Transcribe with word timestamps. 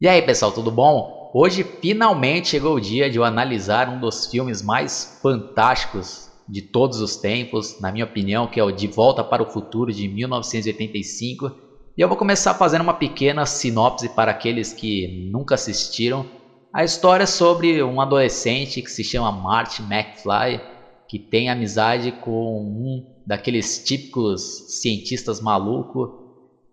E 0.00 0.06
aí 0.06 0.22
pessoal, 0.22 0.52
tudo 0.52 0.70
bom? 0.70 1.32
Hoje 1.34 1.64
finalmente 1.64 2.50
chegou 2.50 2.76
o 2.76 2.80
dia 2.80 3.10
de 3.10 3.18
eu 3.18 3.24
analisar 3.24 3.88
um 3.88 3.98
dos 3.98 4.26
filmes 4.26 4.62
mais 4.62 5.18
fantásticos 5.20 6.30
de 6.48 6.62
todos 6.62 7.00
os 7.00 7.16
tempos, 7.16 7.80
na 7.80 7.90
minha 7.90 8.04
opinião, 8.04 8.46
que 8.46 8.60
é 8.60 8.62
o 8.62 8.70
De 8.70 8.86
Volta 8.86 9.24
para 9.24 9.42
o 9.42 9.50
Futuro 9.50 9.92
de 9.92 10.06
1985. 10.06 11.50
E 11.96 12.00
eu 12.00 12.06
vou 12.06 12.16
começar 12.16 12.54
fazendo 12.54 12.82
uma 12.82 12.94
pequena 12.94 13.44
sinopse 13.44 14.08
para 14.10 14.30
aqueles 14.30 14.72
que 14.72 15.28
nunca 15.32 15.56
assistiram. 15.56 16.24
A 16.72 16.84
história 16.84 17.24
é 17.24 17.26
sobre 17.26 17.82
um 17.82 18.00
adolescente 18.00 18.80
que 18.80 18.90
se 18.92 19.02
chama 19.02 19.32
Marty 19.32 19.82
McFly, 19.82 20.60
que 21.08 21.18
tem 21.18 21.50
amizade 21.50 22.12
com 22.12 22.60
um 22.60 23.04
daqueles 23.26 23.82
típicos 23.82 24.80
cientistas 24.80 25.40
malucos 25.40 26.08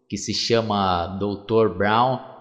que 0.08 0.16
se 0.16 0.32
chama 0.32 1.18
Dr. 1.18 1.76
Brown 1.76 2.35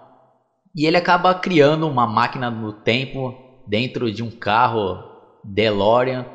e 0.74 0.86
ele 0.86 0.96
acaba 0.96 1.34
criando 1.34 1.88
uma 1.88 2.06
máquina 2.06 2.50
do 2.50 2.72
tempo 2.72 3.34
dentro 3.66 4.12
de 4.12 4.22
um 4.22 4.30
carro 4.30 5.02
DeLorean 5.44 6.26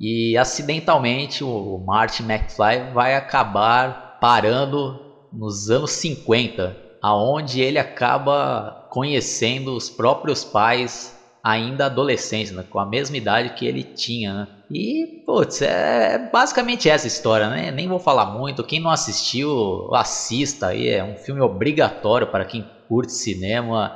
e 0.00 0.36
acidentalmente 0.36 1.42
o 1.42 1.82
Martin 1.84 2.24
McFly 2.24 2.92
vai 2.92 3.14
acabar 3.14 4.18
parando 4.20 5.00
nos 5.32 5.70
anos 5.70 5.90
50, 5.92 6.76
aonde 7.02 7.60
ele 7.60 7.78
acaba 7.78 8.86
conhecendo 8.90 9.74
os 9.74 9.90
próprios 9.90 10.44
pais 10.44 11.16
ainda 11.42 11.86
adolescentes, 11.86 12.52
né, 12.52 12.64
com 12.68 12.78
a 12.78 12.86
mesma 12.86 13.16
idade 13.16 13.50
que 13.50 13.66
ele 13.66 13.82
tinha. 13.82 14.34
Né? 14.34 14.48
E, 14.70 15.22
putz, 15.24 15.62
é 15.62 16.28
basicamente 16.30 16.90
essa 16.90 17.06
história, 17.06 17.48
né? 17.48 17.70
Nem 17.70 17.88
vou 17.88 17.98
falar 17.98 18.26
muito. 18.26 18.62
Quem 18.62 18.80
não 18.80 18.90
assistiu, 18.90 19.88
assista 19.94 20.68
aí. 20.68 20.88
É 20.88 21.02
um 21.02 21.16
filme 21.16 21.40
obrigatório 21.40 22.26
para 22.26 22.44
quem 22.44 22.66
curte 22.88 23.12
cinema, 23.12 23.92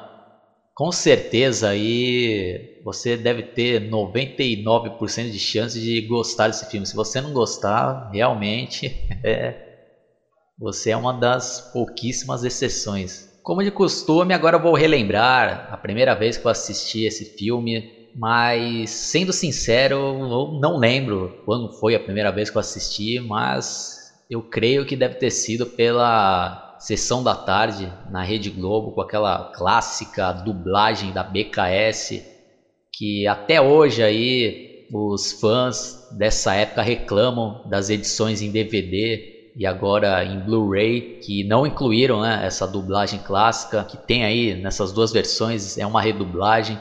com 0.74 0.92
certeza 0.92 1.70
aí 1.70 2.60
você 2.84 3.16
deve 3.16 3.42
ter 3.42 3.80
99% 3.80 5.30
de 5.30 5.38
chance 5.38 5.80
de 5.80 6.00
gostar 6.02 6.48
desse 6.48 6.66
filme. 6.66 6.86
Se 6.86 6.94
você 6.94 7.20
não 7.20 7.32
gostar, 7.32 8.10
realmente 8.12 8.90
é, 9.24 9.54
você 10.58 10.90
é 10.90 10.96
uma 10.96 11.12
das 11.12 11.70
pouquíssimas 11.72 12.44
exceções. 12.44 13.30
Como 13.42 13.62
de 13.62 13.70
costume, 13.70 14.34
agora 14.34 14.56
eu 14.56 14.62
vou 14.62 14.74
relembrar 14.74 15.66
a 15.72 15.76
primeira 15.76 16.14
vez 16.14 16.36
que 16.36 16.46
eu 16.46 16.50
assisti 16.50 17.04
esse 17.04 17.24
filme, 17.36 17.82
mas 18.14 18.90
sendo 18.90 19.32
sincero, 19.32 19.96
eu 19.96 20.60
não 20.60 20.76
lembro 20.76 21.28
quando 21.44 21.68
foi 21.80 21.94
a 21.94 22.00
primeira 22.00 22.30
vez 22.30 22.50
que 22.50 22.56
eu 22.56 22.60
assisti, 22.60 23.20
mas 23.20 23.96
eu 24.30 24.42
creio 24.42 24.86
que 24.86 24.96
deve 24.96 25.16
ter 25.16 25.30
sido 25.30 25.66
pela 25.66 26.71
sessão 26.82 27.22
da 27.22 27.34
tarde 27.34 27.92
na 28.10 28.22
Rede 28.22 28.50
Globo 28.50 28.92
com 28.92 29.00
aquela 29.00 29.52
clássica 29.54 30.32
dublagem 30.32 31.12
da 31.12 31.22
BKS 31.22 32.22
que 32.92 33.26
até 33.26 33.60
hoje 33.60 34.02
aí 34.02 34.86
os 34.92 35.32
fãs 35.40 36.08
dessa 36.18 36.54
época 36.54 36.82
reclamam 36.82 37.62
das 37.68 37.88
edições 37.88 38.42
em 38.42 38.50
DVD 38.50 39.52
e 39.56 39.64
agora 39.64 40.24
em 40.24 40.40
Blu-ray 40.40 41.20
que 41.22 41.44
não 41.44 41.66
incluíram 41.66 42.20
né, 42.20 42.40
essa 42.44 42.66
dublagem 42.66 43.20
clássica 43.20 43.84
que 43.84 43.96
tem 43.96 44.24
aí 44.24 44.54
nessas 44.60 44.92
duas 44.92 45.12
versões 45.12 45.78
é 45.78 45.86
uma 45.86 46.02
redublagem. 46.02 46.78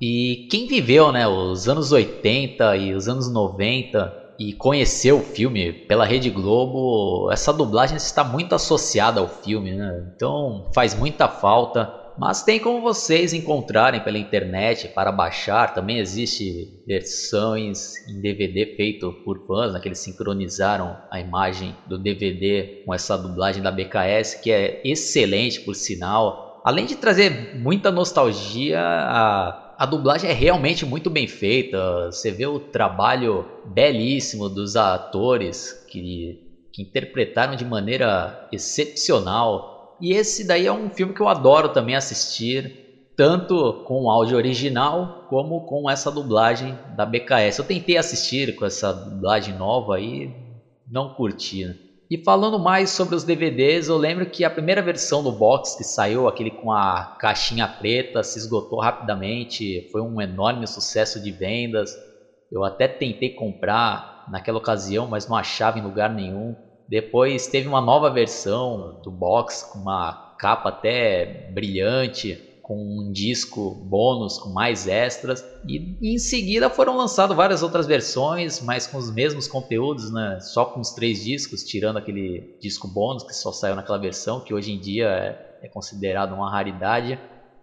E 0.00 0.48
quem 0.50 0.66
viveu 0.66 1.12
né, 1.12 1.28
os 1.28 1.68
anos 1.68 1.92
80 1.92 2.76
e 2.76 2.94
os 2.94 3.06
anos 3.06 3.30
90 3.30 4.21
e 4.48 4.52
conhecer 4.54 5.12
o 5.12 5.20
filme 5.20 5.72
pela 5.72 6.04
Rede 6.04 6.28
Globo, 6.28 7.30
essa 7.30 7.52
dublagem 7.52 7.96
está 7.96 8.24
muito 8.24 8.54
associada 8.56 9.20
ao 9.20 9.28
filme, 9.28 9.72
né? 9.72 10.12
Então 10.16 10.68
faz 10.74 10.94
muita 10.94 11.28
falta. 11.28 12.00
Mas 12.18 12.42
tem 12.42 12.58
como 12.58 12.82
vocês 12.82 13.32
encontrarem 13.32 14.00
pela 14.00 14.18
internet 14.18 14.88
para 14.88 15.10
baixar. 15.10 15.72
Também 15.72 15.98
existe 15.98 16.82
versões 16.86 18.06
em 18.06 18.20
DVD 18.20 18.74
feito 18.76 19.12
por 19.24 19.46
fãs, 19.46 19.72
né, 19.72 19.80
que 19.80 19.88
eles 19.88 20.00
sincronizaram 20.00 20.96
a 21.10 21.20
imagem 21.20 21.74
do 21.86 21.96
DVD 21.96 22.82
com 22.84 22.92
essa 22.92 23.16
dublagem 23.16 23.62
da 23.62 23.70
BKS, 23.70 24.40
que 24.42 24.50
é 24.50 24.82
excelente 24.84 25.60
por 25.60 25.74
sinal. 25.74 26.60
Além 26.64 26.84
de 26.84 26.96
trazer 26.96 27.56
muita 27.56 27.90
nostalgia, 27.90 28.80
a 28.80 29.61
a 29.82 29.86
dublagem 29.86 30.30
é 30.30 30.32
realmente 30.32 30.86
muito 30.86 31.10
bem 31.10 31.26
feita. 31.26 32.06
Você 32.06 32.30
vê 32.30 32.46
o 32.46 32.60
trabalho 32.60 33.44
belíssimo 33.64 34.48
dos 34.48 34.76
atores 34.76 35.72
que, 35.90 36.38
que 36.72 36.82
interpretaram 36.82 37.56
de 37.56 37.64
maneira 37.64 38.48
excepcional. 38.52 39.98
E 40.00 40.12
esse 40.12 40.46
daí 40.46 40.68
é 40.68 40.72
um 40.72 40.88
filme 40.88 41.12
que 41.12 41.20
eu 41.20 41.26
adoro 41.26 41.68
também 41.68 41.96
assistir, 41.96 43.10
tanto 43.16 43.82
com 43.84 44.04
o 44.04 44.08
áudio 44.08 44.36
original 44.36 45.26
como 45.28 45.62
com 45.62 45.90
essa 45.90 46.12
dublagem 46.12 46.78
da 46.96 47.04
BKS. 47.04 47.58
Eu 47.58 47.64
tentei 47.64 47.96
assistir 47.96 48.54
com 48.54 48.64
essa 48.64 48.92
dublagem 48.92 49.52
nova 49.56 49.98
e 49.98 50.30
não 50.88 51.12
curti. 51.12 51.74
E 52.12 52.18
falando 52.18 52.58
mais 52.58 52.90
sobre 52.90 53.14
os 53.14 53.24
DVDs, 53.24 53.88
eu 53.88 53.96
lembro 53.96 54.28
que 54.28 54.44
a 54.44 54.50
primeira 54.50 54.82
versão 54.82 55.22
do 55.22 55.32
box 55.32 55.78
que 55.78 55.82
saiu, 55.82 56.28
aquele 56.28 56.50
com 56.50 56.70
a 56.70 57.16
caixinha 57.18 57.66
preta, 57.66 58.22
se 58.22 58.38
esgotou 58.38 58.80
rapidamente, 58.80 59.88
foi 59.90 60.02
um 60.02 60.20
enorme 60.20 60.66
sucesso 60.66 61.18
de 61.18 61.32
vendas. 61.32 61.90
Eu 62.50 62.64
até 62.64 62.86
tentei 62.86 63.30
comprar 63.30 64.26
naquela 64.30 64.58
ocasião, 64.58 65.06
mas 65.06 65.26
não 65.26 65.34
achava 65.34 65.78
em 65.78 65.82
lugar 65.82 66.10
nenhum. 66.10 66.54
Depois 66.86 67.46
teve 67.46 67.66
uma 67.66 67.80
nova 67.80 68.10
versão 68.10 69.00
do 69.02 69.10
box 69.10 69.72
com 69.72 69.78
uma 69.78 70.36
capa 70.38 70.68
até 70.68 71.50
brilhante, 71.54 72.38
com 72.72 73.06
um 73.06 73.12
disco 73.12 73.70
bônus 73.84 74.38
com 74.38 74.48
mais 74.48 74.88
extras 74.88 75.44
e 75.68 75.98
em 76.02 76.16
seguida 76.16 76.70
foram 76.70 76.96
lançadas 76.96 77.36
várias 77.36 77.62
outras 77.62 77.86
versões, 77.86 78.62
mas 78.62 78.86
com 78.86 78.96
os 78.96 79.12
mesmos 79.12 79.46
conteúdos, 79.46 80.10
né? 80.10 80.38
Só 80.40 80.64
com 80.64 80.80
os 80.80 80.90
três 80.92 81.22
discos, 81.22 81.62
tirando 81.62 81.98
aquele 81.98 82.56
disco 82.62 82.88
bônus 82.88 83.24
que 83.24 83.34
só 83.34 83.52
saiu 83.52 83.76
naquela 83.76 83.98
versão, 83.98 84.40
que 84.40 84.54
hoje 84.54 84.72
em 84.72 84.80
dia 84.80 85.06
é, 85.06 85.66
é 85.66 85.68
considerado 85.68 86.32
uma 86.34 86.50
raridade. 86.50 87.18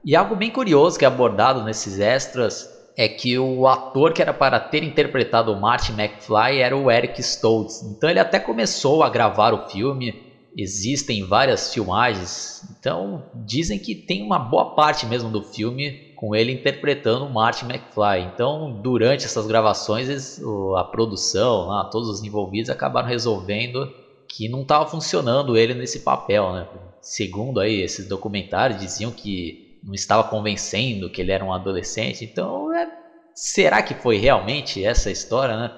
E 0.06 0.16
algo 0.16 0.36
bem 0.36 0.52
curioso 0.52 1.00
que 1.00 1.06
é 1.06 1.08
abordado 1.08 1.64
nesses 1.64 2.00
extras 2.00 2.70
é 2.96 3.08
que 3.08 3.40
o 3.40 3.68
ator 3.68 4.14
que 4.14 4.22
era 4.22 4.34
para 4.34 4.59
ter 4.59 4.84
interpretado 4.84 5.52
o 5.52 5.59
Martin 5.59 5.94
McFly 5.94 6.59
era 6.59 6.78
o 6.78 6.91
Eric 6.91 7.20
Stoltz. 7.20 7.81
Então 7.81 8.09
ele 8.09 8.20
até 8.20 8.40
começou 8.40 9.02
a 9.02 9.09
gravar 9.09 9.53
o 9.56 9.68
filme 9.70 10.28
existem 10.58 11.24
várias 11.24 11.74
filmagens, 11.74 12.64
então 12.80 13.24
dizem 13.34 13.78
que 13.80 13.96
tem 13.96 14.24
uma 14.24 14.40
boa 14.40 14.76
parte 14.76 15.06
mesmo 15.06 15.30
do 15.30 15.44
filme 15.44 16.14
com 16.16 16.36
ele 16.36 16.52
interpretando 16.52 17.26
o 17.26 17.34
Martin 17.34 17.66
McFly. 17.66 18.32
Então, 18.34 18.82
durante 18.82 19.26
essas 19.26 19.48
gravações, 19.48 20.42
a 20.76 20.84
produção, 20.84 21.70
todos 21.92 22.09
os 22.09 22.24
envolvidos 22.24 22.70
acabaram 22.70 23.08
resolvendo 23.08 23.90
que 24.28 24.50
não 24.50 24.64
estava 24.64 24.86
funcionando 24.86 25.58
ele 25.58 25.74
nesse 25.74 26.02
papel, 26.02 26.52
né? 26.54 26.68
Segundo 27.02 27.59
aí 27.59 27.82
esses 27.82 28.08
documentários 28.08 28.82
diziam 28.82 29.12
que 29.12 29.80
não 29.82 29.94
estava 29.94 30.26
convencendo 30.26 31.09
que 31.09 31.22
ele 31.22 31.32
era 31.32 31.46
um 31.46 31.54
adolescente. 31.54 32.26
Então, 32.26 32.74
é... 32.74 32.92
será 33.34 33.82
que 33.82 33.94
foi 33.94 34.18
realmente 34.18 34.84
essa 34.84 35.09
história, 35.09 35.56
né? 35.56 35.72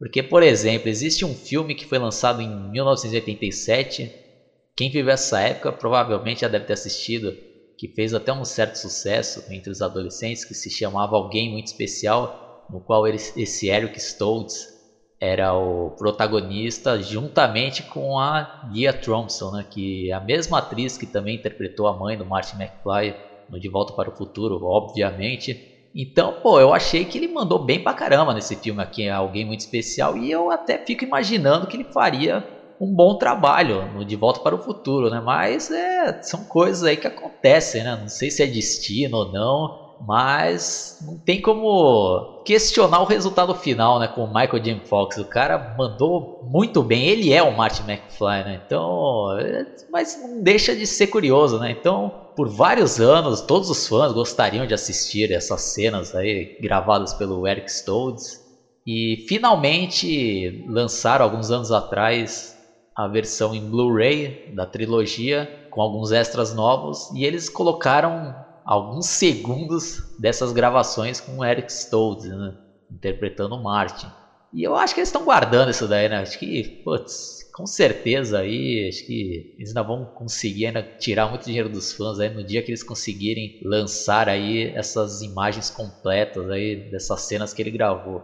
Porque, 0.00 0.22
por 0.22 0.42
exemplo, 0.42 0.88
existe 0.88 1.26
um 1.26 1.34
filme 1.34 1.74
que 1.74 1.84
foi 1.84 1.98
lançado 1.98 2.40
em 2.40 2.48
1987. 2.48 4.10
Quem 4.74 4.90
viveu 4.90 5.12
essa 5.12 5.38
época 5.40 5.70
provavelmente 5.70 6.40
já 6.40 6.48
deve 6.48 6.64
ter 6.64 6.72
assistido, 6.72 7.36
que 7.76 7.86
fez 7.86 8.14
até 8.14 8.32
um 8.32 8.42
certo 8.42 8.76
sucesso 8.76 9.44
entre 9.50 9.70
os 9.70 9.82
adolescentes, 9.82 10.42
que 10.42 10.54
se 10.54 10.70
chamava 10.70 11.16
Alguém 11.16 11.50
Muito 11.50 11.66
Especial, 11.66 12.66
no 12.70 12.80
qual 12.80 13.06
esse 13.06 13.68
Eric 13.68 13.98
Stoltz 13.98 14.54
era 15.20 15.52
o 15.52 15.90
protagonista, 15.90 16.98
juntamente 17.02 17.82
com 17.82 18.18
a 18.18 18.70
Leah 18.72 18.94
Thompson, 18.94 19.50
né, 19.50 19.66
que 19.70 20.10
é 20.10 20.14
a 20.14 20.20
mesma 20.20 20.60
atriz 20.60 20.96
que 20.96 21.06
também 21.06 21.36
interpretou 21.36 21.86
a 21.86 21.92
mãe 21.92 22.16
do 22.16 22.24
Martin 22.24 22.56
McFly 22.56 23.14
no 23.50 23.60
De 23.60 23.68
Volta 23.68 23.92
para 23.92 24.08
o 24.08 24.16
Futuro, 24.16 24.64
obviamente. 24.64 25.69
Então, 25.94 26.32
pô, 26.42 26.60
eu 26.60 26.72
achei 26.72 27.04
que 27.04 27.18
ele 27.18 27.28
mandou 27.28 27.58
bem 27.58 27.80
pra 27.80 27.94
caramba 27.94 28.32
nesse 28.34 28.56
filme 28.56 28.82
aqui, 28.82 29.02
é 29.02 29.10
alguém 29.10 29.44
muito 29.44 29.60
especial, 29.60 30.16
e 30.16 30.30
eu 30.30 30.50
até 30.50 30.78
fico 30.86 31.04
imaginando 31.04 31.66
que 31.66 31.76
ele 31.76 31.86
faria 31.92 32.44
um 32.80 32.94
bom 32.94 33.14
trabalho 33.14 33.88
no 33.88 34.04
De 34.04 34.16
Volta 34.16 34.40
para 34.40 34.54
o 34.54 34.58
Futuro, 34.58 35.10
né? 35.10 35.20
Mas 35.20 35.68
é, 35.70 36.12
são 36.22 36.42
coisas 36.46 36.82
aí 36.82 36.96
que 36.96 37.06
acontecem, 37.06 37.84
né? 37.84 37.96
Não 37.96 38.08
sei 38.08 38.30
se 38.30 38.42
é 38.42 38.46
destino 38.46 39.18
ou 39.18 39.26
não, 39.30 39.68
mas 40.00 40.96
não 41.00 41.18
tem 41.18 41.38
como 41.38 42.24
questionar 42.42 43.00
o 43.00 43.04
resultado 43.04 43.54
final, 43.54 43.98
né? 43.98 44.08
Com 44.08 44.22
o 44.24 44.26
Michael 44.26 44.60
J. 44.62 44.80
Fox. 44.88 45.18
O 45.18 45.26
cara 45.26 45.58
mandou 45.76 46.26
muito 46.40 46.82
bem. 46.82 47.06
Ele 47.06 47.32
é 47.32 47.42
o 47.42 47.52
Martin 47.52 47.82
McFly, 47.82 48.44
né? 48.44 48.60
Então, 48.64 49.38
é, 49.38 49.64
mas 49.90 50.16
não 50.16 50.42
deixa 50.42 50.74
de 50.74 50.86
ser 50.86 51.06
curioso, 51.08 51.58
né? 51.58 51.70
Então, 51.70 52.10
por 52.40 52.48
vários 52.48 52.98
anos, 52.98 53.42
todos 53.42 53.68
os 53.68 53.86
fãs 53.86 54.14
gostariam 54.14 54.66
de 54.66 54.72
assistir 54.72 55.30
essas 55.30 55.60
cenas 55.60 56.14
aí 56.14 56.56
gravadas 56.58 57.12
pelo 57.12 57.46
Eric 57.46 57.70
Stoltz. 57.70 58.40
E 58.86 59.26
finalmente 59.28 60.64
lançaram 60.66 61.26
alguns 61.26 61.50
anos 61.50 61.70
atrás 61.70 62.56
a 62.96 63.06
versão 63.06 63.54
em 63.54 63.68
Blu-ray 63.68 64.54
da 64.54 64.64
trilogia 64.64 65.68
com 65.70 65.82
alguns 65.82 66.12
extras 66.12 66.54
novos 66.54 67.10
e 67.14 67.26
eles 67.26 67.50
colocaram 67.50 68.34
alguns 68.64 69.04
segundos 69.04 70.02
dessas 70.18 70.50
gravações 70.50 71.20
com 71.20 71.40
o 71.40 71.44
Eric 71.44 71.70
Stoltz, 71.70 72.24
né? 72.24 72.54
interpretando 72.90 73.54
o 73.54 73.62
Martin. 73.62 74.10
E 74.54 74.62
eu 74.62 74.74
acho 74.74 74.94
que 74.94 75.00
eles 75.00 75.10
estão 75.10 75.24
guardando 75.24 75.72
isso 75.72 75.86
daí, 75.86 76.08
né? 76.08 76.22
Acho 76.22 76.38
que, 76.38 76.80
putz, 76.82 77.39
com 77.52 77.66
certeza 77.66 78.38
aí, 78.40 78.88
acho 78.88 79.04
que 79.06 79.54
eles 79.58 79.70
ainda 79.70 79.82
vão 79.82 80.04
conseguir 80.14 80.66
ainda 80.66 80.82
tirar 80.98 81.28
muito 81.28 81.44
dinheiro 81.44 81.68
dos 81.68 81.92
fãs 81.92 82.18
aí 82.18 82.30
no 82.30 82.44
dia 82.44 82.62
que 82.62 82.70
eles 82.70 82.82
conseguirem 82.82 83.58
lançar 83.62 84.28
aí 84.28 84.72
essas 84.74 85.20
imagens 85.20 85.70
completas 85.70 86.48
aí 86.50 86.90
dessas 86.90 87.22
cenas 87.22 87.52
que 87.52 87.62
ele 87.62 87.70
gravou. 87.70 88.22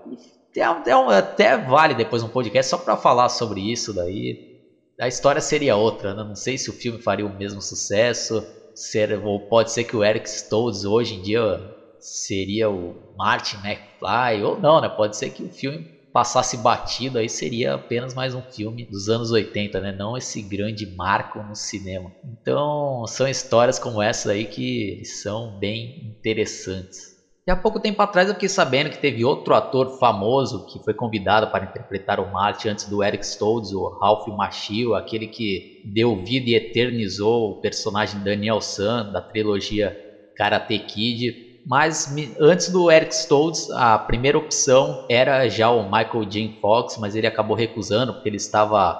Até, 0.58 0.92
até 0.92 1.58
vale 1.58 1.94
depois 1.94 2.22
um 2.22 2.28
podcast 2.28 2.70
só 2.70 2.78
para 2.78 2.96
falar 2.96 3.28
sobre 3.28 3.60
isso 3.60 3.92
daí. 3.92 4.56
A 4.98 5.08
história 5.08 5.40
seria 5.40 5.76
outra, 5.76 6.14
né? 6.14 6.24
Não 6.24 6.34
sei 6.34 6.56
se 6.56 6.70
o 6.70 6.72
filme 6.72 6.98
faria 7.02 7.26
o 7.26 7.36
mesmo 7.36 7.60
sucesso, 7.60 8.42
ser, 8.74 9.12
ou 9.22 9.40
pode 9.48 9.70
ser 9.72 9.84
que 9.84 9.94
o 9.94 10.02
Eric 10.02 10.26
Stoltz 10.28 10.84
hoje 10.84 11.14
em 11.14 11.22
dia 11.22 11.58
seria 12.00 12.70
o 12.70 13.14
Martin 13.16 13.56
McFly, 13.56 14.42
ou 14.42 14.58
não, 14.58 14.80
né? 14.80 14.88
Pode 14.88 15.16
ser 15.16 15.30
que 15.30 15.42
o 15.42 15.50
filme 15.50 15.95
passasse 16.16 16.56
batido, 16.56 17.18
aí 17.18 17.28
seria 17.28 17.74
apenas 17.74 18.14
mais 18.14 18.34
um 18.34 18.40
filme 18.40 18.86
dos 18.86 19.10
anos 19.10 19.30
80, 19.30 19.78
né? 19.82 19.92
Não 19.92 20.16
esse 20.16 20.40
grande 20.40 20.86
marco 20.96 21.42
no 21.42 21.54
cinema. 21.54 22.10
Então, 22.24 23.04
são 23.06 23.28
histórias 23.28 23.78
como 23.78 24.00
essa 24.00 24.30
aí 24.30 24.46
que 24.46 25.02
são 25.04 25.50
bem 25.58 25.94
interessantes. 26.02 27.14
E 27.46 27.50
há 27.50 27.54
pouco 27.54 27.78
tempo 27.78 28.00
atrás 28.00 28.28
eu 28.28 28.34
fiquei 28.34 28.48
sabendo 28.48 28.88
que 28.88 28.98
teve 28.98 29.26
outro 29.26 29.54
ator 29.54 29.90
famoso 30.00 30.64
que 30.66 30.82
foi 30.82 30.94
convidado 30.94 31.50
para 31.50 31.66
interpretar 31.66 32.18
o 32.18 32.32
Marty 32.32 32.66
antes 32.66 32.88
do 32.88 33.04
Eric 33.04 33.22
Stoltz, 33.22 33.70
o 33.72 33.86
Ralph 34.00 34.26
Macchio, 34.28 34.94
aquele 34.94 35.26
que 35.26 35.66
deu 35.84 36.16
vida 36.24 36.48
e 36.48 36.54
eternizou 36.54 37.50
o 37.50 37.60
personagem 37.60 38.22
Daniel 38.22 38.62
San 38.62 39.04
da 39.12 39.20
trilogia 39.20 39.92
Karate 40.34 40.78
Kid 40.78 41.45
mas 41.66 42.06
antes 42.38 42.68
do 42.68 42.88
Eric 42.88 43.12
Stoltz, 43.12 43.68
a 43.70 43.98
primeira 43.98 44.38
opção 44.38 45.04
era 45.10 45.48
já 45.48 45.68
o 45.68 45.82
Michael 45.82 46.24
J. 46.24 46.58
Fox, 46.60 46.96
mas 46.96 47.16
ele 47.16 47.26
acabou 47.26 47.56
recusando 47.56 48.14
porque 48.14 48.28
ele 48.28 48.36
estava 48.36 48.94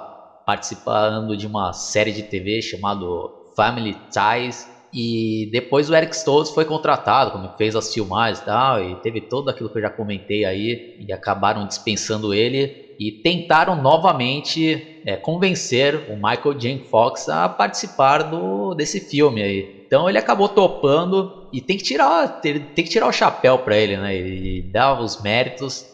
participando 0.45 1.37
de 1.37 1.47
uma 1.47 1.71
série 1.71 2.11
de 2.11 2.23
TV 2.23 2.61
chamado 2.61 3.31
Family 3.55 3.95
Ties. 4.11 4.67
E 4.93 5.49
depois 5.51 5.89
o 5.89 5.95
Eric 5.95 6.13
Stoltz 6.13 6.51
foi 6.51 6.65
contratado, 6.65 7.31
como 7.31 7.49
fez 7.57 7.73
as 7.73 7.93
filmagens 7.93 8.39
e 8.39 8.45
tal, 8.45 8.81
e 8.81 8.95
teve 9.01 9.21
todo 9.21 9.49
aquilo 9.49 9.69
que 9.69 9.77
eu 9.77 9.81
já 9.81 9.89
comentei 9.89 10.43
aí, 10.43 10.97
e 10.99 11.13
acabaram 11.13 11.65
dispensando 11.65 12.33
ele 12.33 12.95
e 12.99 13.11
tentaram 13.11 13.81
novamente 13.81 15.01
é, 15.05 15.15
convencer 15.15 15.95
o 16.09 16.15
Michael 16.15 16.53
J. 16.57 16.79
Fox 16.89 17.29
a 17.29 17.47
participar 17.47 18.23
do, 18.23 18.73
desse 18.73 18.99
filme 18.99 19.41
aí. 19.41 19.76
Então 19.87 20.09
ele 20.09 20.17
acabou 20.17 20.49
topando 20.49 21.31
e 21.51 21.61
tem 21.61 21.77
que 21.77 21.83
tirar, 21.83 22.27
tem, 22.41 22.59
que 22.59 22.83
tirar 22.83 23.07
o 23.07 23.11
chapéu 23.11 23.57
para 23.57 23.77
ele, 23.77 23.97
né? 23.97 24.15
E 24.15 24.61
dar 24.69 24.99
os 24.99 25.21
méritos 25.21 25.85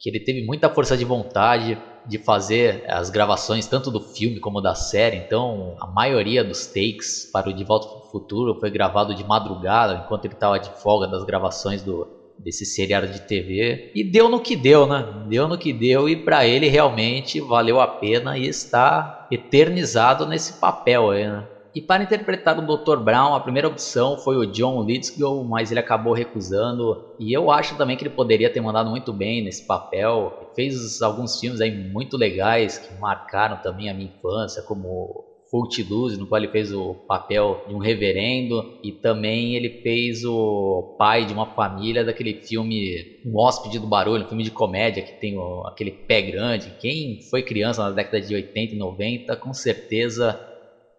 que 0.00 0.10
ele 0.10 0.20
teve 0.20 0.44
muita 0.44 0.68
força 0.68 0.96
de 0.96 1.04
vontade 1.04 1.78
de 2.04 2.18
fazer 2.18 2.84
as 2.86 3.08
gravações 3.08 3.66
tanto 3.66 3.90
do 3.90 4.00
filme 4.00 4.40
como 4.40 4.60
da 4.60 4.74
série. 4.74 5.16
Então 5.16 5.76
a 5.80 5.86
maioria 5.86 6.44
dos 6.44 6.66
takes 6.66 7.30
para 7.32 7.48
o 7.48 7.54
De 7.54 7.64
Volta 7.64 7.86
para 7.88 7.98
o 7.98 8.10
Futuro 8.10 8.56
foi 8.58 8.70
gravado 8.70 9.14
de 9.14 9.24
madrugada 9.24 9.94
enquanto 9.94 10.24
ele 10.24 10.34
estava 10.34 10.58
de 10.58 10.70
folga 10.82 11.06
das 11.06 11.24
gravações 11.24 11.82
do 11.82 12.06
desse 12.38 12.66
seriado 12.66 13.08
de 13.08 13.26
TV 13.26 13.90
e 13.94 14.04
deu 14.04 14.28
no 14.28 14.38
que 14.38 14.54
deu, 14.54 14.86
né? 14.86 15.06
Deu 15.26 15.48
no 15.48 15.56
que 15.56 15.72
deu 15.72 16.08
e 16.08 16.16
para 16.16 16.46
ele 16.46 16.68
realmente 16.68 17.40
valeu 17.40 17.80
a 17.80 17.86
pena 17.86 18.36
e 18.36 18.46
está 18.46 19.26
eternizado 19.30 20.26
nesse 20.26 20.52
papel 20.60 21.10
aí, 21.10 21.26
né? 21.26 21.46
E 21.76 21.82
para 21.82 22.02
interpretar 22.02 22.58
o 22.58 22.62
Dr. 22.62 22.96
Brown, 22.96 23.34
a 23.34 23.40
primeira 23.40 23.68
opção 23.68 24.16
foi 24.16 24.34
o 24.38 24.46
John 24.46 24.82
Lithgow, 24.82 25.44
mas 25.44 25.70
ele 25.70 25.78
acabou 25.78 26.14
recusando. 26.14 27.14
E 27.20 27.36
eu 27.36 27.50
acho 27.50 27.76
também 27.76 27.98
que 27.98 28.02
ele 28.02 28.14
poderia 28.14 28.48
ter 28.48 28.62
mandado 28.62 28.88
muito 28.88 29.12
bem 29.12 29.44
nesse 29.44 29.66
papel. 29.66 30.32
Fez 30.56 31.02
alguns 31.02 31.38
filmes 31.38 31.60
aí 31.60 31.70
muito 31.70 32.16
legais 32.16 32.78
que 32.78 32.98
marcaram 32.98 33.58
também 33.58 33.90
a 33.90 33.92
minha 33.92 34.08
infância, 34.08 34.62
como 34.62 35.22
Footloose, 35.50 36.18
no 36.18 36.26
qual 36.26 36.40
ele 36.40 36.50
fez 36.50 36.72
o 36.72 36.94
papel 37.06 37.62
de 37.68 37.74
um 37.74 37.78
reverendo, 37.78 38.64
e 38.82 38.90
também 38.90 39.54
ele 39.54 39.82
fez 39.82 40.24
o 40.24 40.96
pai 40.98 41.26
de 41.26 41.34
uma 41.34 41.44
família 41.44 42.02
daquele 42.02 42.32
filme 42.42 43.20
Um 43.22 43.36
Hóspede 43.38 43.78
do 43.78 43.86
Barulho, 43.86 44.24
um 44.24 44.28
filme 44.28 44.44
de 44.44 44.50
comédia 44.50 45.02
que 45.02 45.20
tem 45.20 45.36
o, 45.36 45.66
aquele 45.66 45.90
pé 45.90 46.22
grande. 46.22 46.74
Quem 46.80 47.20
foi 47.28 47.42
criança 47.42 47.82
na 47.82 47.90
década 47.90 48.18
de 48.18 48.34
80 48.34 48.74
e 48.74 48.78
90, 48.78 49.36
com 49.36 49.52
certeza 49.52 50.40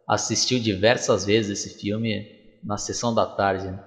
assistiu 0.07 0.59
diversas 0.59 1.25
vezes 1.25 1.59
esse 1.59 1.77
filme 1.79 2.25
na 2.63 2.77
sessão 2.77 3.13
da 3.13 3.25
tarde. 3.25 3.67
Né? 3.67 3.79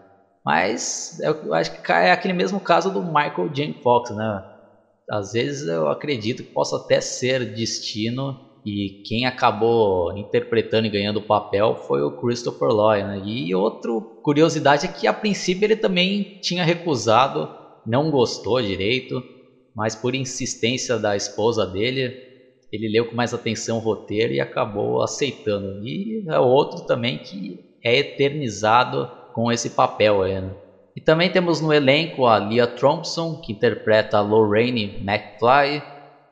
Mas 0.44 1.18
eu 1.20 1.54
acho 1.54 1.80
que 1.80 1.92
é 1.92 2.12
aquele 2.12 2.34
mesmo 2.34 2.60
caso 2.60 2.90
do 2.90 3.02
Michael 3.02 3.48
J. 3.52 3.74
Fox, 3.82 4.10
né? 4.10 4.44
Às 5.10 5.32
vezes 5.32 5.66
eu 5.66 5.88
acredito 5.88 6.44
que 6.44 6.52
possa 6.52 6.76
até 6.76 7.00
ser 7.00 7.52
destino 7.54 8.38
e 8.64 9.02
quem 9.06 9.26
acabou 9.26 10.16
interpretando 10.16 10.86
e 10.86 10.90
ganhando 10.90 11.18
o 11.18 11.26
papel 11.26 11.74
foi 11.86 12.02
o 12.02 12.12
Christopher 12.12 12.68
Lloyd. 12.68 13.06
Né? 13.06 13.22
E 13.24 13.54
outra 13.54 13.90
curiosidade 14.22 14.86
é 14.86 14.88
que 14.88 15.06
a 15.06 15.12
princípio 15.12 15.64
ele 15.64 15.76
também 15.76 16.38
tinha 16.40 16.64
recusado, 16.64 17.48
não 17.86 18.10
gostou 18.10 18.62
direito, 18.62 19.22
mas 19.74 19.96
por 19.96 20.14
insistência 20.14 20.98
da 20.98 21.16
esposa 21.16 21.66
dele, 21.66 22.29
ele 22.72 22.88
leu 22.88 23.06
com 23.06 23.16
mais 23.16 23.34
atenção 23.34 23.78
o 23.78 23.80
roteiro 23.80 24.32
e 24.32 24.40
acabou 24.40 25.02
aceitando. 25.02 25.86
E 25.86 26.24
é 26.28 26.38
outro 26.38 26.86
também 26.86 27.18
que 27.18 27.58
é 27.82 27.98
eternizado 27.98 29.10
com 29.32 29.50
esse 29.50 29.70
papel 29.70 30.22
aí. 30.22 30.40
Né? 30.40 30.50
E 30.94 31.00
também 31.00 31.30
temos 31.30 31.60
no 31.60 31.72
elenco 31.72 32.26
a 32.26 32.36
Leah 32.36 32.66
Thompson, 32.66 33.40
que 33.40 33.52
interpreta 33.52 34.18
a 34.18 34.20
Lorraine 34.20 35.02
McFly, 35.06 35.82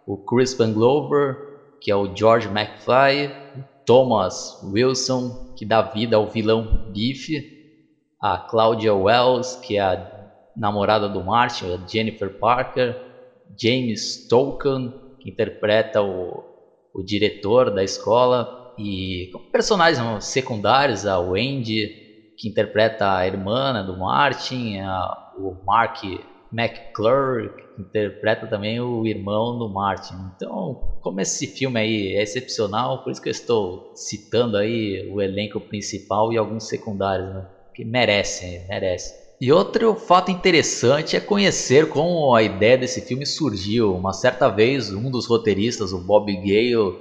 o 0.06 0.16
Crispin 0.16 0.72
Glover, 0.72 1.36
que 1.80 1.90
é 1.90 1.96
o 1.96 2.14
George 2.14 2.48
McFly, 2.48 3.30
Thomas 3.84 4.60
Wilson, 4.62 5.54
que 5.56 5.64
dá 5.64 5.82
vida 5.82 6.16
ao 6.16 6.26
vilão 6.26 6.90
Biff, 6.92 7.56
a 8.20 8.36
Claudia 8.36 8.94
Wells, 8.94 9.56
que 9.62 9.76
é 9.76 9.80
a 9.80 10.30
namorada 10.56 11.08
do 11.08 11.22
Martin, 11.22 11.72
a 11.72 11.86
Jennifer 11.86 12.28
Parker, 12.38 12.96
James 13.56 14.26
Tolkien, 14.28 14.92
interpreta 15.28 16.02
o, 16.02 16.44
o 16.94 17.02
diretor 17.02 17.70
da 17.70 17.84
escola, 17.84 18.48
e 18.78 19.28
personagens 19.50 20.24
secundários, 20.24 21.04
a 21.04 21.18
Wendy, 21.18 21.90
que 22.36 22.48
interpreta 22.48 23.16
a 23.16 23.26
irmã 23.26 23.84
do 23.84 23.96
Martin, 23.98 24.78
a, 24.78 25.32
o 25.36 25.56
Mark 25.66 26.04
McClure, 26.52 27.50
que 27.50 27.82
interpreta 27.82 28.46
também 28.46 28.80
o 28.80 29.04
irmão 29.04 29.58
do 29.58 29.68
Martin. 29.68 30.14
Então, 30.34 30.76
como 31.00 31.20
esse 31.20 31.46
filme 31.48 31.80
aí 31.80 32.14
é 32.14 32.22
excepcional, 32.22 33.02
por 33.02 33.10
isso 33.10 33.20
que 33.20 33.28
eu 33.28 33.32
estou 33.32 33.92
citando 33.96 34.56
aí 34.56 35.10
o 35.10 35.20
elenco 35.20 35.60
principal 35.60 36.32
e 36.32 36.38
alguns 36.38 36.68
secundários, 36.68 37.28
né? 37.28 37.46
que 37.74 37.84
merecem, 37.84 38.66
merecem. 38.68 39.27
E 39.40 39.52
outro 39.52 39.94
fato 39.94 40.32
interessante 40.32 41.14
é 41.14 41.20
conhecer 41.20 41.88
como 41.88 42.34
a 42.34 42.42
ideia 42.42 42.76
desse 42.76 43.00
filme 43.00 43.24
surgiu. 43.24 43.94
Uma 43.94 44.12
certa 44.12 44.48
vez, 44.48 44.92
um 44.92 45.10
dos 45.10 45.28
roteiristas, 45.28 45.92
o 45.92 46.00
Bob 46.00 46.34
Gale, 46.34 46.98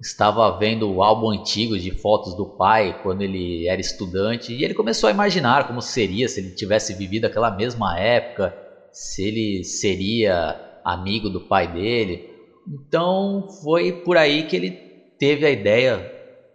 estava 0.00 0.56
vendo 0.56 0.88
o 0.88 1.02
álbum 1.02 1.30
antigo 1.30 1.76
de 1.76 1.90
fotos 1.90 2.36
do 2.36 2.46
pai 2.46 2.98
quando 3.02 3.22
ele 3.22 3.66
era 3.66 3.80
estudante 3.80 4.52
e 4.52 4.64
ele 4.64 4.72
começou 4.72 5.08
a 5.08 5.12
imaginar 5.12 5.66
como 5.66 5.82
seria 5.82 6.28
se 6.28 6.40
ele 6.40 6.54
tivesse 6.54 6.94
vivido 6.94 7.26
aquela 7.26 7.50
mesma 7.50 7.98
época 7.98 8.54
se 8.92 9.22
ele 9.24 9.64
seria 9.64 10.56
amigo 10.84 11.28
do 11.28 11.40
pai 11.40 11.66
dele. 11.66 12.24
Então 12.68 13.48
foi 13.62 13.92
por 13.92 14.16
aí 14.16 14.44
que 14.44 14.56
ele 14.56 14.70
teve 15.18 15.44
a 15.44 15.50
ideia 15.50 15.98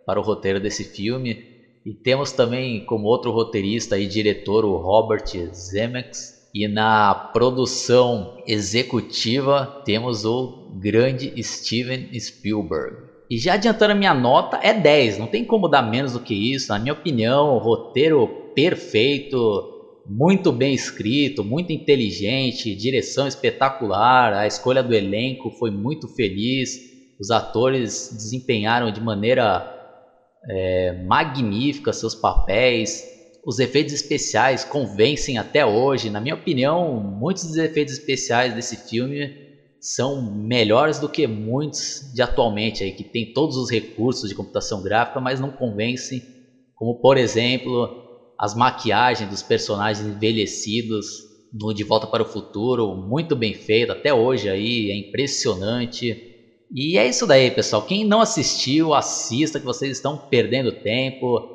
para 0.05 0.19
o 0.19 0.23
roteiro 0.23 0.59
desse 0.59 0.83
filme. 0.83 1.54
E 1.85 1.93
temos 1.93 2.31
também 2.31 2.83
como 2.83 3.05
outro 3.05 3.31
roteirista 3.31 3.99
e 3.99 4.07
diretor 4.07 4.65
o 4.65 4.77
Robert 4.77 5.25
Zemeckis. 5.53 6.33
E 6.51 6.67
na 6.67 7.13
produção 7.13 8.41
executiva 8.47 9.83
temos 9.85 10.25
o 10.25 10.71
grande 10.79 11.31
Steven 11.43 12.17
Spielberg. 12.19 12.95
E 13.29 13.37
já 13.37 13.53
adiantando 13.53 13.91
a 13.91 13.95
minha 13.95 14.13
nota, 14.13 14.59
é 14.63 14.73
10, 14.73 15.17
não 15.17 15.27
tem 15.27 15.43
como 15.43 15.67
dar 15.67 15.81
menos 15.81 16.13
do 16.13 16.19
que 16.19 16.33
isso. 16.33 16.69
Na 16.69 16.79
minha 16.79 16.93
opinião, 16.93 17.57
roteiro 17.57 18.27
perfeito, 18.55 19.37
muito 20.07 20.51
bem 20.51 20.73
escrito, 20.73 21.43
muito 21.43 21.73
inteligente, 21.73 22.75
direção 22.75 23.27
espetacular, 23.27 24.33
a 24.33 24.47
escolha 24.47 24.81
do 24.81 24.93
elenco 24.93 25.51
foi 25.51 25.71
muito 25.71 26.07
feliz, 26.07 26.79
os 27.19 27.31
atores 27.31 28.11
desempenharam 28.13 28.91
de 28.91 29.01
maneira 29.01 29.74
é, 30.49 30.93
magnífica 30.93 31.93
seus 31.93 32.15
papéis, 32.15 33.03
os 33.45 33.59
efeitos 33.59 33.93
especiais 33.93 34.63
convencem 34.63 35.37
até 35.37 35.65
hoje. 35.65 36.09
Na 36.09 36.19
minha 36.19 36.35
opinião, 36.35 36.99
muitos 36.99 37.43
dos 37.43 37.57
efeitos 37.57 37.93
especiais 37.93 38.53
desse 38.55 38.75
filme 38.75 39.31
são 39.79 40.33
melhores 40.33 40.99
do 40.99 41.07
que 41.07 41.27
muitos 41.27 41.79
de 42.13 42.21
atualmente 42.21 42.83
aí 42.83 42.91
que 42.91 43.03
tem 43.03 43.31
todos 43.33 43.55
os 43.55 43.69
recursos 43.69 44.27
de 44.27 44.35
computação 44.35 44.81
gráfica, 44.81 45.19
mas 45.19 45.39
não 45.39 45.51
convencem, 45.51 46.23
como 46.73 46.99
por 46.99 47.17
exemplo 47.17 47.87
as 48.39 48.55
maquiagens 48.55 49.29
dos 49.29 49.43
personagens 49.43 50.05
envelhecidos 50.07 51.05
no 51.53 51.73
De 51.73 51.83
Volta 51.83 52.07
para 52.07 52.23
o 52.23 52.25
Futuro, 52.25 52.95
muito 52.95 53.35
bem 53.35 53.53
feito, 53.53 53.91
até 53.91 54.13
hoje 54.13 54.49
aí, 54.49 54.89
é 54.91 54.95
impressionante. 54.95 56.34
E 56.73 56.97
é 56.97 57.07
isso 57.07 57.27
daí, 57.27 57.51
pessoal. 57.51 57.81
Quem 57.81 58.03
não 58.05 58.21
assistiu, 58.21 58.93
assista 58.93 59.59
que 59.59 59.65
vocês 59.65 59.91
estão 59.91 60.17
perdendo 60.17 60.71
tempo. 60.71 61.51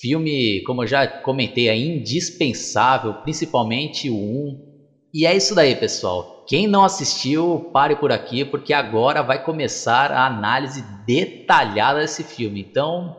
Filme, 0.00 0.62
como 0.64 0.82
eu 0.82 0.86
já 0.86 1.06
comentei, 1.06 1.68
é 1.68 1.76
indispensável, 1.76 3.14
principalmente 3.22 4.10
o 4.10 4.14
1. 4.14 4.70
E 5.12 5.26
é 5.26 5.36
isso 5.36 5.54
daí, 5.54 5.74
pessoal. 5.74 6.44
Quem 6.46 6.66
não 6.66 6.84
assistiu, 6.84 7.70
pare 7.72 7.96
por 7.96 8.12
aqui, 8.12 8.44
porque 8.44 8.72
agora 8.72 9.22
vai 9.22 9.42
começar 9.42 10.10
a 10.12 10.26
análise 10.26 10.84
detalhada 11.06 12.00
desse 12.00 12.24
filme. 12.24 12.60
Então, 12.60 13.16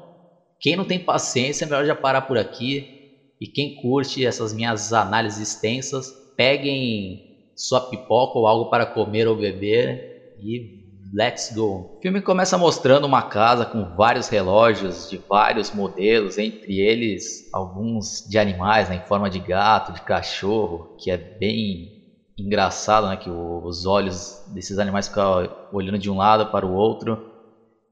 quem 0.59 0.75
não 0.75 0.85
tem 0.85 0.99
paciência, 0.99 1.65
é 1.65 1.67
melhor 1.67 1.85
já 1.85 1.95
parar 1.95 2.21
por 2.21 2.37
aqui. 2.37 2.99
E 3.39 3.47
quem 3.47 3.75
curte 3.75 4.25
essas 4.25 4.53
minhas 4.53 4.93
análises 4.93 5.49
extensas, 5.49 6.11
peguem 6.37 7.31
sua 7.55 7.81
pipoca 7.81 8.37
ou 8.37 8.47
algo 8.47 8.69
para 8.69 8.85
comer 8.85 9.27
ou 9.27 9.35
beber 9.35 10.35
e 10.41 10.80
Let's 11.13 11.51
go. 11.53 11.97
O 11.97 11.99
filme 12.01 12.21
começa 12.21 12.57
mostrando 12.57 13.03
uma 13.05 13.21
casa 13.21 13.65
com 13.65 13.83
vários 13.97 14.29
relógios 14.29 15.09
de 15.09 15.17
vários 15.27 15.69
modelos, 15.73 16.37
entre 16.37 16.79
eles 16.79 17.49
alguns 17.51 18.23
de 18.29 18.37
animais 18.37 18.87
né, 18.87 18.95
em 18.95 19.07
forma 19.07 19.29
de 19.29 19.39
gato, 19.41 19.91
de 19.91 20.01
cachorro, 20.01 20.95
que 20.97 21.11
é 21.11 21.17
bem 21.17 21.89
engraçado, 22.37 23.09
né, 23.09 23.17
que 23.17 23.29
os 23.29 23.85
olhos 23.85 24.41
desses 24.53 24.79
animais 24.79 25.09
ficam 25.09 25.49
olhando 25.73 25.99
de 25.99 26.09
um 26.09 26.15
lado 26.15 26.49
para 26.49 26.65
o 26.65 26.73
outro. 26.73 27.19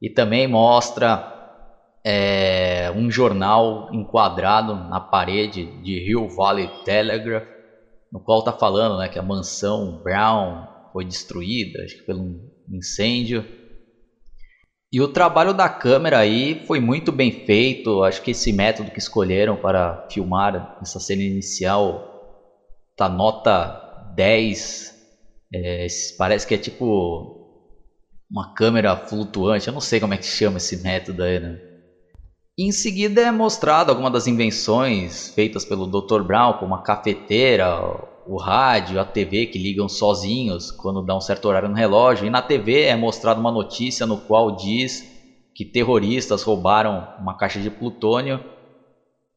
E 0.01 0.09
também 0.09 0.47
mostra 0.47 1.21
é, 2.05 2.89
um 2.95 3.11
jornal 3.11 3.89
enquadrado 3.91 4.75
na 4.75 5.01
parede 5.01 5.65
de 5.83 6.09
Hill 6.09 6.29
Valley 6.29 6.69
Telegraph, 6.85 7.43
no 8.09 8.21
qual 8.21 8.39
está 8.39 8.53
falando 8.53 8.97
né, 8.97 9.09
que 9.09 9.19
a 9.19 9.23
mansão 9.23 9.99
Brown 10.01 10.63
foi 10.93 11.03
destruída, 11.03 11.83
acho 11.83 11.97
que 11.97 12.05
pelo 12.05 12.23
incêndio. 12.71 13.45
E 14.91 14.99
o 15.01 15.07
trabalho 15.07 15.53
da 15.53 15.69
câmera 15.69 16.17
aí 16.17 16.65
foi 16.65 16.79
muito 16.79 17.11
bem 17.11 17.31
feito. 17.31 18.03
Acho 18.03 18.21
que 18.21 18.31
esse 18.31 18.51
método 18.51 18.91
que 18.91 18.99
escolheram 18.99 19.55
para 19.55 20.07
filmar 20.11 20.77
essa 20.81 20.99
cena 20.99 21.21
inicial 21.21 22.05
tá 22.95 23.07
nota 23.07 24.13
10. 24.15 24.95
É, 25.53 25.87
parece 26.17 26.47
que 26.47 26.55
é 26.55 26.57
tipo 26.57 27.39
uma 28.29 28.53
câmera 28.53 28.95
flutuante. 28.95 29.67
Eu 29.67 29.73
não 29.73 29.81
sei 29.81 29.99
como 29.99 30.13
é 30.13 30.17
que 30.17 30.25
chama 30.25 30.57
esse 30.57 30.77
método 30.77 31.23
aí, 31.23 31.39
né? 31.39 31.59
Em 32.57 32.71
seguida 32.73 33.21
é 33.21 33.31
mostrado 33.31 33.89
algumas 33.89 34.11
das 34.11 34.27
invenções 34.27 35.29
feitas 35.29 35.63
pelo 35.63 35.87
Dr. 35.87 36.23
Brown, 36.23 36.53
como 36.53 36.75
a 36.75 36.83
cafeteira, 36.83 37.79
o 38.29 38.37
rádio, 38.37 38.99
a 38.99 39.05
TV 39.05 39.47
que 39.47 39.57
ligam 39.57 39.89
sozinhos 39.89 40.69
quando 40.69 41.03
dá 41.03 41.17
um 41.17 41.21
certo 41.21 41.47
horário 41.47 41.67
no 41.67 41.73
relógio. 41.73 42.27
E 42.27 42.29
na 42.29 42.43
TV 42.43 42.83
é 42.83 42.95
mostrada 42.95 43.39
uma 43.39 43.51
notícia 43.51 44.05
no 44.05 44.17
qual 44.17 44.55
diz 44.55 45.03
que 45.55 45.65
terroristas 45.65 46.43
roubaram 46.43 47.07
uma 47.19 47.35
caixa 47.35 47.59
de 47.59 47.71
plutônio. 47.71 48.39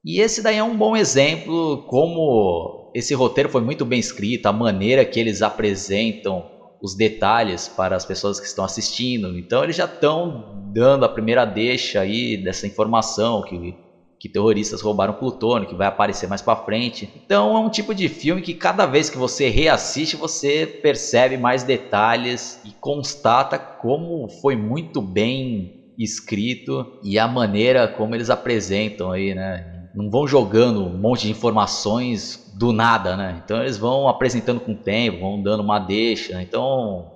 E 0.04 0.20
esse 0.20 0.42
daí 0.42 0.58
é 0.58 0.62
um 0.62 0.76
bom 0.76 0.94
exemplo 0.94 1.86
como 1.86 2.92
esse 2.94 3.14
roteiro 3.14 3.48
foi 3.48 3.62
muito 3.62 3.86
bem 3.86 3.98
escrito, 3.98 4.44
a 4.44 4.52
maneira 4.52 5.06
que 5.06 5.18
eles 5.18 5.40
apresentam 5.40 6.44
os 6.82 6.94
detalhes 6.94 7.68
para 7.68 7.96
as 7.96 8.04
pessoas 8.04 8.38
que 8.38 8.46
estão 8.46 8.62
assistindo. 8.62 9.38
Então 9.38 9.64
eles 9.64 9.76
já 9.76 9.86
estão 9.86 10.70
dando 10.70 11.06
a 11.06 11.08
primeira 11.08 11.46
deixa 11.46 12.00
aí 12.00 12.36
dessa 12.36 12.66
informação 12.66 13.40
que 13.40 13.74
que 14.22 14.28
terroristas 14.28 14.80
roubaram 14.80 15.14
plutônio, 15.14 15.66
que 15.66 15.74
vai 15.74 15.88
aparecer 15.88 16.28
mais 16.28 16.40
para 16.40 16.54
frente. 16.54 17.10
Então 17.24 17.56
é 17.56 17.58
um 17.58 17.68
tipo 17.68 17.92
de 17.92 18.08
filme 18.08 18.40
que 18.40 18.54
cada 18.54 18.86
vez 18.86 19.10
que 19.10 19.18
você 19.18 19.48
reassiste, 19.48 20.14
você 20.14 20.64
percebe 20.64 21.36
mais 21.36 21.64
detalhes 21.64 22.60
e 22.64 22.70
constata 22.70 23.58
como 23.58 24.28
foi 24.40 24.54
muito 24.54 25.02
bem 25.02 25.72
escrito 25.98 26.86
e 27.02 27.18
a 27.18 27.26
maneira 27.26 27.88
como 27.88 28.14
eles 28.14 28.30
apresentam 28.30 29.10
aí, 29.10 29.34
né? 29.34 29.88
Não 29.92 30.08
vão 30.08 30.24
jogando 30.24 30.84
um 30.84 31.00
monte 31.00 31.22
de 31.22 31.32
informações 31.32 32.48
do 32.56 32.72
nada, 32.72 33.16
né? 33.16 33.42
Então 33.44 33.60
eles 33.60 33.76
vão 33.76 34.06
apresentando 34.06 34.60
com 34.60 34.70
o 34.70 34.76
tempo, 34.76 35.18
vão 35.18 35.42
dando 35.42 35.64
uma 35.64 35.80
deixa. 35.80 36.40
Então, 36.40 37.10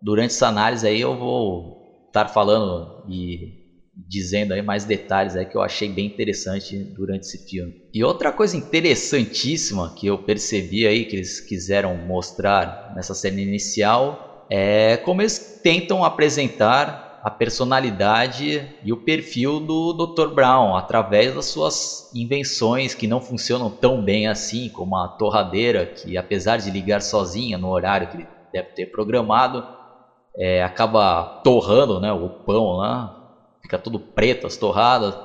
durante 0.00 0.30
essa 0.30 0.46
análise 0.46 0.86
aí 0.86 1.00
eu 1.00 1.18
vou 1.18 2.06
estar 2.06 2.28
falando 2.28 3.02
e 3.08 3.61
dizendo 3.94 4.52
aí 4.52 4.62
mais 4.62 4.84
detalhes 4.84 5.36
aí 5.36 5.44
que 5.44 5.56
eu 5.56 5.62
achei 5.62 5.88
bem 5.88 6.06
interessante 6.06 6.84
durante 6.94 7.24
esse 7.24 7.38
filme. 7.46 7.74
E 7.92 8.02
outra 8.02 8.32
coisa 8.32 8.56
interessantíssima 8.56 9.92
que 9.96 10.06
eu 10.06 10.18
percebi 10.18 10.86
aí 10.86 11.04
que 11.04 11.16
eles 11.16 11.40
quiseram 11.40 11.96
mostrar 11.96 12.92
nessa 12.94 13.14
cena 13.14 13.40
inicial 13.40 14.46
é 14.50 14.96
como 14.98 15.22
eles 15.22 15.60
tentam 15.62 16.04
apresentar 16.04 17.20
a 17.22 17.30
personalidade 17.30 18.68
e 18.82 18.92
o 18.92 18.96
perfil 18.96 19.60
do 19.60 19.92
Dr. 19.92 20.34
Brown 20.34 20.74
através 20.74 21.32
das 21.32 21.46
suas 21.46 22.10
invenções 22.12 22.94
que 22.94 23.06
não 23.06 23.20
funcionam 23.20 23.70
tão 23.70 24.02
bem 24.02 24.26
assim, 24.26 24.68
como 24.70 24.96
a 24.96 25.06
torradeira, 25.06 25.86
que 25.86 26.16
apesar 26.16 26.56
de 26.56 26.70
ligar 26.70 27.00
sozinha 27.00 27.56
no 27.56 27.68
horário 27.68 28.08
que 28.08 28.16
ele 28.16 28.26
deve 28.52 28.68
ter 28.74 28.86
programado, 28.86 29.62
é, 30.36 30.62
acaba 30.64 31.40
torrando 31.44 32.00
né, 32.00 32.12
o 32.12 32.28
pão 32.44 32.72
lá 32.72 33.21
fica 33.72 33.78
tudo 33.78 33.98
preto, 33.98 34.46
as 34.46 34.56
torradas. 34.56 35.16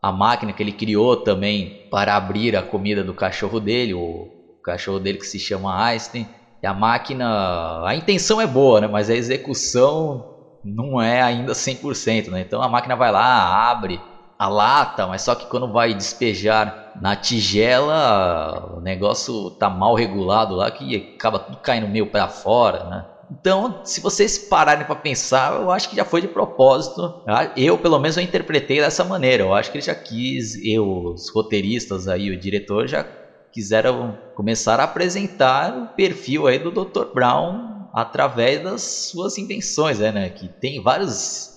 A 0.00 0.12
máquina 0.12 0.52
que 0.52 0.62
ele 0.62 0.72
criou 0.72 1.16
também 1.16 1.88
para 1.90 2.14
abrir 2.16 2.56
a 2.56 2.62
comida 2.62 3.02
do 3.02 3.12
cachorro 3.12 3.58
dele, 3.58 3.94
o 3.94 4.28
cachorro 4.62 5.00
dele 5.00 5.18
que 5.18 5.26
se 5.26 5.38
chama 5.38 5.84
Einstein. 5.84 6.26
E 6.62 6.66
a 6.66 6.72
máquina, 6.72 7.84
a 7.84 7.94
intenção 7.94 8.40
é 8.40 8.46
boa, 8.46 8.80
né? 8.80 8.86
mas 8.86 9.10
a 9.10 9.14
execução 9.14 10.24
não 10.64 11.00
é 11.02 11.20
ainda 11.20 11.52
100%. 11.52 12.28
Né? 12.28 12.40
Então 12.40 12.62
a 12.62 12.68
máquina 12.68 12.94
vai 12.94 13.10
lá, 13.10 13.68
abre 13.70 14.00
a 14.38 14.48
lata, 14.48 15.06
mas 15.06 15.22
só 15.22 15.34
que 15.34 15.46
quando 15.46 15.72
vai 15.72 15.92
despejar 15.94 16.92
na 17.00 17.16
tigela, 17.16 18.76
o 18.76 18.80
negócio 18.80 19.50
tá 19.52 19.68
mal 19.68 19.94
regulado 19.94 20.54
lá 20.54 20.70
que 20.70 21.14
acaba 21.16 21.38
tudo 21.38 21.58
caindo 21.58 21.88
meio 21.88 22.06
para 22.06 22.28
fora, 22.28 22.84
né? 22.84 23.04
Então, 23.40 23.80
se 23.82 24.00
vocês 24.00 24.36
pararem 24.36 24.84
para 24.84 24.94
pensar, 24.94 25.54
eu 25.54 25.70
acho 25.70 25.88
que 25.88 25.96
já 25.96 26.04
foi 26.04 26.20
de 26.20 26.28
propósito. 26.28 27.00
Eu, 27.56 27.78
pelo 27.78 27.98
menos, 27.98 28.16
eu 28.16 28.22
interpretei 28.22 28.78
dessa 28.78 29.02
maneira. 29.04 29.42
Eu 29.42 29.54
acho 29.54 29.70
que 29.70 29.78
ele 29.78 29.84
já 29.84 29.94
quis, 29.94 30.54
eu, 30.62 30.86
os 30.86 31.30
roteiristas 31.34 32.06
aí, 32.06 32.30
o 32.30 32.38
diretor 32.38 32.86
já 32.86 33.06
quiseram 33.50 34.18
começar 34.34 34.80
a 34.80 34.84
apresentar 34.84 35.74
o 35.74 35.86
perfil 35.94 36.46
aí 36.46 36.58
do 36.58 36.70
Dr. 36.70 37.04
Brown 37.14 37.88
através 37.94 38.62
das 38.62 38.82
suas 39.10 39.38
invenções, 39.38 39.98
né, 39.98 40.12
né? 40.12 40.30
Que 40.30 40.48
tem 40.60 40.82
várias 40.82 41.50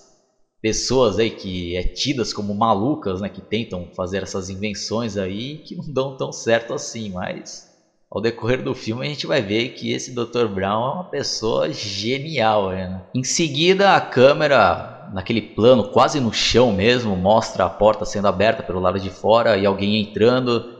pessoas 0.60 1.18
aí 1.18 1.30
que 1.30 1.76
é 1.76 1.82
tidas 1.82 2.32
como 2.32 2.54
malucas, 2.54 3.20
né, 3.20 3.28
que 3.28 3.40
tentam 3.40 3.88
fazer 3.94 4.22
essas 4.22 4.48
invenções 4.48 5.16
aí 5.16 5.58
que 5.64 5.76
não 5.76 5.92
dão 5.92 6.16
tão 6.16 6.32
certo 6.32 6.74
assim, 6.74 7.10
mas 7.12 7.65
ao 8.10 8.20
decorrer 8.20 8.62
do 8.62 8.74
filme 8.74 9.04
a 9.04 9.08
gente 9.08 9.26
vai 9.26 9.42
ver 9.42 9.70
que 9.70 9.92
esse 9.92 10.14
Dr. 10.14 10.46
Brown 10.46 10.84
é 10.84 10.94
uma 10.94 11.04
pessoa 11.04 11.72
genial. 11.72 12.70
Né? 12.70 13.02
Em 13.14 13.24
seguida, 13.24 13.96
a 13.96 14.00
câmera, 14.00 15.10
naquele 15.12 15.42
plano 15.42 15.90
quase 15.90 16.20
no 16.20 16.32
chão 16.32 16.72
mesmo, 16.72 17.16
mostra 17.16 17.64
a 17.64 17.70
porta 17.70 18.04
sendo 18.04 18.28
aberta 18.28 18.62
pelo 18.62 18.80
lado 18.80 19.00
de 19.00 19.10
fora 19.10 19.56
e 19.56 19.66
alguém 19.66 20.00
entrando. 20.00 20.74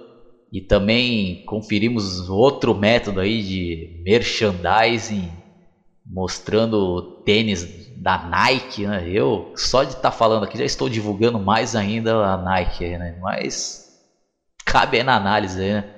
E 0.53 0.61
também 0.61 1.45
conferimos 1.45 2.31
outro 2.31 2.73
método 2.73 3.21
aí 3.21 3.43
de 3.43 4.03
merchandising, 4.05 5.29
mostrando 6.07 7.03
tênis 7.25 7.93
da 7.97 8.17
Nike. 8.17 8.87
Né? 8.87 9.11
Eu, 9.11 9.53
só 9.57 9.83
de 9.83 9.91
estar 9.91 10.03
tá 10.03 10.13
falando 10.13 10.45
aqui, 10.45 10.57
já 10.57 10.65
estou 10.65 10.89
divulgando 10.89 11.41
mais 11.41 11.75
ainda 11.75 12.15
a 12.15 12.37
Nike, 12.37 12.97
né? 12.97 13.19
mas 13.21 13.85
cabe 14.65 15.03
na 15.03 15.17
análise, 15.17 15.59
né? 15.59 15.96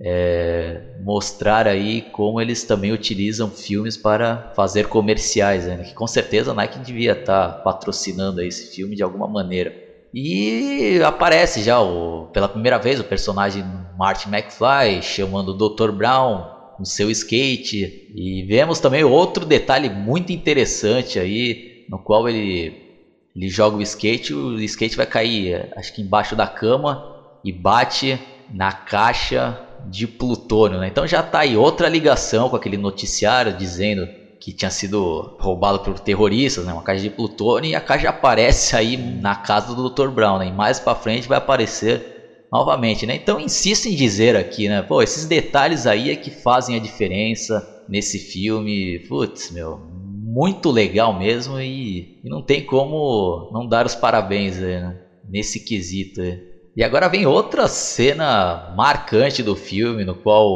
É, 0.00 0.82
mostrar 0.98 1.66
aí 1.66 2.02
como 2.12 2.40
eles 2.40 2.64
também 2.64 2.92
utilizam 2.92 3.50
filmes 3.50 3.96
para 3.96 4.44
fazer 4.54 4.86
comerciais, 4.86 5.66
né? 5.66 5.78
que 5.78 5.94
com 5.94 6.06
certeza 6.06 6.50
a 6.50 6.54
Nike 6.54 6.78
devia 6.78 7.12
estar 7.12 7.52
tá 7.52 7.60
patrocinando 7.64 8.42
esse 8.42 8.66
filme 8.74 8.94
de 8.94 9.02
alguma 9.02 9.26
maneira. 9.26 9.72
E 10.12 11.00
aparece 11.04 11.62
já 11.62 11.80
o, 11.80 12.26
pela 12.32 12.48
primeira 12.48 12.78
vez 12.78 13.00
o 13.00 13.04
personagem 13.04 13.64
Martin 13.98 14.28
McFly 14.28 15.02
chamando 15.02 15.50
o 15.50 15.54
Dr. 15.54 15.92
Brown 15.92 16.42
no 16.78 16.86
seu 16.86 17.10
skate 17.10 17.90
e 18.14 18.44
vemos 18.46 18.80
também 18.80 19.02
outro 19.04 19.44
detalhe 19.44 19.88
muito 19.88 20.32
interessante 20.32 21.18
aí 21.18 21.84
no 21.88 21.98
qual 21.98 22.28
ele 22.28 22.84
ele 23.34 23.50
joga 23.50 23.76
o 23.76 23.82
skate, 23.82 24.32
o 24.32 24.58
skate 24.60 24.96
vai 24.96 25.06
cair 25.06 25.68
acho 25.76 25.92
que 25.92 26.00
embaixo 26.00 26.34
da 26.34 26.46
cama 26.46 26.98
e 27.44 27.52
bate 27.52 28.18
na 28.54 28.72
caixa 28.72 29.65
de 29.88 30.06
plutônio, 30.06 30.78
né? 30.78 30.88
Então 30.88 31.06
já 31.06 31.22
tá 31.22 31.40
aí 31.40 31.56
outra 31.56 31.88
ligação 31.88 32.48
com 32.48 32.56
aquele 32.56 32.76
noticiário 32.76 33.52
dizendo 33.52 34.06
que 34.40 34.52
tinha 34.52 34.70
sido 34.70 35.34
roubado 35.40 35.80
por 35.80 35.98
terroristas, 35.98 36.64
né? 36.64 36.72
Uma 36.72 36.82
caixa 36.82 37.02
de 37.02 37.10
plutônio 37.10 37.70
e 37.70 37.74
a 37.74 37.80
caixa 37.80 38.08
aparece 38.08 38.76
aí 38.76 38.96
na 38.96 39.34
casa 39.34 39.74
do 39.74 39.90
Dr. 39.90 40.10
Brown, 40.10 40.38
né? 40.38 40.46
E 40.48 40.52
mais 40.52 40.78
para 40.78 40.94
frente 40.94 41.28
vai 41.28 41.38
aparecer 41.38 42.02
novamente, 42.52 43.06
né? 43.06 43.14
Então 43.14 43.40
insisto 43.40 43.86
em 43.88 43.94
dizer 43.94 44.36
aqui, 44.36 44.68
né? 44.68 44.82
Pô, 44.82 45.02
esses 45.02 45.24
detalhes 45.24 45.86
aí 45.86 46.10
é 46.10 46.16
que 46.16 46.30
fazem 46.30 46.76
a 46.76 46.80
diferença 46.80 47.62
nesse 47.88 48.18
filme. 48.18 49.00
Putz, 49.08 49.50
meu, 49.50 49.78
muito 49.78 50.70
legal 50.70 51.12
mesmo 51.12 51.58
e, 51.58 52.20
e 52.22 52.28
não 52.28 52.42
tem 52.42 52.62
como 52.62 53.48
não 53.52 53.66
dar 53.66 53.86
os 53.86 53.94
parabéns 53.94 54.58
né? 54.58 54.94
nesse 55.28 55.64
quesito. 55.64 56.20
E 56.76 56.84
agora 56.84 57.08
vem 57.08 57.26
outra 57.26 57.66
cena 57.68 58.74
marcante 58.76 59.42
do 59.42 59.56
filme, 59.56 60.04
no 60.04 60.14
qual 60.14 60.46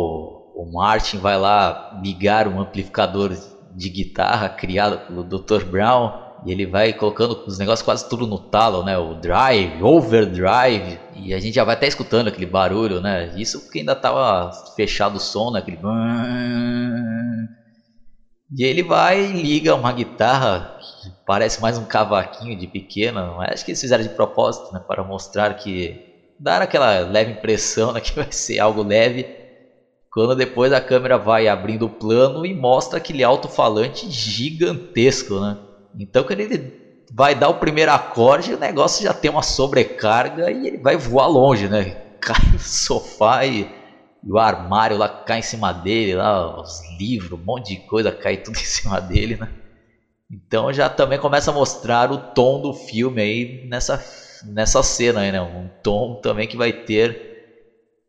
o 0.55 0.71
Martin 0.71 1.17
vai 1.17 1.39
lá 1.39 1.99
ligar 2.05 2.47
um 2.47 2.61
amplificador 2.61 3.35
de 3.75 3.89
guitarra 3.89 4.51
criado 4.51 4.99
pelo 5.07 5.25
Dr. 5.25 5.65
Brown 5.65 6.13
e 6.45 6.53
ele 6.53 6.67
vai 6.67 6.93
colocando 6.93 7.43
os 7.47 7.59
negócios 7.59 7.83
quase 7.83 8.07
tudo 8.07 8.27
no 8.27 8.39
talo, 8.39 8.85
né? 8.85 8.99
O 8.99 9.15
drive, 9.15 9.83
overdrive, 9.83 10.99
e 11.17 11.33
a 11.33 11.41
gente 11.41 11.55
já 11.55 11.65
vai 11.65 11.75
até 11.75 11.87
escutando 11.87 12.29
aquele 12.29 12.47
barulho, 12.47 13.01
né? 13.01 13.33
Isso 13.37 13.61
porque 13.61 13.79
ainda 13.79 13.95
tava 13.95 14.53
fechado 14.77 15.17
o 15.17 15.21
som, 15.21 15.51
né? 15.51 15.61
Aquele... 15.61 15.79
E 18.59 18.63
ele 18.63 18.83
vai 18.83 19.25
e 19.25 19.43
liga 19.43 19.75
uma 19.75 19.93
guitarra 19.93 20.77
que 21.03 21.11
parece 21.27 21.63
mais 21.63 21.79
um 21.79 21.85
cavaquinho 21.85 22.59
de 22.59 22.67
pequena, 22.67 23.37
acho 23.51 23.65
que 23.65 23.71
eles 23.71 23.81
fizeram 23.81 24.03
de 24.03 24.11
propósito, 24.11 24.71
né? 24.75 24.81
Para 24.87 25.03
mostrar 25.03 25.55
que... 25.55 26.10
Dar 26.41 26.63
aquela 26.63 27.01
leve 27.01 27.33
impressão 27.33 27.93
né, 27.93 28.01
que 28.03 28.15
vai 28.15 28.29
ser 28.33 28.59
algo 28.59 28.83
leve, 28.83 29.27
quando 30.13 30.35
depois 30.35 30.73
a 30.73 30.81
câmera 30.81 31.19
vai 31.19 31.47
abrindo 31.49 31.87
o 31.87 31.91
plano 31.91 32.47
e 32.47 32.55
mostra 32.55 32.99
aquele 32.99 33.23
alto-falante 33.25 34.11
gigantesco, 34.11 35.41
né? 35.41 35.57
Então 35.99 36.25
quando 36.25 36.41
ele 36.41 36.73
vai 37.13 37.35
dar 37.35 37.49
o 37.49 37.55
primeiro 37.55 37.93
acorde, 37.93 38.55
o 38.55 38.59
negócio 38.59 39.05
já 39.05 39.13
tem 39.15 39.31
uma 39.31 39.43
sobrecarga 39.43 40.51
e 40.51 40.67
ele 40.67 40.79
vai 40.79 40.97
voar 40.97 41.27
longe, 41.29 41.69
né? 41.69 41.95
Cai 42.21 42.51
no 42.53 42.59
sofá 42.59 43.47
e, 43.47 43.63
e 44.23 44.33
o 44.33 44.39
armário 44.39 44.97
lá 44.99 45.09
cai 45.09 45.41
em 45.41 45.43
cima 45.43 45.73
dele, 45.73 46.17
lá 46.17 46.61
os 46.61 46.81
livros, 46.99 47.33
um 47.33 47.45
monte 47.45 47.69
de 47.69 47.79
coisa 47.87 48.13
cai 48.13 48.37
tudo 48.37 48.59
em 48.59 48.65
cima 48.65 49.01
dele, 49.01 49.37
né? 49.39 49.49
Então 50.31 50.73
já 50.73 50.89
também 50.89 51.19
começa 51.19 51.51
a 51.51 51.55
mostrar 51.55 52.11
o 52.13 52.19
tom 52.19 52.61
do 52.61 52.73
filme 52.73 53.21
aí 53.23 53.61
nessa, 53.69 54.01
nessa 54.45 54.83
cena 54.83 55.21
aí, 55.21 55.33
né? 55.33 55.41
Um 55.41 55.69
tom 55.83 56.21
também 56.23 56.47
que 56.47 56.57
vai 56.57 56.73
ter 56.73 57.31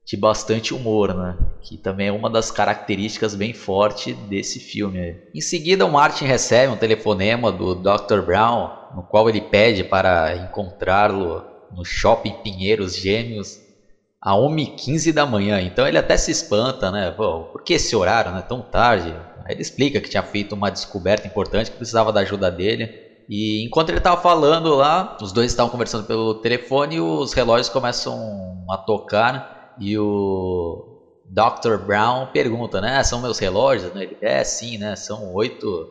de 0.05 0.17
bastante 0.17 0.73
humor, 0.73 1.13
né? 1.15 1.37
Que 1.61 1.77
também 1.77 2.07
é 2.07 2.11
uma 2.11 2.29
das 2.29 2.51
características 2.51 3.35
bem 3.35 3.53
fortes 3.53 4.15
desse 4.27 4.59
filme. 4.59 5.15
Em 5.33 5.41
seguida, 5.41 5.85
o 5.85 5.91
Martin 5.91 6.25
recebe 6.25 6.71
um 6.71 6.77
telefonema 6.77 7.51
do 7.51 7.75
Dr. 7.75 8.21
Brown, 8.25 8.69
no 8.95 9.03
qual 9.03 9.29
ele 9.29 9.41
pede 9.41 9.83
para 9.83 10.35
encontrá-lo 10.35 11.45
no 11.71 11.85
Shopping 11.85 12.33
Pinheiros 12.43 12.95
Gêmeos 12.95 13.59
a 14.21 14.33
1h15 14.33 15.13
da 15.13 15.25
manhã. 15.25 15.61
Então 15.61 15.87
ele 15.87 15.97
até 15.97 16.17
se 16.17 16.29
espanta, 16.29 16.91
né? 16.91 17.11
Pô, 17.11 17.45
por 17.45 17.63
que 17.63 17.73
esse 17.73 17.95
horário, 17.95 18.31
né? 18.31 18.41
Tão 18.41 18.61
tarde? 18.61 19.09
Aí 19.45 19.53
ele 19.55 19.61
explica 19.61 19.99
que 19.99 20.09
tinha 20.09 20.23
feito 20.23 20.53
uma 20.53 20.69
descoberta 20.69 21.27
importante 21.27 21.71
que 21.71 21.77
precisava 21.77 22.11
da 22.11 22.19
ajuda 22.19 22.51
dele. 22.51 23.00
E 23.33 23.63
enquanto 23.63 23.87
ele 23.87 23.99
estava 23.99 24.21
falando 24.21 24.75
lá, 24.75 25.15
os 25.21 25.31
dois 25.31 25.49
estavam 25.49 25.71
conversando 25.71 26.03
pelo 26.03 26.35
telefone 26.35 26.95
e 26.95 26.99
os 26.99 27.31
relógios 27.31 27.69
começam 27.69 28.13
a 28.69 28.77
tocar 28.77 29.73
e 29.79 29.97
o 29.97 30.85
Dr. 31.23 31.77
Brown 31.77 32.27
pergunta, 32.33 32.81
né? 32.81 32.97
Ah, 32.97 33.03
são 33.05 33.21
meus 33.21 33.39
relógios? 33.39 33.95
Ele, 33.95 34.17
é, 34.19 34.43
sim, 34.43 34.77
né? 34.77 34.97
São 34.97 35.33
oito, 35.33 35.87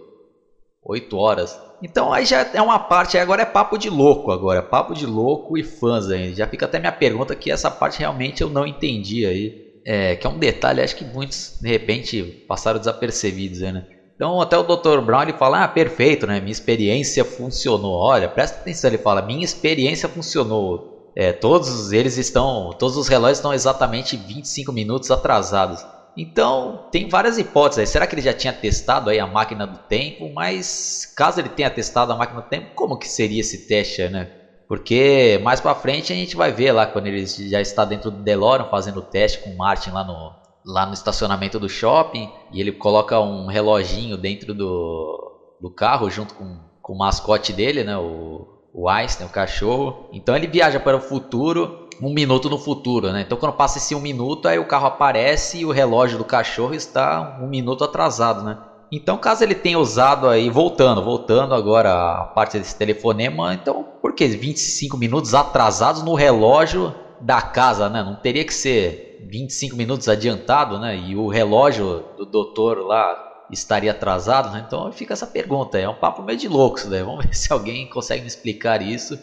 oito 0.84 1.16
horas. 1.16 1.58
Então 1.82 2.12
aí 2.12 2.26
já 2.26 2.46
é 2.52 2.60
uma 2.60 2.78
parte, 2.78 3.16
agora 3.16 3.40
é 3.40 3.46
papo 3.46 3.78
de 3.78 3.88
louco 3.88 4.30
agora, 4.30 4.62
papo 4.62 4.92
de 4.92 5.06
louco 5.06 5.56
e 5.56 5.62
fãs 5.62 6.10
aí. 6.10 6.34
Já 6.34 6.46
fica 6.46 6.66
até 6.66 6.78
minha 6.78 6.92
pergunta 6.92 7.34
que 7.34 7.50
essa 7.50 7.70
parte 7.70 8.00
realmente 8.00 8.42
eu 8.42 8.50
não 8.50 8.66
entendi 8.66 9.24
aí. 9.24 9.54
É, 9.82 10.14
que 10.14 10.26
é 10.26 10.30
um 10.30 10.38
detalhe, 10.38 10.82
acho 10.82 10.94
que 10.94 11.06
muitos 11.06 11.56
de 11.58 11.70
repente 11.70 12.22
passaram 12.46 12.78
desapercebidos 12.78 13.60
né? 13.60 13.82
Então 14.20 14.38
até 14.38 14.58
o 14.58 14.62
Dr. 14.62 15.00
Brown 15.00 15.22
ele 15.22 15.32
fala, 15.32 15.64
ah, 15.64 15.68
perfeito, 15.68 16.26
né? 16.26 16.40
Minha 16.40 16.52
experiência 16.52 17.24
funcionou. 17.24 17.94
Olha, 17.94 18.28
presta 18.28 18.60
atenção, 18.60 18.90
ele 18.90 18.98
fala, 18.98 19.22
minha 19.22 19.42
experiência 19.42 20.10
funcionou. 20.10 21.10
É, 21.16 21.32
todos 21.32 21.90
eles 21.90 22.18
estão, 22.18 22.68
todos 22.78 22.98
os 22.98 23.08
relógios 23.08 23.38
estão 23.38 23.54
exatamente 23.54 24.18
25 24.18 24.72
minutos 24.72 25.10
atrasados. 25.10 25.82
Então, 26.14 26.86
tem 26.92 27.08
várias 27.08 27.38
hipóteses. 27.38 27.88
Será 27.88 28.06
que 28.06 28.14
ele 28.14 28.20
já 28.20 28.34
tinha 28.34 28.52
testado 28.52 29.08
aí 29.08 29.18
a 29.18 29.26
máquina 29.26 29.66
do 29.66 29.78
tempo? 29.78 30.30
Mas 30.34 31.10
caso 31.16 31.40
ele 31.40 31.48
tenha 31.48 31.70
testado 31.70 32.12
a 32.12 32.16
máquina 32.16 32.42
do 32.42 32.48
tempo, 32.50 32.74
como 32.74 32.98
que 32.98 33.08
seria 33.08 33.40
esse 33.40 33.66
teste, 33.66 34.06
né? 34.10 34.30
Porque 34.68 35.40
mais 35.42 35.62
para 35.62 35.74
frente 35.74 36.12
a 36.12 36.16
gente 36.16 36.36
vai 36.36 36.52
ver 36.52 36.72
lá 36.72 36.86
quando 36.86 37.06
ele 37.06 37.24
já 37.24 37.60
está 37.62 37.86
dentro 37.86 38.10
do 38.10 38.22
DeLorean 38.22 38.68
fazendo 38.68 38.98
o 38.98 39.02
teste 39.02 39.38
com 39.38 39.48
o 39.48 39.56
Martin 39.56 39.90
lá 39.90 40.04
no, 40.04 40.39
lá 40.64 40.86
no 40.86 40.92
estacionamento 40.92 41.58
do 41.58 41.68
shopping 41.68 42.30
e 42.52 42.60
ele 42.60 42.72
coloca 42.72 43.18
um 43.20 43.46
reloginho 43.46 44.16
dentro 44.16 44.54
do, 44.54 45.56
do 45.60 45.70
carro 45.70 46.10
junto 46.10 46.34
com, 46.34 46.58
com 46.82 46.92
o 46.92 46.98
mascote 46.98 47.52
dele, 47.52 47.84
né? 47.84 47.96
O, 47.96 48.46
o 48.72 48.88
Einstein, 48.88 49.26
o 49.26 49.30
cachorro. 49.30 50.08
Então 50.12 50.36
ele 50.36 50.46
viaja 50.46 50.78
para 50.78 50.96
o 50.96 51.00
futuro, 51.00 51.88
um 52.00 52.12
minuto 52.12 52.48
no 52.48 52.58
futuro, 52.58 53.12
né? 53.12 53.22
Então 53.22 53.38
quando 53.38 53.52
passa 53.52 53.78
esse 53.78 53.94
um 53.94 54.00
minuto, 54.00 54.48
aí 54.48 54.58
o 54.58 54.66
carro 54.66 54.86
aparece 54.86 55.58
e 55.58 55.66
o 55.66 55.70
relógio 55.70 56.18
do 56.18 56.24
cachorro 56.24 56.74
está 56.74 57.38
um 57.42 57.48
minuto 57.48 57.84
atrasado, 57.84 58.42
né? 58.42 58.58
Então 58.92 59.16
caso 59.16 59.44
ele 59.44 59.54
tenha 59.54 59.78
usado 59.78 60.28
aí, 60.28 60.50
voltando, 60.50 61.02
voltando 61.02 61.54
agora 61.54 61.92
a 61.92 62.24
parte 62.24 62.58
desse 62.58 62.76
telefonema, 62.76 63.54
então 63.54 63.86
por 64.02 64.14
que 64.14 64.26
25 64.26 64.96
minutos 64.96 65.32
atrasados 65.32 66.02
no 66.02 66.14
relógio 66.14 66.92
da 67.20 67.42
casa, 67.42 67.88
né? 67.88 68.02
Não 68.02 68.16
teria 68.16 68.44
que 68.44 68.54
ser 68.54 69.18
25 69.20 69.76
minutos 69.76 70.08
adiantado, 70.08 70.78
né? 70.78 70.96
E 70.96 71.16
o 71.16 71.28
relógio 71.28 72.04
do 72.16 72.26
doutor 72.26 72.78
lá 72.78 73.16
estaria 73.50 73.90
atrasado, 73.90 74.50
né? 74.50 74.62
Então 74.64 74.90
fica 74.92 75.12
essa 75.12 75.26
pergunta, 75.26 75.78
é 75.78 75.88
um 75.88 75.94
papo 75.94 76.22
meio 76.22 76.38
de 76.38 76.48
loucos, 76.48 76.84
né? 76.84 77.02
Vamos 77.02 77.24
ver 77.26 77.34
se 77.34 77.52
alguém 77.52 77.86
consegue 77.88 78.22
me 78.22 78.28
explicar 78.28 78.80
isso. 78.82 79.18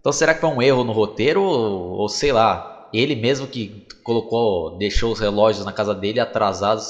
Então 0.00 0.12
será 0.12 0.34
que 0.34 0.40
foi 0.40 0.50
um 0.50 0.62
erro 0.62 0.84
no 0.84 0.92
roteiro 0.92 1.42
ou, 1.42 2.00
ou 2.00 2.08
sei 2.08 2.32
lá, 2.32 2.88
ele 2.92 3.14
mesmo 3.14 3.46
que 3.48 3.70
colocou, 4.02 4.76
deixou 4.78 5.12
os 5.12 5.20
relógios 5.20 5.64
na 5.64 5.72
casa 5.72 5.94
dele 5.94 6.20
atrasados, 6.20 6.84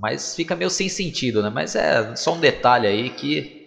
mas 0.00 0.34
fica 0.34 0.54
meio 0.56 0.70
sem 0.70 0.88
sentido, 0.88 1.42
né? 1.42 1.50
Mas 1.50 1.74
é 1.74 2.14
só 2.16 2.32
um 2.34 2.40
detalhe 2.40 2.86
aí 2.86 3.10
que 3.10 3.58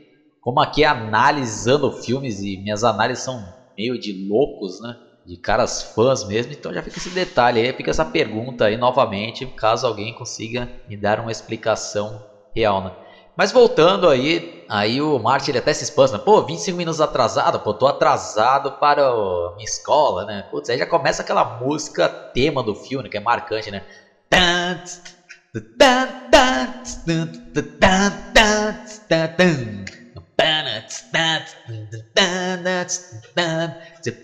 como 0.41 0.59
aqui 0.59 0.83
é 0.83 0.87
analisando 0.87 1.91
filmes 1.91 2.41
e 2.41 2.57
minhas 2.57 2.83
análises 2.83 3.23
são 3.23 3.39
meio 3.77 3.97
de 3.99 4.13
loucos, 4.27 4.79
né? 4.81 4.95
De 5.25 5.37
caras 5.37 5.83
fãs 5.83 6.23
mesmo, 6.23 6.51
então 6.51 6.73
já 6.73 6.81
fica 6.81 6.97
esse 6.97 7.09
detalhe 7.09 7.61
aí, 7.61 7.73
fica 7.73 7.91
essa 7.91 8.03
pergunta 8.03 8.65
aí 8.65 8.75
novamente, 8.75 9.45
caso 9.45 9.85
alguém 9.85 10.13
consiga 10.13 10.67
me 10.87 10.97
dar 10.97 11.19
uma 11.19 11.31
explicação 11.31 12.25
real, 12.55 12.83
né? 12.83 12.91
Mas 13.37 13.51
voltando 13.51 14.09
aí, 14.09 14.65
aí 14.67 15.01
o 15.01 15.17
Martin 15.17 15.51
ele 15.51 15.59
até 15.59 15.73
se 15.73 15.83
espanta, 15.83 16.13
né? 16.13 16.19
pô, 16.19 16.41
25 16.43 16.77
minutos 16.77 16.99
atrasado, 16.99 17.59
pô, 17.59 17.73
tô 17.73 17.87
atrasado 17.87 18.73
para 18.73 19.07
a 19.07 19.53
minha 19.55 19.65
escola, 19.65 20.25
né? 20.25 20.43
Putz, 20.51 20.69
aí 20.69 20.77
já 20.77 20.85
começa 20.85 21.21
aquela 21.21 21.59
música 21.59 22.09
tema 22.09 22.61
do 22.61 22.75
filme, 22.75 23.09
que 23.09 23.17
é 23.17 23.21
marcante, 23.21 23.71
né? 23.71 23.83
The 30.41 30.83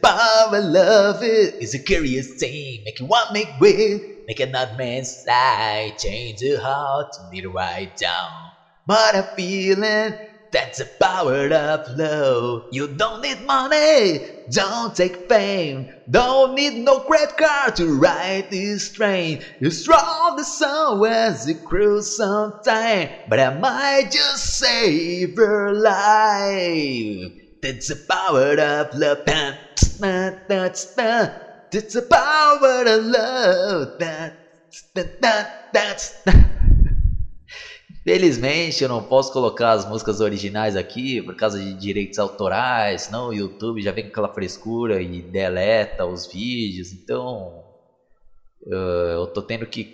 power 0.03 0.57
of 0.57 0.63
love 0.63 1.17
is 1.21 1.75
a 1.75 1.79
curious 1.79 2.33
thing, 2.39 2.81
make 2.85 2.99
you 2.99 3.05
want 3.05 3.31
make 3.31 3.49
way. 3.59 3.99
Make 4.27 4.39
another 4.39 4.73
man's 4.75 5.11
side, 5.25 5.93
change 5.97 6.39
the 6.39 6.59
heart 6.59 7.07
need 7.29 7.41
to 7.43 7.51
right 7.51 7.91
down. 8.01 8.51
But 8.85 9.15
I'm 9.15 9.25
feeling 9.35 10.15
that's 10.57 10.79
the 10.79 10.87
power 10.99 11.49
of 11.53 11.81
love. 11.87 12.61
You 12.71 12.87
don't 12.87 13.21
need 13.21 13.41
money, 13.41 14.19
don't 14.49 14.95
take 14.95 15.17
fame, 15.29 15.85
don't 16.09 16.55
need 16.55 16.73
no 16.73 16.99
credit 17.01 17.35
card 17.37 17.75
to 17.75 17.87
ride 17.89 18.49
this 18.49 18.89
train. 18.91 19.37
You 19.59 19.71
stroll 19.71 20.35
the 20.35 20.45
sun 20.45 21.05
as 21.05 21.45
you 21.47 21.55
cruise 21.65 22.15
sometime, 22.15 23.09
but 23.27 23.39
I 23.39 23.51
might 23.51 24.05
just 24.11 24.57
save 24.57 25.29
your 25.37 25.73
life. 25.73 27.31
That's 27.61 27.87
the 27.87 27.97
power 28.09 28.53
of 28.59 28.87
love. 28.93 29.19
It's 31.71 31.95
a 31.95 32.03
power 32.03 32.83
of 32.87 33.01
love. 33.03 33.89
That's 33.99 34.35
That, 34.95 35.07
that, 35.21 35.49
that's, 35.73 36.13
Felizmente 38.07 38.81
eu 38.83 38.87
não 38.87 39.03
posso 39.03 39.29
colocar 39.33 39.71
as 39.71 39.85
músicas 39.85 40.21
originais 40.21 40.77
aqui 40.77 41.21
por 41.21 41.35
causa 41.35 41.59
de 41.59 41.73
direitos 41.73 42.17
autorais, 42.17 43.01
senão 43.01 43.27
o 43.27 43.33
YouTube 43.33 43.81
já 43.81 43.91
vem 43.91 44.05
com 44.05 44.09
aquela 44.09 44.29
frescura 44.29 45.01
e 45.01 45.21
deleta 45.21 46.05
os 46.05 46.25
vídeos, 46.25 46.93
então 46.93 47.65
eu 48.65 49.27
tô 49.27 49.43
tendo 49.43 49.67
que 49.67 49.89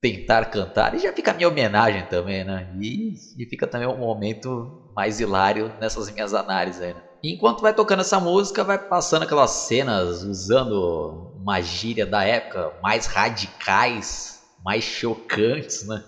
tentar 0.00 0.44
cantar 0.46 0.94
e 0.94 0.98
já 0.98 1.12
fica 1.12 1.32
a 1.32 1.34
minha 1.34 1.48
homenagem 1.48 2.04
também, 2.04 2.44
né? 2.44 2.68
E, 2.80 3.14
e 3.36 3.46
fica 3.46 3.66
também 3.66 3.88
um 3.88 3.98
momento 3.98 4.72
mais 4.94 5.18
hilário 5.18 5.74
nessas 5.80 6.08
minhas 6.12 6.32
análises 6.32 6.80
aí, 6.80 6.94
né? 6.94 7.02
enquanto 7.20 7.62
vai 7.62 7.74
tocando 7.74 8.00
essa 8.02 8.20
música, 8.20 8.62
vai 8.62 8.78
passando 8.78 9.24
aquelas 9.24 9.50
cenas 9.50 10.22
usando 10.22 11.28
uma 11.34 11.60
gíria 11.60 12.06
da 12.06 12.22
época 12.22 12.70
mais 12.80 13.06
radicais, 13.06 14.40
mais 14.64 14.84
chocantes, 14.84 15.84
né? 15.84 16.00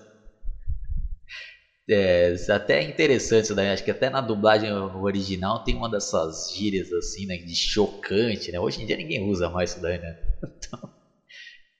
É, 1.88 2.34
até 2.50 2.82
interessante 2.82 3.54
né? 3.54 3.72
Acho 3.72 3.84
que 3.84 3.90
até 3.92 4.10
na 4.10 4.20
dublagem 4.20 4.72
original 4.72 5.60
tem 5.60 5.74
uma 5.76 5.88
dessas 5.88 6.48
gírias 6.52 6.90
assim, 6.92 7.26
né? 7.26 7.36
De 7.38 7.54
chocante, 7.54 8.50
né? 8.50 8.58
Hoje 8.58 8.82
em 8.82 8.86
dia 8.86 8.96
ninguém 8.96 9.20
usa 9.22 9.48
mais 9.48 9.70
isso 9.70 9.80
daí, 9.80 9.98
né? 9.98 10.14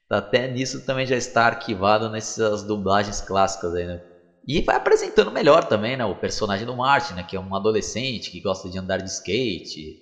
Então, 0.08 0.18
até 0.18 0.46
nisso 0.48 0.80
também 0.84 1.06
já 1.06 1.16
está 1.16 1.46
arquivado 1.46 2.08
nessas 2.08 2.64
dublagens 2.64 3.20
clássicas 3.20 3.74
aí, 3.74 3.86
né? 3.86 4.00
E 4.46 4.60
vai 4.62 4.76
apresentando 4.76 5.30
melhor 5.32 5.64
também, 5.64 5.96
né? 5.96 6.04
O 6.04 6.14
personagem 6.14 6.64
do 6.66 6.76
Martin, 6.76 7.14
né? 7.14 7.24
Que 7.24 7.36
é 7.36 7.40
um 7.40 7.54
adolescente 7.54 8.30
que 8.30 8.40
gosta 8.40 8.70
de 8.70 8.78
andar 8.78 8.98
de 8.98 9.08
skate, 9.08 9.98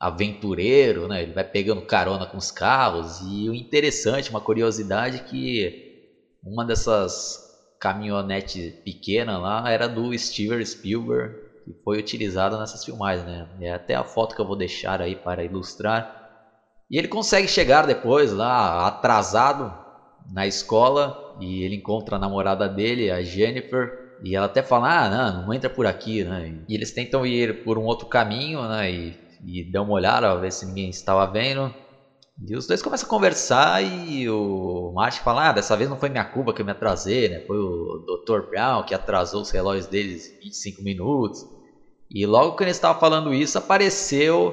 aventureiro, 0.00 1.08
né? 1.08 1.22
Ele 1.22 1.32
vai 1.32 1.44
pegando 1.44 1.82
carona 1.82 2.26
com 2.26 2.36
os 2.38 2.50
carros. 2.50 3.20
E 3.20 3.48
o 3.50 3.54
interessante, 3.54 4.30
uma 4.30 4.40
curiosidade, 4.42 5.20
que 5.20 5.74
uma 6.42 6.64
dessas 6.64 7.43
caminhonete 7.84 8.74
pequena 8.82 9.38
lá 9.38 9.70
era 9.70 9.88
do 9.88 10.16
Steven 10.18 10.64
Spielberg 10.64 11.34
que 11.64 11.74
foi 11.84 11.98
utilizada 11.98 12.58
nessas 12.58 12.82
filmagens, 12.84 13.24
né? 13.26 13.46
É 13.60 13.72
até 13.72 13.94
a 13.94 14.04
foto 14.04 14.34
que 14.34 14.40
eu 14.40 14.46
vou 14.46 14.56
deixar 14.56 15.00
aí 15.02 15.16
para 15.16 15.44
ilustrar. 15.44 16.06
E 16.90 16.98
ele 16.98 17.08
consegue 17.08 17.48
chegar 17.48 17.86
depois 17.86 18.32
lá 18.32 18.86
atrasado 18.86 19.74
na 20.30 20.46
escola 20.46 21.14
e 21.38 21.62
ele 21.62 21.76
encontra 21.76 22.16
a 22.16 22.18
namorada 22.18 22.68
dele, 22.68 23.10
a 23.10 23.22
Jennifer, 23.22 23.88
e 24.22 24.36
ela 24.36 24.46
até 24.46 24.62
fala: 24.62 25.06
"Ah, 25.06 25.10
não, 25.32 25.44
não 25.44 25.54
entra 25.54 25.70
por 25.70 25.86
aqui", 25.86 26.24
né? 26.24 26.50
E 26.68 26.74
eles 26.74 26.92
tentam 26.92 27.26
ir 27.26 27.62
por 27.64 27.78
um 27.78 27.82
outro 27.84 28.06
caminho, 28.06 28.66
né? 28.68 28.90
E, 28.92 29.16
e 29.42 29.64
dão 29.64 29.84
uma 29.84 29.94
olhada, 29.94 30.38
ver 30.38 30.52
se 30.52 30.66
ninguém 30.66 30.90
estava 30.90 31.26
vendo. 31.30 31.74
E 32.42 32.56
os 32.56 32.66
dois 32.66 32.82
começam 32.82 33.06
a 33.06 33.10
conversar 33.10 33.82
e 33.84 34.28
o 34.28 34.92
Martin 34.92 35.20
fala: 35.20 35.48
Ah, 35.48 35.52
dessa 35.52 35.76
vez 35.76 35.88
não 35.88 35.96
foi 35.96 36.08
minha 36.10 36.24
culpa 36.24 36.52
que 36.52 36.60
eu 36.60 36.64
me 36.66 36.72
atrasei, 36.72 37.28
né? 37.28 37.40
Foi 37.46 37.56
o 37.56 38.02
Dr. 38.04 38.42
Brown 38.48 38.82
que 38.82 38.94
atrasou 38.94 39.42
os 39.42 39.50
relógios 39.50 39.86
deles 39.86 40.34
25 40.40 40.82
minutos. 40.82 41.46
E 42.10 42.26
logo 42.26 42.54
que 42.56 42.64
ele 42.64 42.70
estava 42.70 42.98
falando 42.98 43.32
isso, 43.32 43.56
apareceu 43.56 44.52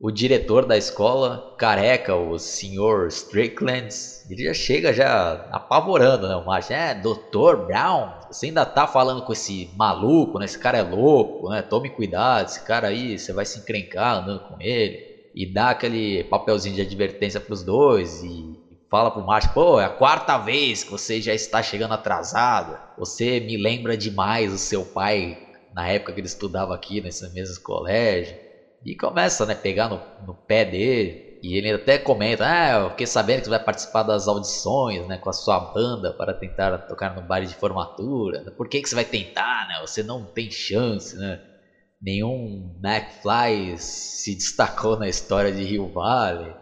o 0.00 0.10
diretor 0.10 0.64
da 0.66 0.76
escola, 0.76 1.42
careca, 1.58 2.16
o 2.16 2.38
Sr. 2.38 3.08
Strickland. 3.08 3.88
Ele 4.28 4.44
já 4.44 4.54
chega 4.54 4.92
já 4.92 5.34
apavorando, 5.52 6.26
né? 6.28 6.34
O 6.36 6.44
Martin: 6.44 6.72
É, 6.72 6.94
Dr. 6.94 7.56
Brown, 7.66 8.14
você 8.30 8.46
ainda 8.46 8.64
tá 8.64 8.86
falando 8.86 9.22
com 9.22 9.32
esse 9.32 9.70
maluco, 9.76 10.38
né? 10.38 10.46
Esse 10.46 10.58
cara 10.58 10.78
é 10.78 10.82
louco, 10.82 11.50
né? 11.50 11.62
Tome 11.62 11.90
cuidado, 11.90 12.46
esse 12.46 12.62
cara 12.64 12.88
aí, 12.88 13.18
você 13.18 13.32
vai 13.34 13.44
se 13.44 13.58
encrencar 13.58 14.16
andando 14.16 14.40
com 14.40 14.56
ele 14.60 15.05
e 15.36 15.52
dá 15.52 15.68
aquele 15.68 16.24
papelzinho 16.24 16.74
de 16.74 16.80
advertência 16.80 17.38
para 17.38 17.52
os 17.52 17.62
dois 17.62 18.22
e 18.22 18.58
fala 18.90 19.10
pro 19.10 19.22
Márcio, 19.22 19.52
pô, 19.52 19.78
é 19.78 19.84
a 19.84 19.90
quarta 19.90 20.38
vez 20.38 20.82
que 20.82 20.90
você 20.90 21.20
já 21.20 21.34
está 21.34 21.62
chegando 21.62 21.92
atrasado. 21.92 22.78
Você 22.96 23.38
me 23.40 23.58
lembra 23.58 23.98
demais 23.98 24.50
o 24.50 24.58
seu 24.58 24.82
pai 24.82 25.36
na 25.74 25.86
época 25.88 26.14
que 26.14 26.20
ele 26.20 26.26
estudava 26.26 26.74
aqui 26.74 27.02
nesse 27.02 27.28
mesmo 27.34 27.62
colégio. 27.62 28.34
E 28.82 28.96
começa, 28.96 29.44
né, 29.44 29.54
pegar 29.54 29.88
no, 29.88 30.00
no 30.26 30.34
pé 30.46 30.64
dele. 30.64 31.38
E 31.42 31.58
ele 31.58 31.70
até 31.70 31.98
comenta, 31.98 32.44
ah, 32.46 32.84
eu 32.84 32.90
fiquei 32.90 33.06
sabendo 33.06 33.40
que 33.40 33.44
você 33.44 33.50
vai 33.50 33.62
participar 33.62 34.04
das 34.04 34.26
audições, 34.26 35.06
né, 35.06 35.18
com 35.18 35.28
a 35.28 35.34
sua 35.34 35.60
banda 35.60 36.14
para 36.14 36.32
tentar 36.32 36.78
tocar 36.78 37.14
no 37.14 37.20
baile 37.20 37.46
de 37.46 37.54
formatura. 37.56 38.42
Por 38.56 38.68
que, 38.68 38.80
que 38.80 38.88
você 38.88 38.94
vai 38.94 39.04
tentar, 39.04 39.66
né? 39.68 39.78
Você 39.82 40.02
não 40.02 40.24
tem 40.24 40.50
chance, 40.50 41.14
né? 41.18 41.38
Nenhum 42.06 42.72
McFly 42.80 43.76
se 43.78 44.36
destacou 44.36 44.96
na 44.96 45.08
história 45.08 45.50
de 45.50 45.64
Rio 45.64 45.88
Valley. 45.88 46.54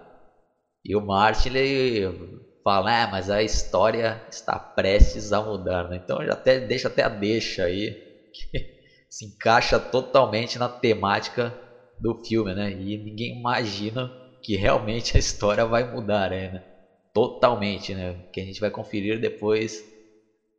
E 0.83 0.97
o 0.97 1.05
Martin 1.05 1.51
ele 1.51 2.41
fala, 2.65 3.05
ah, 3.05 3.07
mas 3.11 3.29
a 3.29 3.43
história 3.43 4.23
está 4.31 4.59
prestes 4.59 5.35
a 5.35 5.43
mudar, 5.43 5.91
né? 5.91 6.01
Então 6.03 6.25
já 6.25 6.33
até 6.33 6.59
deixa 6.59 6.89
até 6.89 7.03
a 7.03 7.11
deixa 7.11 7.65
aí 7.65 7.91
que 8.33 8.59
se 9.11 9.27
encaixa 9.27 9.79
totalmente 9.79 10.59
na 10.59 10.69
temática 10.69 11.55
do 12.01 12.15
filme, 12.25 12.55
né? 12.55 12.73
E 12.73 12.97
ninguém 12.97 13.39
imagina 13.39 14.11
que 14.43 14.57
realmente 14.57 15.15
a 15.15 15.21
história 15.21 15.67
vai 15.67 15.85
mudar, 15.85 16.31
né? 16.31 16.65
Totalmente, 17.13 17.95
né? 17.95 18.17
Que 18.33 18.41
a 18.41 18.45
gente 18.45 18.61
vai 18.61 18.71
conferir 18.71 19.21
depois 19.21 19.85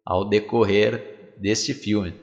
ao 0.05 0.29
decorrer 0.29 1.33
deste 1.37 1.73
filme. 1.73 2.13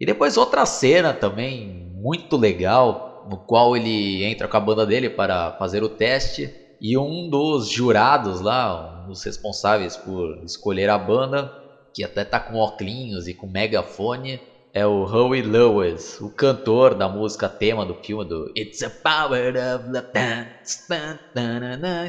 E 0.00 0.06
depois 0.06 0.36
outra 0.36 0.64
cena 0.64 1.12
também 1.12 1.87
muito 2.00 2.36
legal, 2.36 3.26
no 3.28 3.36
qual 3.36 3.76
ele 3.76 4.24
entra 4.24 4.48
com 4.48 4.56
a 4.56 4.60
banda 4.60 4.86
dele 4.86 5.10
para 5.10 5.52
fazer 5.52 5.82
o 5.82 5.88
teste 5.88 6.54
e 6.80 6.96
um 6.96 7.28
dos 7.28 7.68
jurados 7.68 8.40
lá, 8.40 9.02
um 9.04 9.08
dos 9.08 9.24
responsáveis 9.24 9.96
por 9.96 10.38
escolher 10.44 10.88
a 10.88 10.96
banda, 10.96 11.52
que 11.92 12.04
até 12.04 12.24
tá 12.24 12.38
com 12.38 12.56
óculos 12.56 13.26
e 13.26 13.34
com 13.34 13.48
megafone, 13.48 14.40
é 14.72 14.86
o 14.86 15.04
Howie 15.04 15.42
Lewis, 15.42 16.20
o 16.20 16.30
cantor 16.30 16.94
da 16.94 17.08
música 17.08 17.48
tema 17.48 17.84
do 17.84 17.94
filme 17.94 18.24
do 18.24 18.50
It's 18.56 18.82
a 18.82 18.90
Power 18.90 19.54
of 19.76 19.90
the 19.92 20.02
Dance. 20.02 20.84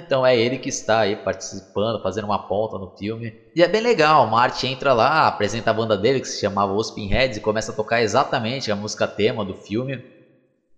Então 0.05 0.25
é 0.25 0.37
ele 0.37 0.57
que 0.57 0.69
está 0.69 0.99
aí 0.99 1.15
participando, 1.15 2.01
fazendo 2.01 2.25
uma 2.25 2.39
ponta 2.39 2.77
no 2.77 2.87
filme. 2.97 3.33
E 3.55 3.63
é 3.63 3.67
bem 3.67 3.81
legal, 3.81 4.25
o 4.25 4.27
Marty 4.29 4.67
entra 4.67 4.93
lá, 4.93 5.27
apresenta 5.27 5.71
a 5.71 5.73
banda 5.73 5.97
dele 5.97 6.19
que 6.21 6.27
se 6.27 6.39
chamava 6.39 6.73
Os 6.73 6.91
Pinheads 6.91 7.37
e 7.37 7.41
começa 7.41 7.71
a 7.71 7.75
tocar 7.75 8.01
exatamente 8.01 8.71
a 8.71 8.75
música 8.75 9.07
tema 9.07 9.43
do 9.45 9.53
filme. 9.53 10.03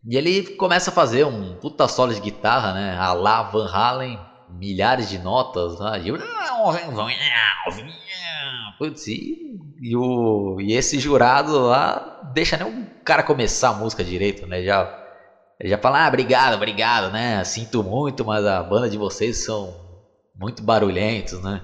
E 0.08 0.18
ele 0.18 0.56
começa 0.56 0.90
a 0.90 0.94
fazer 0.94 1.26
um 1.26 1.56
puta 1.56 1.88
solo 1.88 2.14
de 2.14 2.20
guitarra, 2.20 2.74
né? 2.74 2.98
A 2.98 3.14
lá 3.14 3.44
Van 3.44 3.68
Halen, 3.68 4.20
milhares 4.50 5.10
de 5.10 5.20
notas 5.20 5.80
lá. 5.80 5.98
E... 6.00 6.12
Putz, 8.82 9.08
e 9.08 9.52
e, 9.82 9.96
o, 9.96 10.62
e 10.62 10.74
esse 10.74 11.00
jurado 11.00 11.60
lá 11.60 12.22
deixa 12.34 12.56
nem 12.56 12.68
o 12.68 13.04
cara 13.04 13.24
começar 13.24 13.70
a 13.70 13.74
música 13.74 14.04
direito, 14.04 14.46
né? 14.46 14.64
Já, 14.64 14.88
já 15.64 15.78
fala, 15.78 16.06
ah, 16.06 16.08
obrigado, 16.08 16.54
obrigado, 16.54 17.12
né? 17.12 17.44
Sinto 17.44 17.84
muito, 17.84 18.24
mas 18.24 18.46
a 18.46 18.62
banda 18.62 18.88
de 18.88 18.98
vocês 18.98 19.44
são 19.44 19.76
muito 20.36 20.62
barulhentos, 20.62 21.42
né? 21.42 21.64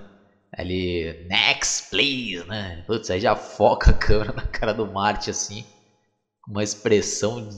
Ali, 0.51 1.27
next, 1.29 1.89
please, 1.91 2.43
né? 2.47 2.83
Putz, 2.87 3.09
aí 3.11 3.19
já 3.19 3.35
foca 3.35 3.91
a 3.91 3.93
câmera 3.93 4.33
na 4.35 4.47
cara 4.47 4.73
do 4.73 4.91
Marte 4.91 5.29
assim, 5.29 5.63
com 6.41 6.51
uma 6.51 6.63
expressão 6.63 7.47
de, 7.47 7.55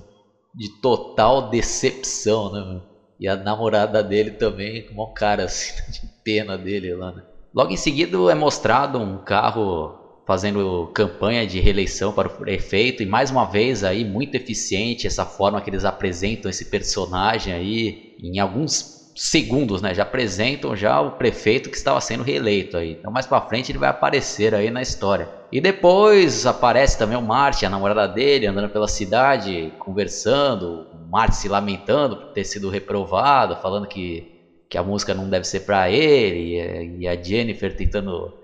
de 0.56 0.82
total 0.82 1.50
decepção, 1.50 2.52
né? 2.52 2.82
E 3.18 3.28
a 3.30 3.38
namorada 3.38 4.04
dele 4.04 4.32
também, 4.32 4.86
com 4.86 4.94
uma 4.94 5.14
cara 5.14 5.46
assim, 5.46 5.74
de 5.90 6.02
pena 6.24 6.58
dele 6.58 6.94
lá, 6.96 7.14
né? 7.14 7.24
Logo 7.60 7.74
em 7.74 7.76
seguida 7.76 8.18
é 8.32 8.36
mostrado 8.36 8.98
um 9.00 9.18
carro 9.18 9.94
fazendo 10.26 10.90
campanha 10.96 11.46
de 11.46 11.60
reeleição 11.60 12.14
para 12.14 12.30
o 12.30 12.32
prefeito 12.32 13.04
e 13.04 13.06
mais 13.06 13.32
uma 13.32 13.44
vez 13.44 13.84
aí 13.84 14.06
muito 14.06 14.34
eficiente 14.36 15.06
essa 15.06 15.26
forma 15.26 15.60
que 15.60 15.70
eles 15.70 15.84
apresentam 15.84 16.50
esse 16.50 16.64
personagem 16.64 17.52
aí 17.54 18.16
em 18.18 18.40
alguns 18.40 19.12
segundos, 19.14 19.82
né? 19.82 19.94
Já 19.94 20.04
apresentam 20.04 20.74
já 20.74 21.02
o 21.02 21.18
prefeito 21.18 21.70
que 21.70 21.76
estava 21.76 22.00
sendo 22.00 22.24
reeleito 22.24 22.78
aí. 22.78 22.96
Então 22.98 23.12
mais 23.12 23.28
para 23.28 23.42
frente 23.42 23.74
ele 23.74 23.80
vai 23.80 23.90
aparecer 23.90 24.56
aí 24.56 24.72
na 24.72 24.82
história. 24.82 25.30
E 25.52 25.60
depois 25.60 26.46
aparece 26.46 26.98
também 26.98 27.18
o 27.18 27.22
Marty, 27.22 27.66
a 27.66 27.70
namorada 27.70 28.08
dele, 28.08 28.48
andando 28.48 28.70
pela 28.70 28.88
cidade, 28.88 29.74
conversando, 29.80 30.88
o 30.94 31.12
Marty 31.12 31.36
se 31.36 31.50
lamentando 31.50 32.16
por 32.16 32.32
ter 32.32 32.46
sido 32.46 32.70
reprovado, 32.70 33.58
falando 33.58 33.86
que 33.86 34.39
que 34.70 34.78
a 34.78 34.84
música 34.84 35.14
não 35.14 35.30
deve 35.30 35.46
ser 35.46 35.62
para 35.62 35.90
ele, 35.90 37.00
e 37.00 37.08
a 37.08 37.22
Jennifer 37.22 37.76
tentando 37.76 38.38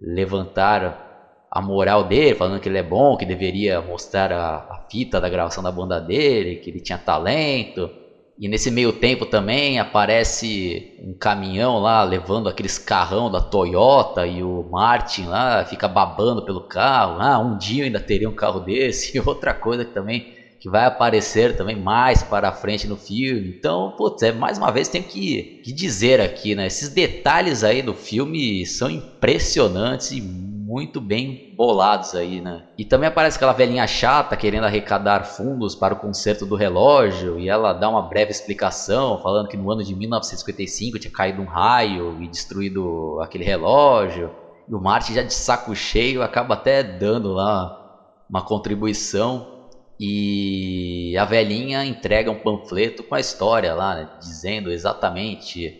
levantar 0.00 1.06
a 1.50 1.60
moral 1.60 2.04
dele, 2.04 2.34
falando 2.34 2.60
que 2.60 2.68
ele 2.68 2.78
é 2.78 2.82
bom, 2.82 3.16
que 3.16 3.24
deveria 3.24 3.80
mostrar 3.80 4.32
a, 4.32 4.56
a, 4.56 4.86
fita 4.90 5.20
da 5.20 5.28
gravação 5.28 5.62
da 5.62 5.72
banda 5.72 6.00
dele, 6.00 6.56
que 6.56 6.70
ele 6.70 6.80
tinha 6.80 6.98
talento. 6.98 7.90
E 8.38 8.48
nesse 8.48 8.70
meio 8.70 8.92
tempo 8.92 9.24
também 9.24 9.78
aparece 9.78 10.94
um 11.02 11.14
caminhão 11.14 11.78
lá 11.78 12.04
levando 12.04 12.48
aqueles 12.48 12.78
carrão 12.78 13.30
da 13.30 13.40
Toyota 13.40 14.26
e 14.26 14.42
o 14.42 14.68
Martin 14.70 15.24
lá 15.24 15.64
fica 15.64 15.88
babando 15.88 16.44
pelo 16.44 16.60
carro. 16.60 17.16
Ah, 17.18 17.38
um 17.38 17.56
dia 17.56 17.82
eu 17.82 17.86
ainda 17.86 18.00
teria 18.00 18.28
um 18.28 18.34
carro 18.34 18.60
desse. 18.60 19.16
E 19.16 19.20
outra 19.26 19.54
coisa 19.54 19.86
que 19.86 19.94
também 19.94 20.35
que 20.66 20.70
vai 20.70 20.84
aparecer 20.84 21.56
também 21.56 21.80
mais 21.80 22.24
para 22.24 22.50
frente 22.50 22.88
no 22.88 22.96
filme. 22.96 23.54
Então, 23.56 23.94
putz, 23.96 24.20
é, 24.24 24.32
mais 24.32 24.58
uma 24.58 24.72
vez 24.72 24.88
tem 24.88 25.00
que, 25.00 25.60
que 25.64 25.72
dizer 25.72 26.20
aqui, 26.20 26.56
né? 26.56 26.66
Esses 26.66 26.88
detalhes 26.88 27.62
aí 27.62 27.82
do 27.82 27.94
filme 27.94 28.66
são 28.66 28.90
impressionantes 28.90 30.10
e 30.10 30.20
muito 30.20 31.00
bem 31.00 31.54
bolados 31.56 32.16
aí, 32.16 32.40
né? 32.40 32.64
E 32.76 32.84
também 32.84 33.08
aparece 33.08 33.36
aquela 33.36 33.52
velhinha 33.52 33.86
chata 33.86 34.36
querendo 34.36 34.64
arrecadar 34.64 35.22
fundos 35.22 35.76
para 35.76 35.94
o 35.94 36.00
conserto 36.00 36.44
do 36.44 36.56
relógio 36.56 37.38
e 37.38 37.48
ela 37.48 37.72
dá 37.72 37.88
uma 37.88 38.02
breve 38.02 38.32
explicação 38.32 39.22
falando 39.22 39.46
que 39.46 39.56
no 39.56 39.70
ano 39.70 39.84
de 39.84 39.94
1955 39.94 40.98
tinha 40.98 41.12
caído 41.12 41.42
um 41.42 41.46
raio 41.46 42.20
e 42.20 42.26
destruído 42.26 43.20
aquele 43.22 43.44
relógio. 43.44 44.32
E 44.68 44.74
o 44.74 44.80
Marty 44.80 45.14
já 45.14 45.22
de 45.22 45.32
saco 45.32 45.76
cheio 45.76 46.24
acaba 46.24 46.54
até 46.54 46.82
dando 46.82 47.32
lá 47.32 47.84
uma 48.28 48.42
contribuição 48.42 49.54
E 49.98 51.16
a 51.18 51.24
velhinha 51.24 51.84
entrega 51.84 52.30
um 52.30 52.38
panfleto 52.38 53.02
com 53.02 53.14
a 53.14 53.20
história 53.20 53.74
lá, 53.74 53.94
né, 53.94 54.08
dizendo 54.20 54.70
exatamente 54.70 55.74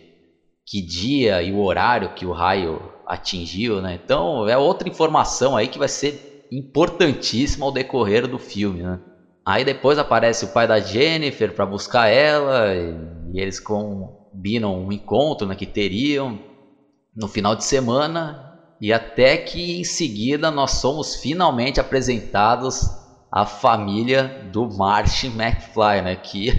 que 0.65 0.81
dia 0.81 1.41
e 1.41 1.51
o 1.51 1.59
horário 1.59 2.13
que 2.13 2.25
o 2.25 2.31
raio 2.31 2.81
atingiu, 3.05 3.81
né? 3.81 3.99
Então 4.03 4.47
é 4.49 4.57
outra 4.57 4.89
informação 4.89 5.55
aí 5.55 5.67
que 5.67 5.79
vai 5.79 5.87
ser 5.87 6.45
importantíssima 6.51 7.65
ao 7.65 7.71
decorrer 7.71 8.27
do 8.27 8.37
filme, 8.37 8.83
né? 8.83 8.99
Aí 9.45 9.63
depois 9.63 9.97
aparece 9.97 10.43
o 10.43 10.49
pai 10.49 10.67
da 10.67 10.77
Jennifer 10.77 11.53
para 11.53 11.65
buscar 11.65 12.07
ela 12.09 12.75
e 12.75 13.39
eles 13.39 13.61
combinam 13.61 14.77
um 14.77 14.91
encontro 14.91 15.47
né, 15.47 15.55
que 15.55 15.65
teriam 15.65 16.37
no 17.15 17.29
final 17.29 17.55
de 17.55 17.63
semana 17.63 18.59
e 18.81 18.91
até 18.91 19.37
que 19.37 19.79
em 19.79 19.85
seguida 19.85 20.51
nós 20.51 20.71
somos 20.71 21.15
finalmente 21.15 21.79
apresentados 21.79 22.81
à 23.31 23.45
família 23.45 24.33
do 24.51 24.67
Martin 24.67 25.27
McFly, 25.27 26.01
né? 26.01 26.15
Que 26.15 26.51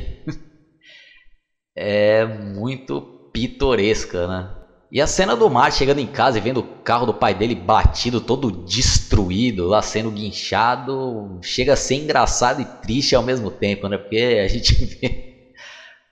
é 1.76 2.26
muito 2.26 3.02
pitoresca, 3.32 4.26
né? 4.26 4.50
E 4.90 5.00
a 5.02 5.06
cena 5.06 5.36
do 5.36 5.50
Mar 5.50 5.70
chegando 5.70 5.98
em 6.00 6.06
casa 6.06 6.38
e 6.38 6.40
vendo 6.40 6.60
o 6.60 6.64
carro 6.82 7.04
do 7.04 7.12
pai 7.12 7.34
dele 7.34 7.54
batido, 7.54 8.20
todo 8.22 8.50
destruído, 8.50 9.66
lá 9.66 9.82
sendo 9.82 10.10
guinchado, 10.10 11.38
chega 11.44 11.74
a 11.74 11.76
ser 11.76 11.96
engraçado 11.96 12.60
e 12.62 12.66
triste 12.80 13.14
ao 13.14 13.22
mesmo 13.22 13.50
tempo, 13.50 13.86
né? 13.86 13.98
Porque 13.98 14.40
a 14.42 14.48
gente 14.48 14.72
vê 15.02 15.28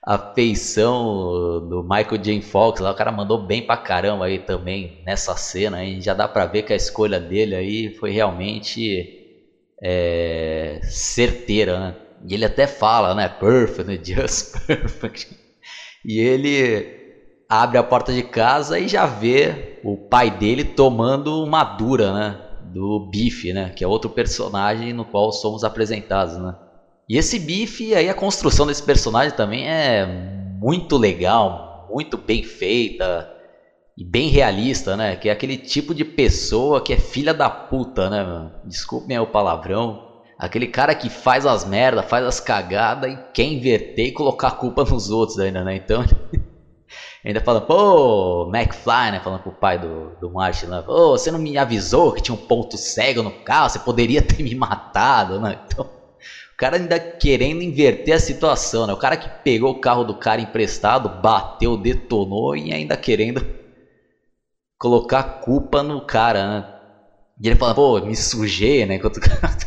a 0.05 0.17
feição 0.33 1.61
do 1.67 1.83
Michael 1.83 2.17
J. 2.21 2.41
Fox 2.41 2.79
lá, 2.79 2.91
o 2.91 2.95
cara 2.95 3.11
mandou 3.11 3.37
bem 3.37 3.61
pra 3.65 3.77
caramba 3.77 4.25
aí 4.25 4.39
também 4.39 4.95
nessa 5.05 5.35
cena, 5.35 5.77
aí 5.79 6.01
já 6.01 6.13
dá 6.13 6.27
pra 6.27 6.45
ver 6.45 6.63
que 6.63 6.71
a 6.73 6.75
escolha 6.75 7.19
dele 7.19 7.55
aí 7.55 7.91
foi 7.99 8.11
realmente 8.11 9.09
é, 9.81 10.79
certeira, 10.83 11.79
né? 11.79 11.95
E 12.27 12.33
ele 12.33 12.45
até 12.45 12.65
fala, 12.67 13.13
né? 13.13 13.27
Perfect, 13.29 13.83
né? 13.87 13.99
just 14.03 14.65
perfect. 14.65 15.27
E 16.05 16.19
ele 16.19 16.97
abre 17.49 17.77
a 17.77 17.83
porta 17.83 18.11
de 18.13 18.23
casa 18.23 18.79
e 18.79 18.87
já 18.87 19.05
vê 19.05 19.79
o 19.83 19.97
pai 19.97 20.29
dele 20.31 20.63
tomando 20.63 21.43
uma 21.43 21.63
dura, 21.63 22.13
né? 22.13 22.41
Do 22.73 23.09
Bife, 23.11 23.53
né? 23.53 23.71
Que 23.75 23.83
é 23.83 23.87
outro 23.87 24.09
personagem 24.09 24.93
no 24.93 25.05
qual 25.05 25.31
somos 25.31 25.63
apresentados, 25.63 26.37
né? 26.37 26.53
E 27.09 27.17
esse 27.17 27.39
Bife, 27.39 27.95
aí 27.95 28.09
a 28.09 28.13
construção 28.13 28.65
desse 28.67 28.83
personagem 28.83 29.35
também 29.35 29.67
é 29.67 30.05
muito 30.59 30.97
legal, 30.97 31.87
muito 31.89 32.17
bem 32.17 32.43
feita 32.43 33.36
e 33.97 34.05
bem 34.05 34.29
realista, 34.29 34.95
né? 34.95 35.15
Que 35.15 35.27
é 35.27 35.31
aquele 35.31 35.57
tipo 35.57 35.93
de 35.95 36.05
pessoa 36.05 36.79
que 36.79 36.93
é 36.93 36.97
filha 36.97 37.33
da 37.33 37.49
puta, 37.49 38.09
né? 38.09 38.51
Desculpem 38.63 39.17
o 39.17 39.25
palavrão. 39.25 40.05
Aquele 40.37 40.67
cara 40.67 40.93
que 40.93 41.09
faz 41.09 41.47
as 41.47 41.65
merdas, 41.65 42.05
faz 42.05 42.23
as 42.23 42.39
cagadas 42.39 43.11
e 43.11 43.17
quer 43.33 43.45
inverter 43.45 44.05
e 44.05 44.11
colocar 44.11 44.49
a 44.49 44.51
culpa 44.51 44.83
nos 44.83 45.09
outros 45.09 45.39
ainda, 45.39 45.63
né? 45.63 45.75
Então 45.75 46.03
Ainda 47.25 47.41
fala, 47.41 47.59
pô, 47.59 48.49
McFly, 48.53 49.11
né? 49.11 49.19
Falando 49.21 49.41
pro 49.41 49.51
pai 49.51 49.79
do, 49.79 50.11
do 50.21 50.31
Martin 50.31 50.67
lá, 50.67 50.83
pô, 50.83 51.17
você 51.17 51.31
não 51.31 51.39
me 51.39 51.57
avisou 51.57 52.13
que 52.13 52.21
tinha 52.21 52.35
um 52.35 52.37
ponto 52.37 52.77
cego 52.77 53.23
no 53.23 53.31
carro, 53.31 53.69
você 53.69 53.79
poderia 53.79 54.21
ter 54.21 54.43
me 54.43 54.53
matado, 54.53 55.41
né? 55.41 55.59
Então, 55.65 55.83
o 55.85 56.55
cara 56.55 56.77
ainda 56.77 56.99
querendo 56.99 57.61
inverter 57.63 58.15
a 58.15 58.19
situação, 58.19 58.87
né? 58.87 58.93
O 58.93 58.97
cara 58.97 59.17
que 59.17 59.27
pegou 59.43 59.71
o 59.71 59.81
carro 59.81 60.03
do 60.03 60.15
cara 60.15 60.39
emprestado, 60.39 61.21
bateu, 61.21 61.75
detonou 61.75 62.55
e 62.55 62.71
ainda 62.71 62.95
querendo 62.95 63.45
colocar 64.77 65.23
culpa 65.23 65.83
no 65.83 66.01
cara, 66.01 66.47
né? 66.47 66.65
E 67.41 67.47
ele 67.47 67.55
fala, 67.55 67.75
pô, 67.75 67.99
me 68.01 68.15
sujei, 68.15 68.85
né? 68.85 68.95
Enquanto 68.95 69.17
o 69.17 69.21
cara 69.21 69.57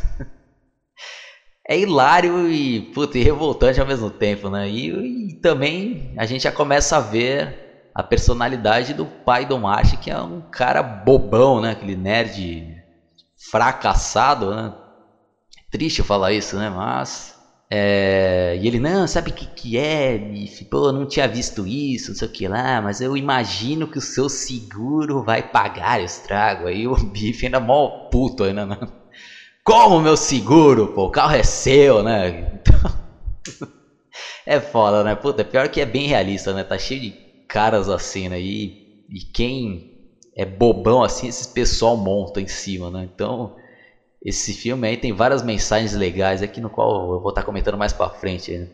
é 1.70 1.79
hilário 1.79 2.51
e, 2.51 2.81
puta, 2.92 3.16
e 3.16 3.23
revoltante 3.23 3.81
ao 3.81 3.87
mesmo 3.87 4.11
tempo, 4.11 4.51
né? 4.51 4.68
E, 4.68 5.31
e, 5.31 5.40
também 5.40 6.12
a 6.18 6.27
gente 6.27 6.42
já 6.42 6.51
começa 6.51 6.96
a 6.96 7.01
ver 7.01 7.57
a 7.94 8.03
personalidade 8.03 8.92
do 8.92 9.07
pai 9.07 9.46
do 9.46 9.57
Marty, 9.57 9.96
que 9.96 10.11
é 10.11 10.20
um 10.20 10.42
cara 10.51 10.83
bobão, 10.83 11.61
né? 11.61 11.70
Aquele 11.70 11.94
nerd 11.94 12.75
fracassado, 13.51 14.51
né? 14.55 14.75
Triste 15.70 16.03
falar 16.03 16.33
isso, 16.33 16.57
né? 16.57 16.68
Mas. 16.68 17.30
É... 17.73 18.57
E 18.59 18.67
ele, 18.67 18.79
não, 18.81 19.07
sabe 19.07 19.31
o 19.31 19.35
que, 19.35 19.47
que 19.49 19.77
é, 19.79 20.19
bife? 20.19 20.65
Pô, 20.67 20.93
não 20.93 21.07
tinha 21.07 21.29
visto 21.29 21.67
isso, 21.67 22.11
não 22.11 22.17
sei 22.17 22.27
o 22.29 22.31
que 22.33 22.49
lá, 22.49 22.81
mas 22.83 23.01
eu 23.01 23.17
imagino 23.17 23.89
que 23.89 23.99
o 23.99 24.03
seu 24.03 24.29
seguro 24.29 25.23
vai 25.25 25.43
pagar 25.43 26.01
o 26.01 26.05
estrago. 26.05 26.67
Aí 26.67 26.87
o 26.87 26.97
bife 27.13 27.47
ainda 27.47 27.61
mó 27.61 27.91
puto 28.11 28.45
ainda, 28.45 28.67
né? 28.67 28.77
Como 29.65 30.01
meu 30.01 30.17
seguro, 30.17 30.89
pô? 30.89 31.05
O 31.07 31.11
carro 31.11 31.35
é 31.35 31.43
seu, 31.43 32.03
né? 32.03 32.29
Então, 32.31 32.75
é 34.47 34.61
foda, 34.61 35.05
né? 35.05 35.15
Puta, 35.15 35.45
pior 35.45 35.69
que 35.69 35.81
é 35.81 35.87
bem 35.87 36.07
realista, 36.07 36.53
né? 36.55 36.65
Tá 36.65 36.79
cheio 36.79 37.01
de 37.01 37.17
caras 37.49 37.89
assim, 37.89 38.29
né? 38.29 38.41
E, 38.41 38.75
e 39.09 39.21
quem 39.33 39.85
é 40.37 40.45
bobão 40.45 41.03
assim, 41.03 41.29
esses 41.29 41.47
pessoal 41.47 41.97
monta 41.97 42.41
em 42.41 42.47
cima, 42.47 42.91
né? 42.91 43.05
Então, 43.13 43.53
esse 44.23 44.53
filme 44.53 44.87
aí 44.87 44.97
tem 44.97 45.13
várias 45.13 45.43
mensagens 45.43 45.95
legais 45.95 46.43
aqui 46.43 46.61
no 46.61 46.71
qual 46.71 47.15
eu 47.15 47.21
vou 47.21 47.31
estar 47.31 47.41
tá 47.41 47.47
comentando 47.47 47.79
mais 47.79 47.93
pra 47.93 48.11
frente. 48.11 48.57
Né? 48.57 48.69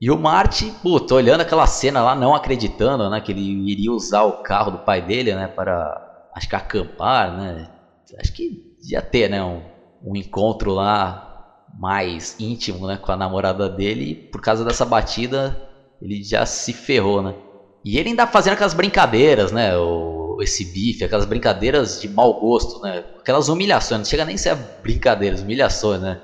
E 0.00 0.10
o 0.10 0.18
Marty, 0.18 0.72
puta, 0.82 1.14
olhando 1.14 1.42
aquela 1.42 1.66
cena 1.66 2.02
lá, 2.02 2.14
não 2.14 2.34
acreditando, 2.34 3.08
né? 3.08 3.20
Que 3.20 3.32
ele 3.32 3.70
iria 3.70 3.92
usar 3.92 4.22
o 4.22 4.42
carro 4.42 4.72
do 4.72 4.78
pai 4.78 5.00
dele, 5.00 5.34
né? 5.34 5.46
Para, 5.46 6.28
acho 6.34 6.48
que 6.48 6.56
acampar, 6.56 7.36
né? 7.36 7.68
Acho 8.18 8.32
que 8.32 8.74
ia 8.82 9.00
ter, 9.00 9.30
né? 9.30 9.44
Um, 9.44 9.62
um 10.04 10.16
encontro 10.16 10.72
lá 10.72 11.28
mais 11.78 12.36
íntimo 12.38 12.86
né, 12.86 12.96
com 12.96 13.12
a 13.12 13.16
namorada 13.16 13.68
dele. 13.68 14.10
E 14.10 14.14
por 14.14 14.40
causa 14.40 14.64
dessa 14.64 14.84
batida, 14.84 15.56
ele 16.00 16.22
já 16.22 16.44
se 16.44 16.72
ferrou, 16.72 17.22
né? 17.22 17.34
E 17.84 17.98
ele 17.98 18.10
ainda 18.10 18.26
fazendo 18.26 18.54
aquelas 18.54 18.74
brincadeiras, 18.74 19.52
né? 19.52 19.76
O, 19.76 20.21
esse 20.40 20.64
bife, 20.64 21.04
aquelas 21.04 21.24
brincadeiras 21.24 22.00
de 22.00 22.08
mau 22.08 22.40
gosto, 22.40 22.80
né? 22.80 23.04
Aquelas 23.18 23.48
humilhações, 23.48 24.00
não 24.00 24.04
chega 24.04 24.24
nem 24.24 24.36
a 24.36 24.38
ser 24.38 24.54
brincadeiras, 24.82 25.42
humilhações, 25.42 26.00
né? 26.00 26.20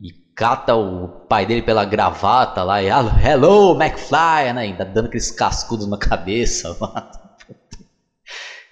E 0.00 0.12
cata 0.34 0.74
o 0.74 1.08
pai 1.28 1.44
dele 1.44 1.62
pela 1.62 1.84
gravata 1.84 2.62
lá 2.62 2.82
e 2.82 2.88
Hello, 2.88 3.80
McFly, 3.80 4.52
né? 4.54 4.62
Ainda 4.62 4.84
dando 4.84 5.06
aqueles 5.06 5.30
cascudos 5.30 5.86
na 5.86 5.98
cabeça. 5.98 6.76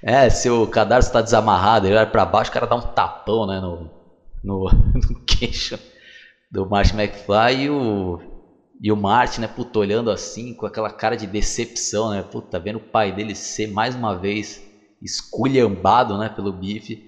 É, 0.03 0.31
se 0.31 0.49
o 0.49 0.69
cadarço 0.69 1.09
está 1.09 1.21
desamarrado, 1.21 1.87
ele 1.87 1.97
olha 1.97 2.07
para 2.07 2.25
baixo, 2.25 2.51
o 2.51 2.55
cara 2.55 2.67
dá 2.67 2.77
um 2.77 2.81
tapão, 2.81 3.45
né? 3.45 3.59
No, 3.59 3.91
no, 4.45 4.71
no 4.95 5.25
queixo 5.27 5.77
do 6.51 6.69
Martin 6.69 6.97
McFly 6.97 7.63
e 7.63 7.71
o, 7.71 8.21
e 8.81 8.93
o 8.93 8.97
Martin, 8.97 9.41
né, 9.43 9.49
puto, 9.49 9.79
olhando 9.79 10.11
assim, 10.11 10.55
com 10.55 10.67
aquela 10.67 10.91
cara 10.91 11.17
de 11.17 11.27
decepção, 11.27 12.11
né, 12.11 12.23
puta, 12.23 12.59
vendo 12.59 12.77
o 12.77 12.91
pai 12.93 13.13
dele 13.13 13.35
ser 13.35 13.67
mais 13.67 13.95
uma 13.95 14.15
vez 14.19 14.61
esculhambado, 15.03 16.19
né, 16.19 16.29
pelo 16.29 16.53
bife. 16.53 16.99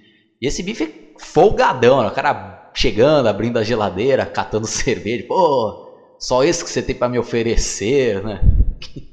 E 0.41 0.47
esse 0.47 0.63
bife 0.63 1.13
folgadão, 1.19 2.01
né, 2.01 2.07
o 2.07 2.11
cara 2.11 2.71
chegando, 2.75 3.27
abrindo 3.27 3.57
a 3.57 3.63
geladeira, 3.63 4.25
catando 4.25 4.65
cerveja, 4.67 5.25
pô, 5.27 5.89
só 6.19 6.43
isso 6.43 6.63
que 6.63 6.69
você 6.69 6.81
tem 6.81 6.95
para 6.95 7.09
me 7.09 7.19
oferecer, 7.19 8.23
né? 8.23 8.41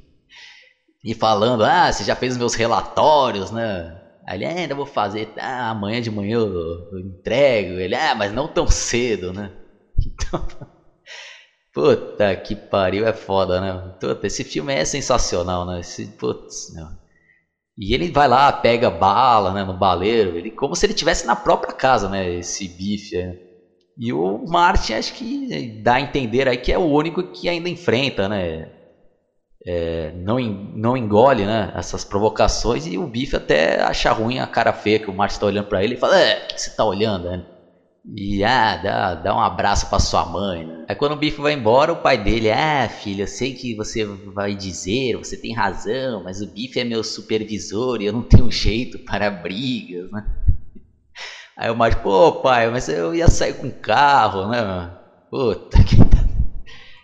E 1.03 1.13
falando, 1.13 1.63
ah, 1.63 1.89
você 1.89 2.03
já 2.03 2.15
fez 2.15 2.33
os 2.33 2.37
meus 2.37 2.53
relatórios, 2.53 3.49
né? 3.49 3.97
Aí 4.27 4.35
ele, 4.37 4.43
é, 4.45 4.59
ainda 4.61 4.75
vou 4.75 4.85
fazer, 4.85 5.31
ah, 5.37 5.69
amanhã 5.69 6.01
de 6.01 6.11
manhã 6.11 6.37
eu, 6.37 6.47
eu 6.91 6.99
entrego. 6.99 7.79
Ele, 7.79 7.95
ah, 7.95 8.13
mas 8.13 8.33
não 8.33 8.45
tão 8.47 8.67
cedo, 8.67 9.31
né? 9.31 9.53
Então, 9.99 10.45
puta 11.77 12.35
que 12.35 12.55
pariu, 12.55 13.05
é 13.05 13.13
foda, 13.13 13.61
né? 13.61 13.93
Puta, 13.99 14.25
esse 14.25 14.43
filme 14.43 14.73
é 14.73 14.83
sensacional, 14.83 15.63
né? 15.63 15.79
Esse, 15.79 16.07
putz, 16.07 16.73
meu. 16.73 16.87
E 17.77 17.93
ele 17.93 18.11
vai 18.11 18.27
lá, 18.27 18.51
pega 18.51 18.89
bala, 18.89 19.53
né, 19.53 19.63
no 19.63 19.77
baleiro, 19.77 20.35
ele 20.35 20.49
como 20.49 20.75
se 20.75 20.87
ele 20.87 20.95
tivesse 20.95 21.27
na 21.27 21.35
própria 21.35 21.71
casa, 21.71 22.09
né, 22.09 22.27
esse 22.33 22.67
bife. 22.67 23.15
Né? 23.15 23.37
E 23.95 24.11
o 24.11 24.43
Martin 24.47 24.93
acho 24.93 25.13
que 25.13 25.79
dá 25.83 25.95
a 25.95 26.01
entender 26.01 26.47
aí 26.47 26.57
que 26.57 26.73
é 26.73 26.77
o 26.79 26.85
único 26.87 27.21
que 27.31 27.47
ainda 27.47 27.69
enfrenta, 27.69 28.27
né, 28.27 28.71
é, 29.63 30.11
não, 30.15 30.39
não 30.39 30.97
engole 30.97 31.45
né, 31.45 31.71
essas 31.75 32.03
provocações 32.03 32.87
e 32.87 32.97
o 32.97 33.05
Bife 33.05 33.35
até 33.35 33.81
acha 33.81 34.11
ruim 34.11 34.39
a 34.39 34.47
cara 34.47 34.73
feia 34.73 34.97
que 34.97 35.11
o 35.11 35.13
Márcio 35.13 35.37
está 35.37 35.45
olhando 35.45 35.67
para 35.67 35.83
ele 35.83 35.93
e 35.95 35.97
fala: 35.97 36.19
É, 36.19 36.45
o 36.45 36.47
que 36.47 36.59
você 36.59 36.69
está 36.69 36.85
olhando? 36.85 37.29
Né? 37.29 37.45
E 38.15 38.41
ah, 38.43 38.77
dá, 38.77 39.15
dá 39.15 39.35
um 39.35 39.39
abraço 39.39 39.89
para 39.89 39.99
sua 39.99 40.25
mãe. 40.25 40.65
Né? 40.65 40.85
Aí 40.87 40.95
quando 40.95 41.11
o 41.11 41.17
Bife 41.17 41.41
vai 41.41 41.53
embora, 41.53 41.91
o 41.91 42.01
pai 42.01 42.17
dele: 42.17 42.49
Ah, 42.49 42.87
filho, 42.87 43.23
eu 43.23 43.27
sei 43.27 43.53
que 43.53 43.75
você 43.75 44.05
vai 44.05 44.55
dizer, 44.55 45.17
você 45.17 45.35
tem 45.35 45.53
razão, 45.53 46.23
mas 46.23 46.41
o 46.41 46.47
Bife 46.47 46.79
é 46.79 46.85
meu 46.85 47.03
supervisor 47.03 48.01
e 48.01 48.05
eu 48.05 48.13
não 48.13 48.23
tenho 48.23 48.49
jeito 48.49 48.97
para 48.99 49.29
brigas. 49.29 50.09
Né? 50.11 50.23
Aí 51.57 51.69
o 51.69 51.75
Márcio: 51.75 52.01
Pô, 52.01 52.31
pai, 52.41 52.69
mas 52.69 52.87
eu 52.87 53.13
ia 53.13 53.27
sair 53.27 53.53
com 53.55 53.69
carro, 53.69 54.47
né? 54.47 54.91
Puta 55.29 55.83
que. 55.83 55.97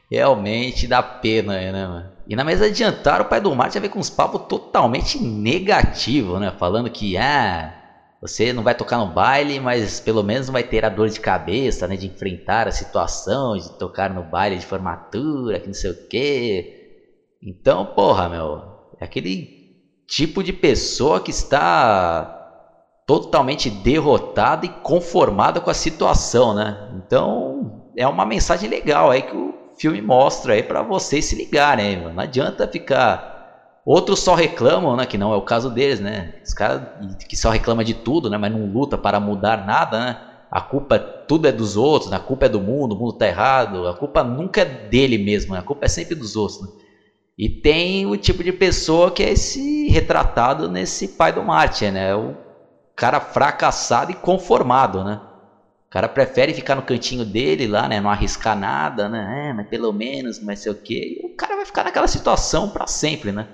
Realmente 0.09 0.87
dá 0.87 1.01
pena, 1.01 1.53
né, 1.53 1.87
mano? 1.87 2.11
E 2.27 2.35
na 2.35 2.43
mesa 2.43 2.71
de 2.71 2.77
jantar, 2.77 3.19
o 3.19 3.25
pai 3.25 3.41
do 3.41 3.53
Marte 3.53 3.73
já 3.73 3.79
veio 3.79 3.91
com 3.91 3.99
uns 3.99 4.09
papos 4.09 4.43
totalmente 4.47 5.21
negativos, 5.21 6.39
né? 6.39 6.53
Falando 6.57 6.89
que, 6.89 7.17
ah, 7.17 7.82
Você 8.23 8.53
não 8.53 8.63
vai 8.63 8.73
tocar 8.73 8.97
no 8.99 9.13
baile, 9.13 9.59
mas 9.59 9.99
pelo 9.99 10.23
menos 10.23 10.47
não 10.47 10.53
vai 10.53 10.63
ter 10.63 10.85
a 10.85 10.89
dor 10.89 11.09
de 11.09 11.19
cabeça, 11.19 11.85
né? 11.89 11.97
De 11.97 12.07
enfrentar 12.07 12.69
a 12.69 12.71
situação, 12.71 13.57
de 13.57 13.77
tocar 13.77 14.09
no 14.09 14.23
baile 14.23 14.57
de 14.57 14.65
formatura, 14.65 15.59
que 15.59 15.67
não 15.67 15.73
sei 15.73 15.91
o 15.91 16.07
quê. 16.07 17.01
Então, 17.43 17.85
porra, 17.85 18.29
meu, 18.29 18.61
é 18.97 19.03
aquele 19.03 19.45
tipo 20.07 20.41
de 20.41 20.53
pessoa 20.53 21.19
que 21.19 21.31
está 21.31 22.39
totalmente 23.05 23.69
derrotada 23.69 24.65
e 24.65 24.69
conformada 24.69 25.59
com 25.59 25.69
a 25.69 25.73
situação, 25.73 26.53
né? 26.53 26.93
Então, 27.05 27.91
é 27.97 28.07
uma 28.07 28.25
mensagem 28.25 28.69
legal 28.69 29.11
aí 29.11 29.21
que 29.23 29.35
o 29.35 29.53
filme 29.77 30.01
mostra 30.01 30.53
aí 30.53 30.63
para 30.63 30.81
vocês 30.81 31.25
se 31.25 31.35
ligarem, 31.35 31.97
Não 31.97 32.23
adianta 32.23 32.65
ficar 32.69 33.32
Outros 33.85 34.19
só 34.19 34.33
reclamam, 34.33 34.95
né? 34.95 35.05
Que 35.05 35.17
não 35.17 35.33
é 35.33 35.35
o 35.35 35.41
caso 35.41 35.69
deles, 35.69 35.99
né? 35.99 36.33
Os 36.45 36.53
caras 36.53 36.81
que 37.27 37.35
só 37.35 37.49
reclamam 37.49 37.83
de 37.83 37.93
tudo, 37.93 38.29
né? 38.29 38.37
Mas 38.37 38.51
não 38.51 38.65
luta 38.65 38.97
para 38.97 39.19
mudar 39.19 39.65
nada, 39.65 39.99
né? 39.99 40.17
A 40.49 40.61
culpa 40.61 40.99
tudo 40.99 41.47
é 41.47 41.51
dos 41.51 41.75
outros, 41.75 42.11
né? 42.11 42.17
a 42.17 42.19
culpa 42.19 42.45
é 42.45 42.49
do 42.49 42.61
mundo, 42.61 42.93
o 42.93 42.99
mundo 42.99 43.13
tá 43.13 43.27
errado. 43.27 43.87
A 43.87 43.93
culpa 43.97 44.23
nunca 44.23 44.61
é 44.61 44.65
dele 44.65 45.17
mesmo, 45.17 45.53
né? 45.53 45.59
a 45.59 45.63
culpa 45.63 45.85
é 45.85 45.89
sempre 45.89 46.15
dos 46.15 46.35
outros. 46.35 46.61
Né? 46.61 46.67
E 47.37 47.49
tem 47.49 48.05
o 48.05 48.15
tipo 48.15 48.43
de 48.43 48.53
pessoa 48.53 49.09
que 49.09 49.23
é 49.23 49.31
esse 49.31 49.87
retratado 49.87 50.69
nesse 50.69 51.07
pai 51.07 51.33
do 51.33 51.41
Martin, 51.41 51.91
né? 51.91 52.15
O 52.15 52.37
cara 52.95 53.19
fracassado 53.19 54.11
e 54.11 54.15
conformado, 54.15 55.03
né? 55.03 55.19
O 55.87 55.89
cara 55.89 56.07
prefere 56.07 56.53
ficar 56.53 56.75
no 56.75 56.83
cantinho 56.83 57.25
dele 57.25 57.65
lá, 57.65 57.89
né? 57.89 57.99
Não 57.99 58.11
arriscar 58.11 58.55
nada, 58.55 59.09
né? 59.09 59.49
É, 59.49 59.53
mas 59.53 59.67
pelo 59.67 59.91
menos, 59.91 60.39
não 60.39 60.55
ser 60.55 60.69
o 60.69 60.75
quê. 60.75 61.17
E 61.19 61.25
o 61.25 61.35
cara 61.35 61.55
vai 61.55 61.65
ficar 61.65 61.83
naquela 61.83 62.07
situação 62.07 62.69
para 62.69 62.85
sempre, 62.85 63.31
né? 63.31 63.47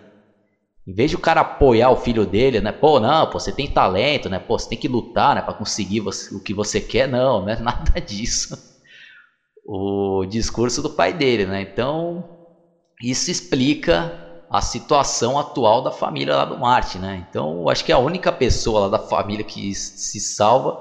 Em 0.89 0.93
vez 0.93 1.12
de 1.12 1.15
o 1.15 1.19
cara 1.19 1.41
apoiar 1.41 1.91
o 1.91 1.95
filho 1.95 2.25
dele, 2.25 2.60
né? 2.62 2.71
Pô, 2.71 2.99
não, 2.99 3.28
pô, 3.28 3.39
você 3.39 3.54
tem 3.54 3.67
talento, 3.67 4.28
né? 4.28 4.39
Pô, 4.39 4.58
você 4.58 4.69
tem 4.69 4.78
que 4.78 4.88
lutar, 4.88 5.36
né? 5.36 5.41
Para 5.43 5.54
conseguir 5.54 5.99
você, 5.99 6.34
o 6.34 6.41
que 6.41 6.52
você 6.52 6.82
quer. 6.82 7.08
Não, 7.08 7.43
não 7.43 7.49
é 7.52 7.58
nada 7.62 8.02
disso. 8.02 8.58
O 9.63 10.25
discurso 10.25 10.82
do 10.82 10.89
pai 10.89 11.13
dele, 11.13 11.45
né? 11.45 11.62
Então, 11.62 12.25
isso 13.04 13.30
explica 13.30 14.12
a 14.49 14.62
situação 14.62 15.38
atual 15.38 15.80
da 15.80 15.91
família 15.91 16.36
lá 16.36 16.45
do 16.45 16.58
Marte, 16.58 16.97
né? 16.97 17.19
Então, 17.19 17.69
acho 17.69 17.86
que 17.86 17.91
a 17.91 17.99
única 17.99 18.32
pessoa 18.32 18.82
lá 18.82 18.89
da 18.89 18.99
família 18.99 19.45
que 19.45 19.71
se 19.75 20.19
salva 20.19 20.75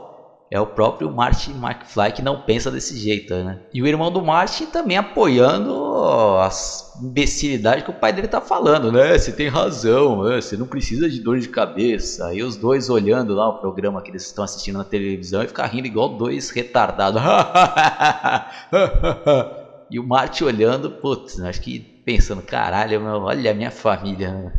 é 0.50 0.58
o 0.58 0.66
próprio 0.66 1.10
Martin 1.10 1.52
McFly 1.52 2.12
que 2.12 2.22
não 2.22 2.42
pensa 2.42 2.70
desse 2.70 2.96
jeito, 2.96 3.34
né? 3.34 3.60
E 3.72 3.82
o 3.82 3.86
irmão 3.86 4.10
do 4.10 4.22
Martin 4.22 4.66
também 4.66 4.96
apoiando 4.96 5.94
as 6.40 6.96
imbecilidades 7.02 7.84
que 7.84 7.90
o 7.90 7.94
pai 7.94 8.12
dele 8.12 8.28
tá 8.28 8.40
falando, 8.40 8.90
né? 8.90 9.18
Você 9.18 9.30
tem 9.30 9.48
razão, 9.48 10.24
né? 10.24 10.40
você 10.40 10.56
não 10.56 10.66
precisa 10.66 11.08
de 11.08 11.20
dor 11.20 11.38
de 11.38 11.48
cabeça. 11.48 12.28
Aí 12.28 12.42
os 12.42 12.56
dois 12.56 12.88
olhando 12.88 13.34
lá 13.34 13.48
o 13.48 13.58
programa 13.58 14.00
que 14.00 14.10
eles 14.10 14.24
estão 14.24 14.42
assistindo 14.42 14.78
na 14.78 14.84
televisão 14.84 15.42
e 15.42 15.48
ficar 15.48 15.66
rindo 15.66 15.86
igual 15.86 16.16
dois 16.16 16.48
retardados. 16.50 17.20
e 19.90 19.98
o 19.98 20.06
Martin 20.06 20.44
olhando, 20.44 20.90
putz, 20.90 21.38
acho 21.40 21.60
que 21.60 21.78
pensando, 21.78 22.40
caralho, 22.40 23.00
meu, 23.02 23.20
olha 23.20 23.50
a 23.50 23.54
minha 23.54 23.70
família. 23.70 24.32
Né? 24.32 24.52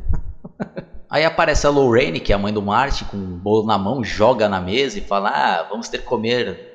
Aí 1.09 1.25
aparece 1.25 1.65
a 1.65 1.71
Lorraine, 1.71 2.19
que 2.19 2.31
é 2.31 2.35
a 2.35 2.39
mãe 2.39 2.53
do 2.53 2.61
Martin, 2.61 3.05
com 3.05 3.17
um 3.17 3.37
bolo 3.37 3.65
na 3.65 3.77
mão, 3.77 4.03
joga 4.03 4.47
na 4.47 4.61
mesa 4.61 4.99
e 4.99 5.01
fala: 5.01 5.29
Ah, 5.29 5.67
vamos 5.69 5.89
ter 5.89 5.99
que 5.99 6.05
comer 6.05 6.69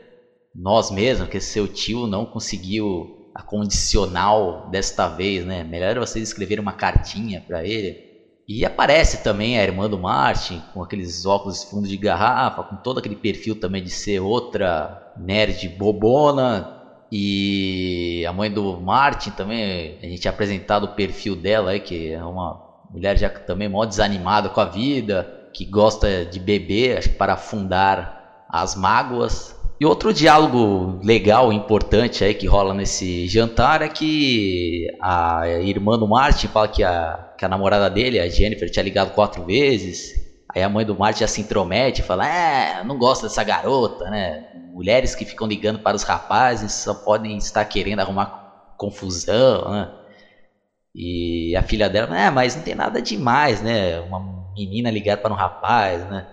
nós 0.55 0.91
mesmos, 0.91 1.27
porque 1.27 1.41
seu 1.41 1.69
tio 1.69 2.07
não 2.07 2.27
conseguiu 2.27 3.31
a 3.35 3.43
condicional 3.43 4.69
desta 4.71 5.09
vez, 5.09 5.45
né? 5.45 5.63
Melhor 5.63 5.99
vocês 5.99 6.29
escreverem 6.29 6.63
uma 6.63 6.73
cartinha 6.73 7.41
para 7.47 7.65
ele. 7.65 8.13
E 8.47 8.65
aparece 8.65 9.23
também 9.23 9.59
a 9.59 9.63
irmã 9.63 9.89
do 9.89 9.99
Martin, 9.99 10.63
com 10.73 10.83
aqueles 10.83 11.25
óculos 11.25 11.61
de 11.61 11.67
fundo 11.67 11.89
de 11.89 11.97
garrafa, 11.97 12.63
com 12.63 12.77
todo 12.77 12.99
aquele 12.99 13.17
perfil 13.17 13.59
também 13.59 13.83
de 13.83 13.91
ser 13.91 14.21
outra 14.21 15.13
nerd 15.17 15.69
bobona. 15.69 16.73
E 17.11 18.25
a 18.27 18.33
mãe 18.33 18.51
do 18.51 18.81
Martin 18.81 19.31
também, 19.31 19.99
a 20.03 20.07
gente 20.07 20.27
é 20.27 20.31
apresentado 20.31 20.85
o 20.85 20.95
perfil 20.95 21.37
dela 21.37 21.71
aí, 21.71 21.81
que 21.81 22.13
é 22.13 22.25
uma 22.25 22.64
mulher 22.95 23.19
já 23.19 23.29
também 23.29 23.69
mó 23.69 23.85
desanimada 23.85 24.49
com 24.49 24.61
a 24.61 24.65
vida, 24.65 25.49
que 25.53 25.65
gosta 25.65 26.25
de 26.25 26.39
beber, 26.39 26.99
acho 26.99 27.09
que 27.09 27.17
para 27.17 27.35
afundar 27.35 28.47
as 28.49 28.77
mágoas. 28.77 29.53
E 29.81 29.85
outro 29.85 30.13
diálogo 30.13 31.01
legal, 31.03 31.53
importante 31.53 32.23
aí 32.23 32.33
que 32.33 32.47
rola 32.47 32.73
nesse 32.73 33.27
jantar 33.27 33.83
é 33.83 33.89
que 33.89 34.87
a 35.03 35.49
irmã 35.61 35.99
do 35.99 36.07
Martin 36.07 36.47
fala 36.47 36.69
que 36.69 36.85
a, 36.85 37.33
que 37.37 37.45
a 37.45 37.49
namorada 37.49 37.91
dele, 37.91 38.21
a 38.21 38.29
Jennifer, 38.29 38.71
tinha 38.71 38.85
ligado 38.85 39.11
quatro 39.11 39.45
vezes. 39.45 40.15
Aí 40.55 40.63
a 40.63 40.69
mãe 40.69 40.87
do 40.87 40.97
Martin 40.97 41.21
já 41.21 41.27
se 41.27 41.41
intromete 41.41 42.01
e 42.01 42.05
fala: 42.05 42.29
É, 42.29 42.85
não 42.85 42.97
gosto 42.97 43.25
dessa 43.25 43.43
garota, 43.43 44.09
né? 44.09 44.45
Mulheres 44.73 45.17
que 45.17 45.25
ficam 45.25 45.49
ligando 45.49 45.81
para 45.81 45.97
os 45.97 46.05
rapazes 46.05 46.73
só 46.73 46.95
podem 46.95 47.37
estar 47.37 47.65
querendo 47.65 47.99
arrumar 47.99 48.75
confusão, 48.77 49.69
né? 49.73 49.91
E 50.95 51.55
a 51.57 51.63
filha 51.63 51.91
dela, 51.91 52.17
é, 52.19 52.31
mas 52.31 52.55
não 52.55 52.63
tem 52.63 52.75
nada 52.75 53.03
demais, 53.03 53.61
né? 53.61 54.01
Uma 54.01 54.21
menina 54.55 54.91
ligada 54.91 55.21
para 55.21 55.33
um 55.33 55.37
rapaz, 55.37 56.07
né? 56.09 56.25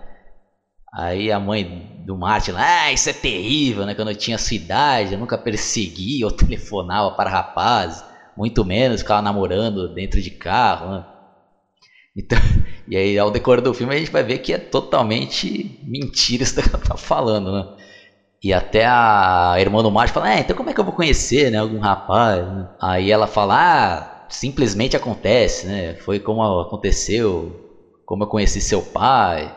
Aí 0.94 1.32
a 1.32 1.40
mãe 1.40 1.64
do 2.04 2.16
Martin, 2.16 2.52
ah, 2.56 2.92
isso 2.92 3.08
é 3.08 3.12
terrível, 3.14 3.86
né? 3.86 3.94
Quando 3.94 4.10
eu 4.10 4.16
tinha 4.16 4.38
sua 4.38 4.56
idade, 4.56 5.12
eu 5.14 5.18
nunca 5.18 5.38
perseguia 5.38 6.26
ou 6.26 6.30
telefonava 6.30 7.10
para 7.10 7.30
rapazes, 7.30 8.04
muito 8.36 8.64
menos 8.64 9.00
ficava 9.00 9.22
namorando 9.22 9.88
dentro 9.88 10.20
de 10.20 10.30
carro, 10.30 10.90
né? 10.90 11.04
Então, 12.16 12.38
e 12.88 12.96
aí 12.96 13.18
ao 13.18 13.30
decorrer 13.30 13.62
do 13.62 13.72
filme 13.74 13.94
a 13.94 13.98
gente 13.98 14.10
vai 14.10 14.22
ver 14.22 14.38
que 14.38 14.52
é 14.52 14.58
totalmente 14.58 15.78
mentira 15.82 16.42
isso 16.42 16.54
que 16.60 16.60
ela 16.68 16.78
tá 16.78 16.96
falando, 16.96 17.52
né? 17.52 17.64
E 18.42 18.52
até 18.52 18.84
a 18.86 19.54
irmã 19.58 19.82
do 19.82 19.90
Martin 19.90 20.14
fala, 20.14 20.34
é, 20.34 20.40
então 20.40 20.56
como 20.56 20.68
é 20.70 20.74
que 20.74 20.80
eu 20.80 20.84
vou 20.84 20.92
conhecer, 20.92 21.50
né, 21.50 21.58
algum 21.58 21.78
rapaz? 21.78 22.44
Aí 22.80 23.10
ela 23.10 23.26
fala, 23.26 23.54
ah, 23.56 24.11
simplesmente 24.32 24.96
acontece, 24.96 25.66
né? 25.66 25.94
Foi 25.94 26.18
como 26.18 26.42
aconteceu, 26.60 27.54
como 28.04 28.24
eu 28.24 28.28
conheci 28.28 28.60
seu 28.60 28.82
pai. 28.82 29.54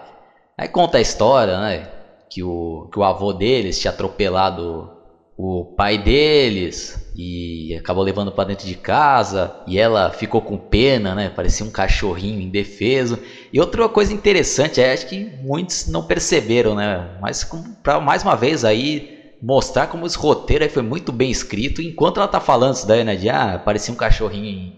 Aí 0.58 0.68
conta 0.68 0.98
a 0.98 1.02
história, 1.02 1.60
né? 1.60 1.90
Que 2.30 2.44
o, 2.44 2.90
que 2.92 3.00
o 3.00 3.04
avô 3.04 3.34
deles 3.34 3.80
tinha 3.80 3.92
atropelado 3.92 4.92
o 5.38 5.66
pai 5.76 5.98
deles 5.98 6.98
e 7.14 7.76
acabou 7.78 8.04
levando 8.04 8.32
para 8.32 8.46
dentro 8.46 8.66
de 8.66 8.76
casa 8.76 9.54
e 9.68 9.78
ela 9.78 10.10
ficou 10.10 10.42
com 10.42 10.58
pena, 10.58 11.14
né? 11.14 11.30
Parecia 11.30 11.66
um 11.66 11.70
cachorrinho 11.70 12.40
indefeso. 12.40 13.20
E 13.52 13.60
outra 13.60 13.88
coisa 13.90 14.14
interessante, 14.14 14.80
é, 14.80 14.94
acho 14.94 15.08
que 15.08 15.26
muitos 15.42 15.88
não 15.88 16.04
perceberam, 16.04 16.76
né? 16.76 17.18
Mas 17.22 17.46
para 17.84 18.00
mais 18.00 18.24
uma 18.24 18.36
vez 18.36 18.64
aí 18.64 19.15
mostrar 19.46 19.86
como 19.86 20.08
esse 20.08 20.18
roteiro 20.18 20.64
aí 20.64 20.70
foi 20.70 20.82
muito 20.82 21.12
bem 21.12 21.30
escrito. 21.30 21.80
Enquanto 21.80 22.18
ela 22.18 22.28
tá 22.28 22.40
falando 22.40 22.74
isso 22.74 22.88
daí, 22.88 23.04
né? 23.04 23.16
De 23.16 23.30
ah, 23.30 23.62
parecia 23.64 23.94
um 23.94 23.98
cachorrinho 23.98 24.74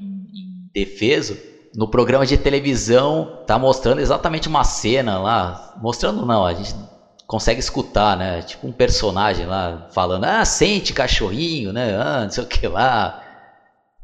indefeso. 0.70 1.38
No 1.74 1.88
programa 1.88 2.26
de 2.26 2.38
televisão 2.38 3.44
tá 3.48 3.58
mostrando 3.58 4.02
exatamente 4.02 4.50
uma 4.50 4.66
cena 4.66 5.20
lá. 5.20 5.74
Mostrando 5.82 6.26
não, 6.26 6.46
a 6.46 6.54
gente 6.54 6.76
consegue 7.26 7.62
escutar, 7.62 8.18
né? 8.18 8.42
Tipo 8.42 8.68
um 8.68 8.74
personagem 8.74 9.46
lá 9.46 9.88
falando, 9.94 10.26
ah, 10.26 10.44
sente 10.44 10.92
cachorrinho, 10.92 11.72
né? 11.72 11.96
Ah, 11.96 12.24
não 12.24 12.30
sei 12.30 12.44
o 12.44 12.48
que 12.48 12.68
lá. 12.68 13.24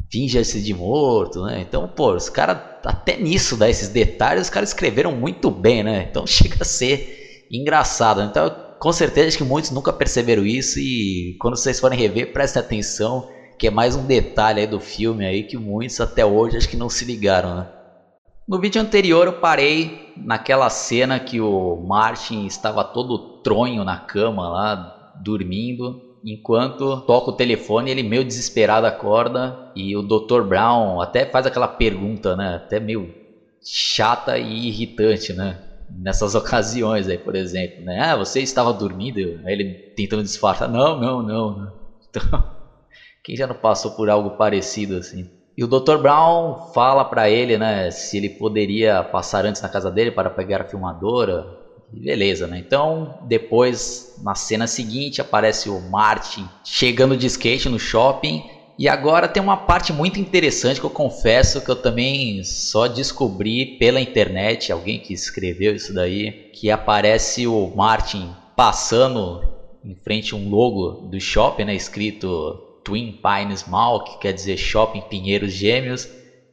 Finja-se 0.09 0.61
de 0.61 0.73
morto, 0.73 1.43
né? 1.43 1.59
Então, 1.59 1.89
pô, 1.89 2.13
os 2.13 2.29
caras, 2.29 2.57
até 2.85 3.17
nisso, 3.17 3.57
né, 3.57 3.69
esses 3.69 3.89
detalhes, 3.89 4.43
os 4.43 4.49
caras 4.49 4.69
escreveram 4.69 5.11
muito 5.11 5.51
bem, 5.51 5.83
né? 5.83 6.07
Então 6.09 6.25
chega 6.27 6.57
a 6.61 6.65
ser 6.65 7.45
engraçado. 7.51 8.21
Então 8.21 8.62
com 8.83 8.91
certeza 8.91 9.37
que 9.37 9.45
muitos 9.45 9.71
nunca 9.71 9.93
perceberam 9.93 10.45
isso 10.45 10.77
e 10.77 11.37
quando 11.39 11.55
vocês 11.55 11.79
forem 11.79 11.97
rever, 11.97 12.33
prestem 12.33 12.59
atenção 12.59 13.29
que 13.57 13.67
é 13.67 13.71
mais 13.71 13.95
um 13.95 14.05
detalhe 14.05 14.59
aí 14.59 14.67
do 14.67 14.77
filme 14.77 15.25
aí 15.25 15.43
que 15.43 15.57
muitos 15.57 16.01
até 16.01 16.25
hoje 16.25 16.57
acho 16.57 16.67
que 16.67 16.75
não 16.75 16.89
se 16.89 17.05
ligaram, 17.05 17.55
né? 17.55 17.69
No 18.45 18.59
vídeo 18.59 18.81
anterior 18.81 19.25
eu 19.25 19.39
parei 19.39 20.11
naquela 20.17 20.69
cena 20.69 21.17
que 21.17 21.39
o 21.39 21.77
Martin 21.87 22.45
estava 22.45 22.83
todo 22.83 23.41
tronho 23.41 23.85
na 23.85 23.95
cama 23.95 24.49
lá, 24.49 25.13
dormindo, 25.23 26.01
enquanto 26.25 27.05
toca 27.05 27.31
o 27.31 27.37
telefone, 27.37 27.89
ele 27.89 28.03
meio 28.03 28.25
desesperado 28.25 28.85
acorda 28.85 29.71
e 29.77 29.95
o 29.95 30.01
Dr. 30.01 30.41
Brown 30.41 30.99
até 30.99 31.25
faz 31.25 31.45
aquela 31.45 31.69
pergunta, 31.69 32.35
né? 32.35 32.55
Até 32.55 32.81
meio 32.81 33.15
chata 33.61 34.37
e 34.37 34.67
irritante, 34.67 35.31
né? 35.31 35.72
Nessas 35.97 36.35
ocasiões 36.35 37.07
aí, 37.07 37.17
por 37.17 37.35
exemplo, 37.35 37.83
né? 37.83 37.99
Ah, 38.01 38.15
você 38.17 38.41
estava 38.41 38.73
dormindo? 38.73 39.19
Aí 39.45 39.53
ele 39.53 39.77
tentando 39.95 40.23
disfarçar. 40.23 40.69
Não, 40.69 40.95
não, 40.97 41.21
não. 41.23 41.55
Então, 42.09 42.23
quem 43.23 43.35
já 43.35 43.47
não 43.47 43.55
passou 43.55 43.91
por 43.91 44.09
algo 44.09 44.31
parecido 44.31 44.97
assim? 44.97 45.27
E 45.57 45.63
o 45.63 45.67
Dr. 45.67 45.97
Brown 45.99 46.55
fala 46.73 47.05
para 47.05 47.29
ele, 47.29 47.57
né, 47.57 47.91
se 47.91 48.17
ele 48.17 48.29
poderia 48.29 49.03
passar 49.03 49.45
antes 49.45 49.61
na 49.61 49.69
casa 49.69 49.91
dele 49.91 50.11
para 50.11 50.29
pegar 50.29 50.61
a 50.61 50.65
filmadora. 50.65 51.45
beleza, 51.87 52.47
né? 52.47 52.57
Então, 52.59 53.13
depois, 53.21 54.07
na 54.17 54.33
cena 54.35 54.65
seguinte, 54.67 55.21
aparece 55.21 55.69
o 55.69 55.79
Martin 55.79 56.51
chegando 56.63 57.15
de 57.15 57.27
skate 57.27 57.69
no 57.69 57.77
shopping 57.79 58.43
E 58.77 58.89
agora 58.89 59.27
tem 59.27 59.41
uma 59.41 59.57
parte 59.57 59.93
muito 59.93 60.19
interessante 60.19 60.79
que 60.79 60.85
eu 60.85 60.89
confesso 60.89 61.61
que 61.61 61.69
eu 61.69 61.75
também 61.75 62.43
só 62.43 62.87
descobri 62.87 63.77
pela 63.77 64.01
internet, 64.01 64.71
alguém 64.71 64.99
que 64.99 65.13
escreveu 65.13 65.75
isso 65.75 65.93
daí, 65.93 66.49
que 66.53 66.71
aparece 66.71 67.45
o 67.45 67.71
Martin 67.75 68.33
passando 68.55 69.43
em 69.85 69.95
frente 69.95 70.33
a 70.33 70.37
um 70.37 70.49
logo 70.49 71.07
do 71.07 71.19
shopping, 71.19 71.65
né, 71.65 71.75
escrito 71.75 72.79
Twin 72.83 73.19
Pines 73.21 73.65
Mall, 73.65 74.03
que 74.03 74.17
quer 74.17 74.33
dizer 74.33 74.57
Shopping 74.57 75.01
Pinheiros 75.01 75.53
Gêmeos. 75.53 76.07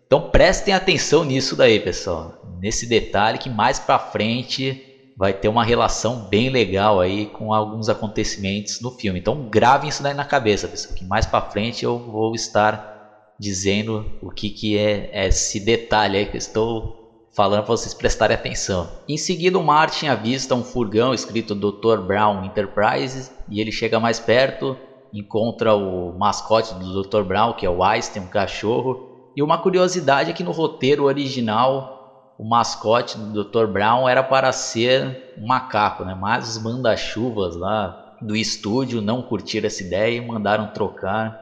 Então 0.06 0.30
prestem 0.30 0.74
atenção 0.74 1.24
nisso 1.24 1.56
daí, 1.56 1.80
pessoal. 1.80 2.34
Nesse 2.60 2.86
detalhe 2.86 3.38
que 3.38 3.48
mais 3.48 3.78
para 3.78 3.98
frente 3.98 4.89
vai 5.20 5.34
ter 5.34 5.48
uma 5.48 5.62
relação 5.62 6.26
bem 6.30 6.48
legal 6.48 6.98
aí 6.98 7.26
com 7.26 7.52
alguns 7.52 7.90
acontecimentos 7.90 8.80
no 8.80 8.90
filme. 8.90 9.18
Então 9.18 9.50
gravem 9.50 9.90
isso 9.90 10.02
daí 10.02 10.14
na 10.14 10.24
cabeça, 10.24 10.66
pessoal, 10.66 10.94
que 10.94 11.04
mais 11.04 11.26
para 11.26 11.42
frente 11.42 11.84
eu 11.84 11.98
vou 11.98 12.34
estar 12.34 13.34
dizendo 13.38 14.06
o 14.22 14.30
que, 14.30 14.48
que 14.48 14.78
é 14.78 15.26
esse 15.26 15.60
detalhe 15.60 16.16
aí 16.16 16.24
que 16.24 16.36
eu 16.36 16.38
estou 16.38 17.28
falando 17.36 17.64
para 17.64 17.76
vocês 17.76 17.92
prestarem 17.92 18.34
atenção. 18.34 18.88
Em 19.06 19.18
seguida, 19.18 19.58
o 19.58 19.62
Martin 19.62 20.06
avista 20.06 20.54
um 20.54 20.64
furgão 20.64 21.12
escrito 21.12 21.54
Dr. 21.54 22.00
Brown 22.00 22.42
Enterprises 22.42 23.30
e 23.46 23.60
ele 23.60 23.70
chega 23.70 24.00
mais 24.00 24.18
perto, 24.18 24.74
encontra 25.12 25.74
o 25.74 26.18
mascote 26.18 26.72
do 26.76 27.02
Dr. 27.02 27.24
Brown, 27.24 27.52
que 27.52 27.66
é 27.66 27.70
o 27.70 27.84
Einstein, 27.84 28.22
um 28.22 28.26
cachorro. 28.26 29.30
E 29.36 29.42
uma 29.42 29.58
curiosidade 29.58 30.30
é 30.30 30.32
que 30.32 30.42
no 30.42 30.50
roteiro 30.50 31.04
original 31.04 31.99
o 32.40 32.48
mascote 32.48 33.18
do 33.18 33.44
Dr. 33.44 33.66
Brown 33.66 34.08
era 34.08 34.22
para 34.22 34.50
ser 34.50 35.34
um 35.36 35.46
macaco, 35.46 36.06
né? 36.06 36.16
Mas 36.18 36.48
os 36.48 36.62
manda-chuvas 36.62 37.54
lá 37.54 38.16
do 38.18 38.34
estúdio 38.34 39.02
não 39.02 39.20
curtiram 39.20 39.66
essa 39.66 39.82
ideia 39.82 40.16
e 40.16 40.26
mandaram 40.26 40.68
trocar. 40.68 41.38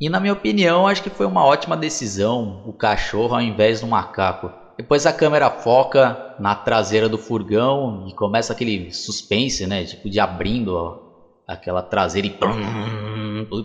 E 0.00 0.08
na 0.08 0.18
minha 0.18 0.32
opinião, 0.32 0.86
acho 0.86 1.02
que 1.02 1.10
foi 1.10 1.26
uma 1.26 1.44
ótima 1.44 1.76
decisão 1.76 2.62
o 2.64 2.72
cachorro 2.72 3.34
ao 3.34 3.42
invés 3.42 3.82
do 3.82 3.86
macaco. 3.86 4.50
Depois 4.78 5.04
a 5.04 5.12
câmera 5.12 5.50
foca 5.50 6.34
na 6.40 6.54
traseira 6.54 7.10
do 7.10 7.18
furgão 7.18 8.06
e 8.08 8.14
começa 8.14 8.54
aquele 8.54 8.90
suspense, 8.90 9.66
né? 9.66 9.84
Tipo 9.84 10.08
de 10.08 10.18
abrindo 10.18 10.74
ó, 10.74 10.98
aquela 11.46 11.82
traseira 11.82 12.26
e, 12.26 12.34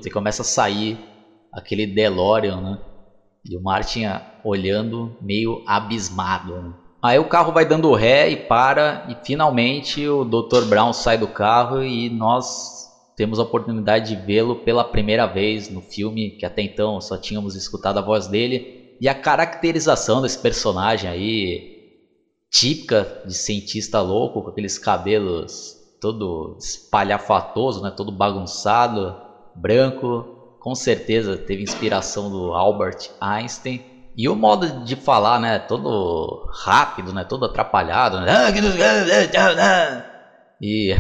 e 0.05 0.11
começa 0.11 0.41
a 0.41 0.45
sair 0.45 0.99
aquele 1.53 1.88
DeLorean, 1.88 2.59
né? 2.59 2.77
E 3.49 3.57
o 3.57 3.61
Martin 3.61 4.03
olhando 4.43 5.15
meio 5.21 5.63
abismado. 5.67 6.53
Né? 6.61 6.73
Aí 7.01 7.19
o 7.19 7.27
carro 7.27 7.51
vai 7.51 7.65
dando 7.65 7.93
ré 7.93 8.29
e 8.29 8.37
para, 8.37 9.05
e 9.09 9.25
finalmente 9.25 10.07
o 10.07 10.23
Dr. 10.23 10.65
Brown 10.65 10.93
sai 10.93 11.17
do 11.17 11.27
carro 11.27 11.83
e 11.83 12.09
nós 12.09 12.83
temos 13.15 13.39
a 13.39 13.43
oportunidade 13.43 14.15
de 14.15 14.25
vê-lo 14.25 14.55
pela 14.55 14.83
primeira 14.83 15.25
vez 15.25 15.69
no 15.69 15.81
filme, 15.81 16.31
que 16.31 16.45
até 16.45 16.61
então 16.61 16.99
só 17.01 17.17
tínhamos 17.17 17.55
escutado 17.55 17.99
a 17.99 18.01
voz 18.01 18.27
dele. 18.27 18.95
E 18.99 19.07
a 19.09 19.13
caracterização 19.13 20.21
desse 20.21 20.39
personagem 20.39 21.09
aí, 21.09 21.99
típica 22.49 23.21
de 23.25 23.33
cientista 23.33 23.99
louco, 24.01 24.41
com 24.41 24.49
aqueles 24.49 24.77
cabelos 24.77 25.75
todo 25.99 26.57
espalhafatoso, 26.59 27.81
né, 27.81 27.91
todo 27.95 28.11
bagunçado, 28.11 29.15
branco, 29.55 30.32
com 30.64 30.74
certeza 30.74 31.36
teve 31.36 31.61
inspiração 31.61 32.32
do 32.32 32.53
Albert 32.53 33.09
Einstein. 33.20 33.84
E 34.16 34.30
o 34.30 34.36
modo 34.36 34.86
de 34.86 34.95
falar, 34.95 35.38
né, 35.38 35.59
todo 35.59 36.49
rápido, 36.53 37.11
né, 37.11 37.26
todo 37.26 37.43
atrapalhado, 37.43 38.22
né? 38.22 38.47
E 40.61 40.95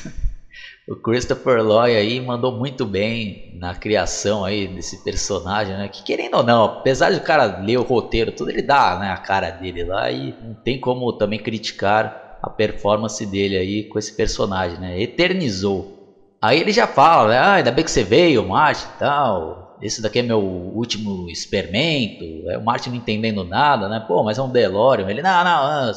o 0.88 0.96
Christopher 0.96 1.62
Lloyd 1.62 1.94
aí 1.94 2.20
mandou 2.22 2.52
muito 2.52 2.86
bem 2.86 3.52
na 3.60 3.74
criação 3.74 4.46
aí 4.46 4.66
desse 4.66 5.04
personagem, 5.04 5.76
né? 5.76 5.86
Que 5.88 6.02
querendo 6.02 6.38
ou 6.38 6.42
não, 6.42 6.64
apesar 6.64 7.10
de 7.10 7.18
o 7.18 7.22
cara 7.22 7.60
ler 7.60 7.76
o 7.76 7.82
roteiro, 7.82 8.32
tudo 8.32 8.48
ele 8.48 8.62
dá, 8.62 8.98
né, 8.98 9.10
a 9.10 9.18
cara 9.18 9.50
dele 9.50 9.84
lá 9.84 10.10
e 10.10 10.34
não 10.42 10.54
tem 10.54 10.80
como 10.80 11.12
também 11.12 11.38
criticar 11.38 12.38
a 12.42 12.48
performance 12.48 13.26
dele 13.26 13.58
aí 13.58 13.84
com 13.84 13.98
esse 13.98 14.16
personagem, 14.16 14.78
né? 14.78 14.98
Eternizou 15.02 15.99
Aí 16.42 16.58
ele 16.58 16.72
já 16.72 16.86
fala, 16.86 17.28
né? 17.28 17.38
Ah, 17.38 17.52
ainda 17.54 17.70
bem 17.70 17.84
que 17.84 17.90
você 17.90 18.02
veio, 18.02 18.46
Martin 18.46 18.86
e 18.86 18.98
tal. 18.98 19.76
Esse 19.82 20.00
daqui 20.00 20.20
é 20.20 20.22
meu 20.22 20.40
último 20.40 21.28
experimento. 21.30 22.24
É 22.48 22.56
o 22.56 22.64
Martin 22.64 22.90
não 22.90 22.96
entendendo 22.96 23.44
nada, 23.44 23.88
né? 23.88 24.02
Pô, 24.06 24.22
mas 24.24 24.38
é 24.38 24.42
um 24.42 24.50
DeLorean. 24.50 25.08
Ele, 25.08 25.20
não, 25.20 25.44
não, 25.44 25.92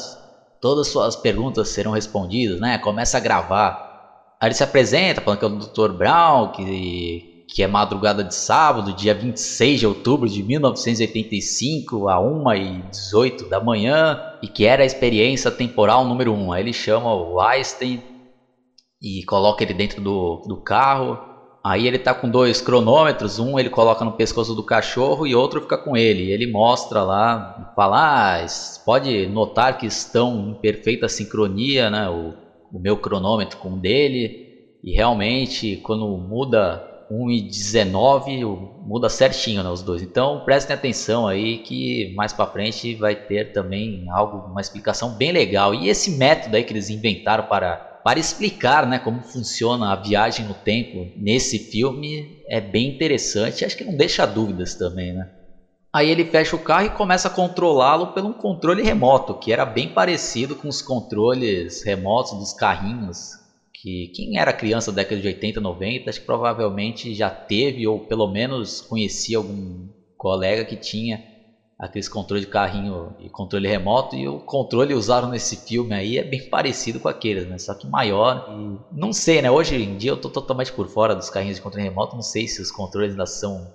todas 0.60 0.88
as 0.88 0.92
suas 0.92 1.16
perguntas 1.16 1.70
serão 1.70 1.92
respondidas, 1.92 2.60
né? 2.60 2.78
Começa 2.78 3.18
a 3.18 3.22
gravar. 3.22 3.94
Aí 4.40 4.48
ele 4.48 4.54
se 4.54 4.64
apresenta, 4.64 5.22
falando 5.22 5.40
que 5.40 5.46
é 5.46 5.48
o 5.48 5.88
Dr. 5.88 5.94
Brown, 5.94 6.52
que, 6.52 7.46
que 7.48 7.64
é 7.64 7.68
madrugada 7.68 8.22
de 8.22 8.36
sábado, 8.36 8.94
dia 8.94 9.14
26 9.14 9.80
de 9.80 9.88
outubro 9.88 10.28
de 10.28 10.44
1985, 10.44 12.10
a 12.10 12.18
1h18 12.18 13.48
da 13.48 13.62
manhã, 13.62 14.20
e 14.42 14.48
que 14.50 14.66
era 14.66 14.84
a 14.84 14.86
experiência 14.86 15.50
temporal 15.50 16.04
número 16.04 16.34
1. 16.34 16.52
Aí 16.52 16.64
ele 16.64 16.74
chama 16.74 17.14
o 17.14 17.40
Einstein 17.40 18.02
e 19.04 19.22
coloca 19.26 19.62
ele 19.62 19.74
dentro 19.74 20.02
do, 20.02 20.42
do 20.48 20.56
carro. 20.56 21.20
Aí 21.62 21.88
ele 21.88 22.00
tá 22.00 22.14
com 22.14 22.30
dois 22.30 22.62
cronômetros, 22.62 23.40
um 23.40 23.60
ele 23.60 23.70
coloca 23.70 24.04
no 24.04 24.14
pescoço 24.14 24.56
do 24.56 24.64
cachorro 24.64 25.28
e 25.28 25.36
outro 25.36 25.62
fica 25.62 25.78
com 25.78 25.96
ele. 25.96 26.32
Ele 26.32 26.50
mostra 26.50 27.04
lá, 27.04 27.74
fala, 27.76 28.38
ah, 28.42 28.46
pode 28.86 29.28
notar 29.28 29.78
que 29.78 29.86
estão 29.86 30.50
em 30.50 30.54
perfeita 30.56 31.08
sincronia, 31.08 31.90
né? 31.90 32.10
O, 32.10 32.34
o 32.72 32.80
meu 32.80 32.98
cronômetro 32.98 33.58
com 33.58 33.74
o 33.74 33.80
dele. 33.80 34.44
E 34.84 34.94
realmente, 34.94 35.78
quando 35.78 36.06
muda 36.18 36.84
1 37.10 37.32
e 37.32 37.42
19, 37.42 38.44
muda 38.86 39.08
certinho 39.08 39.64
né, 39.64 39.70
os 39.70 39.82
dois. 39.82 40.02
Então 40.02 40.44
prestem 40.44 40.74
atenção 40.74 41.28
aí 41.28 41.60
que 41.60 42.14
mais 42.16 42.34
para 42.34 42.48
frente 42.48 42.96
vai 42.96 43.16
ter 43.16 43.54
também 43.54 44.06
algo, 44.10 44.50
uma 44.52 44.60
explicação 44.60 45.12
bem 45.12 45.32
legal. 45.32 45.74
E 45.74 45.88
esse 45.88 46.18
método 46.18 46.58
aí 46.58 46.64
que 46.64 46.74
eles 46.74 46.90
inventaram 46.90 47.46
para 47.46 47.93
para 48.04 48.20
explicar 48.20 48.86
né, 48.86 49.00
como 49.00 49.22
funciona 49.22 49.92
a 49.92 49.96
viagem 49.96 50.46
no 50.46 50.54
tempo 50.54 51.10
nesse 51.16 51.58
filme 51.58 52.38
é 52.50 52.60
bem 52.60 52.90
interessante. 52.90 53.64
Acho 53.64 53.78
que 53.78 53.86
não 53.86 53.96
deixa 53.96 54.26
dúvidas 54.26 54.76
também, 54.76 55.14
né? 55.14 55.26
Aí 55.94 56.10
ele 56.10 56.26
fecha 56.26 56.56
o 56.56 56.60
carro 56.60 56.88
e 56.88 56.90
começa 56.90 57.28
a 57.28 57.32
controlá-lo 57.32 58.14
pelo 58.14 58.30
um 58.30 58.34
controle 58.34 58.82
remoto, 58.82 59.40
que 59.40 59.54
era 59.54 59.64
bem 59.64 59.88
parecido 59.88 60.56
com 60.56 60.68
os 60.68 60.82
controles 60.82 61.84
remotos 61.86 62.34
dos 62.34 62.52
carrinhos. 62.52 63.18
Que 63.74 64.12
quem 64.14 64.40
era 64.40 64.52
criança 64.52 64.92
da 64.92 65.04
década 65.04 65.22
de 65.22 65.28
80, 65.28 65.62
90, 65.62 66.10
acho 66.10 66.20
que 66.20 66.26
provavelmente 66.26 67.14
já 67.14 67.30
teve 67.30 67.88
ou 67.88 68.00
pelo 68.00 68.28
menos 68.28 68.82
conhecia 68.82 69.38
algum 69.38 69.88
colega 70.18 70.66
que 70.66 70.78
tinha 70.78 71.22
aqueles 71.84 72.08
controles 72.08 72.46
de 72.46 72.52
carrinho 72.52 73.14
e 73.20 73.30
controle 73.30 73.68
remoto 73.68 74.16
e 74.16 74.26
o 74.26 74.40
controle 74.40 74.94
usado 74.94 75.28
nesse 75.28 75.58
filme 75.58 75.94
aí 75.94 76.18
é 76.18 76.24
bem 76.24 76.50
parecido 76.50 76.98
com 76.98 77.10
aqueles, 77.10 77.46
né? 77.46 77.58
Só 77.58 77.74
que 77.74 77.86
maior. 77.86 78.48
E 78.50 78.98
não 78.98 79.12
sei, 79.12 79.42
né? 79.42 79.52
Hoje 79.52 79.76
em 79.76 79.98
dia 79.98 80.12
eu 80.12 80.18
tô 80.18 80.30
totalmente 80.30 80.72
por 80.72 80.88
fora 80.88 81.14
dos 81.14 81.30
carrinhos 81.30 81.58
de 81.58 81.62
controle 81.62 81.86
remoto, 81.86 82.16
não 82.16 82.24
sei 82.24 82.48
se 82.48 82.62
os 82.62 82.72
controles 82.72 83.12
ainda 83.12 83.26
são 83.26 83.74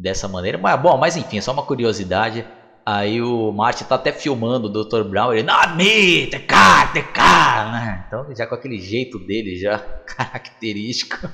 dessa 0.00 0.26
maneira, 0.26 0.56
mas 0.56 0.80
bom, 0.80 0.96
mas 0.96 1.16
enfim, 1.16 1.36
é 1.36 1.40
só 1.42 1.52
uma 1.52 1.62
curiosidade. 1.62 2.46
Aí 2.84 3.20
o 3.20 3.52
Marty 3.52 3.84
tá 3.84 3.96
até 3.96 4.10
filmando 4.10 4.66
o 4.66 4.84
Dr. 4.84 5.02
Brown, 5.02 5.34
ele, 5.34 5.42
not 5.42 5.76
me, 5.76 6.28
the 6.28 6.38
car, 6.38 7.70
né? 7.70 8.04
Então 8.06 8.34
já 8.34 8.46
com 8.46 8.54
aquele 8.54 8.80
jeito 8.80 9.18
dele 9.18 9.54
já 9.60 9.78
característico. 10.16 11.28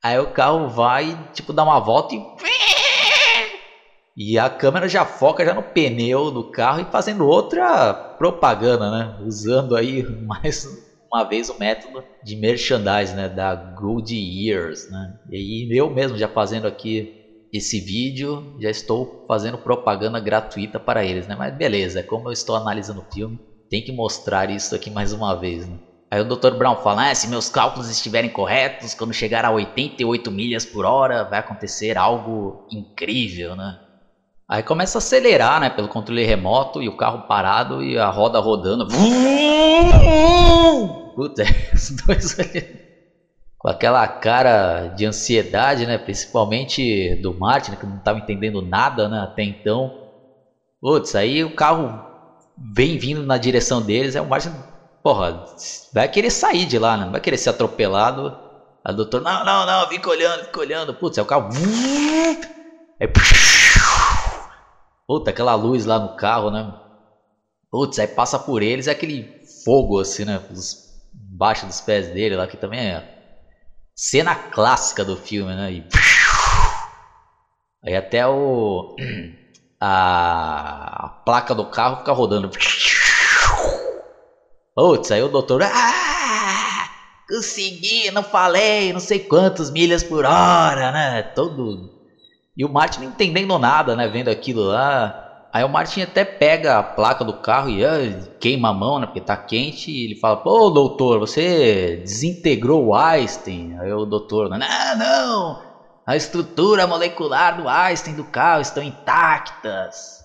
Aí 0.00 0.18
o 0.20 0.30
carro 0.30 0.68
vai, 0.68 1.18
tipo, 1.34 1.52
dar 1.52 1.64
uma 1.64 1.80
volta 1.80 2.14
e 2.14 2.18
e 4.16 4.38
a 4.38 4.50
câmera 4.50 4.88
já 4.88 5.04
foca 5.04 5.44
já 5.44 5.54
no 5.54 5.62
pneu 5.62 6.30
do 6.30 6.48
carro 6.50 6.80
e 6.80 6.90
fazendo 6.90 7.26
outra 7.26 7.94
propaganda, 8.18 8.90
né? 8.90 9.14
Usando 9.20 9.76
aí 9.76 10.02
mais 10.26 10.62
uma 11.12 11.24
vez 11.24 11.48
o 11.48 11.58
método 11.58 12.04
de 12.22 12.36
merchandising, 12.36 13.14
né? 13.14 13.28
Da 13.28 13.54
Good 13.54 14.14
Years, 14.14 14.86
né? 14.88 15.08
E 15.30 15.66
eu 15.78 15.90
mesmo 15.90 16.16
já 16.16 16.28
fazendo 16.28 16.66
aqui 16.66 17.06
esse 17.52 17.80
vídeo, 17.80 18.46
já 18.60 18.70
estou 18.70 19.08
fazendo 19.26 19.58
propaganda 19.58 20.20
gratuita 20.20 20.78
para 20.78 21.04
eles, 21.04 21.26
né? 21.26 21.34
Mas 21.36 21.56
beleza, 21.56 22.02
como 22.04 22.28
eu 22.28 22.32
estou 22.32 22.54
analisando 22.56 23.00
o 23.00 23.06
filme, 23.12 23.36
tem 23.70 23.82
que 23.82 23.92
mostrar 23.92 24.50
isso 24.50 24.74
aqui 24.74 24.90
mais 24.90 25.12
uma 25.12 25.34
vez, 25.38 25.66
né? 25.68 25.76
Aí 26.12 26.20
o 26.20 26.24
Dr. 26.24 26.54
Brown 26.56 26.76
fala: 26.76 27.10
ah, 27.10 27.14
se 27.14 27.28
meus 27.28 27.48
cálculos 27.48 27.88
estiverem 27.88 28.30
corretos, 28.30 28.94
quando 28.94 29.12
chegar 29.14 29.44
a 29.44 29.50
88 29.52 30.30
milhas 30.30 30.64
por 30.66 30.84
hora, 30.84 31.24
vai 31.24 31.38
acontecer 31.38 31.96
algo 31.96 32.56
incrível, 32.70 33.54
né? 33.56 33.76
Aí 34.50 34.64
começa 34.64 34.98
a 34.98 35.00
acelerar, 35.00 35.60
né, 35.60 35.70
pelo 35.70 35.88
controle 35.88 36.24
remoto 36.24 36.82
e 36.82 36.88
o 36.88 36.96
carro 36.96 37.22
parado 37.28 37.84
e 37.84 37.96
a 37.96 38.10
roda 38.10 38.40
rodando. 38.40 38.84
Puta, 41.14 41.44
os 41.72 41.90
dois 41.90 42.34
com 43.56 43.68
aquela 43.68 44.08
cara 44.08 44.88
de 44.88 45.06
ansiedade, 45.06 45.86
né, 45.86 45.98
principalmente 45.98 47.14
do 47.22 47.32
Martin, 47.38 47.76
que 47.76 47.86
não 47.86 47.98
estava 47.98 48.18
entendendo 48.18 48.60
nada, 48.60 49.08
né, 49.08 49.20
até 49.20 49.44
então. 49.44 49.92
Putz, 50.80 51.14
aí 51.14 51.44
o 51.44 51.54
carro 51.54 52.02
vem 52.74 52.98
vindo 52.98 53.22
na 53.22 53.38
direção 53.38 53.80
deles, 53.80 54.16
é 54.16 54.20
o 54.20 54.26
Martin, 54.26 54.50
porra, 55.02 55.44
vai 55.92 56.08
querer 56.08 56.30
sair 56.30 56.66
de 56.66 56.78
lá, 56.78 56.96
né, 56.96 57.06
vai 57.08 57.20
querer 57.20 57.36
ser 57.36 57.50
atropelado 57.50 58.34
Aí 58.82 58.94
o 58.94 58.96
doutor, 58.96 59.20
não, 59.20 59.44
não, 59.44 59.66
não, 59.66 59.86
fica 59.88 60.08
olhando, 60.08 60.44
fica 60.44 60.60
olhando. 60.60 60.94
Putz, 60.94 61.18
aí 61.18 61.22
o 61.22 61.26
carro. 61.26 61.48
Aí, 62.98 63.08
puta, 65.10 65.30
aquela 65.30 65.56
luz 65.56 65.86
lá 65.86 65.98
no 65.98 66.14
carro, 66.14 66.52
né? 66.52 66.72
Putz, 67.68 67.98
aí 67.98 68.06
passa 68.06 68.38
por 68.38 68.62
eles 68.62 68.86
é 68.86 68.92
aquele 68.92 69.28
fogo 69.64 69.98
assim, 69.98 70.24
né? 70.24 70.40
Embaixo 71.32 71.66
dos 71.66 71.80
pés 71.80 72.06
dele 72.10 72.36
lá, 72.36 72.46
que 72.46 72.56
também 72.56 72.78
é 72.78 73.02
cena 73.92 74.36
clássica 74.36 75.04
do 75.04 75.16
filme, 75.16 75.52
né? 75.52 75.72
E... 75.72 75.88
Aí 77.84 77.96
até 77.96 78.24
o. 78.24 78.94
A, 79.82 81.06
a 81.06 81.08
placa 81.24 81.54
do 81.54 81.64
carro 81.64 81.96
fica 81.96 82.12
rodando. 82.12 82.50
Putz, 84.76 85.10
aí 85.10 85.22
o 85.22 85.28
doutor. 85.28 85.62
Ah! 85.62 86.90
Consegui, 87.26 88.10
não 88.10 88.22
falei, 88.22 88.92
não 88.92 89.00
sei 89.00 89.20
quantas 89.20 89.70
milhas 89.70 90.02
por 90.02 90.26
hora, 90.26 90.92
né? 90.92 91.22
Todo. 91.22 91.99
E 92.60 92.64
o 92.64 92.68
Martin 92.68 93.00
não 93.00 93.08
entendendo 93.08 93.58
nada, 93.58 93.96
né? 93.96 94.06
Vendo 94.06 94.28
aquilo 94.28 94.64
lá. 94.64 95.14
Aí 95.50 95.64
o 95.64 95.68
Martin 95.68 96.02
até 96.02 96.26
pega 96.26 96.78
a 96.78 96.82
placa 96.82 97.24
do 97.24 97.32
carro 97.32 97.70
e 97.70 97.82
ah, 97.82 97.96
queima 98.38 98.68
a 98.68 98.74
mão, 98.74 98.98
né? 98.98 99.06
Porque 99.06 99.22
tá 99.22 99.34
quente. 99.34 99.90
E 99.90 100.04
ele 100.04 100.14
fala: 100.14 100.36
Pô, 100.36 100.68
doutor, 100.68 101.18
você 101.18 101.96
desintegrou 102.02 102.84
o 102.84 102.94
Einstein. 102.94 103.78
Aí 103.78 103.90
o 103.90 104.04
doutor: 104.04 104.50
Não, 104.50 104.58
não. 104.58 105.58
A 106.06 106.16
estrutura 106.16 106.86
molecular 106.86 107.56
do 107.56 107.66
Einstein 107.66 108.14
do 108.14 108.24
carro 108.24 108.60
estão 108.60 108.82
intactas. 108.82 110.22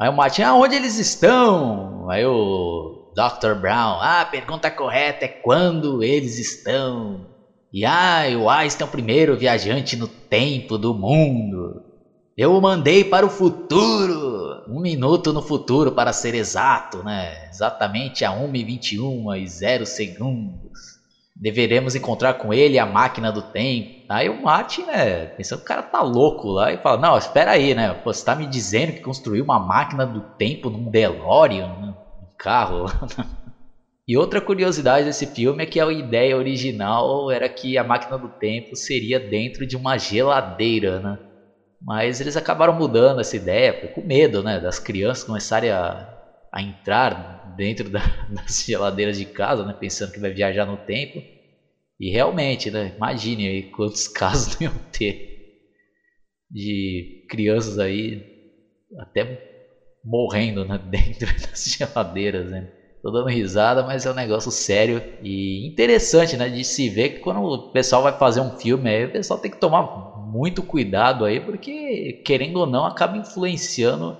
Aí 0.00 0.08
o 0.08 0.12
Martin: 0.14 0.40
Aonde 0.40 0.76
eles 0.76 0.96
estão? 0.96 2.08
Aí 2.08 2.24
o 2.24 3.12
Dr. 3.14 3.60
Brown: 3.60 3.98
Ah, 4.00 4.22
a 4.22 4.26
pergunta 4.26 4.70
correta 4.70 5.26
é 5.26 5.28
quando 5.28 6.02
eles 6.02 6.38
estão. 6.38 7.33
E 7.74 7.84
ah, 7.84 8.22
o 8.38 8.48
Einstein 8.48 8.84
é 8.84 8.88
o 8.88 8.90
primeiro 8.90 9.36
viajante 9.36 9.96
no 9.96 10.06
tempo 10.30 10.78
do 10.78 10.94
mundo. 10.94 11.82
Eu 12.36 12.52
o 12.54 12.60
mandei 12.60 13.04
para 13.04 13.26
o 13.26 13.30
futuro, 13.30 14.62
um 14.68 14.80
minuto 14.80 15.32
no 15.32 15.42
futuro 15.42 15.90
para 15.90 16.12
ser 16.12 16.36
exato, 16.36 17.02
né? 17.02 17.48
Exatamente 17.48 18.24
a 18.24 18.30
1h21 18.30 19.42
e 19.42 19.48
0 19.48 19.84
segundos. 19.86 20.70
Deveremos 21.34 21.96
encontrar 21.96 22.34
com 22.34 22.54
ele 22.54 22.78
a 22.78 22.86
máquina 22.86 23.32
do 23.32 23.42
tempo. 23.42 23.90
Aí 24.08 24.28
o 24.28 24.40
Martin, 24.40 24.84
né, 24.84 25.26
pensando 25.36 25.58
que 25.58 25.64
o 25.64 25.66
cara 25.66 25.82
tá 25.82 26.00
louco 26.00 26.50
lá 26.52 26.72
e 26.72 26.78
fala: 26.78 26.96
Não, 26.96 27.18
espera 27.18 27.50
aí, 27.50 27.74
né? 27.74 27.92
Pô, 27.92 28.14
você 28.14 28.24
tá 28.24 28.36
me 28.36 28.46
dizendo 28.46 28.92
que 28.92 29.00
construiu 29.00 29.42
uma 29.42 29.58
máquina 29.58 30.06
do 30.06 30.22
tempo 30.38 30.70
num 30.70 30.88
DeLorean, 30.88 31.76
né? 31.76 31.92
um 32.22 32.28
carro 32.38 32.86
E 34.06 34.16
outra 34.16 34.40
curiosidade 34.40 35.06
desse 35.06 35.26
filme 35.26 35.62
é 35.62 35.66
que 35.66 35.80
a 35.80 35.90
ideia 35.92 36.36
original 36.36 37.30
era 37.30 37.48
que 37.48 37.78
a 37.78 37.84
máquina 37.84 38.18
do 38.18 38.28
tempo 38.38 38.76
seria 38.76 39.18
dentro 39.18 39.66
de 39.66 39.76
uma 39.76 39.96
geladeira, 39.98 41.00
né? 41.00 41.16
Mas 41.80 42.20
eles 42.20 42.36
acabaram 42.36 42.72
mudando 42.74 43.20
essa 43.20 43.36
ideia, 43.36 43.74
com 43.74 44.02
medo 44.02 44.42
né, 44.42 44.60
das 44.60 44.78
crianças 44.78 45.24
começarem 45.24 45.70
a, 45.70 46.06
a 46.52 46.62
entrar 46.62 47.42
dentro 47.56 47.90
da, 47.90 48.00
das 48.30 48.64
geladeiras 48.66 49.18
de 49.18 49.26
casa, 49.26 49.64
né, 49.64 49.74
pensando 49.78 50.12
que 50.12 50.20
vai 50.20 50.32
viajar 50.32 50.66
no 50.66 50.78
tempo. 50.78 51.22
E 52.00 52.10
realmente, 52.10 52.70
né, 52.70 52.92
imagine 52.96 53.48
aí 53.48 53.64
quantos 53.72 54.08
casos 54.14 54.56
não 54.60 54.68
iam 54.72 54.80
ter 54.92 55.14
de 56.50 57.24
crianças 57.28 57.78
aí 57.78 58.22
até 58.98 59.24
morrendo 60.04 60.64
né, 60.64 60.78
dentro 60.78 61.26
das 61.50 61.64
geladeiras. 61.78 62.50
Né. 62.50 62.68
Tô 63.04 63.10
dando 63.10 63.28
risada, 63.28 63.82
mas 63.82 64.06
é 64.06 64.10
um 64.10 64.14
negócio 64.14 64.50
sério 64.50 65.02
e 65.22 65.68
interessante 65.68 66.38
né, 66.38 66.48
de 66.48 66.64
se 66.64 66.88
ver 66.88 67.10
que 67.10 67.20
quando 67.20 67.42
o 67.42 67.70
pessoal 67.70 68.02
vai 68.02 68.14
fazer 68.14 68.40
um 68.40 68.56
filme, 68.56 68.88
aí, 68.88 69.04
o 69.04 69.12
pessoal 69.12 69.38
tem 69.38 69.50
que 69.50 69.60
tomar 69.60 69.82
muito 70.32 70.62
cuidado 70.62 71.26
aí, 71.26 71.38
porque 71.38 72.22
querendo 72.24 72.60
ou 72.60 72.66
não 72.66 72.86
acaba 72.86 73.18
influenciando 73.18 74.16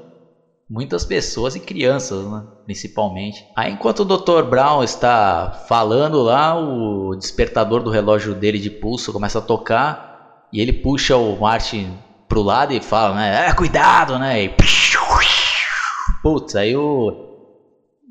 muitas 0.69 1.03
pessoas 1.03 1.55
e 1.55 1.61
crianças, 1.61 2.31
né? 2.31 2.45
principalmente. 2.67 3.43
Aí 3.57 3.73
enquanto 3.73 4.01
o 4.01 4.05
Dr. 4.05 4.43
Brown 4.47 4.85
está 4.85 5.65
falando 5.67 6.21
lá, 6.21 6.55
o 6.55 7.17
despertador 7.17 7.83
do 7.83 7.89
relógio 7.89 8.35
dele 8.35 8.59
de 8.59 8.69
pulso 8.69 9.15
começa 9.15 9.39
a 9.39 9.43
tocar 9.43 10.45
e 10.53 10.61
ele 10.61 10.75
puxa 10.75 11.17
o 11.17 11.41
Martin 11.41 11.97
pro 12.29 12.43
lado 12.43 12.75
e 12.75 12.83
fala, 12.83 13.15
né, 13.15 13.49
é, 13.49 13.55
cuidado, 13.55 14.19
né? 14.19 14.45
E 14.45 14.51
putz, 16.23 16.55
aí 16.55 16.77
o 16.77 17.34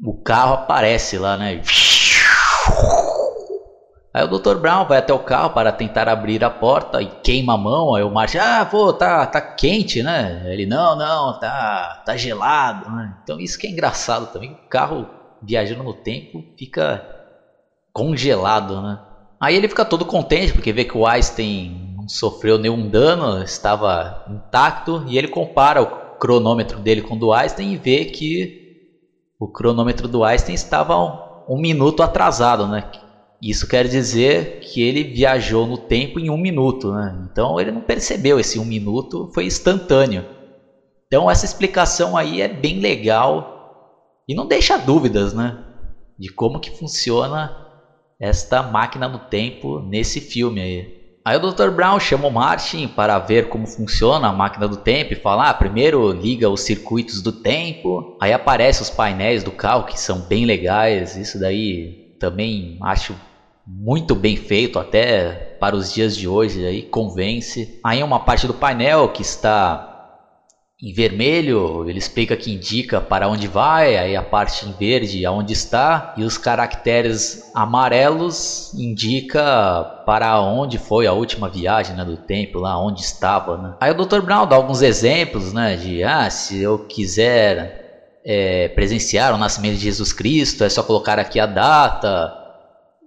o 0.04 0.14
carro 0.14 0.56
aparece 0.56 1.18
lá, 1.18 1.38
né? 1.38 1.62
Aí 4.14 4.24
o 4.24 4.28
Dr. 4.28 4.58
Brown 4.58 4.86
vai 4.86 5.00
até 5.00 5.14
o 5.14 5.20
carro 5.20 5.52
para 5.52 5.72
tentar 5.72 6.08
abrir 6.08 6.44
a 6.44 6.50
porta 6.50 7.02
e 7.02 7.08
queima 7.08 7.56
a 7.56 7.58
mão. 7.58 7.96
Aí 7.96 8.04
o 8.04 8.12
Martin, 8.12 8.38
ah, 8.38 8.68
pô, 8.70 8.94
tá, 8.94 9.26
tá 9.26 9.42
quente, 9.42 10.04
né? 10.04 10.44
Ele, 10.46 10.66
não, 10.66 10.96
não, 10.96 11.40
tá, 11.40 12.04
tá 12.06 12.16
gelado. 12.16 12.92
Né? 12.92 13.16
Então 13.24 13.40
isso 13.40 13.58
que 13.58 13.66
é 13.66 13.72
engraçado 13.72 14.32
também. 14.32 14.52
O 14.52 14.70
carro 14.70 15.08
viajando 15.42 15.84
no 15.84 15.94
tempo 15.94 16.44
fica 16.58 17.04
congelado, 17.92 18.82
né? 18.82 19.00
Aí 19.40 19.56
ele 19.56 19.68
fica 19.68 19.84
todo 19.84 20.06
contente 20.06 20.54
porque 20.54 20.72
vê 20.72 20.86
que 20.86 20.98
o 20.98 21.08
Einstein 21.08 21.96
não 21.98 22.08
sofreu 22.08 22.60
nenhum 22.60 22.88
dano, 22.88 23.42
estava 23.42 24.26
intacto. 24.30 25.04
E 25.08 25.18
ele 25.18 25.28
compara 25.28 25.82
o 25.82 25.88
cronômetro 26.18 26.78
dele 26.80 27.02
com 27.02 27.16
o 27.16 27.20
do 27.20 27.34
Einstein 27.34 27.74
e 27.74 27.78
vê 27.78 28.06
que 28.06 28.63
o 29.44 29.48
cronômetro 29.48 30.08
do 30.08 30.24
Einstein 30.24 30.56
estava 30.56 30.98
um, 30.98 31.56
um 31.56 31.60
minuto 31.60 32.02
atrasado, 32.02 32.68
né? 32.68 32.90
Isso 33.42 33.68
quer 33.68 33.88
dizer 33.90 34.62
que 34.62 34.82
ele 34.82 35.04
viajou 35.04 35.68
no 35.68 35.78
tempo 35.78 36.18
em 36.18 36.30
um 36.30 36.38
minuto, 36.38 36.94
né? 36.94 37.28
Então 37.30 37.60
ele 37.60 37.72
não 37.72 37.82
percebeu 37.82 38.40
esse 38.40 38.58
um 38.58 38.64
minuto, 38.64 39.30
foi 39.34 39.46
instantâneo. 39.46 40.26
Então 41.08 41.30
essa 41.30 41.44
explicação 41.44 42.16
aí 42.16 42.42
é 42.42 42.48
bem 42.48 42.80
legal 42.80 44.24
e 44.28 44.34
não 44.34 44.48
deixa 44.48 44.78
dúvidas, 44.78 45.34
né? 45.34 45.58
De 46.18 46.30
como 46.30 46.60
que 46.60 46.72
funciona 46.72 47.52
esta 48.18 48.64
máquina 48.64 49.10
do 49.10 49.20
tempo 49.20 49.82
nesse 49.82 50.22
filme 50.22 50.62
aí. 50.62 51.03
Aí 51.26 51.38
o 51.38 51.40
Dr. 51.40 51.70
Brown 51.70 52.00
chama 52.02 52.28
o 52.28 52.32
Martin 52.32 52.86
para 52.88 53.18
ver 53.18 53.48
como 53.48 53.66
funciona 53.66 54.28
a 54.28 54.34
máquina 54.34 54.68
do 54.68 54.78
tempo 54.78 55.14
e 55.14 55.16
fala: 55.16 55.50
ah, 55.50 55.54
primeiro 55.54 56.12
liga 56.12 56.50
os 56.50 56.62
circuitos 56.62 57.22
do 57.22 57.32
tempo. 57.32 58.18
Aí 58.22 58.34
aparece 58.34 58.82
os 58.82 58.90
painéis 58.90 59.44
do 59.44 59.52
carro 59.52 59.86
que 59.86 59.98
são 59.98 60.20
bem 60.20 60.46
legais. 60.46 61.16
Isso 61.16 61.40
daí 61.40 62.16
também 62.20 62.78
acho 62.82 63.16
muito 63.66 64.14
bem 64.14 64.36
feito 64.36 64.78
até 64.78 65.56
para 65.60 65.76
os 65.78 65.94
dias 65.94 66.16
de 66.18 66.28
hoje 66.28 66.66
aí 66.66 66.82
convence. 66.84 67.80
Aí 67.86 68.04
uma 68.04 68.20
parte 68.20 68.46
do 68.46 68.54
painel 68.54 69.08
que 69.08 69.22
está 69.22 69.93
em 70.84 70.92
vermelho, 70.92 71.90
ele 71.90 71.98
explica 71.98 72.36
que 72.36 72.52
indica 72.52 73.00
para 73.00 73.30
onde 73.30 73.48
vai, 73.48 73.96
aí 73.96 74.18
a 74.18 74.22
parte 74.22 74.68
em 74.68 74.74
verde 74.74 75.26
aonde 75.26 75.54
está 75.54 76.14
e 76.18 76.26
os 76.26 76.38
caracteres 76.38 77.50
amarelos 77.56 78.74
indica 78.74 79.82
para 80.06 80.42
onde 80.42 80.78
foi 80.78 81.08
a 81.08 81.14
última 81.14 81.48
viagem 81.48 81.96
né, 81.96 82.04
do 82.04 82.18
tempo, 82.18 82.60
lá 82.60 82.78
onde 82.78 83.00
estava. 83.00 83.58
Né? 83.58 83.76
Aí 83.80 83.92
o 83.92 83.94
Dr. 83.94 84.20
Brown 84.20 84.46
dá 84.46 84.58
alguns 84.58 84.82
exemplos, 84.82 85.54
né, 85.54 85.78
de 85.78 86.04
ah, 86.04 86.30
se 86.30 86.62
eu 86.62 86.80
quiser 86.80 88.20
é, 88.26 88.68
presenciar 88.68 89.34
o 89.34 89.38
nascimento 89.38 89.76
de 89.76 89.84
Jesus 89.84 90.12
Cristo, 90.12 90.66
é 90.66 90.70
só 90.70 90.84
colocar 90.84 91.18
aqui 91.18 91.40
a 91.40 91.46
data 91.46 92.34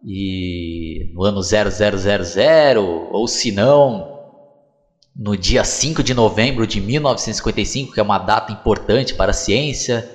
e 0.02 1.10
no 1.12 1.24
ano 1.24 1.42
0000, 1.42 3.08
ou 3.12 3.28
se 3.28 3.52
não, 3.52 4.15
no 5.18 5.36
dia 5.36 5.64
5 5.64 6.02
de 6.02 6.12
novembro 6.12 6.66
de 6.66 6.80
1955, 6.80 7.94
que 7.94 8.00
é 8.00 8.02
uma 8.02 8.18
data 8.18 8.52
importante 8.52 9.14
para 9.14 9.30
a 9.30 9.34
ciência, 9.34 10.08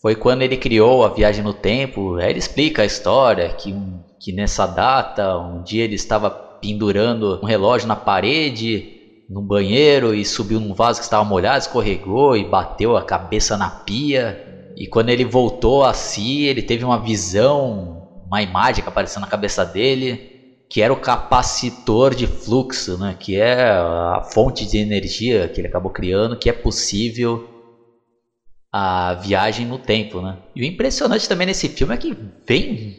foi 0.00 0.16
quando 0.16 0.42
ele 0.42 0.56
criou 0.56 1.04
a 1.04 1.08
viagem 1.08 1.44
no 1.44 1.54
tempo. 1.54 2.16
Aí 2.16 2.30
ele 2.30 2.40
explica 2.40 2.82
a 2.82 2.86
história 2.86 3.48
que, 3.50 3.72
que 4.18 4.32
nessa 4.32 4.66
data, 4.66 5.38
um 5.38 5.62
dia 5.62 5.84
ele 5.84 5.94
estava 5.94 6.28
pendurando 6.28 7.38
um 7.40 7.46
relógio 7.46 7.86
na 7.86 7.94
parede, 7.94 9.00
no 9.30 9.40
banheiro, 9.40 10.12
e 10.12 10.24
subiu 10.24 10.58
num 10.58 10.74
vaso 10.74 10.98
que 10.98 11.04
estava 11.04 11.24
molhado, 11.24 11.58
escorregou 11.58 12.36
e 12.36 12.44
bateu 12.44 12.96
a 12.96 13.02
cabeça 13.02 13.56
na 13.56 13.70
pia. 13.70 14.72
E 14.76 14.88
quando 14.88 15.10
ele 15.10 15.24
voltou 15.24 15.84
a 15.84 15.94
si, 15.94 16.44
ele 16.44 16.62
teve 16.62 16.84
uma 16.84 16.98
visão 16.98 18.00
uma 18.32 18.40
imagem 18.40 18.82
que 18.82 18.88
apareceu 18.88 19.20
na 19.20 19.26
cabeça 19.26 19.62
dele, 19.62 20.31
que 20.72 20.80
era 20.80 20.90
o 20.90 20.96
capacitor 20.96 22.14
de 22.14 22.26
fluxo, 22.26 22.96
né? 22.96 23.14
que 23.20 23.36
é 23.36 23.62
a 23.62 24.22
fonte 24.32 24.64
de 24.64 24.78
energia 24.78 25.46
que 25.46 25.60
ele 25.60 25.68
acabou 25.68 25.92
criando, 25.92 26.34
que 26.34 26.48
é 26.48 26.52
possível 26.52 27.46
a 28.72 29.12
viagem 29.12 29.66
no 29.66 29.76
tempo. 29.76 30.22
Né? 30.22 30.38
E 30.56 30.62
o 30.62 30.64
impressionante 30.64 31.28
também 31.28 31.46
nesse 31.46 31.68
filme 31.68 31.92
é 31.92 31.98
que 31.98 32.16
vem 32.48 32.96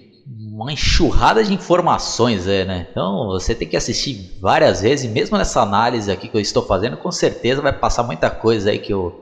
uma 0.53 0.71
enxurrada 0.71 1.43
de 1.43 1.51
informações, 1.51 2.47
é, 2.47 2.63
né? 2.63 2.87
Então 2.91 3.25
você 3.29 3.55
tem 3.55 3.67
que 3.67 3.75
assistir 3.75 4.37
várias 4.39 4.81
vezes, 4.81 5.05
e 5.05 5.09
mesmo 5.09 5.35
nessa 5.35 5.59
análise 5.59 6.11
aqui 6.11 6.27
que 6.27 6.37
eu 6.37 6.41
estou 6.41 6.61
fazendo, 6.61 6.95
com 6.95 7.11
certeza 7.11 7.59
vai 7.59 7.73
passar 7.73 8.03
muita 8.03 8.29
coisa 8.29 8.69
aí 8.69 8.77
que 8.77 8.93
eu 8.93 9.19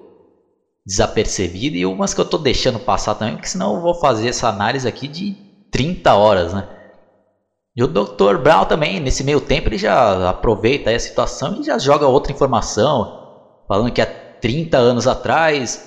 desapercebido 0.85 1.77
e 1.77 1.85
umas 1.85 2.13
que 2.13 2.19
eu 2.19 2.25
estou 2.25 2.39
deixando 2.39 2.79
passar 2.79 3.15
também, 3.15 3.35
porque 3.35 3.47
senão 3.47 3.75
eu 3.75 3.81
vou 3.81 3.95
fazer 3.95 4.27
essa 4.27 4.49
análise 4.49 4.85
aqui 4.85 5.07
de 5.07 5.37
30 5.71 6.13
horas, 6.15 6.53
né? 6.53 6.80
E 7.75 7.83
o 7.83 7.87
Dr. 7.87 8.37
Brown 8.37 8.65
também, 8.65 8.99
nesse 8.99 9.23
meio 9.23 9.39
tempo, 9.39 9.69
ele 9.69 9.77
já 9.77 10.29
aproveita 10.29 10.91
a 10.91 10.99
situação 10.99 11.55
e 11.55 11.63
já 11.63 11.77
joga 11.77 12.05
outra 12.05 12.33
informação, 12.33 13.07
falando 13.65 13.91
que 13.91 14.01
há 14.01 14.05
30 14.41 14.77
anos 14.77 15.07
atrás, 15.07 15.79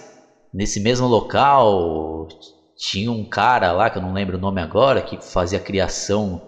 nesse 0.52 0.80
mesmo 0.80 1.06
local, 1.06 2.26
tinha 2.76 3.10
um 3.12 3.28
cara 3.28 3.70
lá, 3.72 3.90
que 3.90 3.98
eu 3.98 4.02
não 4.02 4.14
lembro 4.14 4.38
o 4.38 4.40
nome 4.40 4.62
agora, 4.62 5.02
que 5.02 5.18
fazia 5.20 5.60
criação 5.60 6.40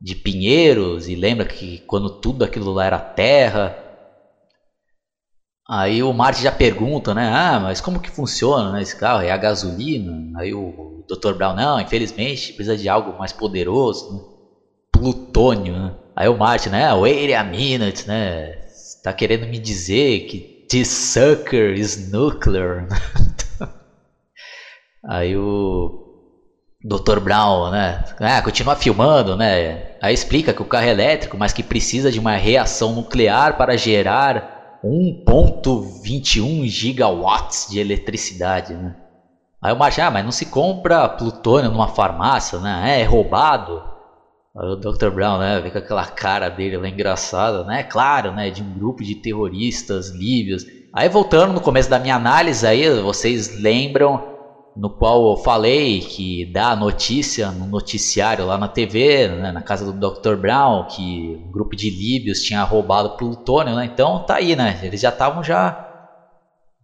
de 0.00 0.14
pinheiros, 0.14 1.08
e 1.08 1.16
lembra 1.16 1.44
que 1.44 1.80
quando 1.88 2.08
tudo 2.20 2.44
aquilo 2.44 2.72
lá 2.72 2.84
era 2.84 3.00
terra. 3.00 3.74
Aí 5.68 6.02
o 6.04 6.12
Marty 6.12 6.40
já 6.40 6.52
pergunta, 6.52 7.12
né? 7.12 7.28
Ah, 7.28 7.58
mas 7.58 7.80
como 7.80 8.00
que 8.00 8.10
funciona 8.10 8.72
né, 8.72 8.80
esse 8.80 8.96
carro? 8.96 9.22
É 9.22 9.30
a 9.30 9.36
gasolina? 9.36 10.12
Aí 10.38 10.54
o 10.54 11.04
Dr. 11.08 11.34
Brown, 11.34 11.52
não, 11.52 11.80
infelizmente 11.80 12.54
precisa 12.54 12.76
de 12.76 12.88
algo 12.88 13.18
mais 13.18 13.32
poderoso. 13.32 14.14
Né? 14.14 14.37
Plutônio, 14.92 15.74
né? 15.74 15.94
Aí 16.16 16.28
o 16.28 16.34
Martin, 16.34 16.70
né? 16.70 16.92
Wait 16.94 17.32
a 17.32 17.44
minute, 17.44 18.06
né? 18.06 18.52
Tá 19.02 19.12
querendo 19.12 19.46
me 19.46 19.58
dizer 19.58 20.20
que 20.20 20.66
this 20.68 20.88
sucker 20.88 21.72
is 21.72 21.96
nuclear. 22.10 22.86
Aí 25.08 25.36
o 25.36 26.08
Dr. 26.84 27.20
Brown, 27.20 27.70
né? 27.70 28.04
Ah, 28.20 28.42
continua 28.42 28.76
filmando, 28.76 29.36
né? 29.36 29.96
Aí 30.00 30.12
explica 30.14 30.52
que 30.52 30.62
o 30.62 30.66
carro 30.66 30.86
é 30.86 30.90
elétrico, 30.90 31.36
mas 31.36 31.52
que 31.52 31.62
precisa 31.62 32.10
de 32.10 32.18
uma 32.18 32.36
reação 32.36 32.92
nuclear 32.92 33.56
para 33.56 33.76
gerar 33.76 34.80
1.21 34.84 36.66
gigawatts 36.66 37.66
de 37.68 37.80
eletricidade, 37.80 38.74
né? 38.74 38.94
Aí 39.60 39.72
o 39.72 39.76
Martin, 39.76 40.02
ah, 40.02 40.10
mas 40.10 40.24
não 40.24 40.30
se 40.30 40.46
compra 40.46 41.08
plutônio 41.08 41.70
numa 41.70 41.88
farmácia, 41.88 42.60
né? 42.60 42.98
É, 42.98 43.00
é 43.00 43.04
roubado. 43.04 43.82
O 44.60 44.74
Dr. 44.74 45.10
Brown, 45.10 45.38
né, 45.38 45.60
vê 45.60 45.70
com 45.70 45.78
aquela 45.78 46.04
cara 46.04 46.48
dele 46.48 46.76
lá 46.76 46.88
engraçada, 46.88 47.62
né? 47.62 47.84
Claro, 47.84 48.32
né, 48.32 48.50
de 48.50 48.60
um 48.60 48.72
grupo 48.72 49.04
de 49.04 49.14
terroristas 49.14 50.10
líbios. 50.10 50.66
Aí 50.92 51.08
voltando 51.08 51.52
no 51.52 51.60
começo 51.60 51.88
da 51.88 51.98
minha 51.98 52.16
análise 52.16 52.66
aí, 52.66 52.90
vocês 53.00 53.56
lembram 53.60 54.20
no 54.76 54.90
qual 54.90 55.30
eu 55.30 55.36
falei 55.36 56.00
que 56.00 56.44
dá 56.52 56.70
a 56.70 56.76
notícia 56.76 57.52
no 57.52 57.66
noticiário 57.66 58.46
lá 58.46 58.58
na 58.58 58.66
TV, 58.66 59.28
né, 59.28 59.52
na 59.52 59.62
casa 59.62 59.92
do 59.92 59.92
Dr. 59.92 60.34
Brown, 60.34 60.86
que 60.86 61.40
um 61.46 61.52
grupo 61.52 61.76
de 61.76 61.88
líbios 61.88 62.42
tinha 62.42 62.62
roubado 62.64 63.16
plutônio, 63.16 63.76
né? 63.76 63.84
Então 63.84 64.24
tá 64.24 64.36
aí, 64.36 64.56
né? 64.56 64.80
Eles 64.82 65.00
já 65.00 65.10
estavam 65.10 65.42
já 65.42 65.84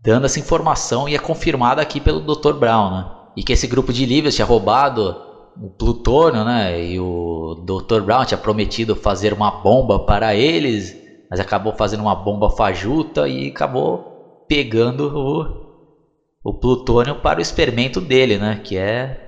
dando 0.01 0.27
essa 0.27 0.39
informação 0.39 1.09
e 1.09 1.15
é 1.17 1.19
confirmada 1.19 1.83
aqui 1.83 2.01
pelo 2.01 2.21
Dr. 2.21 2.53
Brown, 2.53 2.91
né? 2.91 3.11
E 3.37 3.43
que 3.43 3.53
esse 3.53 3.67
grupo 3.67 3.93
de 3.93 4.07
líbios 4.07 4.37
tinha 4.37 4.47
roubado 4.47 5.24
o 5.61 5.71
plutônio, 5.71 6.45
né? 6.45 6.83
E 6.83 6.99
o 6.99 7.55
Dr. 7.55 8.03
Brown 8.03 8.25
tinha 8.25 8.39
prometido 8.39 8.97
fazer 8.97 9.33
uma 9.33 9.51
bomba 9.51 9.99
para 9.99 10.35
eles, 10.35 10.97
mas 11.31 11.41
acabou 11.41 11.73
fazendo 11.73 12.01
uma 12.01 12.15
bomba 12.15 12.51
fajuta 12.51 13.29
e 13.29 13.49
acabou 13.49 14.45
pegando 14.49 15.13
o, 15.15 16.51
o 16.51 16.53
plutônio 16.53 17.17
para 17.17 17.39
o 17.39 17.43
experimento 17.43 18.01
dele, 18.01 18.39
né? 18.39 18.61
Que 18.63 18.77
é 18.77 19.21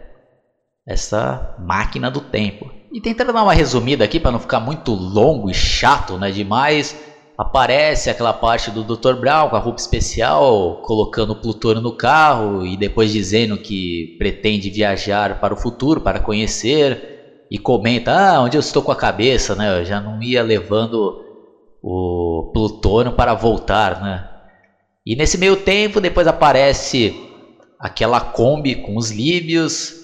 essa 0.87 1.57
máquina 1.59 2.11
do 2.11 2.21
tempo. 2.21 2.71
E 2.93 3.01
tentando 3.01 3.33
dar 3.33 3.43
uma 3.43 3.53
resumida 3.53 4.05
aqui 4.05 4.21
para 4.21 4.31
não 4.31 4.39
ficar 4.39 4.61
muito 4.61 4.93
longo 4.93 5.51
e 5.51 5.55
chato, 5.55 6.17
né? 6.17 6.31
Demais 6.31 6.97
aparece 7.37 8.09
aquela 8.09 8.33
parte 8.33 8.71
do 8.71 8.83
Dr. 8.83 9.15
Brown 9.15 9.49
com 9.49 9.57
a 9.57 9.61
roupa 9.61 9.81
especial, 9.81 10.81
colocando 10.83 11.31
o 11.31 11.37
plutônio 11.37 11.83
no 11.83 11.93
carro 11.93 12.65
e 12.65 12.77
depois 12.77 13.13
dizendo 13.13 13.59
que 13.59 14.15
pretende 14.19 14.71
viajar 14.71 15.39
para 15.39 15.53
o 15.53 15.57
futuro 15.57 16.01
para 16.01 16.21
conhecer 16.21 16.99
e 17.51 17.59
comenta: 17.59 18.13
"Ah, 18.13 18.43
onde 18.43 18.57
eu 18.57 18.61
estou 18.61 18.83
com 18.83 18.93
a 18.93 18.97
cabeça, 18.97 19.55
né? 19.55 19.81
Eu 19.81 19.85
já 19.85 20.01
não 20.01 20.23
ia 20.23 20.43
levando 20.43 21.15
o 21.83 22.51
plutônio 22.53 23.13
para 23.13 23.35
voltar, 23.35 24.01
né?" 24.01 24.25
E 25.05 25.15
nesse 25.15 25.39
meio 25.39 25.57
tempo, 25.57 26.01
depois 26.01 26.27
aparece 26.27 27.13
aquela 27.79 28.21
Kombi 28.21 28.75
com 28.75 28.97
os 28.97 29.11
líbios 29.11 29.96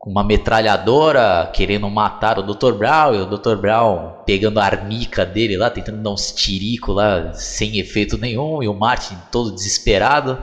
com 0.00 0.10
uma 0.10 0.24
metralhadora 0.24 1.50
querendo 1.52 1.88
matar 1.90 2.38
o 2.38 2.42
Dr. 2.42 2.72
Brown 2.72 3.14
e 3.14 3.20
o 3.20 3.26
Dr. 3.26 3.56
Brown 3.56 4.14
pegando 4.24 4.58
a 4.58 4.64
arnica 4.64 5.26
dele 5.26 5.58
lá, 5.58 5.68
tentando 5.68 6.02
dar 6.02 6.10
uns 6.10 6.32
tiricos 6.32 6.96
lá 6.96 7.34
sem 7.34 7.78
efeito 7.78 8.16
nenhum 8.16 8.62
e 8.62 8.68
o 8.68 8.72
Martin 8.72 9.18
todo 9.30 9.52
desesperado. 9.52 10.38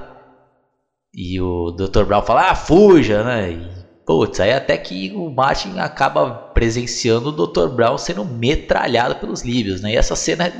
E 1.11 1.41
o 1.41 1.71
Dr. 1.71 2.03
Brown 2.03 2.21
fala: 2.21 2.51
"Ah, 2.51 2.55
fuja", 2.55 3.23
né? 3.23 3.51
E, 3.51 3.67
putz, 4.05 4.39
aí 4.39 4.53
até 4.53 4.77
que 4.77 5.11
o 5.15 5.31
Martin 5.31 5.79
acaba 5.79 6.29
presenciando 6.53 7.29
o 7.29 7.47
Dr. 7.47 7.67
Brown 7.67 7.97
sendo 7.97 8.23
metralhado 8.23 9.15
pelos 9.15 9.41
líbios, 9.41 9.81
né? 9.81 9.93
E 9.93 9.97
essa 9.97 10.15
cena 10.15 10.53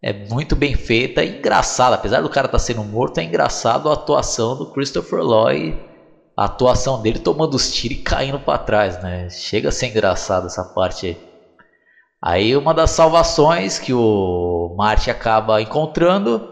é 0.00 0.12
muito 0.12 0.54
bem 0.54 0.76
feita 0.76 1.24
e 1.24 1.38
engraçada, 1.38 1.96
apesar 1.96 2.20
do 2.20 2.30
cara 2.30 2.46
estar 2.46 2.58
tá 2.58 2.64
sendo 2.64 2.84
morto, 2.84 3.18
é 3.18 3.24
engraçado 3.24 3.90
a 3.90 3.94
atuação 3.94 4.56
do 4.56 4.70
Christopher 4.70 5.18
Lloyd 5.18 5.93
a 6.36 6.46
atuação 6.46 7.00
dele 7.00 7.18
tomando 7.18 7.54
os 7.54 7.70
tiros 7.72 7.98
e 7.98 8.02
caindo 8.02 8.40
para 8.40 8.58
trás, 8.58 9.00
né? 9.02 9.28
Chega 9.30 9.68
a 9.68 9.72
ser 9.72 9.86
engraçado 9.86 10.46
essa 10.46 10.64
parte 10.64 11.06
aí. 11.06 11.16
Aí 12.20 12.56
uma 12.56 12.72
das 12.72 12.90
salvações 12.90 13.78
que 13.78 13.92
o 13.92 14.74
Marty 14.76 15.10
acaba 15.10 15.60
encontrando 15.60 16.42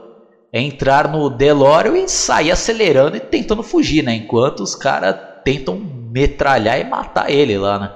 é 0.52 0.60
entrar 0.60 1.08
no 1.08 1.30
DeLorean 1.30 1.96
e 1.96 2.08
sair 2.08 2.50
acelerando 2.50 3.16
e 3.16 3.20
tentando 3.20 3.62
fugir, 3.62 4.04
né? 4.04 4.14
Enquanto 4.14 4.60
os 4.60 4.74
caras 4.74 5.16
tentam 5.44 5.76
metralhar 5.76 6.78
e 6.78 6.84
matar 6.84 7.30
ele 7.30 7.56
lá, 7.56 7.78
né? 7.78 7.90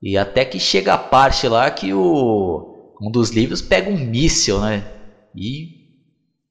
E 0.00 0.16
até 0.16 0.44
que 0.44 0.60
chega 0.60 0.94
a 0.94 0.98
parte 0.98 1.48
lá 1.48 1.70
que 1.70 1.92
o 1.92 2.94
um 3.02 3.10
dos 3.10 3.30
livros 3.30 3.60
pega 3.60 3.90
um 3.90 3.98
míssil, 3.98 4.60
né? 4.60 4.84
E 5.34 5.84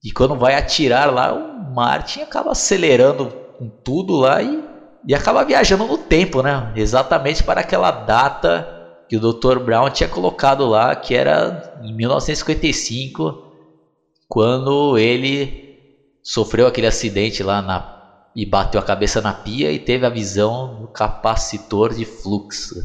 e 0.03 0.11
quando 0.11 0.35
vai 0.35 0.55
atirar 0.55 1.11
lá, 1.11 1.33
o 1.33 1.73
Martin 1.73 2.21
acaba 2.21 2.51
acelerando 2.51 3.42
com 3.57 3.69
tudo 3.69 4.15
lá 4.15 4.41
e, 4.41 4.63
e 5.07 5.13
acaba 5.13 5.43
viajando 5.43 5.85
no 5.85 5.97
tempo, 5.97 6.41
né? 6.41 6.71
Exatamente 6.75 7.43
para 7.43 7.61
aquela 7.61 7.91
data 7.91 8.67
que 9.07 9.17
o 9.17 9.19
Dr. 9.19 9.59
Brown 9.59 9.89
tinha 9.89 10.09
colocado 10.09 10.65
lá, 10.65 10.95
que 10.95 11.13
era 11.13 11.79
em 11.83 11.93
1955, 11.95 13.51
quando 14.27 14.97
ele 14.97 15.77
sofreu 16.23 16.65
aquele 16.65 16.87
acidente 16.87 17.43
lá 17.43 17.61
na, 17.61 17.93
e 18.35 18.45
bateu 18.45 18.79
a 18.79 18.83
cabeça 18.83 19.21
na 19.21 19.33
pia 19.33 19.71
e 19.71 19.77
teve 19.77 20.05
a 20.05 20.09
visão 20.09 20.81
do 20.81 20.87
capacitor 20.87 21.93
de 21.93 22.05
fluxo. 22.05 22.75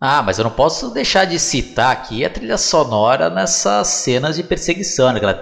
Ah, 0.00 0.22
mas 0.22 0.38
eu 0.38 0.44
não 0.44 0.50
posso 0.50 0.90
deixar 0.90 1.26
de 1.26 1.38
citar 1.38 1.92
aqui 1.92 2.24
a 2.24 2.30
trilha 2.30 2.56
sonora 2.56 3.28
nessas 3.28 3.86
cenas 3.88 4.36
de 4.36 4.42
perseguição, 4.42 5.12
né? 5.12 5.18
aquela 5.18 5.34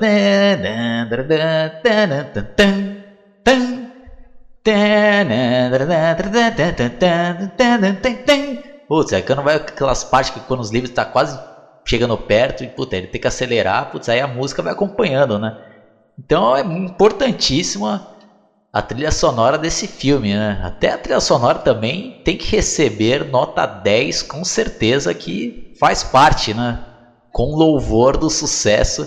Putz, 8.89 9.13
aí 9.13 9.23
quando 9.23 9.43
vai 9.43 9.57
aquelas 9.57 10.05
partes 10.05 10.31
que 10.31 10.41
quando 10.41 10.61
os 10.61 10.71
livros 10.71 10.93
tá 10.93 11.05
quase 11.05 11.39
chegando 11.85 12.17
perto 12.17 12.65
e 12.65 12.69
puta, 12.69 12.97
ele 12.97 13.07
tem 13.07 13.21
que 13.21 13.27
acelerar, 13.27 13.91
putz, 13.91 14.09
aí 14.09 14.21
a 14.21 14.27
música 14.27 14.63
vai 14.63 14.73
acompanhando, 14.73 15.39
né? 15.39 15.57
Então 16.19 16.57
é 16.57 16.61
importantíssima 16.61 18.07
a 18.73 18.83
trilha 18.83 19.11
sonora 19.11 19.57
desse 19.57 19.87
filme, 19.87 20.35
né? 20.35 20.61
Até 20.63 20.93
a 20.93 20.99
trilha 20.99 21.21
sonora 21.21 21.59
também 21.59 22.21
tem 22.25 22.37
que 22.37 22.55
receber 22.55 23.25
nota 23.25 23.67
10, 23.67 24.23
com 24.23 24.45
certeza 24.45 25.15
que 25.15 25.75
faz 25.79 26.03
parte, 26.03 26.53
né? 26.53 26.85
Com 27.33 27.55
louvor 27.55 28.17
do 28.17 28.29
sucesso 28.29 29.07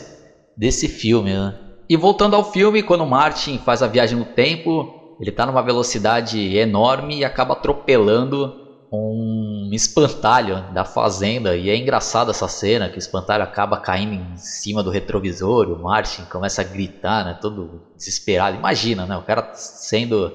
desse 0.57 0.87
filme, 0.87 1.33
né? 1.33 1.53
E 1.89 1.97
voltando 1.97 2.35
ao 2.35 2.51
filme, 2.51 2.81
quando 2.81 3.05
Martin 3.05 3.59
faz 3.59 3.83
a 3.83 3.87
viagem 3.87 4.17
no 4.17 4.25
tempo, 4.25 5.00
ele 5.21 5.29
está 5.29 5.45
numa 5.45 5.61
velocidade 5.61 6.57
enorme 6.57 7.19
e 7.19 7.23
acaba 7.23 7.53
atropelando 7.53 8.59
um 8.91 9.69
espantalho 9.71 10.65
da 10.73 10.83
fazenda. 10.83 11.55
E 11.55 11.69
é 11.69 11.77
engraçado 11.77 12.31
essa 12.31 12.47
cena 12.47 12.89
que 12.89 12.97
o 12.97 12.99
espantalho 12.99 13.43
acaba 13.43 13.77
caindo 13.77 14.15
em 14.15 14.35
cima 14.35 14.81
do 14.81 14.89
retrovisor. 14.89 15.69
O 15.69 15.81
Martin 15.81 16.23
começa 16.23 16.61
a 16.61 16.65
gritar, 16.65 17.23
né, 17.23 17.37
todo 17.39 17.83
desesperado. 17.95 18.57
Imagina, 18.57 19.05
né, 19.05 19.15
o 19.15 19.21
cara 19.21 19.53
sendo 19.53 20.31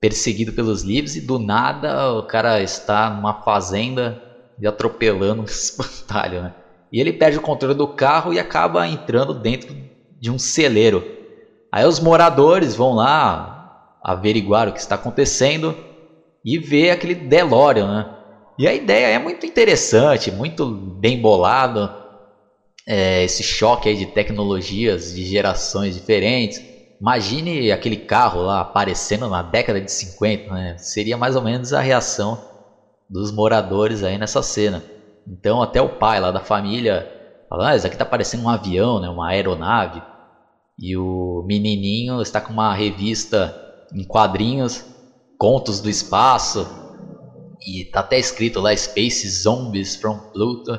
perseguido 0.00 0.52
pelos 0.52 0.82
livros 0.82 1.14
e 1.14 1.20
do 1.20 1.38
nada 1.38 2.12
o 2.14 2.22
cara 2.24 2.60
está 2.62 3.10
numa 3.10 3.42
fazenda 3.42 4.20
e 4.60 4.66
atropelando 4.66 5.42
um 5.42 5.44
espantalho. 5.48 6.42
Né? 6.42 6.54
E 6.92 7.00
ele 7.00 7.12
perde 7.12 7.38
o 7.38 7.42
controle 7.42 7.74
do 7.74 7.86
carro 7.86 8.32
e 8.34 8.40
acaba 8.40 8.88
entrando 8.88 9.32
dentro 9.32 9.72
de 10.20 10.30
um 10.32 10.38
celeiro. 10.38 11.04
Aí 11.70 11.86
os 11.86 12.00
moradores 12.00 12.74
vão 12.74 12.94
lá, 12.94 13.59
averiguar 14.02 14.68
o 14.68 14.72
que 14.72 14.80
está 14.80 14.94
acontecendo 14.94 15.76
e 16.44 16.58
ver 16.58 16.90
aquele 16.90 17.14
DeLorean, 17.14 17.86
né? 17.86 18.06
E 18.58 18.66
a 18.68 18.74
ideia 18.74 19.06
é 19.06 19.18
muito 19.18 19.46
interessante, 19.46 20.30
muito 20.30 20.70
bem 21.00 21.18
bolado, 21.20 21.90
é, 22.86 23.22
esse 23.24 23.42
choque 23.42 23.88
aí 23.88 23.96
de 23.96 24.06
tecnologias 24.06 25.14
de 25.14 25.24
gerações 25.24 25.94
diferentes. 25.94 26.60
Imagine 27.00 27.72
aquele 27.72 27.96
carro 27.96 28.42
lá 28.42 28.60
aparecendo 28.60 29.28
na 29.28 29.42
década 29.42 29.80
de 29.80 29.90
50, 29.90 30.52
né? 30.52 30.76
Seria 30.78 31.16
mais 31.16 31.36
ou 31.36 31.42
menos 31.42 31.72
a 31.72 31.80
reação 31.80 32.38
dos 33.08 33.32
moradores 33.32 34.02
aí 34.02 34.18
nessa 34.18 34.42
cena. 34.42 34.82
Então 35.26 35.62
até 35.62 35.80
o 35.80 35.88
pai 35.88 36.20
lá 36.20 36.30
da 36.30 36.40
família 36.40 37.06
fala, 37.48 37.70
ah, 37.70 37.76
isso 37.76 37.86
aqui 37.86 37.96
tá 37.96 38.04
parecendo 38.04 38.44
um 38.44 38.48
avião, 38.48 39.00
né? 39.00 39.08
Uma 39.08 39.28
aeronave. 39.28 40.02
E 40.78 40.96
o 40.96 41.44
menininho 41.46 42.20
está 42.20 42.40
com 42.40 42.52
uma 42.52 42.74
revista 42.74 43.54
em 43.92 44.04
quadrinhos, 44.04 44.84
contos 45.38 45.80
do 45.80 45.88
espaço, 45.88 46.66
e 47.66 47.84
tá 47.84 48.00
até 48.00 48.18
escrito 48.18 48.60
lá 48.60 48.74
Space 48.74 49.28
Zombies 49.28 49.96
from 49.96 50.18
Pluto. 50.32 50.78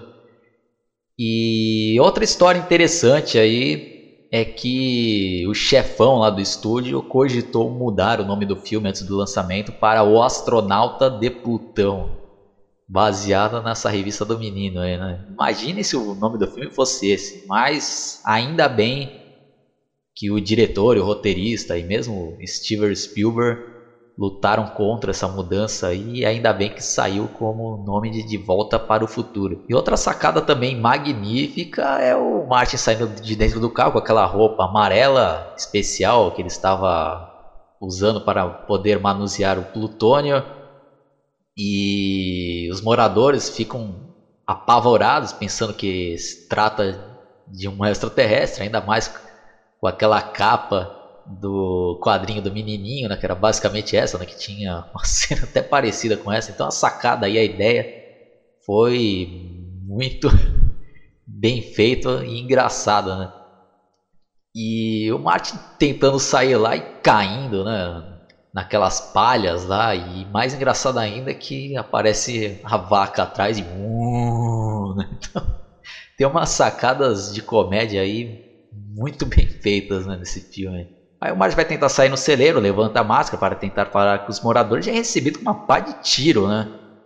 E 1.18 1.98
outra 2.00 2.24
história 2.24 2.60
interessante 2.60 3.38
aí 3.38 4.28
é 4.32 4.46
que 4.46 5.46
o 5.48 5.54
chefão 5.54 6.20
lá 6.20 6.30
do 6.30 6.42
estúdio 6.42 7.02
cogitou 7.04 7.70
mudar 7.70 8.22
o 8.22 8.26
nome 8.26 8.46
do 8.46 8.56
filme 8.56 8.90
antes 8.90 9.04
do 9.04 9.18
lançamento 9.18 9.72
para 9.74 10.04
O 10.04 10.24
Astronauta 10.24 11.10
de 11.10 11.30
Plutão, 11.30 12.18
baseado 12.88 13.62
nessa 13.62 13.90
revista 13.90 14.24
do 14.24 14.40
menino 14.40 14.80
aí, 14.80 14.98
né? 14.98 15.28
Imagine 15.30 15.84
se 15.84 15.98
o 15.98 16.16
nome 16.16 16.38
do 16.38 16.48
filme 16.48 16.72
fosse 16.72 17.12
esse, 17.12 17.46
mas 17.46 18.22
ainda 18.26 18.70
bem 18.70 19.21
que 20.16 20.32
o 20.32 20.40
diretor, 20.40 20.98
o 20.98 21.04
roteirista 21.04 21.78
e 21.78 21.84
mesmo 21.84 22.38
Steven 22.46 22.94
Spielberg 22.96 23.72
lutaram 24.18 24.68
contra 24.68 25.12
essa 25.12 25.28
mudança 25.28 25.94
e 25.94 26.26
ainda 26.26 26.54
bem 26.54 26.70
que 26.70 26.84
saiu 26.84 27.28
como 27.28 27.84
nome 27.84 28.12
de 28.12 28.24
De 28.24 28.38
Volta 28.38 28.78
para 28.78 29.04
o 29.04 29.08
Futuro. 29.08 29.64
E 29.68 29.74
outra 29.74 29.98
sacada 29.98 30.42
também 30.42 30.80
magnífica 30.80 31.82
é 32.00 32.16
o 32.16 32.46
Martin 32.48 32.78
saindo 32.78 33.08
de 33.08 33.36
dentro 33.36 33.60
do 33.60 33.70
carro 33.70 33.94
com 33.94 33.98
aquela 33.98 34.26
roupa 34.26 34.66
amarela 34.66 35.54
especial 35.58 36.32
que 36.32 36.42
ele 36.42 36.50
estava 36.50 37.30
usando 37.82 38.22
para 38.22 38.48
poder 38.48 39.00
manusear 39.00 39.58
o 39.58 39.64
plutônio. 39.64 40.44
E 41.58 42.70
os 42.72 42.82
moradores 42.82 43.50
ficam 43.50 44.14
apavorados 44.46 45.34
pensando 45.34 45.74
que 45.74 46.18
se 46.18 46.48
trata 46.48 47.12
de 47.48 47.68
um 47.68 47.84
extraterrestre, 47.84 48.64
ainda 48.64 48.82
mais 48.82 49.08
com 49.82 49.88
aquela 49.88 50.22
capa 50.22 50.88
do 51.26 52.00
quadrinho 52.04 52.42
do 52.42 52.52
menininho, 52.52 53.10
né, 53.10 53.18
que 53.18 53.26
era 53.26 53.34
basicamente 53.34 53.96
essa, 53.96 54.18
né, 54.18 54.26
que 54.26 54.38
tinha 54.38 54.86
uma 54.94 55.04
cena 55.04 55.44
até 55.44 55.62
parecida 55.62 56.16
com 56.16 56.32
essa. 56.32 56.52
Então 56.52 56.68
a 56.68 56.72
sacada 56.72 57.26
aí, 57.26 57.38
a 57.38 57.44
ideia 57.44 57.84
foi 58.64 59.28
muito 59.84 60.30
bem 61.26 61.62
feita 61.62 62.24
e 62.24 62.40
engraçada, 62.40 63.18
né? 63.18 63.30
E 64.54 65.12
o 65.12 65.18
Martin 65.18 65.58
tentando 65.80 66.20
sair 66.20 66.58
lá 66.58 66.76
e 66.76 66.82
caindo, 67.02 67.64
né? 67.64 68.04
Naquelas 68.54 69.00
palhas 69.14 69.64
lá. 69.64 69.96
E 69.96 70.26
mais 70.26 70.54
engraçado 70.54 70.98
ainda 70.98 71.32
é 71.32 71.34
que 71.34 71.76
aparece 71.78 72.60
a 72.64 72.78
vaca 72.78 73.24
atrás 73.24 73.58
e. 73.58 73.64
Né? 74.94 75.08
Então, 75.14 75.42
tem 76.18 76.28
umas 76.28 76.50
sacadas 76.50 77.34
de 77.34 77.42
comédia 77.42 78.02
aí 78.02 78.51
muito 78.72 79.26
bem 79.28 79.48
feitas 79.62 80.06
né, 80.06 80.18
nesse 80.18 80.42
filme. 80.52 80.88
Aí 81.22 81.32
o 81.32 81.38
Marge 81.38 81.56
vai 81.56 81.66
tentar 81.66 81.90
sair 81.90 82.10
no 82.10 82.18
celeiro, 82.18 82.60
levanta 82.60 83.00
a 83.00 83.04
máscara 83.04 83.38
para 83.38 83.56
tentar 83.56 83.86
falar 83.92 84.20
com 84.20 84.32
os 84.32 84.42
moradores 84.42 84.88
e 84.88 84.90
é 84.90 84.94
recebido 84.94 85.38
com 85.40 85.44
uma 85.50 85.56
pá 85.56 85.80
de 85.80 85.94
tiro, 86.02 86.48
né? 86.48 86.66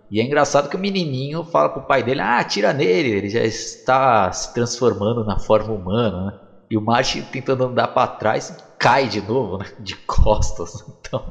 E 0.10 0.20
é 0.22 0.24
engraçado 0.24 0.70
que 0.70 0.76
o 0.76 0.80
menininho 0.80 1.44
fala 1.44 1.70
pro 1.70 1.82
pai 1.82 2.04
dele, 2.04 2.22
ah, 2.22 2.44
tira 2.44 2.74
nele, 2.74 3.10
ele 3.10 3.30
já 3.30 3.42
está 3.44 4.32
se 4.32 4.52
transformando 4.54 5.24
na 5.26 5.38
forma 5.40 5.74
humana, 5.74 6.26
né? 6.28 6.32
E 6.70 6.78
o 6.78 6.82
Marge 6.82 7.24
tentando 7.24 7.66
andar 7.66 7.88
para 7.90 8.08
trás 8.08 8.52
cai 8.80 9.08
de 9.08 9.22
novo, 9.22 9.58
né? 9.58 9.66
De 9.80 9.96
costas. 10.06 10.72
Então, 11.08 11.22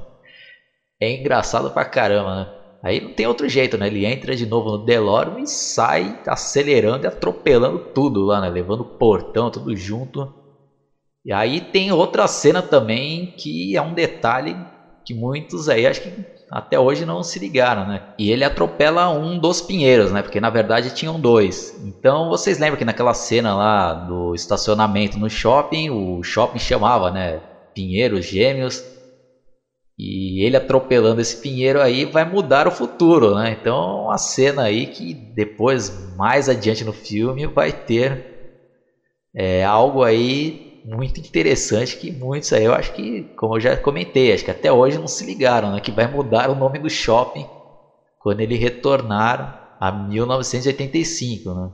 é 1.00 1.12
engraçado 1.12 1.70
pra 1.70 1.84
caramba, 1.84 2.36
né? 2.44 2.46
Aí 2.84 3.00
não 3.00 3.10
tem 3.10 3.26
outro 3.26 3.48
jeito, 3.48 3.78
né? 3.78 3.86
Ele 3.86 4.04
entra 4.04 4.36
de 4.36 4.44
novo 4.44 4.72
no 4.72 4.84
DeLorean 4.84 5.40
e 5.40 5.46
sai 5.46 6.14
acelerando 6.26 7.06
e 7.06 7.08
atropelando 7.08 7.78
tudo 7.94 8.24
lá, 8.26 8.42
né? 8.42 8.50
Levando 8.50 8.80
o 8.82 8.98
portão, 8.98 9.50
tudo 9.50 9.74
junto. 9.74 10.28
E 11.24 11.32
aí 11.32 11.62
tem 11.62 11.90
outra 11.90 12.28
cena 12.28 12.62
também 12.62 13.34
que 13.38 13.74
é 13.74 13.80
um 13.80 13.94
detalhe 13.94 14.54
que 15.06 15.14
muitos 15.14 15.68
aí 15.68 15.86
acho 15.86 16.02
que 16.02 16.12
até 16.50 16.78
hoje 16.78 17.04
não 17.06 17.22
se 17.22 17.38
ligaram, 17.38 17.86
né? 17.86 18.00
E 18.18 18.30
ele 18.30 18.44
atropela 18.44 19.08
um 19.08 19.38
dos 19.38 19.62
pinheiros, 19.62 20.12
né? 20.12 20.22
Porque 20.22 20.40
na 20.40 20.50
verdade 20.50 20.94
tinham 20.94 21.18
dois. 21.18 21.72
Então 21.84 22.28
vocês 22.28 22.58
lembram 22.58 22.76
que 22.76 22.84
naquela 22.84 23.14
cena 23.14 23.54
lá 23.54 23.94
do 23.94 24.34
estacionamento 24.34 25.18
no 25.18 25.30
shopping, 25.30 25.88
o 25.90 26.22
shopping 26.22 26.58
chamava, 26.58 27.10
né? 27.10 27.40
Pinheiros 27.74 28.26
Gêmeos. 28.26 28.93
E 29.98 30.44
ele 30.44 30.56
atropelando 30.56 31.20
esse 31.20 31.40
pinheiro 31.40 31.80
aí 31.80 32.04
vai 32.04 32.24
mudar 32.24 32.66
o 32.66 32.70
futuro, 32.70 33.34
né? 33.34 33.52
Então 33.52 34.04
uma 34.04 34.18
cena 34.18 34.64
aí 34.64 34.86
que 34.86 35.14
depois, 35.14 35.90
mais 36.16 36.48
adiante 36.48 36.84
no 36.84 36.92
filme, 36.92 37.46
vai 37.46 37.72
ter 37.72 38.24
é, 39.34 39.64
algo 39.64 40.02
aí 40.02 40.60
muito 40.84 41.18
interessante 41.20 41.96
que 41.96 42.10
muitos 42.12 42.52
aí, 42.52 42.64
eu 42.64 42.74
acho 42.74 42.92
que, 42.92 43.24
como 43.36 43.56
eu 43.56 43.60
já 43.60 43.76
comentei, 43.76 44.32
acho 44.32 44.44
que 44.44 44.50
até 44.50 44.70
hoje 44.70 44.98
não 44.98 45.08
se 45.08 45.24
ligaram, 45.24 45.72
né? 45.72 45.80
Que 45.80 45.92
vai 45.92 46.06
mudar 46.06 46.50
o 46.50 46.54
nome 46.54 46.78
do 46.78 46.90
shopping 46.90 47.46
quando 48.18 48.40
ele 48.40 48.56
retornar 48.56 49.54
a 49.80 49.92
1985, 49.92 51.54
né? 51.54 51.70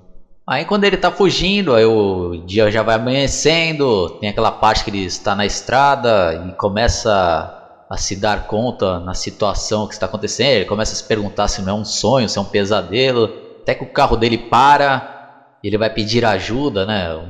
Aí 0.48 0.64
quando 0.64 0.84
ele 0.84 0.96
tá 0.96 1.10
fugindo, 1.10 1.74
aí 1.74 1.84
o 1.84 2.36
dia 2.44 2.70
já 2.70 2.82
vai 2.82 2.96
amanhecendo, 2.96 4.10
tem 4.18 4.28
aquela 4.28 4.50
parte 4.50 4.82
que 4.84 4.90
ele 4.90 5.04
está 5.04 5.34
na 5.34 5.46
estrada 5.46 6.34
e 6.34 6.52
começa 6.54 7.48
a 7.90 7.96
se 7.96 8.14
dar 8.14 8.46
conta 8.46 9.00
na 9.00 9.14
situação 9.14 9.88
que 9.88 9.94
está 9.94 10.06
acontecendo, 10.06 10.50
ele 10.50 10.64
começa 10.64 10.92
a 10.92 10.96
se 10.96 11.04
perguntar 11.04 11.48
se 11.48 11.60
não 11.60 11.70
é 11.70 11.80
um 11.80 11.84
sonho, 11.84 12.28
se 12.28 12.38
é 12.38 12.40
um 12.40 12.44
pesadelo, 12.44 13.28
até 13.60 13.74
que 13.74 13.82
o 13.82 13.92
carro 13.92 14.16
dele 14.16 14.38
para, 14.38 15.56
ele 15.62 15.76
vai 15.76 15.90
pedir 15.90 16.24
ajuda, 16.24 16.86
né? 16.86 17.20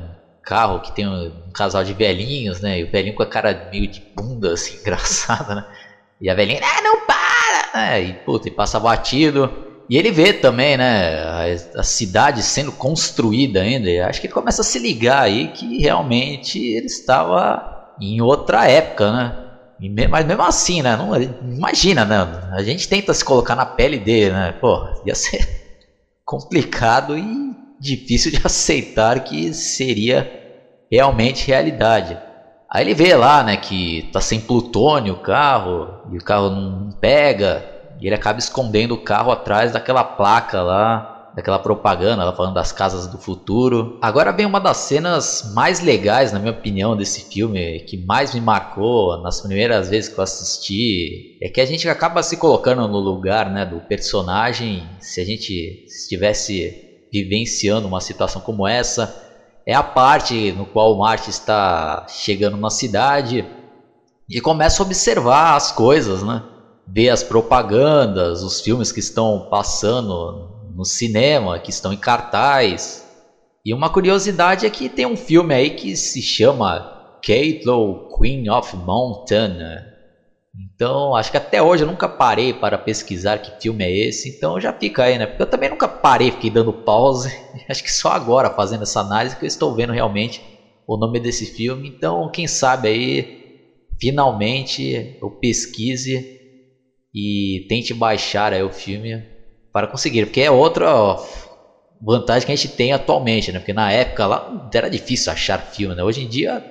carro 0.43 0.81
que 0.81 0.91
tem 0.91 1.07
um, 1.07 1.27
um, 1.27 1.51
casal 1.53 1.83
de 1.83 1.93
velhinhos, 1.93 2.61
né? 2.61 2.79
E 2.79 2.83
o 2.83 2.91
velhinho 2.91 3.15
com 3.15 3.23
a 3.23 3.27
cara 3.27 3.69
meio 3.71 3.87
de 3.87 4.01
bunda, 4.15 4.53
assim, 4.53 4.77
engraçada, 4.81 5.55
né? 5.55 5.65
E 6.19 6.29
a 6.29 6.35
velhinha, 6.35 6.59
ah, 6.61 6.81
não 6.81 7.05
para! 7.05 7.71
Né? 7.73 8.03
E, 8.03 8.13
puta, 8.13 8.47
e 8.47 8.51
passa 8.51 8.79
batido. 8.79 9.49
E 9.89 9.97
ele 9.97 10.11
vê 10.11 10.31
também, 10.31 10.77
né, 10.77 11.23
a, 11.23 11.79
a, 11.79 11.83
cidade 11.83 12.43
sendo 12.43 12.71
construída 12.71 13.61
ainda. 13.61 13.89
E 13.89 13.99
acho 13.99 14.21
que 14.21 14.27
ele 14.27 14.33
começa 14.33 14.61
a 14.61 14.65
se 14.65 14.77
ligar 14.79 15.23
aí 15.23 15.49
que 15.49 15.79
realmente 15.79 16.59
ele 16.59 16.85
estava 16.85 17.93
em 17.99 18.21
outra 18.21 18.69
época, 18.69 19.11
né? 19.11 19.50
Mas 19.89 20.25
mesmo 20.25 20.43
assim, 20.43 20.81
né? 20.81 20.95
Não, 20.95 21.11
imagina, 21.41 22.05
né? 22.05 22.27
A 22.51 22.63
gente 22.63 22.87
tenta 22.87 23.13
se 23.13 23.23
colocar 23.23 23.55
na 23.55 23.65
pele 23.65 23.97
dele, 23.97 24.31
né? 24.31 24.53
Pô, 24.59 24.79
ia 25.03 25.15
ser 25.15 25.39
complicado 26.23 27.17
e 27.17 27.55
difícil 27.79 28.31
de 28.31 28.39
aceitar 28.45 29.19
que 29.19 29.53
seria 29.53 30.29
realmente 30.91 31.47
realidade. 31.47 32.19
Aí 32.69 32.83
ele 32.83 32.93
vê 32.93 33.15
lá, 33.15 33.43
né, 33.43 33.57
que 33.57 34.09
tá 34.13 34.21
sem 34.21 34.39
plutônio 34.39 35.13
o 35.13 35.21
carro, 35.21 35.89
e 36.09 36.17
o 36.17 36.23
carro 36.23 36.49
não 36.49 36.89
pega, 37.01 37.65
e 37.99 38.07
ele 38.07 38.15
acaba 38.15 38.39
escondendo 38.39 38.93
o 38.93 38.97
carro 39.03 39.29
atrás 39.29 39.73
daquela 39.73 40.05
placa 40.05 40.61
lá, 40.61 41.05
daquela 41.35 41.59
propaganda, 41.59 42.23
lá 42.23 42.33
falando 42.33 42.53
das 42.53 42.71
casas 42.71 43.07
do 43.07 43.17
futuro. 43.17 43.97
Agora 44.01 44.31
vem 44.31 44.45
uma 44.45 44.59
das 44.59 44.77
cenas 44.77 45.51
mais 45.53 45.79
legais, 45.79 46.31
na 46.31 46.39
minha 46.39 46.51
opinião, 46.51 46.95
desse 46.95 47.21
filme, 47.31 47.79
que 47.81 47.97
mais 47.97 48.33
me 48.33 48.41
marcou 48.41 49.21
nas 49.21 49.41
primeiras 49.41 49.89
vezes 49.89 50.09
que 50.09 50.19
eu 50.19 50.23
assisti, 50.23 51.37
é 51.41 51.49
que 51.49 51.61
a 51.61 51.65
gente 51.65 51.87
acaba 51.87 52.21
se 52.21 52.37
colocando 52.37 52.87
no 52.87 52.99
lugar, 52.99 53.49
né, 53.49 53.65
do 53.65 53.79
personagem, 53.81 54.83
se 54.99 55.21
a 55.21 55.25
gente 55.25 55.85
estivesse 55.85 57.07
vivenciando 57.11 57.87
uma 57.87 58.01
situação 58.01 58.41
como 58.41 58.67
essa. 58.67 59.13
É 59.65 59.73
a 59.73 59.83
parte 59.83 60.51
no 60.53 60.65
qual 60.65 60.93
o 60.93 60.99
Marte 60.99 61.29
está 61.29 62.05
chegando 62.09 62.57
na 62.57 62.69
cidade 62.69 63.45
e 64.29 64.41
começa 64.41 64.81
a 64.81 64.85
observar 64.85 65.55
as 65.55 65.71
coisas, 65.71 66.23
né? 66.23 66.41
Ver 66.87 67.09
as 67.09 67.21
propagandas, 67.21 68.41
os 68.41 68.59
filmes 68.59 68.91
que 68.91 68.99
estão 68.99 69.47
passando 69.51 70.60
no 70.81 70.85
cinema, 70.85 71.59
que 71.59 71.69
estão 71.69 71.93
em 71.93 71.97
cartaz. 71.97 73.05
E 73.63 73.71
uma 73.73 73.87
curiosidade 73.87 74.65
é 74.65 74.69
que 74.69 74.89
tem 74.89 75.05
um 75.05 75.15
filme 75.15 75.53
aí 75.53 75.69
que 75.69 75.95
se 75.95 76.21
chama 76.21 76.83
Caitlin 77.23 77.99
Queen 78.17 78.49
of 78.49 78.75
Mountain, 78.75 79.49
né? 79.49 79.85
Então, 80.53 81.15
acho 81.15 81.31
que 81.31 81.37
até 81.37 81.61
hoje 81.61 81.83
eu 81.83 81.87
nunca 81.87 82.09
parei 82.09 82.51
para 82.51 82.77
pesquisar 82.77 83.37
que 83.37 83.61
filme 83.61 83.85
é 83.85 84.07
esse, 84.07 84.27
então 84.27 84.59
já 84.59 84.73
fica 84.73 85.03
aí, 85.03 85.17
né? 85.17 85.27
Porque 85.27 85.43
eu 85.43 85.49
também 85.49 85.69
nunca 85.69 85.87
parei, 85.87 86.31
fiquei 86.31 86.49
dando 86.49 86.73
pause. 86.73 87.29
Acho 87.69 87.83
que 87.83 87.91
só 87.91 88.09
agora, 88.09 88.49
fazendo 88.49 88.81
essa 88.81 88.99
análise, 88.99 89.37
que 89.37 89.45
eu 89.45 89.47
estou 89.47 89.73
vendo 89.73 89.93
realmente 89.93 90.41
o 90.85 90.97
nome 90.97 91.21
desse 91.21 91.45
filme. 91.45 91.87
Então, 91.87 92.29
quem 92.33 92.47
sabe 92.47 92.89
aí, 92.89 93.25
finalmente 93.99 95.15
eu 95.21 95.29
pesquise 95.39 96.25
e 97.13 97.65
tente 97.69 97.93
baixar 97.93 98.51
aí 98.51 98.63
o 98.63 98.71
filme 98.71 99.30
para 99.71 99.87
conseguir, 99.87 100.25
porque 100.25 100.41
é 100.41 100.51
outra 100.51 101.15
vantagem 102.01 102.45
que 102.45 102.51
a 102.51 102.55
gente 102.55 102.69
tem 102.69 102.91
atualmente, 102.93 103.51
né? 103.51 103.59
Porque 103.59 103.73
na 103.73 103.91
época 103.91 104.25
lá 104.25 104.69
era 104.73 104.89
difícil 104.89 105.31
achar 105.31 105.59
filme, 105.59 105.95
né? 105.95 106.03
Hoje 106.03 106.23
em 106.23 106.27
dia 106.27 106.63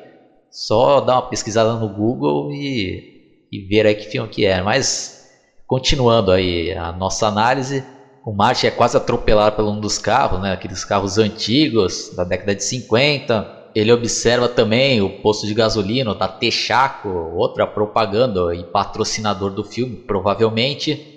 só 0.50 1.00
dá 1.00 1.14
uma 1.14 1.22
pesquisada 1.28 1.74
no 1.74 1.88
Google 1.88 2.52
e 2.52 3.08
e 3.52 3.60
ver 3.66 3.84
aí 3.86 3.94
que 3.94 4.06
filme 4.06 4.28
que 4.28 4.46
é. 4.46 4.62
Mas 4.62 5.28
continuando 5.66 6.30
aí 6.30 6.72
a 6.72 6.92
nossa 6.92 7.26
análise, 7.26 7.84
O 8.24 8.32
Marty 8.32 8.66
é 8.66 8.70
quase 8.70 8.96
atropelado 8.96 9.56
por 9.56 9.64
um 9.64 9.80
dos 9.80 9.98
carros, 9.98 10.40
né? 10.40 10.52
Aqueles 10.52 10.84
carros 10.84 11.18
antigos 11.18 12.14
da 12.14 12.24
década 12.24 12.54
de 12.54 12.62
50 12.64 13.60
ele 13.74 13.92
observa 13.92 14.48
também 14.48 15.00
o 15.00 15.08
posto 15.22 15.46
de 15.46 15.54
gasolina 15.54 16.14
da 16.14 16.26
Texaco, 16.26 17.08
outra 17.08 17.66
propaganda 17.66 18.54
e 18.54 18.64
patrocinador 18.64 19.50
do 19.50 19.62
filme, 19.62 19.96
provavelmente. 19.96 21.09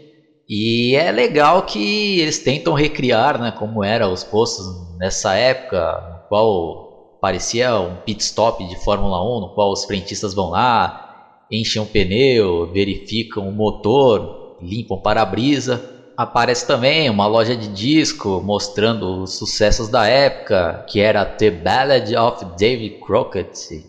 E 0.55 0.95
é 0.95 1.11
legal 1.11 1.63
que 1.63 2.19
eles 2.19 2.37
tentam 2.37 2.75
recriar, 2.75 3.41
né, 3.41 3.51
como 3.51 3.83
eram 3.83 4.13
os 4.13 4.23
postos 4.23 4.63
nessa 4.99 5.33
época, 5.33 5.99
no 6.11 6.27
qual 6.27 7.17
parecia 7.19 7.79
um 7.79 7.95
pit 7.95 8.21
stop 8.21 8.63
de 8.67 8.75
Fórmula 8.83 9.19
1, 9.23 9.39
no 9.39 9.49
qual 9.55 9.71
os 9.71 9.83
frentistas 9.83 10.35
vão 10.35 10.51
lá, 10.51 11.45
enchem 11.51 11.81
o 11.81 11.87
pneu, 11.87 12.71
verificam 12.71 13.49
o 13.49 13.51
motor, 13.51 14.57
limpam 14.61 15.01
para-brisa 15.01 15.81
aparece 16.15 16.67
também 16.67 17.09
uma 17.09 17.25
loja 17.25 17.55
de 17.55 17.67
disco 17.67 18.39
mostrando 18.43 19.23
os 19.23 19.37
sucessos 19.37 19.89
da 19.89 20.07
época, 20.07 20.85
que 20.87 20.99
era 20.99 21.25
The 21.25 21.49
Ballad 21.49 22.15
of 22.15 22.45
David 22.57 22.99
Crockett. 22.99 23.83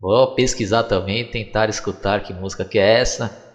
Vou 0.00 0.34
pesquisar 0.34 0.84
também, 0.84 1.24
tentar 1.24 1.68
escutar 1.68 2.22
que 2.22 2.32
música 2.32 2.64
que 2.64 2.78
é 2.78 3.00
essa. 3.00 3.47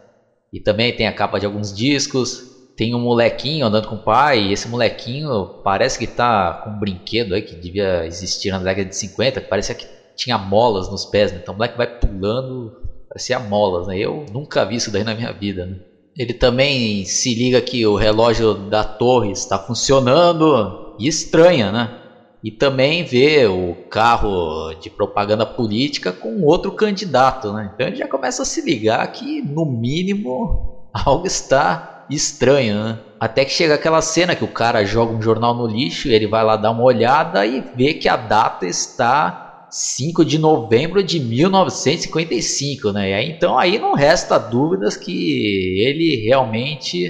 E 0.53 0.59
também 0.59 0.93
tem 0.93 1.07
a 1.07 1.11
capa 1.11 1.39
de 1.39 1.47
alguns 1.47 1.73
discos. 1.73 2.53
Tem 2.77 2.93
um 2.93 2.99
molequinho 2.99 3.65
andando 3.65 3.87
com 3.87 3.95
o 3.95 4.03
pai, 4.03 4.39
e 4.39 4.53
esse 4.53 4.67
molequinho 4.67 5.61
parece 5.63 5.97
que 5.97 6.07
tá 6.07 6.61
com 6.63 6.69
um 6.69 6.79
brinquedo 6.79 7.33
aí 7.33 7.41
que 7.41 7.55
devia 7.55 8.05
existir 8.05 8.51
na 8.51 8.59
década 8.59 8.85
de 8.87 8.95
50, 8.95 9.41
que 9.41 9.49
parecia 9.49 9.75
que 9.75 9.87
tinha 10.15 10.37
molas 10.37 10.89
nos 10.89 11.05
pés, 11.05 11.31
né? 11.31 11.39
Então 11.41 11.53
o 11.53 11.57
moleque 11.57 11.77
vai 11.77 11.87
pulando, 11.87 12.71
parecia 13.09 13.39
molas, 13.39 13.87
né? 13.87 13.97
Eu 13.97 14.25
nunca 14.31 14.65
vi 14.65 14.75
isso 14.75 14.91
daí 14.91 15.03
na 15.03 15.15
minha 15.15 15.31
vida, 15.31 15.65
né? 15.65 15.77
Ele 16.15 16.33
também 16.33 17.05
se 17.05 17.33
liga 17.33 17.59
que 17.61 17.85
o 17.85 17.95
relógio 17.95 18.53
da 18.69 18.83
torre 18.83 19.31
está 19.31 19.57
funcionando 19.57 20.95
e 20.99 21.07
estranha, 21.07 21.71
né? 21.71 22.02
E 22.43 22.51
também 22.51 23.05
vê 23.05 23.45
o 23.47 23.73
carro 23.89 24.73
de 24.73 24.89
propaganda 24.89 25.45
política 25.45 26.11
com 26.11 26.43
outro 26.43 26.73
candidato, 26.73 27.53
né? 27.53 27.71
Então 27.73 27.87
ele 27.87 27.95
já 27.95 28.07
começa 28.07 28.41
a 28.41 28.45
se 28.45 28.61
ligar 28.61 29.09
que, 29.13 29.41
no 29.41 29.65
mínimo, 29.65 30.89
algo 30.93 31.25
está 31.25 32.05
estranho, 32.09 32.83
né? 32.83 32.99
Até 33.17 33.45
que 33.45 33.53
chega 33.53 33.75
aquela 33.75 34.01
cena 34.01 34.35
que 34.35 34.43
o 34.43 34.49
cara 34.49 34.83
joga 34.83 35.13
um 35.13 35.21
jornal 35.21 35.55
no 35.55 35.65
lixo, 35.65 36.09
ele 36.09 36.27
vai 36.27 36.43
lá 36.43 36.57
dar 36.57 36.71
uma 36.71 36.83
olhada 36.83 37.45
e 37.45 37.63
vê 37.73 37.93
que 37.93 38.09
a 38.09 38.17
data 38.17 38.65
está 38.65 39.67
5 39.71 40.25
de 40.25 40.37
novembro 40.37 41.01
de 41.01 41.21
1955, 41.21 42.91
né? 42.91 43.23
Então 43.23 43.57
aí 43.57 43.79
não 43.79 43.93
resta 43.93 44.37
dúvidas 44.37 44.97
que 44.97 45.79
ele 45.79 46.25
realmente 46.27 47.09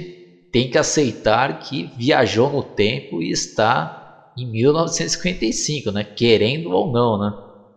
tem 0.52 0.70
que 0.70 0.78
aceitar 0.78 1.58
que 1.58 1.90
viajou 1.98 2.48
no 2.48 2.62
tempo 2.62 3.20
e 3.20 3.32
está 3.32 4.03
em 4.36 4.46
1955, 4.50 5.90
né? 5.90 6.04
Querendo 6.16 6.70
ou 6.70 6.90
não, 6.90 7.18
né? 7.18 7.30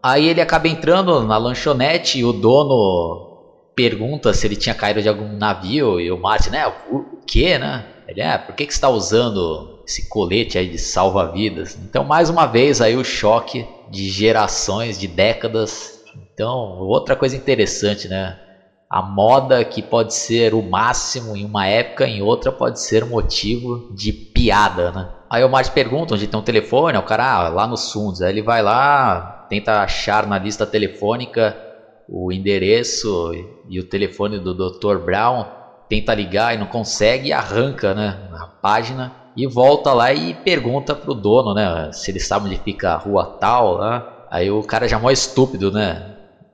Aí 0.03 0.27
ele 0.27 0.41
acaba 0.41 0.67
entrando 0.67 1.23
na 1.23 1.37
lanchonete 1.37 2.19
e 2.19 2.25
o 2.25 2.31
dono 2.31 3.27
pergunta 3.75 4.33
se 4.33 4.47
ele 4.47 4.55
tinha 4.55 4.73
caído 4.73 5.01
de 5.01 5.09
algum 5.09 5.37
navio 5.37 5.99
e 5.99 6.11
o 6.11 6.17
Martin, 6.17 6.49
né? 6.51 6.67
O 6.67 7.03
que, 7.27 7.57
né? 7.59 7.85
Ele, 8.07 8.21
ah, 8.21 8.39
por 8.39 8.55
que, 8.55 8.65
que 8.65 8.73
você 8.73 8.77
está 8.77 8.89
usando 8.89 9.83
esse 9.85 10.07
colete 10.07 10.57
aí 10.57 10.67
de 10.67 10.77
salva-vidas? 10.79 11.75
Então, 11.75 12.03
mais 12.03 12.29
uma 12.29 12.45
vez 12.45 12.81
aí 12.81 12.95
o 12.95 13.03
choque 13.03 13.65
de 13.91 14.09
gerações, 14.09 14.97
de 14.97 15.07
décadas. 15.07 15.99
Então, 16.33 16.79
outra 16.79 17.15
coisa 17.15 17.35
interessante, 17.35 18.07
né? 18.07 18.33
A 18.89 19.01
moda 19.01 19.65
que 19.65 19.83
pode 19.83 20.13
ser 20.13 20.53
o 20.53 20.61
máximo 20.61 21.35
em 21.35 21.43
uma 21.43 21.67
época, 21.67 22.07
em 22.07 22.21
outra 22.21 22.51
pode 22.51 22.79
ser 22.79 23.05
motivo 23.05 23.93
de 23.93 24.13
piada, 24.13 24.91
né? 24.91 25.16
Aí 25.29 25.43
o 25.43 25.49
Marte 25.49 25.71
pergunta 25.71 26.13
onde 26.15 26.27
tem 26.27 26.39
um 26.39 26.43
telefone, 26.43 26.97
o 26.97 27.03
cara, 27.03 27.45
ah, 27.45 27.49
lá 27.49 27.67
nos 27.67 27.91
fundos. 27.91 28.21
Aí 28.21 28.31
ele 28.31 28.41
vai 28.41 28.61
lá, 28.61 29.45
tenta 29.49 29.81
achar 29.81 30.25
na 30.25 30.37
lista 30.37 30.65
telefônica 30.65 31.55
o 32.07 32.31
endereço 32.31 33.31
e 33.67 33.79
o 33.79 33.83
telefone 33.83 34.39
do 34.39 34.53
Dr. 34.53 34.97
Brown, 35.03 35.43
tenta 35.89 36.13
ligar 36.13 36.53
e 36.53 36.57
não 36.57 36.67
consegue 36.67 37.29
e 37.29 37.33
arranca, 37.33 37.93
né, 37.93 38.17
a 38.31 38.47
página 38.61 39.11
e 39.35 39.45
volta 39.47 39.93
lá 39.93 40.13
e 40.13 40.33
pergunta 40.33 40.95
pro 40.95 41.13
dono, 41.13 41.53
né, 41.53 41.89
se 41.91 42.09
ele 42.11 42.19
sabe 42.19 42.47
onde 42.47 42.57
fica 42.63 42.93
a 42.93 42.97
rua 42.97 43.25
tal, 43.39 43.77
né? 43.77 44.01
Aí 44.29 44.49
o 44.51 44.61
cara 44.61 44.87
já 44.87 44.97
é 44.97 44.99
mó 44.99 45.09
estúpido, 45.09 45.71
né? 45.71 46.01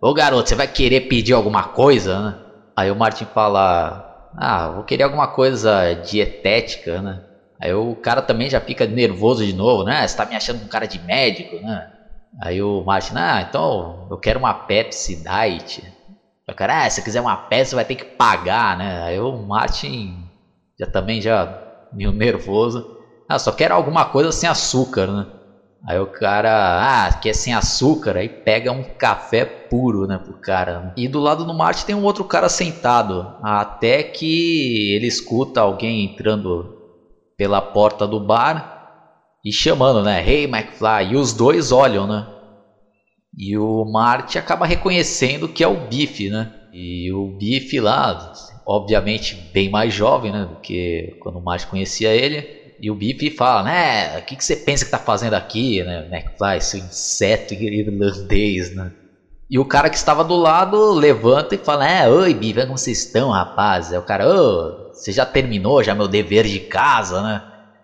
Ô 0.02 0.14
garoto, 0.14 0.48
você 0.50 0.56
vai 0.56 0.68
querer 0.68 1.02
pedir 1.02 1.34
alguma 1.34 1.64
coisa, 1.64 2.22
né? 2.22 2.36
Aí 2.78 2.92
o 2.92 2.96
Martin 2.96 3.26
fala: 3.26 4.04
Ah, 4.38 4.70
vou 4.70 4.84
querer 4.84 5.04
alguma 5.04 5.28
coisa 5.28 5.94
dietética, 5.96 7.02
né? 7.02 7.20
Aí 7.64 7.74
o 7.74 7.96
cara 7.96 8.22
também 8.22 8.50
já 8.50 8.60
fica 8.60 8.86
nervoso 8.86 9.46
de 9.46 9.54
novo, 9.54 9.86
né? 9.86 10.06
Você 10.06 10.18
tá 10.18 10.26
me 10.26 10.36
achando 10.36 10.62
um 10.62 10.68
cara 10.68 10.86
de 10.86 11.00
médico, 11.00 11.56
né? 11.62 11.88
Aí 12.42 12.62
o 12.62 12.84
Martin, 12.84 13.14
ah, 13.16 13.42
então 13.42 14.06
eu 14.12 14.18
quero 14.18 14.38
uma 14.38 14.54
Pepsi 14.54 15.16
Diet. 15.16 15.82
O 16.50 16.54
cara, 16.54 16.84
ah, 16.84 16.90
se 16.90 17.02
quiser 17.02 17.22
uma 17.22 17.38
Pepsi 17.38 17.70
você 17.70 17.76
vai 17.76 17.86
ter 17.86 17.96
que 17.96 18.04
pagar, 18.18 18.76
né? 18.76 19.02
Aí 19.04 19.18
o 19.18 19.38
Martin 19.46 20.14
já 20.78 20.86
também 20.88 21.22
já 21.22 21.48
meio 21.90 22.12
nervoso. 22.12 22.84
Ah, 23.30 23.40
só 23.40 23.50
quero 23.50 23.74
alguma 23.74 24.04
coisa 24.04 24.30
sem 24.34 24.50
açúcar, 24.50 25.08
né? 25.08 25.26
Aí 25.88 25.98
o 26.00 26.08
cara, 26.08 27.08
ah, 27.08 27.14
quer 27.14 27.34
sem 27.34 27.54
açúcar, 27.54 28.18
aí 28.18 28.28
pega 28.28 28.74
um 28.74 28.84
café 28.98 29.46
puro, 29.70 30.06
né, 30.06 30.18
pro 30.18 30.34
cara. 30.42 30.82
E 30.98 31.08
do 31.08 31.20
lado 31.20 31.46
do 31.46 31.54
Marte 31.54 31.86
tem 31.86 31.96
um 31.96 32.04
outro 32.04 32.26
cara 32.26 32.50
sentado, 32.50 33.26
até 33.42 34.04
que 34.04 34.94
ele 34.96 35.08
escuta 35.08 35.62
alguém 35.62 36.06
entrando 36.06 36.73
pela 37.44 37.62
porta 37.62 38.08
do 38.08 38.22
bar 38.22 38.72
e 39.44 39.52
chamando, 39.52 40.02
né, 40.02 40.26
Hey 40.26 40.46
McFly, 40.46 41.12
e 41.12 41.18
os 41.18 41.34
dois 41.34 41.74
olham, 41.74 42.08
né? 42.08 42.26
E 43.38 43.58
o 43.58 43.84
Marte 43.84 44.38
acaba 44.38 44.66
reconhecendo 44.66 45.50
que 45.50 45.62
é 45.62 45.68
o 45.68 45.76
Biff, 45.90 46.30
né? 46.30 46.50
E 46.72 47.12
o 47.12 47.28
Biff 47.38 47.78
lá, 47.82 48.18
obviamente 48.66 49.36
bem 49.52 49.70
mais 49.70 49.94
jovem, 49.94 50.32
né, 50.32 50.46
do 50.46 50.56
que 50.62 51.14
quando 51.20 51.38
o 51.38 51.44
Marge 51.44 51.68
conhecia 51.68 52.16
ele. 52.16 52.46
E 52.80 52.90
o 52.90 52.96
Biff 52.96 53.30
fala, 53.32 53.64
né, 53.64 54.20
o 54.20 54.26
que, 54.26 54.38
que 54.38 54.46
você 54.46 54.56
pensa 54.56 54.86
que 54.86 54.92
tá 54.92 55.00
fazendo 55.00 55.34
aqui, 55.34 55.84
né, 55.84 56.08
McFly, 56.10 56.62
seu 56.62 56.80
inseto 56.80 57.54
irlandês, 57.54 58.74
né. 58.74 58.90
E 59.54 59.60
o 59.60 59.64
cara 59.64 59.88
que 59.88 59.96
estava 59.96 60.24
do 60.24 60.36
lado 60.36 60.94
levanta 60.94 61.54
e 61.54 61.60
fala, 61.60 61.88
é, 61.88 62.10
oi 62.10 62.34
Biff, 62.34 62.60
como 62.66 62.76
vocês 62.76 63.06
estão, 63.06 63.30
rapaz? 63.30 63.92
Aí 63.92 64.00
o 64.00 64.02
cara, 64.02 64.28
ô, 64.28 64.92
você 64.92 65.12
já 65.12 65.28
terminou 65.28 65.84
já 65.84 65.94
meu 65.94 66.08
dever 66.08 66.48
de 66.48 66.60
casa, 66.60 67.22
né, 67.22 67.40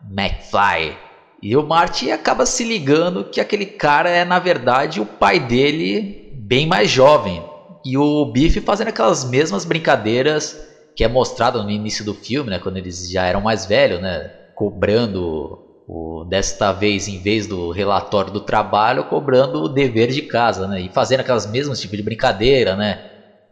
McFly? 0.10 0.98
E 1.44 1.56
o 1.56 1.62
Marty 1.62 2.10
acaba 2.10 2.44
se 2.48 2.64
ligando 2.64 3.24
que 3.24 3.40
aquele 3.40 3.68
cara 3.68 4.10
é, 4.10 4.26
na 4.26 4.40
verdade, 4.40 5.00
o 5.00 5.06
pai 5.06 5.40
dele 5.40 6.32
bem 6.34 6.66
mais 6.66 6.90
jovem. 6.90 7.40
E 7.86 7.96
o 7.96 8.26
Biff 8.26 8.60
fazendo 8.62 8.88
aquelas 8.88 9.24
mesmas 9.24 9.64
brincadeiras 9.64 10.58
que 10.96 11.04
é 11.04 11.08
mostrado 11.08 11.64
no 11.64 11.70
início 11.70 12.04
do 12.04 12.16
filme, 12.16 12.50
né, 12.50 12.58
quando 12.58 12.78
eles 12.78 13.08
já 13.12 13.28
eram 13.28 13.42
mais 13.42 13.68
velhos, 13.68 14.02
né, 14.02 14.28
cobrando 14.56 15.69
o, 15.90 16.24
desta 16.24 16.72
vez 16.72 17.08
em 17.08 17.20
vez 17.20 17.48
do 17.48 17.72
relatório 17.72 18.32
do 18.32 18.40
trabalho, 18.40 19.06
cobrando 19.06 19.64
o 19.64 19.68
dever 19.68 20.10
de 20.10 20.22
casa, 20.22 20.68
né, 20.68 20.80
e 20.80 20.90
fazendo 20.90 21.22
aquelas 21.22 21.48
mesmas 21.48 21.80
tipos 21.80 21.98
de 21.98 22.04
brincadeira, 22.04 22.76
né, 22.76 23.04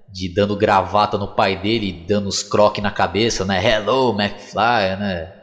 de 0.08 0.30
dando 0.30 0.56
gravata 0.56 1.18
no 1.18 1.28
pai 1.28 1.60
dele, 1.60 2.06
dando 2.08 2.28
os 2.28 2.44
croques 2.44 2.84
na 2.84 2.92
cabeça, 2.92 3.44
né, 3.44 3.60
hello 3.60 4.16
McFly, 4.16 5.00
né, 5.00 5.34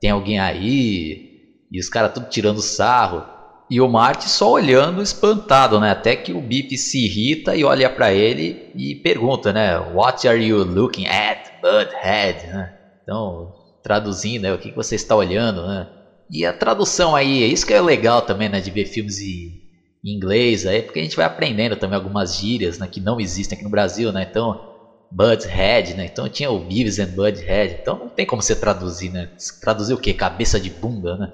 tem 0.00 0.08
alguém 0.08 0.40
aí, 0.40 1.28
e 1.70 1.78
os 1.78 1.90
caras 1.90 2.12
tudo 2.14 2.30
tirando 2.30 2.62
sarro. 2.62 3.22
E 3.70 3.82
o 3.82 3.86
Marty 3.86 4.30
só 4.30 4.52
olhando 4.52 5.02
espantado, 5.02 5.78
né? 5.78 5.90
Até 5.90 6.16
que 6.16 6.32
o 6.32 6.40
Biff 6.40 6.74
se 6.78 7.04
irrita 7.04 7.54
e 7.54 7.64
olha 7.64 7.90
para 7.90 8.10
ele 8.10 8.72
e 8.74 8.94
pergunta, 8.94 9.52
né? 9.52 9.76
What 9.76 10.26
are 10.26 10.42
you 10.42 10.64
looking 10.64 11.06
at, 11.06 11.60
Budhead? 11.60 12.46
Né? 12.46 12.74
Então, 13.02 13.52
traduzindo, 13.82 14.44
né? 14.44 14.54
O 14.54 14.58
que 14.58 14.74
você 14.74 14.94
está 14.94 15.14
olhando, 15.14 15.66
né? 15.66 15.86
E 16.30 16.44
a 16.44 16.52
tradução 16.52 17.14
aí, 17.16 17.42
é 17.42 17.46
isso 17.46 17.66
que 17.66 17.72
é 17.74 17.80
legal 17.80 18.20
também, 18.22 18.48
né? 18.48 18.60
De 18.60 18.70
ver 18.70 18.86
filmes 18.86 19.18
em 19.20 19.58
inglês, 20.04 20.66
aí, 20.66 20.82
porque 20.82 21.00
a 21.00 21.02
gente 21.02 21.16
vai 21.16 21.24
aprendendo 21.26 21.76
também 21.76 21.96
algumas 21.96 22.34
gírias, 22.34 22.78
né? 22.78 22.88
Que 22.88 23.00
não 23.00 23.20
existem 23.20 23.56
aqui 23.56 23.64
no 23.64 23.70
Brasil, 23.70 24.12
né? 24.12 24.24
Então, 24.28 24.54
Budhead, 25.10 25.94
né? 25.96 26.06
Então 26.06 26.28
tinha 26.28 26.50
o 26.50 26.60
Beavis 26.60 26.98
and 26.98 27.08
Budhead. 27.12 27.74
Então 27.80 27.96
não 27.98 28.10
tem 28.10 28.26
como 28.26 28.42
você 28.42 28.54
traduzir, 28.56 29.10
né? 29.10 29.28
Traduzir 29.60 29.94
o 29.94 29.98
que? 29.98 30.12
Cabeça 30.14 30.60
de 30.60 30.70
bunda, 30.70 31.16
né? 31.16 31.28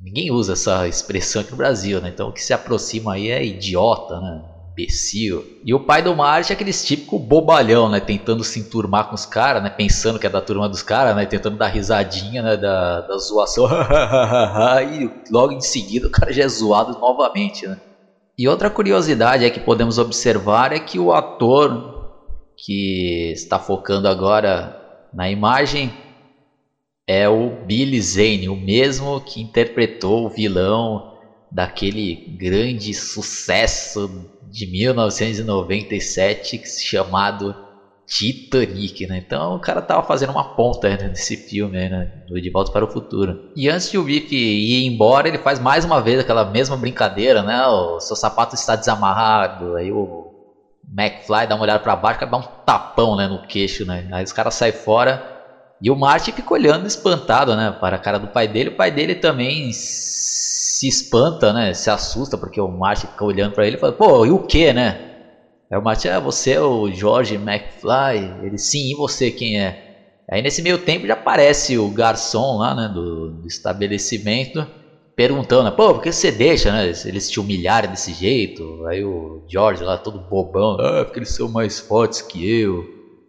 Ninguém 0.00 0.30
usa 0.30 0.52
essa 0.54 0.88
expressão 0.88 1.42
aqui 1.42 1.50
no 1.52 1.56
Brasil, 1.56 2.00
né? 2.00 2.08
Então 2.10 2.28
o 2.28 2.32
que 2.32 2.42
se 2.42 2.52
aproxima 2.52 3.14
aí 3.14 3.28
é 3.28 3.44
idiota, 3.44 4.20
né? 4.20 4.42
Imbecil. 4.74 5.60
E 5.64 5.72
o 5.72 5.78
pai 5.78 6.02
do 6.02 6.14
Marte 6.16 6.52
é 6.52 6.54
aquele 6.54 6.72
típico 6.72 7.16
bobalhão, 7.16 7.88
né? 7.88 8.00
Tentando 8.00 8.42
se 8.42 8.58
enturmar 8.58 9.08
com 9.08 9.14
os 9.14 9.24
caras, 9.24 9.62
né? 9.62 9.70
Pensando 9.70 10.18
que 10.18 10.26
é 10.26 10.30
da 10.30 10.40
turma 10.40 10.68
dos 10.68 10.82
caras, 10.82 11.14
né? 11.14 11.24
Tentando 11.24 11.56
dar 11.56 11.68
risadinha, 11.68 12.42
né? 12.42 12.56
Da, 12.56 13.02
da 13.02 13.16
zoação. 13.16 13.66
e 14.92 15.10
logo 15.30 15.52
em 15.52 15.60
seguida 15.60 16.08
o 16.08 16.10
cara 16.10 16.32
já 16.32 16.42
é 16.42 16.48
zoado 16.48 16.98
novamente, 16.98 17.68
né? 17.68 17.80
E 18.36 18.48
outra 18.48 18.68
curiosidade 18.68 19.44
é 19.44 19.50
que 19.50 19.60
podemos 19.60 19.96
observar 19.96 20.72
é 20.72 20.80
que 20.80 20.98
o 20.98 21.12
ator 21.12 22.10
que 22.56 23.30
está 23.32 23.60
focando 23.60 24.08
agora 24.08 24.80
na 25.12 25.30
imagem 25.30 25.94
é 27.06 27.28
o 27.28 27.50
Billy 27.64 28.00
Zane, 28.00 28.48
o 28.48 28.56
mesmo 28.56 29.20
que 29.20 29.40
interpretou 29.40 30.26
o 30.26 30.30
vilão 30.30 31.13
daquele 31.54 32.36
grande 32.36 32.92
sucesso 32.92 34.28
de 34.50 34.66
1997 34.66 36.60
chamado 36.82 37.54
Titanic, 38.06 39.06
né? 39.06 39.22
Então 39.24 39.54
o 39.54 39.60
cara 39.60 39.80
tava 39.80 40.02
fazendo 40.02 40.30
uma 40.30 40.56
ponta 40.56 40.88
né, 40.90 41.08
nesse 41.08 41.36
filme, 41.36 41.88
né? 41.88 42.24
Do 42.28 42.40
De 42.40 42.50
Volta 42.50 42.72
para 42.72 42.84
o 42.84 42.90
Futuro. 42.90 43.52
E 43.54 43.68
antes 43.68 43.88
de 43.90 43.96
o 43.96 44.02
Biff 44.02 44.34
ir 44.34 44.84
embora, 44.84 45.28
ele 45.28 45.38
faz 45.38 45.60
mais 45.60 45.84
uma 45.84 46.02
vez 46.02 46.18
aquela 46.18 46.44
mesma 46.44 46.76
brincadeira, 46.76 47.42
né? 47.42 47.64
O 47.66 48.00
seu 48.00 48.16
sapato 48.16 48.56
está 48.56 48.74
desamarrado, 48.74 49.76
aí 49.76 49.92
o 49.92 50.34
McFly 50.92 51.46
dá 51.46 51.54
uma 51.54 51.62
olhada 51.62 51.78
para 51.80 51.96
baixo, 51.96 52.26
dá 52.26 52.36
um 52.36 52.42
tapão, 52.66 53.16
né, 53.16 53.26
no 53.26 53.46
queixo, 53.46 53.86
né? 53.86 54.08
Aí 54.12 54.24
os 54.24 54.32
caras 54.32 54.54
saem 54.54 54.72
fora 54.72 55.34
e 55.80 55.90
o 55.90 55.96
Marty 55.96 56.32
fica 56.32 56.52
olhando 56.52 56.86
espantado, 56.86 57.56
né, 57.56 57.70
para 57.80 57.96
a 57.96 57.98
cara 57.98 58.18
do 58.18 58.26
pai 58.26 58.48
dele. 58.48 58.70
O 58.70 58.76
pai 58.76 58.90
dele 58.90 59.14
também 59.14 59.70
se 60.90 60.98
espanta, 61.04 61.52
né? 61.52 61.74
Se 61.74 61.90
assusta 61.90 62.38
porque 62.38 62.60
o 62.60 62.68
Marty 62.68 63.06
fica 63.08 63.24
olhando 63.24 63.52
para 63.52 63.66
ele 63.66 63.76
e 63.76 63.78
fala: 63.78 63.92
"Pô, 63.92 64.24
e 64.26 64.30
o 64.30 64.40
que, 64.40 64.72
né?" 64.72 64.96
Aí 65.72 65.78
o 65.78 65.82
Martin, 65.82 66.08
ah, 66.08 66.20
você 66.20 66.52
é 66.52 66.60
o 66.60 66.90
George 66.90 67.34
McFly? 67.36 68.38
Ele, 68.44 68.58
sim, 68.58 68.90
e 68.92 68.94
você 68.96 69.30
quem 69.32 69.60
é? 69.60 69.74
Aí 70.30 70.42
nesse 70.42 70.62
meio 70.62 70.78
tempo 70.78 71.06
já 71.06 71.14
aparece 71.14 71.78
o 71.78 71.90
garçom 71.92 72.58
lá, 72.58 72.74
né, 72.74 72.88
do, 72.88 73.32
do 73.32 73.46
estabelecimento, 73.48 74.66
perguntando, 75.16 75.72
pô, 75.74 75.94
por 75.94 76.02
que 76.02 76.12
você 76.12 76.32
deixa, 76.32 76.72
né, 76.72 76.92
eles 77.06 77.28
te 77.30 77.40
humilharem 77.40 77.90
desse 77.90 78.12
jeito? 78.14 78.62
Aí 78.88 79.04
o 79.04 79.42
George 79.48 79.82
lá 79.84 79.98
todo 79.98 80.20
bobão, 80.20 80.76
ah, 80.80 81.04
porque 81.04 81.20
eles 81.20 81.34
são 81.34 81.48
mais 81.50 81.78
fortes 81.80 82.22
que 82.22 82.46
eu. 82.48 82.88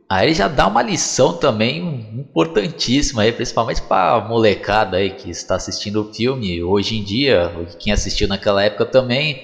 Aí 0.09 0.33
já 0.35 0.47
dá 0.47 0.67
uma 0.67 0.83
lição 0.83 1.33
também 1.33 1.79
importantíssima 2.13 3.23
aí, 3.23 3.33
principalmente 3.33 3.81
para 3.81 4.21
molecada 4.21 4.97
aí 4.97 5.09
que 5.09 5.31
está 5.31 5.55
assistindo 5.55 6.01
o 6.01 6.13
filme 6.13 6.61
hoje 6.63 6.95
em 6.95 7.03
dia, 7.03 7.51
quem 7.79 7.91
assistiu 7.91 8.27
naquela 8.27 8.63
época 8.63 8.85
também, 8.85 9.35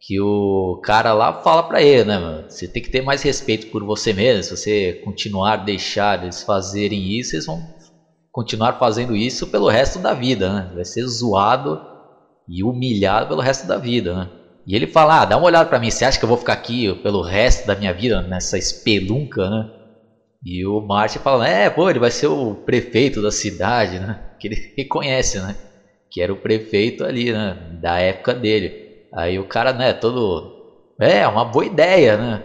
que 0.00 0.20
o 0.20 0.80
cara 0.82 1.14
lá 1.14 1.32
fala 1.32 1.62
para 1.62 1.80
ele, 1.80 2.04
né, 2.04 2.18
mano? 2.18 2.44
Você 2.48 2.66
tem 2.68 2.82
que 2.82 2.90
ter 2.90 3.02
mais 3.02 3.22
respeito 3.22 3.70
por 3.70 3.84
você 3.84 4.12
mesmo. 4.12 4.42
Se 4.42 4.56
você 4.56 4.94
continuar 5.04 5.64
deixar 5.64 6.22
eles 6.22 6.42
fazerem 6.42 7.18
isso, 7.18 7.36
eles 7.36 7.46
vão 7.46 7.62
continuar 8.32 8.78
fazendo 8.78 9.14
isso 9.14 9.46
pelo 9.46 9.68
resto 9.68 10.00
da 10.00 10.12
vida, 10.12 10.52
né? 10.52 10.70
Vai 10.74 10.84
ser 10.84 11.06
zoado 11.06 11.78
e 12.48 12.64
humilhado 12.64 13.28
pelo 13.28 13.40
resto 13.40 13.66
da 13.66 13.78
vida, 13.78 14.14
né? 14.14 14.28
E 14.66 14.74
ele 14.74 14.88
fala: 14.88 15.22
ah, 15.22 15.24
dá 15.24 15.36
uma 15.36 15.46
olhada 15.46 15.68
para 15.68 15.78
mim, 15.78 15.90
você 15.90 16.04
acha 16.04 16.18
que 16.18 16.24
eu 16.24 16.28
vou 16.28 16.36
ficar 16.36 16.54
aqui 16.54 16.92
pelo 16.96 17.22
resto 17.22 17.64
da 17.66 17.76
minha 17.76 17.92
vida 17.94 18.20
nessa 18.22 18.58
espelunca, 18.58 19.48
né? 19.48 19.64
E 20.44 20.64
o 20.66 20.80
Martin 20.80 21.18
fala: 21.18 21.48
é, 21.48 21.70
pô, 21.70 21.88
ele 21.90 21.98
vai 21.98 22.10
ser 22.10 22.26
o 22.28 22.56
prefeito 22.64 23.22
da 23.22 23.30
cidade, 23.30 23.98
né? 23.98 24.18
Que 24.38 24.48
ele 24.48 24.56
reconhece, 24.76 25.40
né? 25.40 25.56
Que 26.10 26.20
era 26.20 26.32
o 26.32 26.36
prefeito 26.36 27.04
ali, 27.04 27.32
né? 27.32 27.56
Da 27.80 27.98
época 27.98 28.34
dele. 28.34 28.74
Aí 29.14 29.38
o 29.38 29.44
cara, 29.44 29.72
né, 29.72 29.94
todo. 29.94 30.52
É, 31.00 31.26
uma 31.28 31.44
boa 31.44 31.64
ideia, 31.66 32.16
né? 32.18 32.42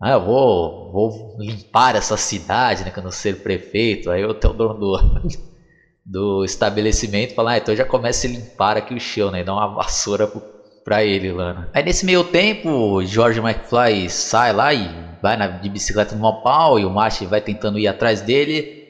Ah, 0.00 0.12
eu 0.12 0.22
vou, 0.24 0.90
vou 0.90 1.10
limpar 1.38 1.94
essa 1.96 2.16
cidade, 2.16 2.84
né? 2.84 2.90
Quando 2.90 3.06
eu 3.06 3.12
ser 3.12 3.40
prefeito. 3.42 4.10
Aí 4.10 4.24
o 4.24 4.34
teu 4.34 4.52
dono 4.52 4.74
do, 4.74 4.98
do 6.04 6.44
estabelecimento 6.44 7.34
fala, 7.34 7.52
ah, 7.52 7.58
então 7.58 7.76
já 7.76 7.84
começa 7.84 8.26
a 8.26 8.30
limpar 8.30 8.76
aqui 8.76 8.94
o 8.94 9.00
chão, 9.00 9.30
né? 9.30 9.40
E 9.40 9.44
dá 9.44 9.54
uma 9.54 9.72
vassoura 9.72 10.28
pro, 10.28 10.42
pra 10.84 11.04
ele 11.04 11.32
lá, 11.32 11.54
né? 11.54 11.68
Aí 11.72 11.82
nesse 11.82 12.04
meio 12.04 12.24
tempo, 12.24 13.02
George 13.04 13.40
McFly 13.40 14.08
sai 14.10 14.52
lá 14.52 14.72
e 14.74 14.88
vai 15.22 15.36
na, 15.36 15.46
de 15.46 15.68
bicicleta 15.68 16.14
no 16.16 16.42
pau 16.42 16.78
e 16.78 16.84
o 16.84 16.90
Marty 16.90 17.26
vai 17.26 17.40
tentando 17.40 17.78
ir 17.78 17.86
atrás 17.86 18.20
dele. 18.20 18.82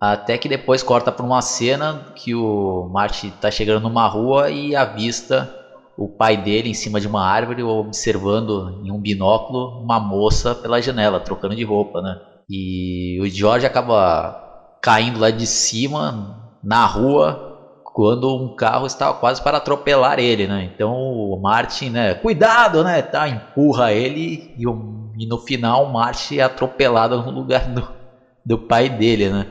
Até 0.00 0.38
que 0.38 0.48
depois 0.48 0.82
corta 0.82 1.10
pra 1.10 1.26
uma 1.26 1.42
cena 1.42 2.12
que 2.14 2.34
o 2.34 2.88
Marty 2.92 3.30
tá 3.40 3.50
chegando 3.50 3.82
numa 3.82 4.06
rua 4.06 4.50
e 4.50 4.76
avista 4.76 5.52
o 5.96 6.08
pai 6.08 6.36
dele 6.36 6.70
em 6.70 6.74
cima 6.74 7.00
de 7.00 7.08
uma 7.08 7.26
árvore 7.26 7.62
observando 7.64 8.80
em 8.84 8.92
um 8.92 9.00
binóculo 9.00 9.82
uma 9.82 9.98
moça 9.98 10.54
pela 10.54 10.80
janela 10.80 11.18
trocando 11.18 11.56
de 11.56 11.64
roupa, 11.64 12.00
né? 12.00 12.16
E 12.48 13.18
o 13.20 13.28
George 13.28 13.66
acaba 13.66 14.78
caindo 14.80 15.18
lá 15.18 15.30
de 15.30 15.46
cima 15.46 16.52
na 16.62 16.86
rua 16.86 17.47
quando 17.98 18.32
um 18.32 18.48
carro 18.48 18.86
estava 18.86 19.12
quase 19.12 19.42
para 19.42 19.56
atropelar 19.56 20.20
ele, 20.20 20.46
né? 20.46 20.70
Então 20.72 20.94
o 20.94 21.36
Martin, 21.36 21.90
né, 21.90 22.14
cuidado, 22.14 22.84
né, 22.84 23.02
tá, 23.02 23.28
empurra 23.28 23.92
ele 23.92 24.54
e, 24.56 24.68
o, 24.68 25.10
e 25.18 25.26
no 25.26 25.36
final 25.36 25.82
o 25.82 25.92
Martin 25.92 26.36
é 26.36 26.42
atropelado 26.42 27.20
no 27.20 27.32
lugar 27.32 27.66
do, 27.66 27.84
do 28.46 28.56
pai 28.56 28.88
dele, 28.88 29.28
né? 29.30 29.46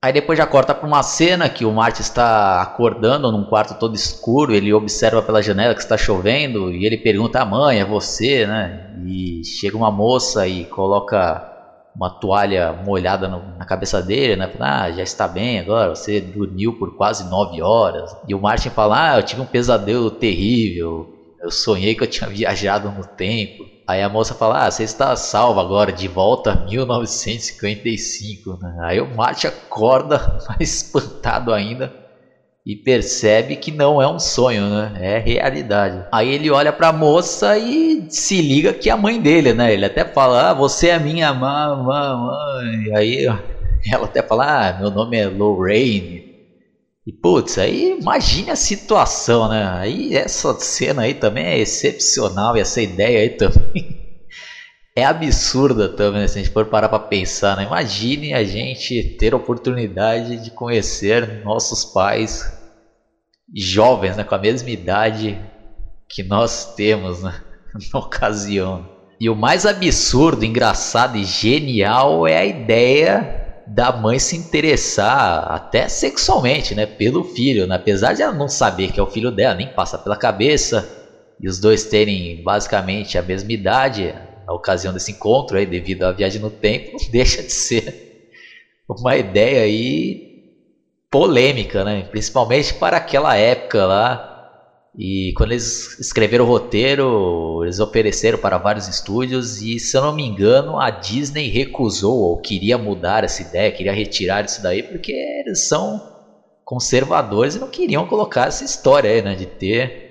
Aí 0.00 0.12
depois 0.12 0.38
já 0.38 0.46
corta 0.46 0.72
para 0.72 0.86
uma 0.86 1.02
cena 1.02 1.48
que 1.48 1.64
o 1.64 1.72
Marty 1.72 2.02
está 2.02 2.62
acordando 2.62 3.32
num 3.32 3.44
quarto 3.44 3.76
todo 3.76 3.96
escuro, 3.96 4.54
ele 4.54 4.72
observa 4.72 5.20
pela 5.20 5.42
janela 5.42 5.74
que 5.74 5.80
está 5.80 5.98
chovendo 5.98 6.70
e 6.72 6.86
ele 6.86 6.96
pergunta 6.96 7.42
à 7.42 7.44
mãe, 7.44 7.80
é 7.80 7.84
você, 7.84 8.46
né? 8.46 8.94
E 9.04 9.42
chega 9.44 9.76
uma 9.76 9.90
moça 9.90 10.46
e 10.46 10.66
coloca 10.66 11.49
uma 11.94 12.10
toalha 12.10 12.72
molhada 12.72 13.28
no, 13.28 13.42
na 13.56 13.64
cabeça 13.66 14.02
dele, 14.02 14.36
né? 14.36 14.48
Ah, 14.60 14.90
já 14.90 15.02
está 15.02 15.28
bem 15.28 15.58
agora, 15.58 15.94
você 15.94 16.20
dormiu 16.20 16.72
por 16.74 16.94
quase 16.94 17.28
nove 17.28 17.60
horas. 17.62 18.10
E 18.26 18.34
o 18.34 18.40
Martin 18.40 18.70
fala, 18.70 19.12
ah, 19.12 19.18
eu 19.18 19.22
tive 19.22 19.42
um 19.42 19.46
pesadelo 19.46 20.10
terrível, 20.10 21.06
eu 21.40 21.50
sonhei 21.50 21.94
que 21.94 22.02
eu 22.04 22.08
tinha 22.08 22.28
viajado 22.30 22.92
no 22.92 23.02
tempo. 23.16 23.70
Aí 23.88 24.02
a 24.02 24.08
moça 24.08 24.34
fala: 24.34 24.66
Ah, 24.66 24.70
você 24.70 24.84
está 24.84 25.16
salvo 25.16 25.58
agora, 25.58 25.92
de 25.92 26.06
volta 26.06 26.52
a 26.52 26.56
1955. 26.56 28.56
Né? 28.60 28.76
Aí 28.82 29.00
o 29.00 29.08
Mate 29.08 29.46
acorda, 29.46 30.20
mais 30.48 30.76
espantado 30.76 31.52
ainda, 31.52 31.90
e 32.64 32.76
percebe 32.76 33.56
que 33.56 33.72
não 33.72 34.00
é 34.00 34.08
um 34.08 34.18
sonho, 34.18 34.68
né? 34.68 34.92
É 34.96 35.18
realidade. 35.18 36.04
Aí 36.12 36.28
ele 36.28 36.50
olha 36.50 36.72
para 36.72 36.88
a 36.88 36.92
moça 36.92 37.58
e 37.58 38.04
se 38.08 38.40
liga 38.40 38.74
que 38.74 38.90
é 38.90 38.92
a 38.92 38.96
mãe 38.96 39.20
dele, 39.20 39.52
né? 39.54 39.72
Ele 39.72 39.84
até 39.84 40.04
fala: 40.04 40.50
Ah, 40.50 40.54
você 40.54 40.88
é 40.88 40.98
minha 40.98 41.32
mamãe. 41.32 42.94
Aí 42.94 43.26
ela 43.92 44.06
até 44.06 44.22
fala: 44.22 44.68
Ah, 44.68 44.72
meu 44.72 44.90
nome 44.90 45.16
é 45.16 45.28
Lorraine. 45.28 46.24
E 47.06 47.12
putz, 47.12 47.58
aí 47.58 47.96
imagine 47.98 48.50
a 48.50 48.56
situação, 48.56 49.48
né? 49.48 49.64
Aí 49.78 50.14
essa 50.14 50.54
cena 50.60 51.02
aí 51.02 51.14
também 51.14 51.44
é 51.46 51.58
excepcional 51.58 52.56
e 52.56 52.60
essa 52.60 52.80
ideia 52.82 53.20
aí 53.20 53.30
também 53.30 53.62
é 54.94 55.04
absurda 55.04 55.88
também, 55.88 56.22
né? 56.22 56.28
se 56.28 56.38
a 56.38 56.42
gente 56.42 56.52
for 56.52 56.66
parar 56.66 56.88
para 56.88 56.98
pensar, 56.98 57.56
né? 57.56 57.64
Imagine 57.64 58.34
a 58.34 58.42
gente 58.42 59.16
ter 59.18 59.32
a 59.32 59.36
oportunidade 59.36 60.36
de 60.38 60.50
conhecer 60.50 61.44
nossos 61.44 61.84
pais 61.84 62.58
jovens, 63.54 64.16
né? 64.16 64.24
Com 64.24 64.34
a 64.34 64.38
mesma 64.38 64.70
idade 64.70 65.38
que 66.08 66.22
nós 66.22 66.74
temos, 66.74 67.22
né? 67.22 67.40
Na 67.92 68.00
ocasião. 68.00 68.88
E 69.20 69.28
o 69.28 69.36
mais 69.36 69.64
absurdo, 69.64 70.44
engraçado 70.44 71.16
e 71.16 71.24
genial 71.24 72.26
é 72.26 72.38
a 72.38 72.44
ideia 72.44 73.40
da 73.66 73.92
mãe 73.92 74.18
se 74.18 74.36
interessar 74.36 75.52
até 75.52 75.88
sexualmente, 75.88 76.74
né, 76.74 76.86
pelo 76.86 77.22
filho, 77.22 77.66
né? 77.68 77.76
apesar 77.76 78.14
de 78.14 78.22
ela 78.22 78.32
não 78.32 78.48
saber 78.48 78.90
que 78.90 78.98
é 78.98 79.02
o 79.02 79.06
filho 79.06 79.30
dela, 79.30 79.54
nem 79.54 79.68
passa 79.68 79.96
pela 79.96 80.16
cabeça, 80.16 80.88
e 81.38 81.48
os 81.48 81.60
dois 81.60 81.84
terem 81.84 82.42
basicamente 82.42 83.16
a 83.16 83.22
mesma 83.22 83.52
idade 83.52 84.12
na 84.50 84.54
ocasião 84.54 84.92
desse 84.92 85.12
encontro 85.12 85.56
aí, 85.56 85.64
devido 85.64 86.02
à 86.02 86.10
viagem 86.10 86.40
no 86.40 86.50
tempo, 86.50 86.90
não 86.90 86.98
deixa 87.10 87.40
de 87.42 87.52
ser 87.52 87.94
uma 88.88 89.16
ideia 89.16 89.62
aí 89.62 90.28
polêmica, 91.08 91.84
né? 91.84 92.02
Principalmente 92.10 92.74
para 92.74 92.96
aquela 92.96 93.36
época 93.36 93.86
lá 93.86 94.26
e 94.98 95.32
quando 95.36 95.52
eles 95.52 95.98
escreveram 96.00 96.44
o 96.44 96.48
roteiro, 96.48 97.62
eles 97.62 97.78
ofereceram 97.78 98.38
para 98.38 98.58
vários 98.58 98.88
estúdios 98.88 99.62
e, 99.62 99.78
se 99.78 99.96
eu 99.96 100.02
não 100.02 100.12
me 100.12 100.26
engano, 100.26 100.80
a 100.80 100.90
Disney 100.90 101.48
recusou 101.48 102.18
ou 102.18 102.40
queria 102.40 102.76
mudar 102.76 103.22
essa 103.22 103.40
ideia, 103.40 103.70
queria 103.70 103.92
retirar 103.92 104.44
isso 104.44 104.60
daí, 104.60 104.82
porque 104.82 105.12
eles 105.12 105.68
são 105.68 106.00
conservadores 106.64 107.54
e 107.54 107.60
não 107.60 107.68
queriam 107.68 108.04
colocar 108.04 108.48
essa 108.48 108.64
história 108.64 109.10
aí, 109.10 109.22
né, 109.22 109.36
de 109.36 109.46
ter 109.46 110.09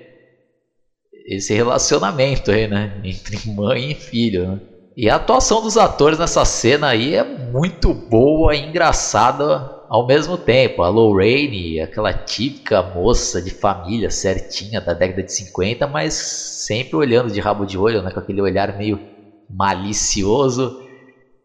esse 1.30 1.54
relacionamento 1.54 2.50
aí, 2.50 2.66
né, 2.66 3.00
entre 3.04 3.38
mãe 3.48 3.92
e 3.92 3.94
filho, 3.94 4.46
né? 4.46 4.60
E 4.96 5.08
a 5.08 5.14
atuação 5.14 5.62
dos 5.62 5.76
atores 5.76 6.18
nessa 6.18 6.44
cena 6.44 6.88
aí 6.88 7.14
é 7.14 7.22
muito 7.22 7.94
boa 7.94 8.54
e 8.54 8.60
engraçada 8.60 9.64
ao 9.88 10.06
mesmo 10.06 10.36
tempo, 10.36 10.82
a 10.82 10.88
Lorraine, 10.88 11.80
aquela 11.80 12.12
típica 12.12 12.82
moça 12.82 13.40
de 13.40 13.50
família 13.50 14.10
certinha 14.10 14.80
da 14.80 14.92
década 14.92 15.22
de 15.22 15.32
50, 15.32 15.86
mas 15.86 16.14
sempre 16.14 16.96
olhando 16.96 17.30
de 17.30 17.40
rabo 17.40 17.64
de 17.64 17.78
olho, 17.78 18.02
né, 18.02 18.10
com 18.12 18.20
aquele 18.20 18.40
olhar 18.40 18.76
meio 18.76 19.00
malicioso. 19.48 20.72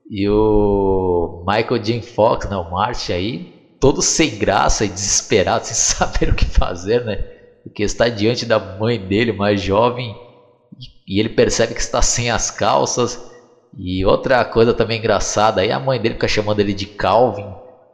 E 0.10 0.28
o 0.30 1.44
Michael 1.48 1.80
J. 1.80 2.02
Fox, 2.02 2.48
né, 2.50 2.56
o 2.56 2.70
Marty 2.70 3.14
aí, 3.14 3.48
todo 3.80 4.02
sem 4.02 4.38
graça 4.38 4.86
e 4.86 4.90
desesperado, 4.90 5.66
sem 5.66 5.76
saber 5.76 6.30
o 6.30 6.36
que 6.36 6.46
fazer, 6.46 7.04
né? 7.04 7.35
Porque 7.66 7.84
está 7.84 8.08
diante 8.08 8.46
da 8.46 8.60
mãe 8.60 9.00
dele, 9.00 9.34
mais 9.34 9.60
jovem, 9.60 10.16
e 11.08 11.20
ele 11.20 11.30
percebe 11.30 11.74
que 11.74 11.82
está 11.82 12.02
sem 12.02 12.30
as 12.30 12.52
calças. 12.52 13.20
E 13.78 14.06
outra 14.06 14.46
coisa 14.46 14.74
também 14.74 15.00
engraçada 15.00 15.62
aí, 15.62 15.72
a 15.72 15.80
mãe 15.80 16.00
dele 16.00 16.16
fica 16.16 16.28
chamando 16.28 16.60
ele 16.62 16.74
de 16.74 16.86
Calvin 16.86 17.46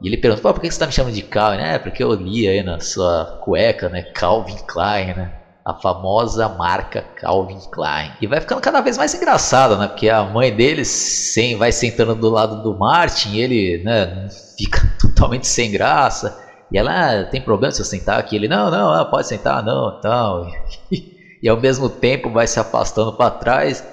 E 0.02 0.08
ele 0.08 0.18
pergunta, 0.18 0.42
por 0.42 0.62
que 0.62 0.68
você 0.68 0.76
está 0.76 0.86
me 0.86 0.92
chamando 0.92 1.14
de 1.14 1.24
Calvin? 1.24 1.62
É, 1.62 1.80
porque 1.80 2.04
eu 2.04 2.14
li 2.14 2.48
aí 2.48 2.62
na 2.62 2.80
sua 2.80 3.40
cueca, 3.44 3.90
né? 3.90 4.04
Calvin 4.14 4.58
Klein, 4.68 5.16
né? 5.16 5.34
A 5.66 5.74
famosa 5.74 6.50
marca 6.50 7.02
Calvin 7.16 7.60
Klein. 7.72 8.12
E 8.22 8.28
vai 8.28 8.40
ficando 8.40 8.62
cada 8.62 8.82
vez 8.82 8.98
mais 8.98 9.14
engraçado, 9.14 9.78
né? 9.78 9.88
Porque 9.88 10.10
a 10.10 10.24
mãe 10.24 10.54
dele 10.54 10.86
sem, 10.86 11.56
vai 11.56 11.72
sentando 11.72 12.14
do 12.16 12.30
lado 12.30 12.62
do 12.62 12.78
Martin 12.78 13.38
ele 13.38 13.82
né, 13.84 14.28
fica 14.58 14.82
totalmente 15.02 15.48
sem 15.48 15.72
graça. 15.72 16.51
E 16.72 16.78
ela, 16.78 17.22
ah, 17.22 17.26
tem 17.26 17.42
problema 17.42 17.72
se 17.72 17.82
eu 17.82 17.86
sentar 17.86 18.20
aqui? 18.20 18.36
Ele, 18.36 18.48
não, 18.48 18.72
não, 18.72 18.96
não 18.96 19.06
pode 19.06 19.28
sentar, 19.28 19.62
não, 19.62 20.00
tal. 20.00 20.48
e 21.44 21.50
ao 21.50 21.58
mesmo 21.58 21.90
tempo 21.90 22.30
vai 22.30 22.48
se 22.48 22.60
afastando 22.60 23.12
para 23.12 23.30
trás 23.30 23.84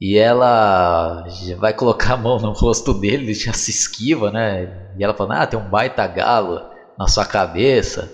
e 0.00 0.16
ela 0.16 1.24
vai 1.56 1.72
colocar 1.72 2.14
a 2.14 2.16
mão 2.16 2.38
no 2.38 2.52
rosto 2.52 2.94
dele, 2.94 3.24
ele 3.24 3.34
já 3.34 3.52
se 3.52 3.72
esquiva, 3.72 4.30
né? 4.30 4.92
E 4.96 5.02
ela 5.02 5.12
fala: 5.12 5.42
Ah, 5.42 5.46
tem 5.46 5.58
um 5.58 5.68
baita 5.68 6.06
galo 6.06 6.60
na 6.96 7.08
sua 7.08 7.24
cabeça. 7.24 8.08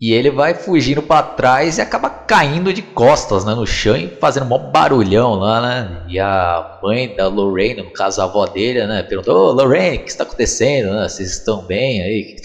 E 0.00 0.12
ele 0.12 0.30
vai 0.30 0.54
fugindo 0.54 1.02
para 1.02 1.22
trás 1.22 1.78
e 1.78 1.80
acaba 1.80 2.10
caindo 2.10 2.70
de 2.70 2.82
costas 2.82 3.46
né, 3.46 3.54
no 3.54 3.66
chão 3.66 3.96
e 3.96 4.08
fazendo 4.20 4.44
um 4.44 4.70
barulhão 4.70 5.34
lá, 5.34 5.60
né? 5.60 6.04
E 6.08 6.18
a 6.18 6.78
mãe 6.82 7.14
da 7.14 7.28
Lorraine, 7.28 7.82
no 7.82 7.90
caso 7.90 8.20
a 8.20 8.24
avó 8.24 8.46
dele, 8.46 8.86
né? 8.86 9.02
Perguntou: 9.02 9.36
Ô 9.36 9.48
oh, 9.48 9.52
Lorraine, 9.52 9.98
o 9.98 10.04
que 10.04 10.10
está 10.10 10.24
acontecendo? 10.24 10.92
Né? 10.92 11.08
Vocês 11.08 11.30
estão 11.30 11.62
bem 11.62 12.02
aí? 12.02 12.36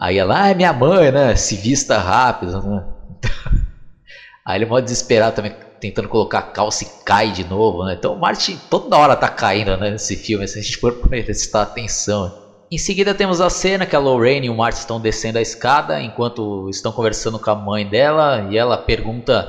Aí 0.00 0.16
ela, 0.16 0.44
ah, 0.44 0.48
é 0.48 0.54
minha 0.54 0.72
mãe, 0.72 1.12
né? 1.12 1.36
Se 1.36 1.58
vista 1.58 1.98
rápido, 1.98 2.62
né? 2.62 2.86
Aí 4.46 4.56
ele 4.56 4.64
mó 4.64 4.80
desesperado 4.80 5.36
também 5.36 5.52
tentando 5.78 6.08
colocar 6.08 6.38
a 6.38 6.42
calça 6.42 6.84
e 6.84 7.04
cai 7.04 7.30
de 7.30 7.44
novo, 7.44 7.84
né? 7.84 7.94
Então 7.98 8.14
o 8.14 8.18
Martin 8.18 8.58
toda 8.70 8.96
hora 8.96 9.14
tá 9.14 9.28
caindo 9.28 9.76
né, 9.76 9.90
nesse 9.90 10.16
filme, 10.16 10.48
se 10.48 10.58
a 10.58 10.62
gente 10.62 10.78
for 10.78 10.94
prestar 11.06 11.62
atenção. 11.62 12.32
Em 12.72 12.78
seguida 12.78 13.14
temos 13.14 13.42
a 13.42 13.50
cena 13.50 13.84
que 13.84 13.94
a 13.94 13.98
Lorraine 13.98 14.46
e 14.46 14.50
o 14.50 14.56
Martin 14.56 14.78
estão 14.78 14.98
descendo 14.98 15.38
a 15.38 15.42
escada 15.42 16.00
enquanto 16.00 16.70
estão 16.70 16.92
conversando 16.92 17.38
com 17.38 17.50
a 17.50 17.54
mãe 17.54 17.86
dela 17.86 18.46
e 18.50 18.56
ela 18.56 18.78
pergunta 18.78 19.46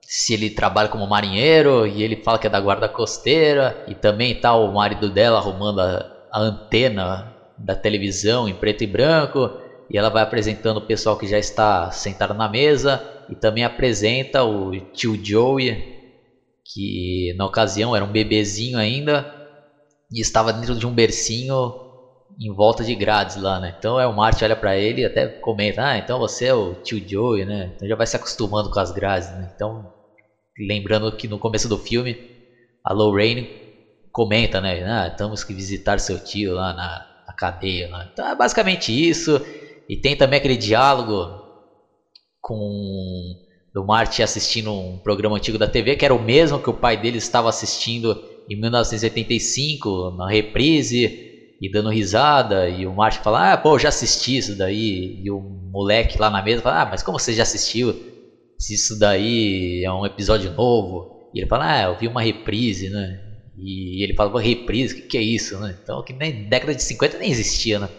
se 0.00 0.32
ele 0.32 0.48
trabalha 0.48 0.88
como 0.88 1.06
marinheiro 1.06 1.86
e 1.86 2.02
ele 2.02 2.16
fala 2.16 2.38
que 2.38 2.46
é 2.46 2.50
da 2.50 2.60
guarda 2.60 2.88
costeira 2.88 3.76
e 3.86 3.94
também 3.94 4.34
tá 4.34 4.54
o 4.54 4.72
marido 4.72 5.10
dela 5.10 5.38
arrumando 5.38 5.80
a, 5.80 6.06
a 6.32 6.40
antena 6.40 7.34
da 7.58 7.74
televisão 7.74 8.48
em 8.48 8.54
preto 8.54 8.82
e 8.84 8.86
branco 8.86 9.50
e 9.90 9.96
ela 9.98 10.10
vai 10.10 10.22
apresentando 10.22 10.78
o 10.78 10.86
pessoal 10.86 11.16
que 11.16 11.26
já 11.26 11.38
está 11.38 11.90
sentado 11.90 12.34
na 12.34 12.48
mesa 12.48 13.00
e 13.28 13.36
também 13.36 13.64
apresenta 13.64 14.44
o 14.44 14.72
tio 14.92 15.14
Joey, 15.22 15.78
que 16.64 17.32
na 17.36 17.46
ocasião 17.46 17.94
era 17.94 18.04
um 18.04 18.10
bebezinho 18.10 18.78
ainda 18.78 19.26
e 20.10 20.20
estava 20.20 20.52
dentro 20.52 20.78
de 20.78 20.86
um 20.86 20.94
bercinho 20.94 21.74
em 22.40 22.52
volta 22.54 22.84
de 22.84 22.96
grades 22.96 23.36
lá, 23.36 23.60
né? 23.60 23.72
Então 23.76 24.00
é 24.00 24.06
o 24.06 24.14
Marty 24.14 24.44
olha 24.44 24.56
para 24.56 24.76
ele 24.78 25.02
e 25.02 25.04
até 25.06 25.28
comenta: 25.40 25.84
"Ah, 25.90 25.98
então 25.98 26.18
você 26.18 26.46
é 26.46 26.54
o 26.54 26.76
tio 26.76 27.00
Joey, 27.06 27.46
né? 27.46 27.70
Então 27.74 27.88
já 27.88 27.96
vai 27.96 28.06
se 28.06 28.16
acostumando 28.16 28.70
com 28.70 28.80
as 28.80 28.92
grades, 28.92 29.32
né? 29.34 29.48
Então, 29.54 29.86
lembrando 30.58 31.14
que 31.16 31.28
no 31.28 31.38
começo 31.38 31.68
do 31.68 31.78
filme 31.78 32.18
a 32.84 32.92
Lorraine 32.94 33.48
comenta, 34.12 34.60
né? 34.60 34.82
Ah, 34.84 35.10
temos 35.10 35.44
que 35.44 35.54
visitar 35.54 36.00
seu 36.00 36.18
tio 36.20 36.54
lá 36.54 36.72
na, 36.74 37.04
na 37.26 37.34
cadeia, 37.36 37.88
né? 37.88 38.08
Então 38.12 38.26
é 38.28 38.34
basicamente 38.36 38.92
isso. 38.92 39.40
E 39.88 39.96
tem 39.96 40.16
também 40.16 40.38
aquele 40.38 40.56
diálogo 40.56 41.30
com 42.40 43.34
do 43.76 43.84
Marty 43.84 44.22
assistindo 44.22 44.72
um 44.72 44.98
programa 44.98 45.36
antigo 45.36 45.58
da 45.58 45.68
TV, 45.68 45.96
que 45.96 46.04
era 46.04 46.14
o 46.14 46.18
mesmo 46.18 46.58
que 46.58 46.70
o 46.70 46.74
pai 46.74 46.96
dele 46.96 47.18
estava 47.18 47.50
assistindo 47.50 48.16
em 48.48 48.58
1985, 48.58 50.16
na 50.16 50.30
reprise, 50.30 51.12
e 51.60 51.70
dando 51.70 51.90
risada, 51.90 52.70
e 52.70 52.86
o 52.86 52.94
Marty 52.94 53.18
fala, 53.18 53.52
ah, 53.52 53.58
pô, 53.58 53.78
já 53.78 53.90
assisti 53.90 54.38
isso 54.38 54.56
daí, 54.56 55.20
e 55.22 55.30
o 55.30 55.40
moleque 55.70 56.18
lá 56.18 56.30
na 56.30 56.42
mesa 56.42 56.62
fala, 56.62 56.82
ah, 56.82 56.86
mas 56.86 57.02
como 57.02 57.18
você 57.18 57.34
já 57.34 57.42
assistiu? 57.42 57.94
Se 58.58 58.74
isso 58.74 58.98
daí 58.98 59.82
é 59.84 59.92
um 59.92 60.06
episódio 60.06 60.50
novo? 60.52 61.30
E 61.34 61.40
ele 61.40 61.46
fala, 61.46 61.70
ah, 61.70 61.82
eu 61.82 61.98
vi 61.98 62.08
uma 62.08 62.22
reprise, 62.22 62.88
né? 62.88 63.20
E 63.58 64.02
ele 64.02 64.14
fala, 64.14 64.40
reprise, 64.40 64.94
o 64.94 64.96
que, 64.96 65.02
que 65.02 65.18
é 65.18 65.22
isso, 65.22 65.58
né? 65.58 65.76
Então, 65.82 66.02
que 66.02 66.14
nem 66.14 66.48
década 66.48 66.74
de 66.74 66.82
50 66.82 67.18
nem 67.18 67.30
existia, 67.30 67.78
né? 67.78 67.90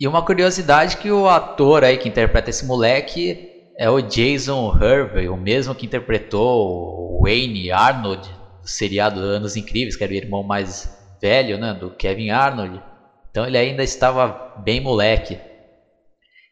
E 0.00 0.06
uma 0.06 0.24
curiosidade 0.24 0.96
que 0.96 1.10
o 1.10 1.28
ator 1.28 1.82
aí 1.82 1.98
que 1.98 2.08
interpreta 2.08 2.50
esse 2.50 2.64
moleque 2.64 3.36
é 3.76 3.90
o 3.90 4.00
Jason 4.00 4.72
Hervey, 4.80 5.28
o 5.28 5.36
mesmo 5.36 5.74
que 5.74 5.86
interpretou 5.86 7.18
o 7.18 7.22
Wayne 7.24 7.72
Arnold 7.72 8.28
do 8.62 8.68
seriado 8.68 9.18
Anos 9.18 9.56
Incríveis, 9.56 9.96
que 9.96 10.04
era 10.04 10.12
o 10.12 10.16
irmão 10.16 10.44
mais 10.44 10.88
velho 11.20 11.58
né, 11.58 11.74
do 11.74 11.90
Kevin 11.90 12.30
Arnold. 12.30 12.80
Então 13.30 13.44
ele 13.44 13.58
ainda 13.58 13.82
estava 13.82 14.62
bem 14.64 14.80
moleque. 14.80 15.36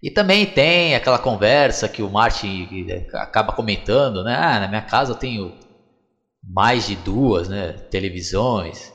E 0.02 0.10
também 0.10 0.44
tem 0.44 0.96
aquela 0.96 1.18
conversa 1.18 1.88
que 1.88 2.02
o 2.02 2.10
Martin 2.10 2.86
acaba 3.14 3.52
comentando, 3.52 4.24
né? 4.24 4.36
Ah, 4.36 4.60
na 4.60 4.68
minha 4.68 4.82
casa 4.82 5.12
eu 5.12 5.16
tenho 5.16 5.52
mais 6.42 6.86
de 6.86 6.96
duas 6.96 7.48
né, 7.48 7.72
televisões. 7.90 8.92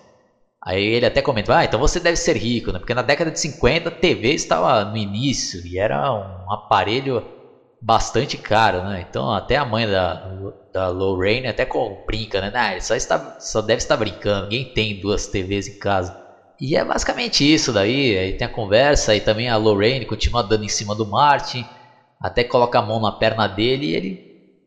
Aí 0.63 0.83
ele 0.83 1.05
até 1.07 1.21
comentou, 1.21 1.55
ah, 1.55 1.63
então 1.65 1.79
você 1.79 1.99
deve 1.99 2.17
ser 2.17 2.37
rico, 2.37 2.71
né? 2.71 2.79
Porque 2.79 2.93
na 2.93 3.01
década 3.01 3.31
de 3.31 3.39
50 3.39 3.89
a 3.89 3.91
TV 3.91 4.33
estava 4.33 4.85
no 4.85 4.95
início 4.95 5.59
e 5.65 5.79
era 5.79 6.13
um 6.13 6.51
aparelho 6.51 7.23
bastante 7.81 8.37
caro, 8.37 8.83
né? 8.83 9.01
Então 9.01 9.31
até 9.33 9.57
a 9.57 9.65
mãe 9.65 9.87
da, 9.87 10.21
da 10.71 10.89
Lorraine 10.89 11.47
até 11.47 11.65
brinca, 12.05 12.39
né? 12.41 12.51
Ah, 12.53 12.73
ele 12.73 12.81
só, 12.81 12.95
está, 12.95 13.19
só 13.39 13.61
deve 13.61 13.79
estar 13.79 13.97
brincando, 13.97 14.43
ninguém 14.43 14.65
tem 14.65 14.99
duas 14.99 15.27
TVs 15.27 15.67
em 15.67 15.77
casa. 15.79 16.13
E 16.59 16.75
é 16.75 16.85
basicamente 16.85 17.43
isso 17.43 17.73
daí, 17.73 18.15
aí 18.17 18.33
tem 18.33 18.45
a 18.45 18.49
conversa 18.49 19.15
e 19.15 19.21
também 19.21 19.49
a 19.49 19.57
Lorraine 19.57 20.05
continua 20.05 20.43
dando 20.43 20.63
em 20.63 20.69
cima 20.69 20.95
do 20.95 21.07
Martin, 21.07 21.65
até 22.21 22.43
coloca 22.43 22.77
a 22.77 22.81
mão 22.83 22.99
na 22.99 23.11
perna 23.11 23.47
dele 23.47 23.87
e 23.87 23.95
ele 23.95 24.19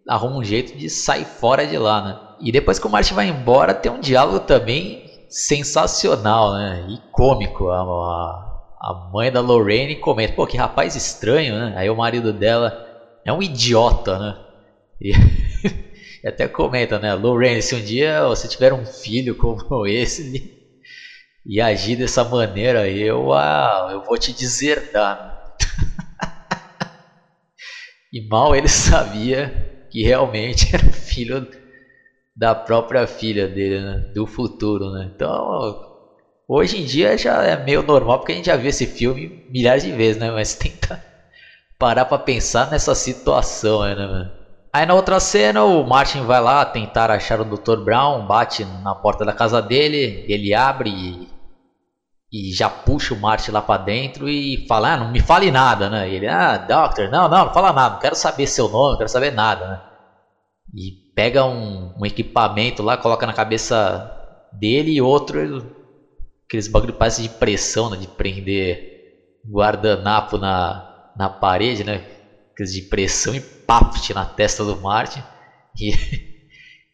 arruma 0.09 0.39
um 0.39 0.45
jeito 0.45 0.77
de 0.77 0.91
sair 0.91 1.25
fora 1.25 1.67
de 1.67 1.79
lá, 1.79 2.03
né? 2.03 2.17
E 2.41 2.51
depois 2.51 2.81
que 2.81 2.87
o 2.87 2.91
Martin 2.91 3.15
vai 3.15 3.29
embora, 3.29 3.73
tem 3.73 3.93
um 3.93 4.01
diálogo 4.01 4.41
também 4.41 5.04
sensacional, 5.35 6.53
né? 6.55 6.81
E 6.87 6.99
cômico. 7.11 7.69
A, 7.69 7.83
a, 8.81 8.95
mãe 9.13 9.33
da 9.33 9.41
Lorraine 9.41 9.97
comenta: 9.97 10.33
pô, 10.35 10.47
que 10.47 10.57
rapaz 10.57 10.95
estranho, 10.95 11.59
né? 11.59 11.75
Aí 11.77 11.91
o 11.91 11.97
marido 11.97 12.33
dela 12.33 12.73
é 13.25 13.33
um 13.33 13.43
idiota, 13.43 14.19
né? 14.19 14.35
E, 15.01 15.11
e 16.25 16.29
até 16.29 16.49
comenta, 16.49 16.99
né? 16.99 17.15
Lorraine, 17.15 17.63
se 17.63 17.75
um 17.75 17.83
dia 17.83 18.25
você 18.27 18.49
tiver 18.49 18.73
um 18.73 18.85
filho 18.87 19.35
como 19.37 19.59
esse 19.87 20.23
e 21.47 21.61
agir 21.61 21.97
dessa 21.97 22.25
maneira, 22.25 22.89
eu, 22.89 23.33
ah, 23.33 23.89
eu 23.91 24.01
vou 24.03 24.17
te 24.17 24.33
deserdar. 24.33 25.19
e 28.13 28.27
mal 28.27 28.55
ele 28.57 28.69
sabia 28.69 29.53
que 29.91 30.03
realmente 30.03 30.75
era 30.75 30.91
filho 30.91 31.47
da 32.37 32.55
própria 32.55 33.07
filha 33.07 33.47
dele, 33.47 33.81
né? 33.81 34.05
do 34.15 34.27
futuro, 34.27 34.91
né? 34.91 35.11
Então, 35.15 35.77
hoje 36.49 36.81
em 36.81 36.85
dia 36.85 37.17
já 37.17 37.43
é 37.43 37.57
meio 37.57 37.83
normal 37.83 38.19
porque 38.19 38.33
a 38.33 38.35
gente 38.35 38.47
já 38.47 38.57
viu 38.57 38.69
esse 38.69 38.87
filme 38.87 39.47
milhares 39.49 39.85
de 39.85 39.93
vezes, 39.93 40.17
né? 40.17 40.31
Mas 40.31 40.55
tenta 40.57 41.01
parar 41.79 42.05
para 42.05 42.19
pensar 42.19 42.69
nessa 42.71 42.95
situação, 42.95 43.83
né? 43.83 44.31
Aí 44.73 44.85
na 44.85 44.95
outra 44.95 45.21
cena, 45.21 45.63
o 45.63 45.85
Martin 45.85 46.23
vai 46.23 46.41
lá 46.41 46.65
tentar 46.65 47.09
achar 47.09 47.41
o 47.41 47.45
Dr. 47.45 47.77
Brown, 47.77 48.27
bate 48.27 48.65
na 48.65 48.93
porta 48.93 49.25
da 49.25 49.33
casa 49.33 49.63
dele, 49.63 50.25
ele 50.27 50.53
abre 50.53 50.91
e, 50.91 51.29
e 52.33 52.53
já 52.53 52.69
puxa 52.69 53.15
o 53.15 53.21
Martin 53.21 53.53
lá 53.53 53.63
para 53.63 53.81
dentro 53.81 54.29
e 54.29 54.67
fala: 54.67 54.95
ah, 54.95 54.97
não 54.97 55.13
me 55.13 55.21
fale 55.21 55.53
nada, 55.53 55.89
né? 55.89 56.11
E 56.11 56.17
ele, 56.17 56.27
ah, 56.27 56.59
Doctor, 56.59 57.09
não, 57.09 57.29
não, 57.29 57.45
não 57.45 57.55
fala 57.55 57.73
nada, 57.73 57.95
não 57.95 58.01
quero 58.01 58.17
saber 58.17 58.49
seu 58.49 58.69
nome, 58.69 58.91
não 58.91 58.99
quero 58.99 59.09
saber 59.09 59.31
nada, 59.31 59.69
né? 59.69 59.81
E 60.75 61.04
pega 61.15 61.45
um, 61.45 61.93
um, 61.97 62.07
equipamento 62.07 62.83
lá, 62.83 62.97
coloca 62.97 63.27
na 63.27 63.33
cabeça 63.33 64.11
dele 64.53 64.93
e 64.93 65.01
outro, 65.01 65.65
aqueles 66.47 66.69
bagulho 66.69 66.93
parece 66.93 67.23
de 67.23 67.29
pressão, 67.29 67.89
né, 67.89 67.97
de 67.97 68.09
prender 68.09 68.81
guardanapo 69.47 70.39
na, 70.39 70.83
na 71.17 71.29
parede, 71.29 71.85
né? 71.85 72.03
Aqueles 72.53 72.73
de 72.73 72.83
pressão 72.83 73.35
e 73.35 73.41
paft 73.67 74.13
na 74.15 74.25
testa 74.25 74.65
do 74.65 74.81
Martin 74.81 75.23
e, 75.81 75.93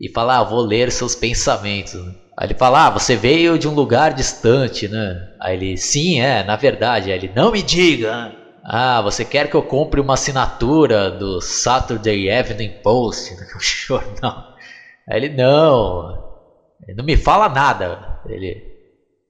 e 0.01 0.09
fala, 0.09 0.39
ah, 0.39 0.45
vou 0.45 0.61
ler 0.61 0.91
seus 0.91 1.15
pensamentos. 1.15 1.95
Aí 2.39 2.47
ele 2.47 2.55
fala, 2.55 2.87
ah, 2.87 2.91
você 2.91 3.17
veio 3.17 3.59
de 3.59 3.69
um 3.69 3.75
lugar 3.75 4.15
distante, 4.15 4.89
né? 4.89 5.15
Aí 5.41 5.55
ele, 5.55 5.77
sim, 5.77 6.21
é, 6.21 6.43
na 6.43 6.57
verdade. 6.57 7.11
Aí 7.11 7.19
ele, 7.19 7.31
não 7.35 7.53
me 7.53 7.63
diga. 7.63 8.33
Ah, 8.63 9.01
você 9.01 9.25
quer 9.25 9.49
que 9.49 9.57
eu 9.57 9.63
compre 9.63 10.01
uma 10.01 10.15
assinatura 10.15 11.11
do 11.11 11.41
Saturday 11.41 12.29
Evening 12.29 12.71
Post, 12.83 13.35
do 13.37 13.61
jornal? 13.61 14.45
Aí 15.09 15.17
ele, 15.17 15.29
não, 15.31 16.13
ele 16.87 16.97
não 16.97 17.05
me 17.05 17.17
fala 17.17 17.49
nada. 17.49 18.21
Ele, 18.27 18.63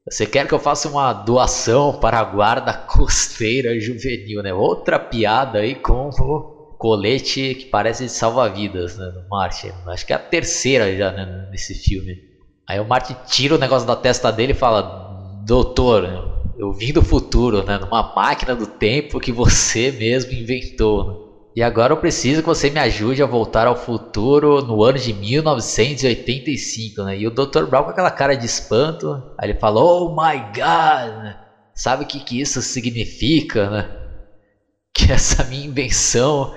você 0.09 0.27
quer 0.27 0.47
que 0.47 0.55
eu 0.55 0.59
faça 0.59 0.89
uma 0.89 1.13
doação 1.13 1.93
para 1.93 2.19
a 2.19 2.25
guarda 2.25 2.75
costeira 2.75 3.79
juvenil, 3.79 4.43
né? 4.43 4.53
Outra 4.53 4.99
piada 4.99 5.61
aí 5.61 5.75
com 5.75 6.09
o 6.09 6.77
colete 6.77 7.55
que 7.55 7.67
parece 7.67 8.05
de 8.05 8.11
salva-vidas, 8.11 8.97
né? 8.97 9.13
No 9.15 9.29
Martin. 9.29 9.71
Acho 9.87 10.07
que 10.07 10.13
é 10.13 10.17
a 10.17 10.19
terceira 10.19 10.97
já 10.97 11.13
né, 11.13 11.49
nesse 11.51 11.75
filme. 11.75 12.19
Aí 12.67 12.81
o 12.81 12.85
Martin 12.85 13.17
tira 13.27 13.55
o 13.55 13.59
negócio 13.59 13.87
da 13.87 13.97
testa 13.97 14.31
dele 14.31 14.53
e 14.53 14.57
fala, 14.57 14.83
doutor, 15.45 16.30
eu 16.61 16.71
vim 16.75 16.93
do 16.93 17.03
futuro, 17.03 17.65
né? 17.65 17.79
Numa 17.79 18.13
máquina 18.15 18.55
do 18.55 18.67
tempo 18.67 19.19
que 19.19 19.33
você 19.33 19.91
mesmo 19.91 20.33
inventou. 20.33 21.07
Né? 21.07 21.15
E 21.57 21.63
agora 21.63 21.95
eu 21.95 21.97
preciso 21.97 22.43
que 22.43 22.49
você 22.49 22.69
me 22.69 22.79
ajude 22.79 23.23
a 23.23 23.27
voltar 23.27 23.67
ao 23.67 23.75
futuro 23.75 24.61
no 24.61 24.85
ano 24.85 24.99
de 24.99 25.15
1985, 25.15 27.03
né? 27.03 27.17
E 27.19 27.27
o 27.27 27.31
Dr. 27.31 27.65
Brown 27.65 27.85
com 27.85 27.91
aquela 27.91 28.11
cara 28.11 28.37
de 28.37 28.45
espanto, 28.45 29.11
aí 29.39 29.49
ele 29.49 29.59
falou, 29.59 30.07
oh 30.07 30.11
my 30.11 30.39
god, 30.55 31.35
sabe 31.75 32.05
o 32.05 32.07
que, 32.07 32.21
que 32.21 32.39
isso 32.39 32.61
significa, 32.61 33.71
né? 33.71 33.91
Que 34.93 35.13
essa 35.13 35.45
minha 35.45 35.65
invenção 35.65 36.53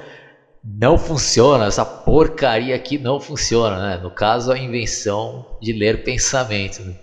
não 0.61 0.97
funciona, 0.97 1.67
essa 1.67 1.85
porcaria 1.85 2.75
aqui 2.75 2.97
não 2.97 3.21
funciona, 3.21 3.79
né? 3.79 3.97
No 4.03 4.11
caso, 4.11 4.51
a 4.51 4.59
invenção 4.59 5.45
de 5.61 5.71
ler 5.71 6.03
pensamento. 6.03 6.83
Né? 6.83 6.93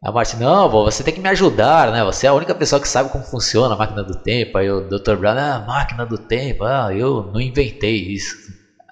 A 0.00 0.12
Martin, 0.12 0.36
não, 0.36 0.68
você 0.68 1.02
tem 1.02 1.12
que 1.12 1.20
me 1.20 1.28
ajudar, 1.28 1.90
né? 1.90 2.04
Você 2.04 2.26
é 2.26 2.28
a 2.28 2.34
única 2.34 2.54
pessoa 2.54 2.80
que 2.80 2.88
sabe 2.88 3.10
como 3.10 3.24
funciona 3.24 3.74
a 3.74 3.76
máquina 3.76 4.04
do 4.04 4.14
tempo. 4.14 4.56
Aí 4.56 4.70
o 4.70 4.80
Dr. 4.80 5.16
Brown, 5.16 5.36
ah, 5.36 5.60
máquina 5.60 6.06
do 6.06 6.16
tempo, 6.16 6.62
ah, 6.64 6.94
eu 6.94 7.24
não 7.32 7.40
inventei 7.40 7.96
isso. 7.96 8.36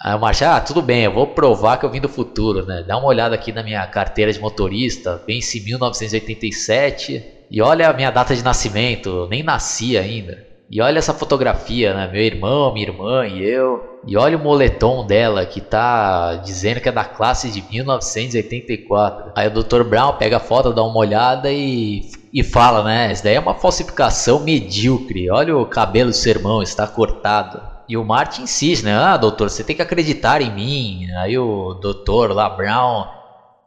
Aí 0.03 0.13
a 0.13 0.19
Martin, 0.19 0.45
ah, 0.45 0.61
tudo 0.61 0.83
bem, 0.83 1.05
eu 1.05 1.13
vou 1.13 1.27
provar 1.27 1.79
que 1.79 1.87
eu 1.87 1.91
vim 1.91 2.01
do 2.01 2.09
futuro, 2.09 2.65
né? 2.67 2.83
Dá 2.85 2.99
uma 2.99 3.07
olhada 3.07 3.35
aqui 3.37 3.53
na 3.53 3.63
minha 3.63 3.87
carteira 3.87 4.33
de 4.33 4.41
motorista, 4.41 5.21
vence 5.27 5.61
1987 5.61 7.25
e 7.51 7.63
olha 7.63 7.89
a 7.89 7.93
minha 7.93 8.11
data 8.11 8.35
de 8.35 8.43
nascimento, 8.43 9.29
nem 9.31 9.43
nasci 9.45 9.97
ainda. 9.97 10.37
E 10.69 10.81
olha 10.81 10.99
essa 10.99 11.15
fotografia, 11.15 11.95
né? 11.95 12.11
Meu 12.11 12.23
irmão, 12.23 12.73
minha 12.73 12.89
irmã 12.89 13.27
e 13.27 13.43
eu. 13.45 14.01
E 14.05 14.17
olha 14.17 14.37
o 14.37 14.41
moletom 14.41 15.07
dela 15.07 15.47
que 15.47 15.61
tá 15.61 16.37
dizendo 16.37 16.81
que 16.81 16.89
é 16.89 16.93
da 16.93 17.05
classe 17.05 17.51
de 17.51 17.63
1984. 17.71 19.33
Aí 19.37 19.47
o 19.47 19.63
Dr. 19.63 19.85
Brown 19.85 20.15
pega 20.15 20.39
a 20.39 20.41
foto, 20.41 20.73
dá 20.73 20.83
uma 20.83 20.99
olhada 20.99 21.53
e, 21.53 22.03
e 22.33 22.43
fala, 22.43 22.83
né? 22.83 23.13
Isso 23.13 23.23
daí 23.23 23.35
é 23.35 23.41
uma 23.41 23.55
falsificação 23.55 24.41
medíocre. 24.41 25.31
Olha 25.31 25.57
o 25.57 25.67
cabelo 25.67 26.11
do 26.11 26.17
seu 26.17 26.31
irmão, 26.31 26.63
está 26.63 26.87
cortado. 26.87 27.61
E 27.89 27.97
o 27.97 28.05
Martin 28.05 28.43
insiste, 28.43 28.85
né? 28.85 28.93
Ah, 28.93 29.17
doutor, 29.17 29.49
você 29.49 29.63
tem 29.63 29.77
que 29.77 29.83
acreditar 29.83 30.43
em 30.43 30.53
mim. 30.53 31.07
Aí 31.19 31.39
o 31.39 31.75
doutor 31.75 32.33
lá, 32.33 32.51
Brown, 32.51 33.07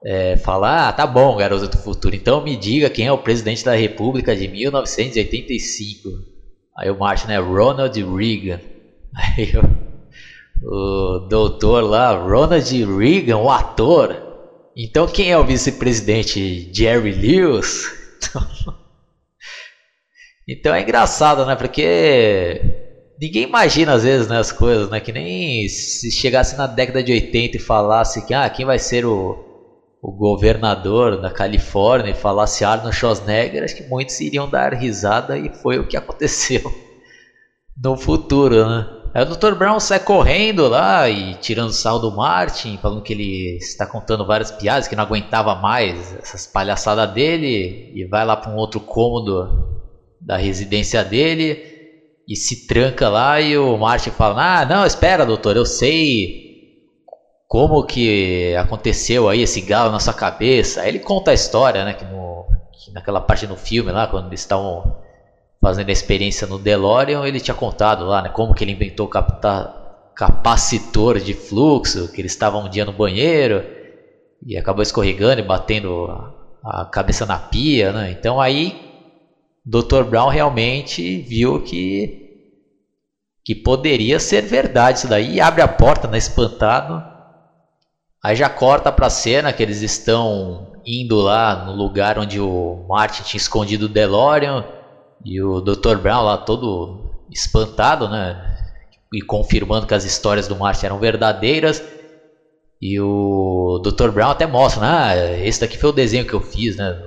é, 0.04 0.36
fala: 0.36 0.90
Ah, 0.90 0.92
tá 0.92 1.08
bom, 1.08 1.38
garoto 1.38 1.68
do 1.68 1.78
futuro, 1.78 2.14
então 2.14 2.42
me 2.44 2.58
diga 2.58 2.90
quem 2.90 3.08
é 3.08 3.12
o 3.12 3.18
presidente 3.18 3.64
da 3.64 3.74
República 3.74 4.36
de 4.36 4.50
1985. 4.50 6.39
Aí 6.80 6.90
o 6.90 6.98
Martin 6.98 7.32
é 7.32 7.38
Ronald 7.38 8.02
Reagan. 8.02 8.62
Aí 9.14 9.52
o, 10.64 11.18
o 11.18 11.20
doutor 11.28 11.84
lá, 11.84 12.16
Ronald 12.16 12.86
Reagan, 12.98 13.38
o 13.38 13.50
ator. 13.50 14.16
Então 14.78 15.06
quem 15.06 15.30
é 15.30 15.38
o 15.38 15.44
vice-presidente? 15.44 16.72
Jerry 16.74 17.12
Lewis? 17.12 17.84
Então, 20.52 20.74
é 20.74 20.82
engraçado, 20.82 21.46
né? 21.46 21.56
Porque 21.56 22.60
ninguém 23.22 23.44
imagina 23.44 23.94
às 23.94 24.02
vezes 24.02 24.28
né, 24.28 24.40
as 24.40 24.52
coisas, 24.52 24.90
né? 24.90 25.00
Que 25.00 25.12
nem 25.12 25.68
se 25.70 26.10
chegasse 26.12 26.58
na 26.58 26.66
década 26.66 27.04
de 27.04 27.12
80 27.12 27.58
e 27.58 27.60
falasse 27.60 28.26
que 28.26 28.34
ah, 28.34 28.50
quem 28.50 28.66
vai 28.66 28.80
ser 28.80 29.06
o, 29.06 29.38
o 30.02 30.12
governador 30.14 31.20
da 31.20 31.30
Califórnia 31.30 32.12
e 32.12 32.16
falasse 32.16 32.64
Arnold 32.64 32.96
Schwarzenegger, 32.96 33.64
acho 33.64 33.76
que 33.76 33.84
muitos 33.84 34.20
iriam 34.20 34.50
dar 34.50 34.74
risada 34.74 35.38
e 35.38 35.50
foi 35.62 35.78
o 35.78 35.88
que 35.88 35.96
aconteceu 35.98 36.62
no 37.82 37.98
futuro, 37.98 38.68
né? 38.68 38.86
Aí 39.14 39.24
o 39.24 39.26
Dr. 39.26 39.56
Brown 39.56 39.80
sai 39.80 40.00
correndo 40.00 40.68
lá 40.68 41.10
e 41.10 41.34
tirando 41.36 41.74
sal 41.74 42.00
do 42.00 42.16
Martin, 42.16 42.78
falando 42.78 43.02
que 43.02 43.12
ele 43.12 43.58
está 43.58 43.88
contando 43.88 44.26
várias 44.26 44.52
piadas, 44.52 44.88
que 44.88 44.96
não 44.96 45.04
aguentava 45.04 45.56
mais 45.56 46.14
essas 46.14 46.46
palhaçadas 46.46 47.12
dele, 47.12 47.92
e 47.96 48.06
vai 48.06 48.24
lá 48.24 48.38
para 48.38 48.52
um 48.52 48.56
outro 48.56 48.80
cômodo 48.80 49.48
da 50.22 50.38
residência 50.38 51.04
dele 51.04 51.58
e 52.28 52.36
se 52.36 52.68
tranca 52.68 53.10
lá 53.10 53.42
e 53.42 53.58
o 53.58 53.76
Martin 53.78 54.12
fala: 54.12 54.60
"Ah, 54.60 54.66
não, 54.66 54.86
espera, 54.86 55.26
doutor, 55.26 55.56
eu 55.56 55.66
sei 55.66 56.49
como 57.50 57.84
que 57.84 58.56
aconteceu 58.56 59.28
aí 59.28 59.42
esse 59.42 59.60
galo 59.60 59.92
na 59.92 60.00
sua 60.00 60.14
cabeça. 60.14 60.82
Aí 60.82 60.90
ele 60.90 61.00
conta 61.00 61.32
a 61.32 61.34
história, 61.34 61.84
né? 61.84 61.96
Que, 61.96 62.06
no, 62.06 62.46
que 62.72 62.92
naquela 62.92 63.20
parte 63.20 63.48
no 63.48 63.58
filme 63.58 63.92
lá, 63.92 64.06
quando 64.06 64.28
eles 64.28 64.42
estavam 64.42 64.98
fazendo 65.60 65.90
a 65.90 65.92
experiência 65.92 66.46
no 66.46 66.60
DeLorean, 66.60 67.26
ele 67.26 67.40
tinha 67.40 67.56
contado 67.56 68.06
lá, 68.06 68.22
né? 68.22 68.30
Como 68.30 68.54
que 68.54 68.64
ele 68.64 68.74
inventou 68.74 69.08
o 69.08 70.14
capacitor 70.14 71.20
de 71.20 71.34
fluxo, 71.34 72.12
que 72.12 72.22
ele 72.22 72.28
estava 72.28 72.60
um 72.60 72.70
dia 72.70 72.86
no 72.86 72.94
banheiro 72.94 73.66
e 74.46 74.56
acabou 74.56 74.84
escorregando 74.84 75.42
e 75.42 75.44
batendo 75.44 76.06
a, 76.64 76.82
a 76.82 76.86
cabeça 76.86 77.26
na 77.26 77.40
pia, 77.40 77.92
né? 77.92 78.12
Então 78.12 78.40
aí 78.40 78.80
Dr. 79.66 80.04
Brown 80.04 80.30
realmente 80.30 81.20
viu 81.22 81.64
que 81.64 82.28
que 83.44 83.56
poderia 83.56 84.20
ser 84.20 84.44
verdade 84.44 85.00
isso 85.00 85.08
daí 85.08 85.34
e 85.34 85.42
abre 85.42 85.64
a 85.64 85.68
porta, 85.68 86.08
né, 86.08 86.20
espantado 86.20 87.18
Aí 88.22 88.36
já 88.36 88.50
corta 88.50 88.92
para 88.92 89.08
a 89.08 89.10
cena 89.10 89.54
que 89.54 89.64
eles 89.64 89.82
estão 89.82 90.74
indo 90.86 91.18
lá 91.18 91.66
no 91.66 91.74
lugar 91.74 92.20
onde 92.20 92.40
o 92.40 92.86
Martin 92.88 93.24
tinha 93.24 93.40
escondido 93.40 93.86
o 93.86 93.90
DeLorean 93.90 94.66
e 95.24 95.42
o 95.42 95.62
Dr. 95.62 95.98
Brown 95.98 96.24
lá 96.24 96.38
todo 96.38 97.12
espantado, 97.32 98.10
né? 98.10 98.58
E 99.14 99.22
confirmando 99.22 99.88
que 99.88 99.94
as 99.94 100.04
histórias 100.04 100.48
do 100.48 100.56
Martin 100.56 100.88
eram 100.88 101.00
verdadeiras. 101.00 101.82
E 102.82 103.00
o 103.00 103.80
Dr. 103.84 104.10
Brown 104.12 104.32
até 104.32 104.46
mostra, 104.46 104.82
né? 104.82 104.88
Ah, 104.90 105.38
esse 105.46 105.62
daqui 105.62 105.78
foi 105.78 105.90
o 105.90 105.94
desenho 105.94 106.26
que 106.26 106.34
eu 106.34 106.42
fiz, 106.42 106.76
né? 106.76 106.98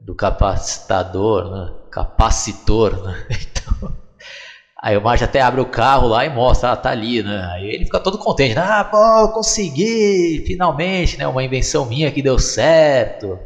Do 0.00 0.14
capacitador, 0.14 1.50
né? 1.50 1.74
Capacitor, 1.90 3.02
né? 3.02 3.26
Então, 3.66 4.05
Aí 4.86 4.96
o 4.96 5.02
Marge 5.02 5.24
até 5.24 5.40
abre 5.40 5.60
o 5.60 5.66
carro 5.66 6.06
lá 6.06 6.24
e 6.24 6.28
mostra, 6.28 6.70
ah, 6.70 6.76
tá 6.76 6.90
ali, 6.90 7.20
né? 7.20 7.44
Aí 7.54 7.66
ele 7.66 7.84
fica 7.84 7.98
todo 7.98 8.16
contente, 8.16 8.56
ah, 8.56 8.84
pô, 8.84 9.28
consegui, 9.30 10.44
finalmente, 10.46 11.18
né? 11.18 11.26
Uma 11.26 11.42
invenção 11.42 11.84
minha 11.84 12.12
que 12.12 12.22
deu 12.22 12.38
certo. 12.38 13.36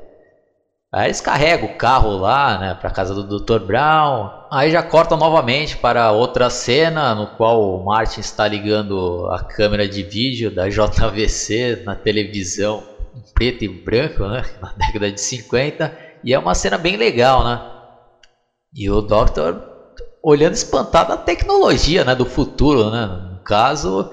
Aí 0.92 1.06
eles 1.06 1.22
carregam 1.22 1.66
o 1.66 1.78
carro 1.78 2.10
lá, 2.10 2.58
né, 2.58 2.74
pra 2.74 2.90
casa 2.90 3.14
do 3.14 3.38
Dr. 3.38 3.58
Brown. 3.58 4.28
Aí 4.52 4.70
já 4.70 4.82
corta 4.82 5.16
novamente 5.16 5.78
para 5.78 6.12
outra 6.12 6.50
cena 6.50 7.14
no 7.14 7.26
qual 7.26 7.58
o 7.58 7.82
Martin 7.82 8.20
está 8.20 8.46
ligando 8.46 9.26
a 9.32 9.42
câmera 9.42 9.88
de 9.88 10.02
vídeo 10.02 10.50
da 10.50 10.68
JVC 10.68 11.84
na 11.86 11.96
televisão 11.96 12.82
em 13.16 13.22
preto 13.32 13.64
e 13.64 13.68
branco, 13.82 14.26
né, 14.28 14.42
na 14.60 14.74
década 14.76 15.10
de 15.10 15.22
50. 15.22 15.90
E 16.22 16.34
é 16.34 16.38
uma 16.38 16.54
cena 16.54 16.76
bem 16.76 16.98
legal, 16.98 17.42
né? 17.42 17.58
E 18.74 18.90
o 18.90 19.00
Dr 19.00 19.69
olhando 20.22 20.54
espantado 20.54 21.12
a 21.12 21.16
tecnologia 21.16 22.04
né, 22.04 22.14
do 22.14 22.26
futuro, 22.26 22.90
né? 22.90 23.06
No 23.06 23.38
caso, 23.44 24.08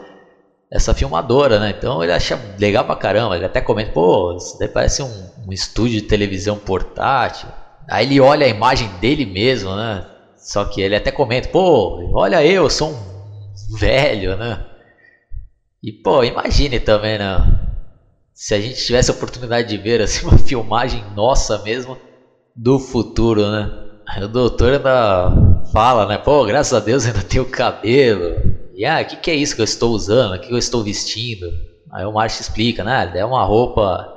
essa 0.72 0.94
filmadora, 0.94 1.60
né? 1.60 1.74
Então 1.78 2.04
ele 2.04 2.12
acha 2.12 2.40
legal 2.60 2.86
pra 2.86 2.96
caramba. 2.96 3.36
Ele 3.36 3.46
até 3.46 3.62
comenta, 3.62 3.92
pô, 3.92 4.34
isso 4.36 4.58
daí 4.58 4.68
parece 4.68 5.02
um, 5.02 5.30
um 5.46 5.52
estúdio 5.52 6.02
de 6.02 6.08
televisão 6.08 6.58
portátil. 6.58 7.50
Aí 7.90 8.06
ele 8.06 8.20
olha 8.20 8.46
a 8.46 8.50
imagem 8.50 8.90
dele 9.00 9.26
mesmo, 9.26 9.76
né? 9.76 10.04
Só 10.36 10.66
que 10.66 10.82
ele 10.82 10.96
até 10.96 11.12
comenta, 11.12 11.50
pô, 11.50 11.98
olha 12.14 12.46
eu, 12.46 12.70
sou 12.70 12.92
um 12.92 13.78
velho, 13.78 14.36
né? 14.38 14.64
E 15.82 15.92
pô, 15.92 16.24
imagine 16.24 16.80
também, 16.80 17.18
né? 17.18 17.38
Se 18.34 18.54
a 18.54 18.60
gente 18.60 18.76
tivesse 18.86 19.10
a 19.10 19.14
oportunidade 19.14 19.68
de 19.68 19.78
ver 19.78 20.02
assim 20.02 20.26
uma 20.28 20.38
filmagem 20.38 21.04
nossa 21.14 21.58
mesmo 21.58 21.98
do 22.56 22.80
futuro, 22.80 23.50
né? 23.50 23.70
O 24.22 24.28
doutor 24.28 24.74
ainda 24.74 25.47
fala, 25.72 26.06
né? 26.06 26.18
Pô, 26.18 26.46
graças 26.46 26.74
a 26.74 26.80
Deus 26.80 27.06
ainda 27.06 27.22
tenho 27.22 27.46
cabelo. 27.46 28.36
E 28.76 28.86
ah, 28.86 29.02
o 29.02 29.06
que, 29.06 29.16
que 29.18 29.32
é 29.32 29.36
isso 29.36 29.56
que 29.56 29.62
eu 29.62 29.66
estou 29.66 29.92
usando? 29.92 30.36
O 30.36 30.40
que, 30.40 30.48
que 30.48 30.54
eu 30.54 30.58
estou 30.58 30.84
vestindo? 30.84 31.52
Aí 31.92 32.06
o 32.06 32.12
Márcio 32.12 32.42
explica, 32.42 32.84
né? 32.84 33.12
É 33.16 33.26
uma 33.26 33.44
roupa 33.44 34.14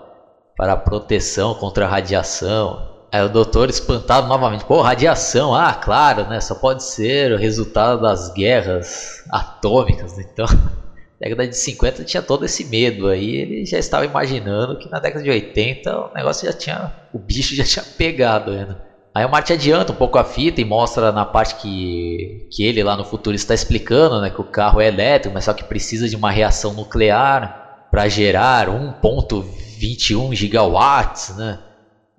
para 0.56 0.77
proteção 0.77 1.55
contra 1.55 1.86
a 1.86 1.89
radiação. 1.89 2.89
Aí 3.12 3.22
o 3.22 3.28
doutor 3.28 3.68
espantado 3.70 4.28
novamente, 4.28 4.64
pô, 4.64 4.82
radiação, 4.82 5.55
ah, 5.55 5.74
claro, 5.74 6.28
né? 6.28 6.40
Só 6.40 6.55
pode 6.55 6.85
ser 6.85 7.32
o 7.32 7.36
resultado 7.36 8.02
das 8.02 8.32
guerras 8.32 9.24
atômicas. 9.31 10.18
Então, 10.18 10.47
na 11.20 11.28
década 11.28 11.48
de 11.48 11.56
50 11.56 12.05
tinha 12.05 12.22
todo 12.22 12.44
esse 12.44 12.64
medo 12.64 13.09
aí. 13.09 13.36
Ele 13.36 13.64
já 13.64 13.78
estava 13.78 14.05
imaginando 14.05 14.78
que 14.78 14.90
na 14.90 15.01
década 15.01 15.24
de 15.24 15.31
80 15.31 15.98
o 15.98 16.14
negócio 16.14 16.47
já 16.47 16.52
tinha. 16.52 16.93
O 17.12 17.18
bicho 17.18 17.55
já 17.55 17.64
tinha 17.64 17.85
pegado 17.97 18.51
ainda. 18.51 18.74
Né? 18.74 18.90
Aí 19.12 19.24
o 19.24 19.28
Martin 19.28 19.55
adianta 19.55 19.93
um 19.93 19.97
pouco 19.97 20.19
a 20.19 20.24
fita 20.24 20.61
e 20.61 20.65
mostra 20.65 21.11
na 21.11 21.27
parte 21.27 21.57
que, 21.57 22.47
que 22.51 22.62
ele 22.62 22.82
lá 22.82 22.97
no 22.97 23.05
futuro 23.05 23.35
está 23.35 23.53
explicando 23.53 24.20
né, 24.20 24.31
que 24.31 24.41
o 24.41 24.45
carro 24.45 24.81
é 24.81 24.87
elétrico, 24.87 25.35
mas 25.35 25.45
só 25.45 25.53
que 25.53 25.65
precisa 25.65 26.09
de 26.09 26.15
uma 26.15 26.31
reação 26.31 26.73
nuclear 26.73 27.89
para 27.91 28.09
gerar 28.09 28.69
1.21 28.69 30.32
gigawatts, 30.35 31.37
né? 31.37 31.59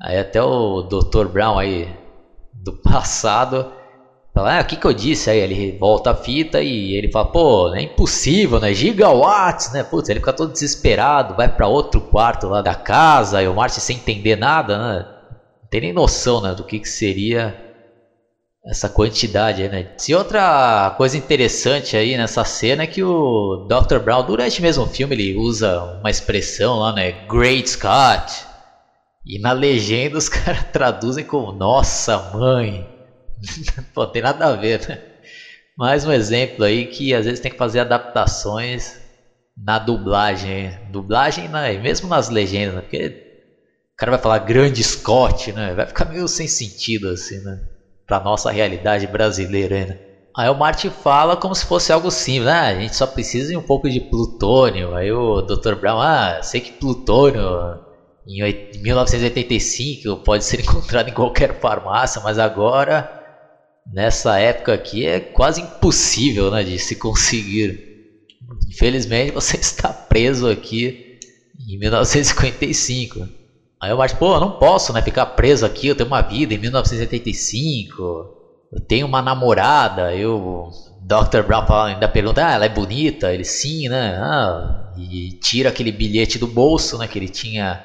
Aí 0.01 0.17
até 0.17 0.43
o 0.43 0.81
Dr. 0.81 1.27
Brown 1.27 1.57
aí 1.57 1.87
do 2.53 2.73
passado 2.83 3.71
fala, 4.33 4.57
ah, 4.57 4.61
o 4.61 4.65
que 4.65 4.75
que 4.75 4.85
eu 4.85 4.93
disse? 4.93 5.29
Aí 5.29 5.39
ele 5.39 5.77
volta 5.77 6.11
a 6.11 6.15
fita 6.15 6.61
e 6.61 6.93
ele 6.93 7.09
fala, 7.09 7.25
pô, 7.31 7.73
é 7.73 7.83
impossível, 7.83 8.59
né? 8.59 8.73
Gigawatts, 8.73 9.71
né? 9.71 9.81
Putz, 9.83 10.09
ele 10.09 10.19
fica 10.19 10.33
todo 10.33 10.51
desesperado, 10.51 11.35
vai 11.35 11.47
para 11.47 11.67
outro 11.67 12.01
quarto 12.01 12.49
lá 12.49 12.61
da 12.61 12.75
casa 12.75 13.41
e 13.41 13.47
o 13.47 13.55
Martin 13.55 13.79
sem 13.79 13.95
entender 13.95 14.35
nada, 14.35 14.77
né? 14.77 15.20
Tem 15.71 15.79
nem 15.79 15.93
noção 15.93 16.41
né, 16.41 16.53
do 16.53 16.65
que, 16.65 16.79
que 16.79 16.89
seria 16.89 17.55
essa 18.63 18.89
quantidade 18.89 19.67
né? 19.69 19.87
Se 19.97 20.13
outra 20.13 20.93
coisa 20.97 21.17
interessante 21.17 21.95
aí 21.97 22.15
nessa 22.15 22.43
cena 22.43 22.83
é 22.83 22.87
que 22.87 23.01
o 23.01 23.57
Dr. 23.67 23.97
Brown, 23.99 24.23
durante 24.23 24.61
mesmo 24.61 24.83
o 24.83 24.87
filme, 24.87 25.15
ele 25.15 25.33
usa 25.33 25.81
uma 25.81 26.11
expressão 26.11 26.75
lá, 26.75 26.93
né? 26.93 27.11
Great 27.27 27.69
Scott. 27.69 28.45
E 29.25 29.39
na 29.39 29.53
legenda 29.53 30.17
os 30.17 30.27
caras 30.29 30.65
traduzem 30.71 31.23
como 31.23 31.51
Nossa 31.53 32.19
Mãe. 32.19 32.85
Pô, 33.95 34.05
tem 34.05 34.21
nada 34.21 34.47
a 34.47 34.55
ver, 34.55 34.79
né? 34.87 34.99
Mais 35.75 36.05
um 36.05 36.11
exemplo 36.11 36.65
aí 36.65 36.85
que 36.85 37.13
às 37.13 37.25
vezes 37.25 37.39
tem 37.39 37.49
que 37.49 37.57
fazer 37.57 37.79
adaptações 37.79 38.99
na 39.57 39.79
dublagem. 39.79 40.77
Dublagem, 40.91 41.47
né? 41.47 41.77
mesmo 41.79 42.07
nas 42.07 42.29
legendas, 42.29 42.75
né? 42.75 42.81
Porque 42.81 43.30
cara 44.01 44.09
vai 44.09 44.19
falar 44.19 44.39
grande 44.39 44.83
Scott, 44.83 45.53
né? 45.53 45.75
Vai 45.75 45.85
ficar 45.85 46.05
meio 46.05 46.27
sem 46.27 46.47
sentido 46.47 47.09
assim, 47.09 47.39
né? 47.41 47.59
Pra 48.07 48.19
nossa 48.19 48.49
realidade 48.49 49.05
brasileira, 49.05 49.85
né? 49.85 49.95
Aí 50.35 50.49
o 50.49 50.55
Marty 50.55 50.89
fala 50.89 51.37
como 51.37 51.53
se 51.53 51.63
fosse 51.67 51.93
algo 51.93 52.09
simples, 52.09 52.45
né? 52.45 52.61
A 52.61 52.73
gente 52.73 52.95
só 52.95 53.05
precisa 53.05 53.49
de 53.49 53.57
um 53.57 53.61
pouco 53.61 53.87
de 53.87 54.01
plutônio. 54.01 54.95
Aí 54.95 55.11
o 55.11 55.43
Dr. 55.43 55.75
Brown, 55.75 56.01
ah, 56.01 56.39
sei 56.41 56.61
que 56.61 56.71
plutônio 56.79 57.43
em 58.25 58.41
1985 58.81 60.17
pode 60.23 60.45
ser 60.45 60.61
encontrado 60.65 61.07
em 61.07 61.13
qualquer 61.13 61.59
farmácia, 61.59 62.19
mas 62.23 62.39
agora 62.39 63.07
nessa 63.85 64.39
época 64.39 64.73
aqui 64.73 65.05
é 65.05 65.19
quase 65.19 65.61
impossível 65.61 66.49
né, 66.49 66.63
de 66.63 66.79
se 66.79 66.95
conseguir. 66.95 67.79
Infelizmente 68.67 69.31
você 69.31 69.57
está 69.61 69.93
preso 69.93 70.49
aqui 70.49 70.91
em 71.69 71.77
1955. 71.77 73.40
Aí 73.81 73.91
o 73.91 73.97
Martin, 73.97 74.15
pô, 74.15 74.35
eu 74.35 74.39
não 74.39 74.51
posso 74.51 74.93
né, 74.93 75.01
ficar 75.01 75.25
preso 75.25 75.65
aqui, 75.65 75.87
eu 75.87 75.95
tenho 75.95 76.05
uma 76.07 76.21
vida 76.21 76.53
em 76.53 76.57
1985, 76.59 78.29
eu 78.71 78.79
tenho 78.87 79.07
uma 79.07 79.21
namorada, 79.21 80.15
eu. 80.15 80.69
Dr. 81.03 81.41
Brown 81.43 81.65
ainda 81.85 82.07
pergunta, 82.07 82.45
ah, 82.45 82.53
ela 82.53 82.65
é 82.65 82.69
bonita? 82.69 83.33
Ele 83.33 83.43
sim, 83.43 83.89
né? 83.89 84.15
Ah, 84.17 84.91
e 84.95 85.31
tira 85.41 85.69
aquele 85.69 85.91
bilhete 85.91 86.37
do 86.37 86.47
bolso, 86.47 86.95
né? 86.97 87.07
Que 87.07 87.17
ele 87.17 87.27
tinha 87.27 87.81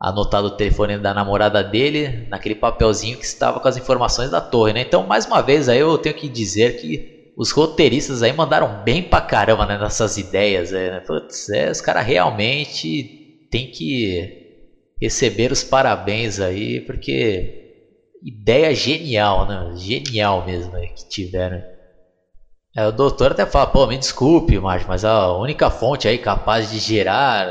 anotado 0.00 0.48
o 0.48 0.50
telefone 0.50 0.98
da 0.98 1.14
namorada 1.14 1.62
dele 1.62 2.26
naquele 2.28 2.54
papelzinho 2.56 3.16
que 3.16 3.24
estava 3.24 3.60
com 3.60 3.68
as 3.68 3.76
informações 3.76 4.30
da 4.30 4.40
torre, 4.40 4.72
né? 4.72 4.80
Então, 4.80 5.04
mais 5.04 5.26
uma 5.26 5.40
vez, 5.42 5.68
aí 5.68 5.78
eu 5.78 5.96
tenho 5.96 6.14
que 6.14 6.28
dizer 6.28 6.74
que 6.74 6.98
os 7.36 7.52
roteiristas 7.52 8.22
aí 8.22 8.32
mandaram 8.32 8.82
bem 8.82 9.02
pra 9.02 9.20
caramba 9.20 9.64
né, 9.64 9.78
nessas 9.78 10.16
ideias. 10.16 10.72
Né? 10.72 11.00
Putz, 11.06 11.48
é, 11.50 11.70
os 11.70 11.80
caras 11.80 12.04
realmente 12.04 13.08
tem 13.48 13.68
que 13.68 14.39
receber 15.00 15.52
os 15.52 15.64
parabéns 15.64 16.38
aí, 16.38 16.80
porque 16.80 17.42
ideia 18.22 18.74
genial, 18.74 19.46
né? 19.46 19.72
Genial 19.76 20.44
mesmo 20.44 20.72
que 20.72 21.08
tiveram. 21.08 21.60
É, 22.76 22.86
o 22.86 22.92
doutor 22.92 23.32
até 23.32 23.46
fala, 23.46 23.66
pô, 23.66 23.86
me 23.86 23.98
desculpe, 23.98 24.58
Marcos, 24.60 24.86
mas 24.86 25.04
a 25.04 25.32
única 25.32 25.70
fonte 25.70 26.06
aí 26.06 26.18
capaz 26.18 26.70
de 26.70 26.78
gerar 26.78 27.46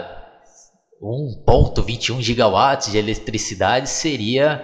1.21 1.02 2.22
gigawatts 2.22 2.92
de 2.92 2.98
eletricidade 2.98 3.90
seria 3.90 4.62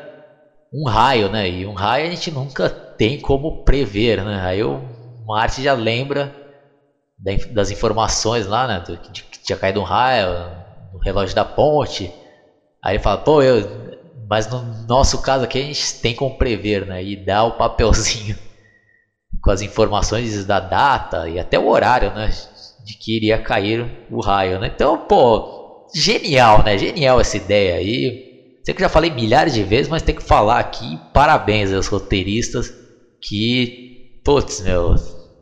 um 0.72 0.88
raio, 0.88 1.30
né? 1.30 1.50
E 1.50 1.66
um 1.66 1.74
raio 1.74 2.08
a 2.08 2.10
gente 2.10 2.32
nunca 2.32 2.70
tem 2.98 3.20
como 3.20 3.64
prever, 3.64 4.24
né? 4.24 4.42
Aí 4.42 4.64
o 4.64 4.80
Marte 5.26 5.62
já 5.62 5.74
lembra 5.74 6.32
das 7.52 7.72
informações 7.72 8.46
lá, 8.46 8.68
né? 8.68 8.82
De 8.82 9.24
que 9.24 9.40
tinha 9.44 9.58
caído 9.58 9.80
um 9.80 9.84
raio 9.84 10.28
no 10.94 11.00
relógio 11.00 11.36
da 11.36 11.44
ponte. 11.46 12.10
Aí 12.86 12.94
ele 12.96 13.04
fala, 13.04 13.18
pô, 13.18 13.42
eu... 13.42 13.66
mas 14.30 14.48
no 14.48 14.62
nosso 14.88 15.18
caso 15.18 15.44
aqui 15.44 15.58
a 15.58 15.62
gente 15.64 16.00
tem 16.00 16.14
como 16.14 16.38
prever, 16.38 16.86
né? 16.86 17.04
E 17.04 17.18
dá 17.18 17.44
o 17.44 17.52
papelzinho 17.52 18.38
com 19.42 19.50
as 19.50 19.62
informações 19.62 20.46
da 20.46 20.60
data 20.60 21.28
e 21.28 21.40
até 21.40 21.58
o 21.58 21.68
horário, 21.68 22.12
né? 22.14 22.30
De 22.80 22.96
que 23.00 23.16
iria 23.16 23.40
cair 23.40 23.92
o 24.08 24.22
raio, 24.22 24.60
né? 24.60 24.70
Então, 24.72 25.00
pô, 25.00 25.44
genial, 25.96 26.64
né? 26.64 26.78
Genial 26.78 27.20
essa 27.20 27.38
ideia 27.38 27.76
aí. 27.78 28.16
Sei 28.64 28.74
que 28.74 28.82
já 28.82 28.90
falei 28.90 29.10
milhares 29.10 29.54
de 29.54 29.64
vezes, 29.64 29.88
mas 29.88 30.04
tem 30.04 30.14
que 30.14 30.24
falar 30.24 30.60
aqui. 30.60 31.00
Parabéns 31.12 31.72
aos 31.74 31.88
roteiristas 31.88 32.68
que, 33.20 33.68
putz, 34.24 34.62
meu, 34.62 34.94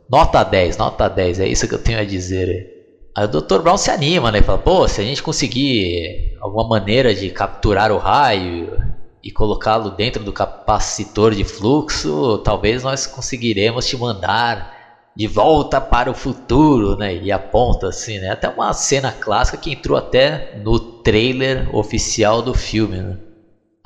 nota 0.08 0.42
10, 0.42 0.78
nota 0.78 1.08
10, 1.10 1.40
é 1.40 1.46
isso 1.48 1.68
que 1.68 1.74
eu 1.74 1.78
tenho 1.78 1.98
a 1.98 2.04
dizer. 2.04 2.73
Aí 3.16 3.24
o 3.24 3.28
Dr. 3.28 3.60
Brown 3.60 3.76
se 3.76 3.90
anima, 3.90 4.32
né? 4.32 4.42
Fala, 4.42 4.58
pô, 4.58 4.88
se 4.88 5.00
a 5.00 5.04
gente 5.04 5.22
conseguir 5.22 6.36
alguma 6.40 6.66
maneira 6.66 7.14
de 7.14 7.30
capturar 7.30 7.92
o 7.92 7.98
raio 7.98 8.76
e 9.22 9.30
colocá-lo 9.30 9.90
dentro 9.90 10.24
do 10.24 10.32
capacitor 10.32 11.32
de 11.32 11.44
fluxo, 11.44 12.38
talvez 12.38 12.82
nós 12.82 13.06
conseguiremos 13.06 13.86
te 13.86 13.96
mandar 13.96 14.74
de 15.16 15.28
volta 15.28 15.80
para 15.80 16.10
o 16.10 16.14
futuro, 16.14 16.96
né? 16.96 17.14
E 17.14 17.30
aponta 17.30 17.88
assim, 17.88 18.18
né? 18.18 18.30
Até 18.30 18.48
uma 18.48 18.72
cena 18.72 19.12
clássica 19.12 19.56
que 19.56 19.70
entrou 19.70 19.96
até 19.96 20.56
no 20.56 20.80
trailer 20.80 21.74
oficial 21.74 22.42
do 22.42 22.52
filme, 22.52 23.00
né? 23.00 23.16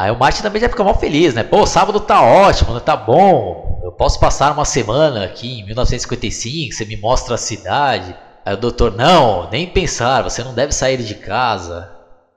Aí 0.00 0.10
o 0.10 0.18
Martin 0.18 0.42
também 0.42 0.62
já 0.62 0.68
fica 0.68 0.84
mal 0.84 0.98
feliz, 0.98 1.34
né? 1.34 1.42
Pô, 1.42 1.66
sábado 1.66 2.00
tá 2.00 2.22
ótimo, 2.22 2.72
né? 2.72 2.80
tá 2.80 2.96
bom. 2.96 3.80
Eu 3.84 3.92
posso 3.92 4.18
passar 4.18 4.52
uma 4.52 4.64
semana 4.64 5.24
aqui 5.24 5.60
em 5.60 5.66
1955, 5.66 6.72
você 6.72 6.84
me 6.84 6.96
mostra 6.96 7.34
a 7.34 7.38
cidade. 7.38 8.16
Aí 8.48 8.54
o 8.54 8.56
doutor, 8.56 8.90
não, 8.90 9.46
nem 9.50 9.68
pensar, 9.68 10.22
você 10.22 10.42
não 10.42 10.54
deve 10.54 10.72
sair 10.72 10.96
de 11.04 11.14
casa. 11.14 11.86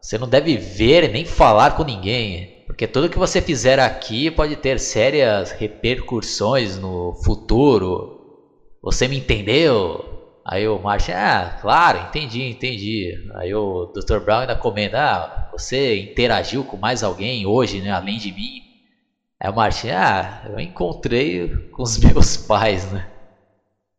Você 0.01 0.17
não 0.17 0.27
deve 0.27 0.57
ver 0.57 1.09
nem 1.09 1.23
falar 1.23 1.71
com 1.71 1.85
ninguém. 1.85 2.49
Porque 2.67 2.85
tudo 2.85 3.09
que 3.09 3.17
você 3.17 3.41
fizer 3.41 3.79
aqui 3.79 4.29
pode 4.29 4.57
ter 4.57 4.77
sérias 4.77 5.51
repercussões 5.51 6.77
no 6.77 7.13
futuro. 7.23 8.11
Você 8.83 9.07
me 9.07 9.17
entendeu? 9.19 9.97
Aí 10.45 10.67
o 10.67 10.77
Martin, 10.79 11.11
ah, 11.11 11.55
claro, 11.61 11.97
entendi, 11.99 12.41
entendi. 12.41 13.13
Aí 13.35 13.53
o 13.53 13.89
Dr. 13.95 14.19
Brown 14.19 14.39
ainda 14.41 14.57
comenta, 14.57 14.97
ah, 14.99 15.47
você 15.49 15.97
interagiu 15.97 16.65
com 16.65 16.75
mais 16.77 17.03
alguém 17.03 17.45
hoje, 17.45 17.79
né, 17.79 17.89
além 17.89 18.17
de 18.17 18.33
mim? 18.33 18.59
Aí 19.41 19.49
o 19.49 19.53
Martin, 19.55 19.91
ah, 19.91 20.41
eu 20.49 20.59
encontrei 20.59 21.47
com 21.71 21.83
os 21.83 21.97
meus 22.03 22.35
pais, 22.35 22.91
né? 22.91 23.10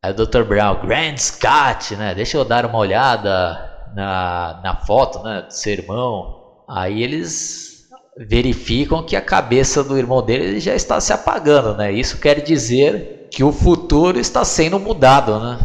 Aí 0.04 0.10
o 0.10 0.14
Dr. 0.14 0.42
Brown, 0.42 0.84
Grand 0.84 1.16
Scott, 1.16 1.94
né? 1.94 2.12
Deixa 2.12 2.36
eu 2.36 2.44
dar 2.44 2.66
uma 2.66 2.76
olhada 2.76 3.70
na, 3.94 4.60
na 4.60 4.74
foto, 4.74 5.22
né, 5.22 5.42
do 5.42 5.54
seu 5.54 5.74
irmão. 5.74 6.64
Aí 6.68 7.04
eles 7.04 7.84
verificam 8.18 9.04
que 9.04 9.14
a 9.14 9.20
cabeça 9.20 9.84
do 9.84 9.96
irmão 9.96 10.20
dele 10.20 10.58
já 10.58 10.74
está 10.74 11.00
se 11.00 11.12
apagando, 11.12 11.76
né? 11.76 11.92
Isso 11.92 12.18
quer 12.18 12.40
dizer 12.40 13.28
que 13.30 13.44
o 13.44 13.52
futuro 13.52 14.18
está 14.18 14.44
sendo 14.44 14.80
mudado, 14.80 15.38
né? 15.38 15.58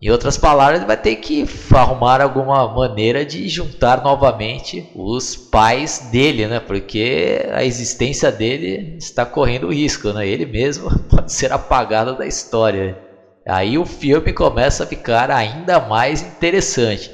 Em 0.00 0.10
outras 0.10 0.38
palavras, 0.38 0.78
ele 0.78 0.86
vai 0.86 0.96
ter 0.96 1.16
que 1.16 1.46
arrumar 1.74 2.22
alguma 2.22 2.66
maneira 2.74 3.26
de 3.26 3.46
juntar 3.46 4.02
novamente 4.02 4.90
os 4.94 5.36
pais 5.36 6.08
dele, 6.10 6.46
né? 6.46 6.60
Porque 6.60 7.46
a 7.52 7.62
existência 7.62 8.32
dele 8.32 8.96
está 8.96 9.26
correndo 9.26 9.70
risco, 9.70 10.14
né? 10.14 10.26
Ele 10.26 10.46
mesmo 10.46 10.90
pode 11.10 11.30
ser 11.30 11.52
apagado 11.52 12.16
da 12.16 12.26
história. 12.26 13.04
Aí 13.48 13.78
o 13.78 13.86
filme 13.86 14.32
começa 14.32 14.82
a 14.82 14.86
ficar 14.86 15.30
ainda 15.30 15.78
mais 15.78 16.20
interessante. 16.20 17.08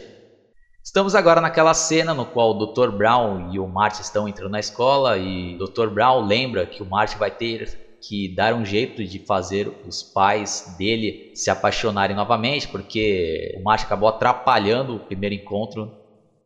Estamos 0.82 1.14
agora 1.14 1.42
naquela 1.42 1.74
cena 1.74 2.14
no 2.14 2.24
qual 2.24 2.52
o 2.52 2.66
Dr. 2.66 2.90
Brown 2.90 3.52
e 3.52 3.58
o 3.58 3.68
Marty 3.68 4.00
estão 4.00 4.26
entrando 4.26 4.52
na 4.52 4.58
escola 4.58 5.18
e 5.18 5.56
o 5.56 5.58
Dr. 5.58 5.90
Brown 5.90 6.24
lembra 6.24 6.66
que 6.66 6.82
o 6.82 6.88
Marty 6.88 7.18
vai 7.18 7.30
ter 7.30 7.66
que 8.00 8.34
dar 8.34 8.54
um 8.54 8.64
jeito 8.64 9.04
de 9.04 9.22
fazer 9.26 9.68
os 9.86 10.02
pais 10.02 10.74
dele 10.78 11.32
se 11.34 11.50
apaixonarem 11.50 12.16
novamente, 12.16 12.66
porque 12.66 13.54
o 13.60 13.62
Martin 13.62 13.84
acabou 13.84 14.08
atrapalhando 14.08 14.96
o 14.96 15.06
primeiro 15.06 15.34
encontro 15.34 15.92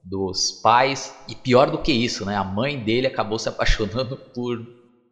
dos 0.03 0.51
pais 0.63 1.15
e 1.29 1.35
pior 1.37 1.71
do 1.71 1.79
que 1.79 1.93
isso, 1.93 2.25
né? 2.27 2.37
A 2.37 2.45
mãe 2.45 2.77
dele 2.77 3.07
acabou 3.07 3.39
se 3.39 3.49
apaixonando 3.49 4.19
por 4.35 4.59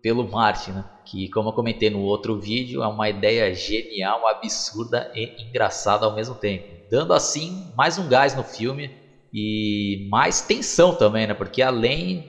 pelo 0.02 0.28
Martin, 0.28 0.72
né? 0.72 0.84
Que 1.04 1.28
como 1.28 1.50
eu 1.50 1.52
comentei 1.52 1.90
no 1.90 2.00
outro 2.00 2.38
vídeo, 2.38 2.82
é 2.82 2.88
uma 2.88 3.08
ideia 3.08 3.52
genial, 3.52 4.26
absurda 4.26 5.10
e 5.14 5.48
engraçada 5.48 6.06
ao 6.06 6.14
mesmo 6.14 6.34
tempo, 6.34 6.64
dando 6.90 7.12
assim 7.12 7.72
mais 7.76 7.98
um 7.98 8.08
gás 8.08 8.34
no 8.34 8.42
filme 8.42 8.90
e 9.32 10.06
mais 10.10 10.40
tensão 10.40 10.94
também, 10.94 11.26
né? 11.26 11.34
Porque 11.34 11.60
além 11.60 12.24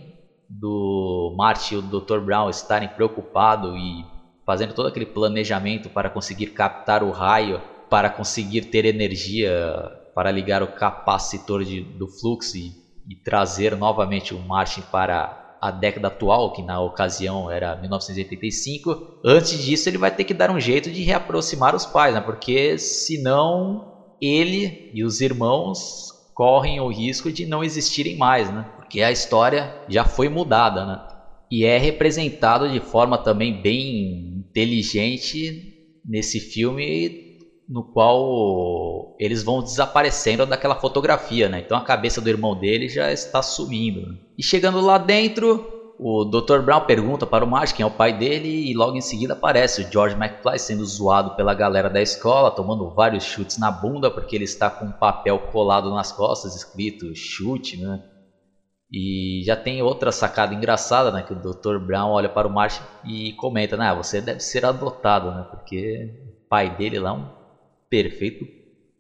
do 0.50 1.34
Marty 1.38 1.76
e 1.76 1.78
o 1.78 1.82
Dr. 1.82 2.20
Brown 2.20 2.50
estarem 2.50 2.90
preocupados 2.90 3.76
e 3.76 4.06
fazendo 4.46 4.74
todo 4.74 4.88
aquele 4.88 5.06
planejamento 5.06 5.90
para 5.90 6.10
conseguir 6.10 6.48
captar 6.48 7.04
o 7.04 7.12
raio, 7.12 7.62
para 7.90 8.10
conseguir 8.10 8.66
ter 8.66 8.86
energia 8.86 9.52
para 10.16 10.32
ligar 10.32 10.64
o 10.64 10.68
capacitor 10.68 11.64
de, 11.64 11.82
do 11.82 12.08
fluxo 12.08 12.56
e, 12.56 12.72
e 13.10 13.16
trazer 13.16 13.76
novamente 13.76 14.34
o 14.34 14.40
Martin 14.40 14.82
para 14.90 15.45
a 15.68 15.72
década 15.72 16.10
atual, 16.10 16.52
que 16.52 16.62
na 16.62 16.80
ocasião 16.80 17.50
era 17.50 17.76
1985. 17.76 18.96
Antes 19.26 19.58
disso, 19.64 19.90
ele 19.90 19.98
vai 19.98 20.12
ter 20.12 20.24
que 20.24 20.34
dar 20.34 20.52
um 20.52 20.60
jeito 20.60 20.92
de 20.92 21.02
reaproximar 21.02 21.76
os 21.76 21.86
pais, 21.88 22.14
né? 22.14 22.22
porque 22.22 22.78
senão 22.78 23.82
ele 24.22 24.92
e 24.94 25.04
os 25.04 25.22
irmãos 25.22 26.14
correm 26.36 26.80
o 26.80 26.88
risco 26.88 27.32
de 27.32 27.46
não 27.48 27.64
existirem 27.64 28.16
mais, 28.16 28.54
né? 28.54 28.64
porque 28.76 29.02
a 29.02 29.12
história 29.12 29.74
já 29.90 30.06
foi 30.06 30.30
mudada, 30.30 30.86
né? 30.86 31.00
E 31.50 31.64
é 31.64 31.78
representado 31.78 32.70
de 32.70 32.80
forma 32.80 33.18
também 33.18 33.62
bem 33.62 34.44
inteligente 34.50 35.74
nesse 36.04 36.40
filme 36.40 37.25
no 37.68 37.84
qual 37.84 39.16
eles 39.20 39.44
vão 39.44 39.62
desaparecendo 39.62 40.46
daquela 40.46 40.76
fotografia, 40.76 41.50
né? 41.50 41.60
Então 41.60 41.78
a 41.78 41.82
cabeça 41.82 42.22
do 42.22 42.30
irmão 42.30 42.56
dele 42.56 42.88
já 42.88 43.12
está 43.12 43.42
sumindo. 43.42 44.18
E 44.38 44.44
chegando 44.44 44.80
lá 44.80 44.98
dentro, 44.98 45.66
o 45.98 46.26
Dr. 46.26 46.60
Brown 46.60 46.82
pergunta 46.82 47.26
para 47.26 47.44
o 47.44 47.48
Marge 47.48 47.74
quem 47.74 47.84
é 47.84 47.88
o 47.88 47.92
pai 47.92 48.14
dele 48.14 48.70
e 48.70 48.74
logo 48.74 48.98
em 48.98 49.02
seguida 49.02 49.34
aparece 49.34 49.82
o 49.82 49.92
George 49.92 50.16
McFly 50.16 50.60
sendo 50.60 50.86
zoado 50.86 51.36
pela 51.36 51.54
galera 51.54 51.90
da 51.90 52.02
escola, 52.02 52.52
tomando 52.52 52.94
vários 52.94 53.24
chutes 53.24 53.58
na 53.58 53.72
bunda 53.72 54.12
porque 54.12 54.36
ele 54.36 54.44
está 54.44 54.70
com 54.70 54.86
um 54.86 54.92
papel 54.92 55.40
colado 55.52 55.90
nas 55.92 56.12
costas 56.12 56.56
escrito 56.56 57.16
chute, 57.16 57.78
né? 57.82 58.04
E 58.92 59.42
já 59.44 59.56
tem 59.56 59.82
outra 59.82 60.12
sacada 60.12 60.54
engraçada, 60.54 61.12
né? 61.12 61.24
Que 61.24 61.34
o 61.34 61.36
Dr. 61.36 61.80
Brown 61.80 62.12
olha 62.12 62.30
para 62.30 62.48
o 62.48 62.52
Marge 62.52 62.80
e 63.04 63.34
comenta, 63.34 63.76
né? 63.76 63.88
Ah, 63.88 63.96
você 63.96 64.22
deve 64.22 64.40
ser 64.40 64.66
adotado, 64.66 65.32
né? 65.32 65.48
Porque 65.50 66.12
o 66.46 66.48
pai 66.48 66.76
dele 66.78 67.00
lá 67.00 67.10
é 67.10 67.14
um 67.14 67.35
perfeito 67.96 68.46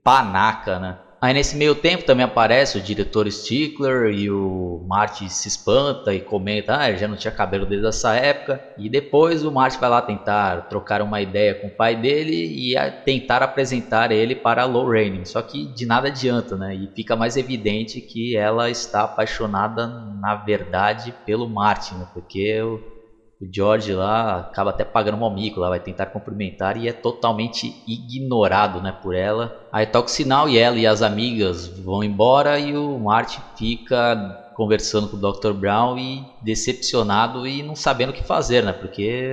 panaca, 0.03 0.79
né? 0.79 0.97
Aí 1.19 1.33
nesse 1.33 1.57
meio 1.57 1.73
tempo 1.73 2.03
também 2.03 2.23
aparece 2.23 2.77
o 2.77 2.81
diretor 2.81 3.29
Stickler 3.31 4.13
e 4.13 4.29
o 4.29 4.85
Marty 4.87 5.27
se 5.27 5.47
espanta 5.47 6.13
e 6.13 6.21
comenta, 6.21 6.77
ah, 6.77 6.87
ele 6.87 6.99
já 6.99 7.07
não 7.07 7.15
tinha 7.15 7.31
cabelo 7.31 7.65
desde 7.65 7.87
essa 7.87 8.13
época. 8.13 8.61
E 8.77 8.87
depois 8.87 9.43
o 9.43 9.51
Marty 9.51 9.79
vai 9.79 9.89
lá 9.89 10.01
tentar 10.03 10.69
trocar 10.69 11.01
uma 11.01 11.19
ideia 11.19 11.55
com 11.55 11.65
o 11.65 11.75
pai 11.75 11.95
dele 11.95 12.35
e 12.35 12.75
tentar 13.03 13.41
apresentar 13.41 14.11
ele 14.11 14.35
para 14.35 14.65
Lorraine. 14.65 15.25
Só 15.25 15.41
que 15.41 15.65
de 15.65 15.85
nada 15.85 16.09
adianta, 16.09 16.55
né? 16.55 16.75
E 16.75 16.87
fica 16.95 17.15
mais 17.15 17.35
evidente 17.37 17.99
que 18.01 18.37
ela 18.37 18.69
está 18.69 19.03
apaixonada 19.03 19.87
na 20.21 20.35
verdade 20.35 21.11
pelo 21.25 21.49
Marty, 21.49 21.95
né? 21.95 22.07
Porque 22.13 22.61
o 22.61 22.94
George 23.41 23.93
lá 23.93 24.39
acaba 24.39 24.69
até 24.69 24.83
pagando 24.83 25.17
um 25.17 25.29
mico, 25.29 25.59
lá 25.59 25.69
vai 25.69 25.79
tentar 25.79 26.07
cumprimentar 26.07 26.77
e 26.77 26.87
é 26.87 26.93
totalmente 26.93 27.73
ignorado, 27.87 28.81
né, 28.81 28.91
por 28.91 29.13
ela. 29.15 29.53
Aí 29.71 29.85
toca 29.85 30.07
o 30.07 30.11
sinal 30.11 30.47
e 30.47 30.57
ela 30.57 30.77
e 30.77 30.87
as 30.87 31.01
amigas 31.01 31.67
vão 31.67 32.03
embora 32.03 32.59
e 32.59 32.75
o 32.75 32.97
Marty 32.97 33.41
fica 33.57 34.41
conversando 34.55 35.09
com 35.09 35.17
o 35.17 35.19
Dr. 35.19 35.51
Brown 35.51 35.97
e 35.97 36.25
decepcionado 36.41 37.45
e 37.45 37.61
não 37.61 37.75
sabendo 37.75 38.11
o 38.11 38.13
que 38.13 38.23
fazer, 38.23 38.63
né? 38.63 38.71
Porque 38.71 39.29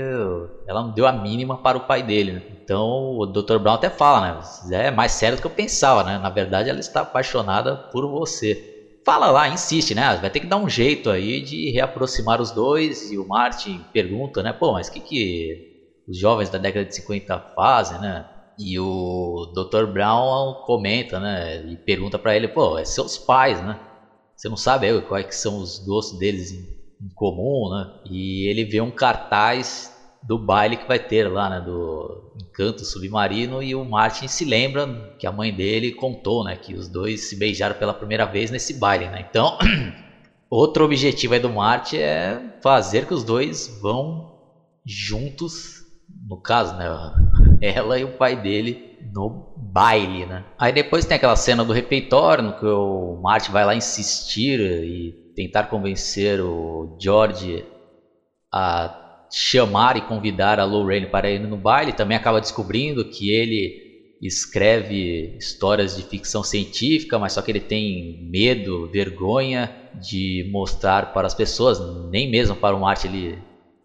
ela 0.66 0.83
não 0.83 0.91
deu 0.91 1.07
a 1.07 1.12
mínima 1.12 1.57
para 1.57 1.79
o 1.79 1.83
pai 1.87 2.03
dele, 2.03 2.33
né? 2.33 2.43
Então 2.65 3.16
o 3.16 3.24
Dr. 3.24 3.59
Brown 3.59 3.74
até 3.74 3.89
fala, 3.89 4.20
né? 4.20 4.87
É 4.87 4.91
mais 4.91 5.12
sério 5.12 5.39
do 5.39 5.41
que 5.41 5.47
eu 5.47 5.51
pensava, 5.51 6.03
né? 6.03 6.19
Na 6.19 6.29
verdade 6.29 6.69
ela 6.69 6.81
está 6.81 7.03
apaixonada 7.03 7.77
por 7.77 8.09
você 8.11 8.72
fala 9.05 9.31
lá, 9.31 9.49
insiste, 9.49 9.95
né? 9.95 10.16
Vai 10.16 10.31
ter 10.31 10.41
que 10.41 10.47
dar 10.47 10.57
um 10.59 10.69
jeito 10.69 11.11
aí 11.11 11.41
de 11.41 11.70
reaproximar 11.70 12.41
os 12.41 12.53
dois. 12.53 13.11
E 13.11 13.19
o 13.19 13.27
Martin 13.27 13.85
pergunta, 13.93 14.43
né? 14.43 14.53
Pô, 14.53 14.73
mas 14.73 14.89
o 14.89 14.93
que, 14.93 15.01
que 15.01 15.57
os 16.07 16.19
jovens 16.19 16.51
da 16.51 16.59
década 16.59 16.85
de 16.85 16.95
50 16.95 17.39
fazem, 17.55 17.99
né? 17.99 18.24
E 18.59 18.79
o 18.79 19.47
Dr. 19.55 19.87
Brown 19.87 20.55
comenta, 20.65 21.19
né? 21.20 21.57
E 21.66 21.77
pergunta 21.79 22.19
para 22.19 22.37
ele, 22.37 22.49
pô, 22.49 22.79
é 22.79 22.85
seus 22.85 23.19
pais, 23.19 23.62
né? 23.62 23.79
Você 24.37 24.49
não 24.49 24.57
sabe 24.57 24.89
aí 24.89 25.03
quais 25.03 25.41
são 25.41 25.59
os 25.59 25.79
gostos 25.79 26.19
deles 26.19 26.51
em, 26.51 26.59
em 27.05 27.09
comum, 27.15 27.70
né? 27.70 27.87
E 28.11 28.49
ele 28.49 28.65
vê 28.65 28.81
um 28.81 28.91
cartaz 28.91 29.91
do 30.23 30.39
baile 30.39 30.77
que 30.77 30.86
vai 30.86 30.99
ter 30.99 31.28
lá, 31.28 31.51
né, 31.51 31.61
do 31.61 32.32
Encanto 32.40 32.85
Submarino 32.85 33.62
e 33.62 33.74
o 33.74 33.85
Martin 33.85 34.28
se 34.28 34.44
lembra 34.44 35.15
que 35.19 35.27
a 35.27 35.32
mãe 35.32 35.53
dele 35.53 35.93
contou, 35.93 36.44
né, 36.44 36.57
que 36.57 36.74
os 36.74 36.89
dois 36.89 37.28
se 37.28 37.36
beijaram 37.36 37.74
pela 37.74 37.93
primeira 37.93 38.24
vez 38.24 38.51
nesse 38.51 38.74
baile, 38.74 39.07
né? 39.07 39.27
Então, 39.28 39.59
outro 40.49 40.85
objetivo 40.85 41.35
aí 41.35 41.40
do 41.40 41.51
Martin 41.51 41.97
é 41.97 42.57
fazer 42.62 43.07
que 43.07 43.15
os 43.15 43.24
dois 43.24 43.78
vão 43.82 44.39
juntos, 44.86 45.82
no 46.28 46.40
caso, 46.40 46.77
né, 46.77 46.86
ela 47.61 47.99
e 47.99 48.05
o 48.05 48.16
pai 48.16 48.40
dele 48.40 48.99
no 49.12 49.53
baile, 49.57 50.27
né? 50.27 50.44
Aí 50.57 50.73
depois 50.73 51.05
tem 51.05 51.16
aquela 51.16 51.36
cena 51.36 51.65
do 51.65 51.73
refeitório 51.73 52.44
no 52.44 52.59
que 52.59 52.66
o 52.66 53.20
Martin 53.20 53.51
vai 53.51 53.65
lá 53.65 53.74
insistir 53.74 54.61
e 54.61 55.32
tentar 55.35 55.65
convencer 55.65 56.40
o 56.40 56.97
George 57.01 57.65
a 58.53 59.02
chamar 59.33 59.97
e 59.97 60.03
convidar 60.03 60.61
a 60.61 60.65
Lorraine 60.65 61.07
para 61.07 61.31
ir 61.31 61.41
no 61.41 61.57
baile, 61.57 61.93
também 61.93 62.17
acaba 62.17 62.41
descobrindo 62.41 63.05
que 63.05 63.31
ele 63.31 63.81
escreve 64.21 65.35
histórias 65.37 65.97
de 65.97 66.03
ficção 66.03 66.45
científica, 66.45 67.19
mas 67.19 67.33
só 67.33 67.43
que 67.43 67.51
ele 67.51 67.61
tem 67.61 68.29
medo, 68.31 68.89
vergonha 68.89 69.69
de 70.01 70.49
mostrar 70.53 71.13
para 71.13 71.27
as 71.27 71.35
pessoas, 71.35 71.79
nem 72.11 72.31
mesmo 72.31 72.55
para 72.55 72.77
o 72.77 72.81
Marte 72.81 73.09
ele, 73.09 73.39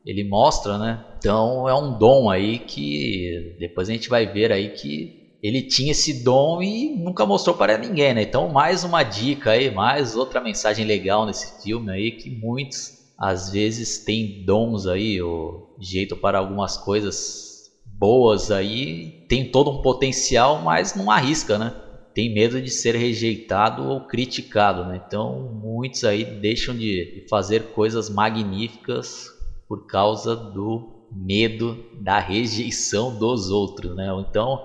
ele 0.06 0.24
mostra, 0.24 0.78
né? 0.78 1.04
Então 1.18 1.68
é 1.68 1.74
um 1.74 1.98
dom 1.98 2.30
aí 2.30 2.60
que 2.60 3.56
depois 3.58 3.90
a 3.90 3.94
gente 3.94 4.10
vai 4.10 4.28
ver 4.28 4.52
aí 4.52 4.70
que 4.70 5.18
ele 5.42 5.62
tinha 5.62 5.92
esse 5.92 6.24
dom 6.24 6.62
e 6.62 6.96
nunca 6.96 7.26
mostrou 7.26 7.56
para 7.56 7.78
ninguém, 7.78 8.14
né? 8.14 8.22
Então 8.22 8.48
mais 8.48 8.84
uma 8.84 9.02
dica 9.02 9.52
aí, 9.52 9.72
mais 9.72 10.16
outra 10.16 10.40
mensagem 10.40 10.86
legal 10.86 11.26
nesse 11.26 11.64
filme 11.64 11.92
aí 11.92 12.12
que 12.12 12.30
muitos 12.30 12.98
às 13.18 13.50
vezes 13.50 14.04
tem 14.04 14.46
dons 14.46 14.86
aí, 14.86 15.22
ou 15.22 15.76
jeito 15.80 16.16
para 16.16 16.38
algumas 16.38 16.78
coisas 16.78 17.72
boas 17.86 18.52
aí, 18.52 19.26
tem 19.28 19.50
todo 19.52 19.72
um 19.72 19.82
potencial, 19.82 20.64
mas 20.64 20.94
não 20.94 21.10
arrisca, 21.10 21.58
né? 21.58 21.74
Tem 22.14 22.32
medo 22.32 22.62
de 22.62 22.70
ser 22.70 22.96
rejeitado 22.96 23.84
ou 23.84 24.02
criticado, 24.02 24.86
né? 24.86 25.02
Então 25.06 25.50
muitos 25.62 26.04
aí 26.04 26.24
deixam 26.42 26.76
de 26.76 27.26
fazer 27.30 27.72
coisas 27.72 28.10
magníficas 28.10 29.26
por 29.68 29.86
causa 29.88 30.36
do 30.36 31.08
medo 31.12 31.78
da 32.02 32.20
rejeição 32.20 33.18
dos 33.18 33.50
outros, 33.50 33.96
né? 33.96 34.08
Então, 34.28 34.60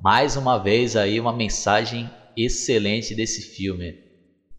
mais 0.00 0.36
uma 0.36 0.58
vez 0.58 0.96
aí 0.96 1.18
uma 1.18 1.32
mensagem 1.32 2.10
excelente 2.36 3.14
desse 3.14 3.40
filme. 3.40 3.94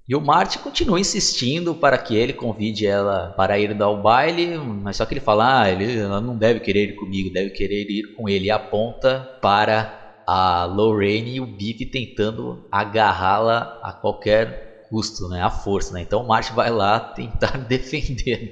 E 0.08 0.16
o 0.16 0.22
Marty 0.22 0.60
continua 0.60 1.00
insistindo 1.00 1.76
para 1.76 1.98
que 1.98 2.16
ele 2.16 2.32
convide 2.32 2.86
ela 2.86 3.34
para 3.36 3.58
ir 3.58 3.82
ao 3.82 4.00
baile, 4.00 4.56
mas 4.58 4.98
só 4.98 5.06
que 5.06 5.14
ele 5.16 5.20
fala, 5.20 5.62
ah, 5.62 5.72
ele, 5.72 5.98
ela 5.98 6.22
não 6.22 6.38
deve 6.38 6.60
querer 6.60 6.90
ir 6.90 6.94
comigo, 6.94 7.32
deve 7.32 7.50
querer 7.50 7.90
ir 7.90 8.04
com 8.16 8.30
ele. 8.30 8.46
E 8.46 8.52
aponta 8.52 9.28
para 9.42 9.92
a 10.28 10.66
Lorraine 10.66 11.36
e 11.36 11.42
o 11.42 11.46
Biff 11.48 11.86
tentando 11.88 12.68
agarrá-la 12.72 13.80
a 13.82 13.94
qualquer 13.94 14.84
custo, 14.90 15.28
né, 15.28 15.42
à 15.42 15.50
força. 15.50 15.94
Né? 15.94 16.02
Então 16.02 16.22
o 16.22 16.28
Marty 16.28 16.54
vai 16.54 16.70
lá 16.70 17.00
tentar 17.00 17.58
defender. 17.68 18.52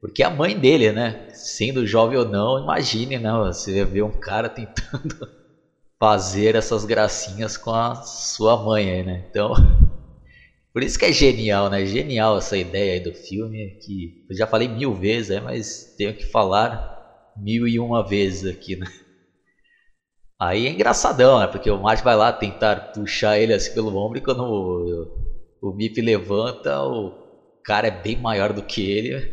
Porque 0.00 0.22
a 0.22 0.30
mãe 0.30 0.56
dele, 0.56 0.92
né, 0.92 1.26
sendo 1.32 1.86
jovem 1.86 2.18
ou 2.18 2.24
não, 2.24 2.62
imagine, 2.62 3.18
né, 3.18 3.32
você 3.32 3.84
ver 3.84 4.02
um 4.02 4.12
cara 4.12 4.48
tentando 4.48 5.14
fazer 5.98 6.54
essas 6.54 6.84
gracinhas 6.84 7.56
com 7.56 7.70
a 7.70 7.96
sua 7.96 8.56
mãe, 8.56 9.02
né? 9.02 9.24
Então 9.28 9.54
por 10.74 10.82
isso 10.82 10.98
que 10.98 11.06
é 11.06 11.12
genial, 11.12 11.70
né? 11.70 11.86
Genial 11.86 12.38
essa 12.38 12.58
ideia 12.58 12.94
aí 12.94 13.00
do 13.00 13.14
filme, 13.14 13.76
que 13.80 14.12
eu 14.28 14.36
já 14.36 14.46
falei 14.48 14.68
mil 14.68 14.94
vezes, 14.94 15.30
é, 15.30 15.40
mas 15.40 15.94
tenho 15.96 16.14
que 16.14 16.26
falar 16.26 16.82
mil 17.36 17.68
e 17.68 17.78
uma 17.78 18.04
vezes 18.04 18.44
aqui, 18.44 18.76
né? 18.76 18.86
Aí 20.38 20.66
é 20.66 20.70
engraçadão, 20.70 21.38
né? 21.40 21.46
Porque 21.46 21.70
o 21.70 21.78
Marty 21.80 22.02
vai 22.02 22.16
lá 22.16 22.32
tentar 22.32 22.92
puxar 22.92 23.38
ele 23.38 23.54
assim 23.54 23.72
pelo 23.72 23.96
ombro 23.96 24.18
e 24.18 24.22
quando 24.22 24.42
o, 24.42 25.08
o 25.62 25.72
Mip 25.72 26.00
levanta, 26.00 26.82
o 26.82 27.12
cara 27.64 27.86
é 27.88 27.90
bem 27.90 28.16
maior 28.20 28.52
do 28.52 28.62
que 28.62 28.82
ele. 28.90 29.32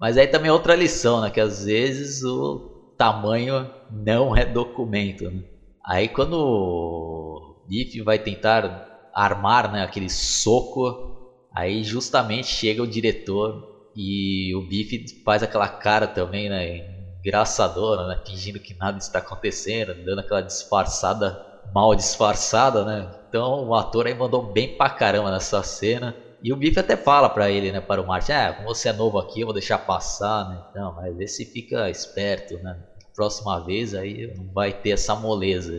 Mas 0.00 0.16
aí 0.16 0.26
também 0.26 0.48
é 0.48 0.52
outra 0.52 0.74
lição, 0.74 1.20
né? 1.20 1.30
Que 1.30 1.40
às 1.40 1.64
vezes 1.64 2.22
o 2.24 2.62
tamanho 2.96 3.70
não 3.90 4.36
é 4.36 4.44
documento, 4.46 5.30
né? 5.30 5.42
Aí 5.86 6.08
quando 6.08 6.34
o 6.34 7.56
Mip 7.68 8.00
vai 8.02 8.18
tentar 8.18 8.93
armar 9.14 9.70
né, 9.70 9.82
aquele 9.82 10.08
soco. 10.08 10.94
Aí 11.54 11.84
justamente 11.84 12.48
chega 12.48 12.82
o 12.82 12.86
diretor 12.86 13.54
e 13.94 14.54
o 14.54 14.62
Biff 14.62 15.04
faz 15.24 15.42
aquela 15.42 15.68
cara 15.68 16.06
também, 16.08 16.48
né? 16.48 16.78
Engraçadora, 17.24 18.06
né? 18.08 18.20
Fingindo 18.26 18.60
que 18.60 18.74
nada 18.74 18.98
está 18.98 19.18
acontecendo, 19.20 19.94
dando 20.04 20.18
aquela 20.18 20.42
disfarçada, 20.42 21.38
mal 21.72 21.94
disfarçada, 21.94 22.84
né? 22.84 23.08
Então 23.28 23.66
o 23.68 23.74
ator 23.74 24.06
aí 24.06 24.14
mandou 24.14 24.42
bem 24.52 24.76
pra 24.76 24.90
caramba 24.90 25.30
nessa 25.30 25.62
cena. 25.62 26.14
E 26.42 26.52
o 26.52 26.56
Biff 26.56 26.78
até 26.78 26.94
fala 26.94 27.30
para 27.30 27.50
ele, 27.50 27.72
né, 27.72 27.80
para 27.80 28.02
o 28.02 28.06
Martin, 28.06 28.32
ah, 28.32 28.52
como 28.52 28.68
você 28.68 28.90
é 28.90 28.92
novo 28.92 29.18
aqui, 29.18 29.40
eu 29.40 29.46
vou 29.46 29.54
deixar 29.54 29.78
passar, 29.78 30.44
né? 30.46 30.60
Não, 30.74 30.92
mas 30.92 31.18
esse 31.18 31.46
fica 31.46 31.88
esperto, 31.88 32.58
né? 32.58 32.76
Próxima 33.14 33.64
vez 33.64 33.94
aí 33.94 34.30
não 34.36 34.52
vai 34.52 34.72
ter 34.72 34.90
essa 34.90 35.14
moleza. 35.16 35.72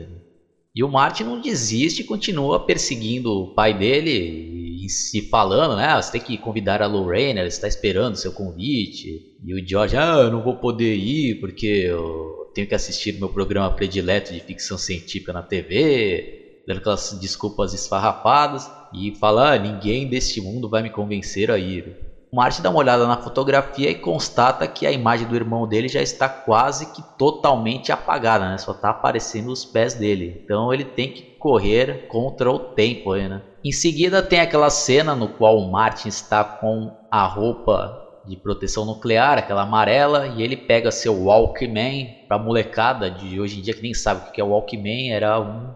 E 0.76 0.84
o 0.84 0.89
Martin 0.89 1.23
não 1.23 1.39
desiste 1.39 2.02
e 2.02 2.06
continua 2.06 2.60
perseguindo 2.60 3.31
o 3.31 3.53
pai 3.56 3.73
dele 3.73 4.84
e 4.84 4.89
se 4.89 5.22
falando, 5.30 5.77
né? 5.77 5.85
Ah, 5.85 6.02
você 6.02 6.11
tem 6.11 6.22
que 6.22 6.38
convidar 6.38 6.81
a 6.81 6.85
Lorraine, 6.88 7.39
ela 7.39 7.47
está 7.47 7.65
esperando 7.65 8.18
seu 8.18 8.34
convite. 8.34 9.22
E 9.43 9.53
o 9.53 9.65
George, 9.65 9.95
ah, 9.95 10.18
eu 10.18 10.31
não 10.31 10.43
vou 10.43 10.57
poder 10.57 10.93
ir 10.95 11.39
porque 11.39 11.65
eu 11.65 12.52
tenho 12.53 12.68
que 12.68 12.76
assistir 12.76 13.14
meu 13.14 13.30
programa 13.30 13.73
predileto 13.73 14.34
de 14.34 14.41
ficção 14.41 14.77
científica 14.77 15.31
na 15.31 15.41
TV, 15.41 16.64
dando 16.68 16.80
aquelas 16.80 17.18
desculpas 17.22 17.73
esfarrapadas 17.73 18.69
e 18.93 19.15
fala, 19.15 19.53
ah, 19.53 19.57
ninguém 19.57 20.10
deste 20.10 20.41
mundo 20.41 20.69
vai 20.69 20.84
me 20.84 20.89
convencer 20.89 21.49
a 21.49 21.57
ir. 21.57 22.05
Martin 22.35 22.61
dá 22.61 22.69
uma 22.69 22.79
olhada 22.79 23.07
na 23.07 23.15
fotografia 23.15 23.89
e 23.89 23.95
constata 23.95 24.67
que 24.67 24.85
a 24.85 24.91
imagem 24.91 25.25
do 25.25 25.37
irmão 25.37 25.65
dele 25.65 25.87
já 25.87 26.01
está 26.01 26.27
quase 26.27 26.91
que 26.91 27.01
totalmente 27.17 27.93
apagada, 27.93 28.49
né? 28.49 28.57
Só 28.57 28.73
está 28.73 28.89
aparecendo 28.89 29.49
os 29.53 29.63
pés 29.63 29.93
dele. 29.93 30.41
Então 30.43 30.73
ele 30.73 30.83
tem 30.83 31.13
que 31.13 31.21
correr 31.39 32.09
contra 32.09 32.51
o 32.51 32.59
tempo 32.59 33.13
aí, 33.13 33.29
né? 33.29 33.41
Em 33.63 33.71
seguida 33.71 34.21
tem 34.21 34.41
aquela 34.41 34.69
cena 34.69 35.15
no 35.15 35.29
qual 35.29 35.57
o 35.57 35.71
Martin 35.71 36.09
está 36.09 36.43
com 36.43 36.91
a 37.09 37.25
roupa 37.25 38.03
de 38.27 38.35
proteção 38.35 38.83
nuclear, 38.83 39.37
aquela 39.37 39.61
amarela, 39.61 40.27
e 40.27 40.41
ele 40.41 40.57
pega 40.57 40.91
seu 40.91 41.23
Walkman 41.23 42.25
para 42.27 42.37
molecada 42.37 43.09
de 43.09 43.39
hoje 43.39 43.59
em 43.59 43.61
dia 43.61 43.73
que 43.73 43.81
nem 43.81 43.93
sabe 43.93 44.27
o 44.27 44.31
que 44.33 44.41
é 44.41 44.43
o 44.43 44.49
Walkman, 44.49 45.13
era 45.13 45.39
um 45.39 45.73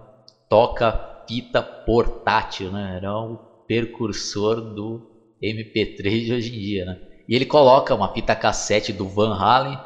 toca-fita 0.50 1.62
portátil, 1.62 2.70
né? 2.70 2.96
Era 2.98 3.18
o 3.18 3.38
precursor 3.66 4.60
do 4.60 5.09
MP3 5.42 6.26
de 6.26 6.34
hoje 6.34 6.56
em 6.56 6.60
dia, 6.60 6.86
né? 6.86 6.98
E 7.28 7.36
ele 7.36 7.46
coloca 7.46 7.94
uma 7.94 8.12
fita 8.14 8.36
cassete 8.36 8.92
do 8.92 9.08
Van 9.08 9.36
Halen 9.36 9.78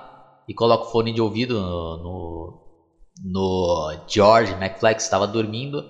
e 0.47 0.53
coloca 0.53 0.85
o 0.85 0.91
fone 0.91 1.11
de 1.11 1.21
ouvido 1.21 1.59
no, 1.59 1.97
no, 1.97 2.63
no 3.23 4.05
George 4.07 4.53
McFly 4.53 4.95
que 4.95 5.01
estava 5.01 5.27
dormindo 5.27 5.83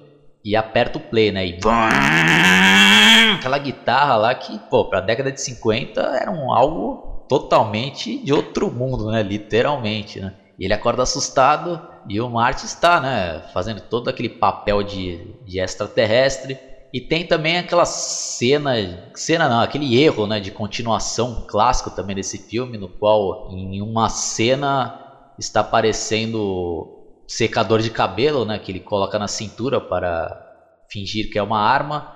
e 0.43 0.55
aperta 0.55 0.97
o 0.97 1.01
play, 1.01 1.31
né? 1.31 1.45
E 1.45 1.59
aquela 3.37 3.57
guitarra 3.57 4.15
lá 4.15 4.35
que, 4.35 4.57
pô, 4.69 4.85
pra 4.85 4.99
década 4.99 5.31
de 5.31 5.39
50 5.41 6.01
era 6.01 6.31
um 6.31 6.51
algo 6.51 7.25
totalmente 7.29 8.17
de 8.17 8.33
outro 8.33 8.71
mundo, 8.71 9.11
né? 9.11 9.23
Literalmente, 9.23 10.19
né? 10.19 10.33
E 10.59 10.65
ele 10.65 10.73
acorda 10.73 11.03
assustado 11.03 11.81
e 12.07 12.19
o 12.19 12.29
Marty 12.29 12.65
está, 12.65 12.99
né? 12.99 13.43
Fazendo 13.53 13.81
todo 13.81 14.09
aquele 14.09 14.29
papel 14.29 14.83
de, 14.83 15.35
de 15.45 15.59
extraterrestre 15.59 16.57
e 16.93 17.01
tem 17.01 17.25
também 17.25 17.57
aquela 17.57 17.85
cena, 17.85 18.75
cena 19.15 19.49
não, 19.49 19.61
aquele 19.61 19.99
erro, 19.99 20.27
né, 20.27 20.39
de 20.39 20.51
continuação 20.51 21.47
clássico 21.47 21.89
também 21.89 22.15
desse 22.15 22.37
filme, 22.37 22.77
no 22.77 22.87
qual 22.87 23.49
em 23.51 23.81
uma 23.81 24.09
cena 24.09 25.33
está 25.39 25.61
aparecendo 25.61 27.03
secador 27.27 27.81
de 27.81 27.89
cabelo, 27.89 28.45
né, 28.45 28.59
que 28.59 28.71
ele 28.71 28.79
coloca 28.79 29.17
na 29.17 29.27
cintura 29.27 29.81
para 29.81 30.39
fingir 30.87 31.31
que 31.31 31.39
é 31.39 31.41
uma 31.41 31.59
arma. 31.59 32.15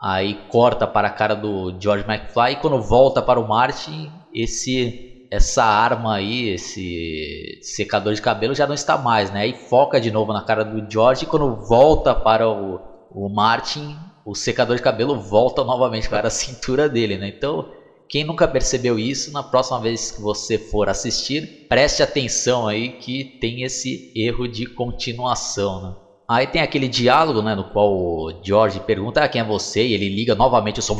Aí 0.00 0.34
corta 0.48 0.86
para 0.86 1.08
a 1.08 1.10
cara 1.10 1.34
do 1.34 1.74
George 1.78 2.04
McFly 2.08 2.52
e 2.52 2.56
quando 2.56 2.80
volta 2.80 3.20
para 3.20 3.38
o 3.38 3.46
Martin, 3.46 4.10
esse 4.32 5.28
essa 5.30 5.64
arma 5.64 6.14
aí, 6.14 6.50
esse 6.50 7.58
secador 7.60 8.14
de 8.14 8.22
cabelo 8.22 8.54
já 8.54 8.66
não 8.66 8.74
está 8.74 8.96
mais, 8.96 9.30
né? 9.30 9.40
Aí 9.40 9.52
foca 9.52 10.00
de 10.00 10.10
novo 10.10 10.32
na 10.32 10.42
cara 10.42 10.64
do 10.64 10.90
George 10.90 11.24
e 11.24 11.26
quando 11.26 11.56
volta 11.66 12.14
para 12.14 12.48
o, 12.48 12.80
o 13.10 13.28
Martin, 13.28 13.96
o 14.26 14.34
secador 14.34 14.74
de 14.74 14.82
cabelo 14.82 15.20
volta 15.20 15.62
novamente 15.62 16.08
para 16.08 16.26
a 16.26 16.30
cintura 16.30 16.88
dele, 16.88 17.16
né? 17.16 17.28
Então, 17.28 17.70
quem 18.08 18.24
nunca 18.24 18.48
percebeu 18.48 18.98
isso, 18.98 19.32
na 19.32 19.42
próxima 19.42 19.80
vez 19.80 20.10
que 20.10 20.20
você 20.20 20.58
for 20.58 20.88
assistir, 20.88 21.66
preste 21.68 22.02
atenção 22.02 22.66
aí 22.66 22.98
que 22.98 23.38
tem 23.40 23.62
esse 23.62 24.12
erro 24.16 24.48
de 24.48 24.66
continuação, 24.66 25.82
né? 25.82 25.94
Aí 26.28 26.44
tem 26.44 26.60
aquele 26.60 26.88
diálogo, 26.88 27.40
né, 27.40 27.54
no 27.54 27.70
qual 27.70 27.94
o 27.94 28.40
George 28.42 28.80
pergunta 28.80 29.22
ah, 29.22 29.28
quem 29.28 29.40
é 29.40 29.44
você 29.44 29.86
e 29.86 29.94
ele 29.94 30.08
liga 30.08 30.34
novamente 30.34 30.80
o 30.80 30.82
som, 30.82 30.96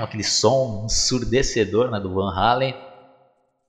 aquele 0.00 0.22
som 0.22 0.84
ensurdecedor, 0.86 1.90
né, 1.90 1.98
do 1.98 2.14
Van 2.14 2.32
Halen. 2.32 2.72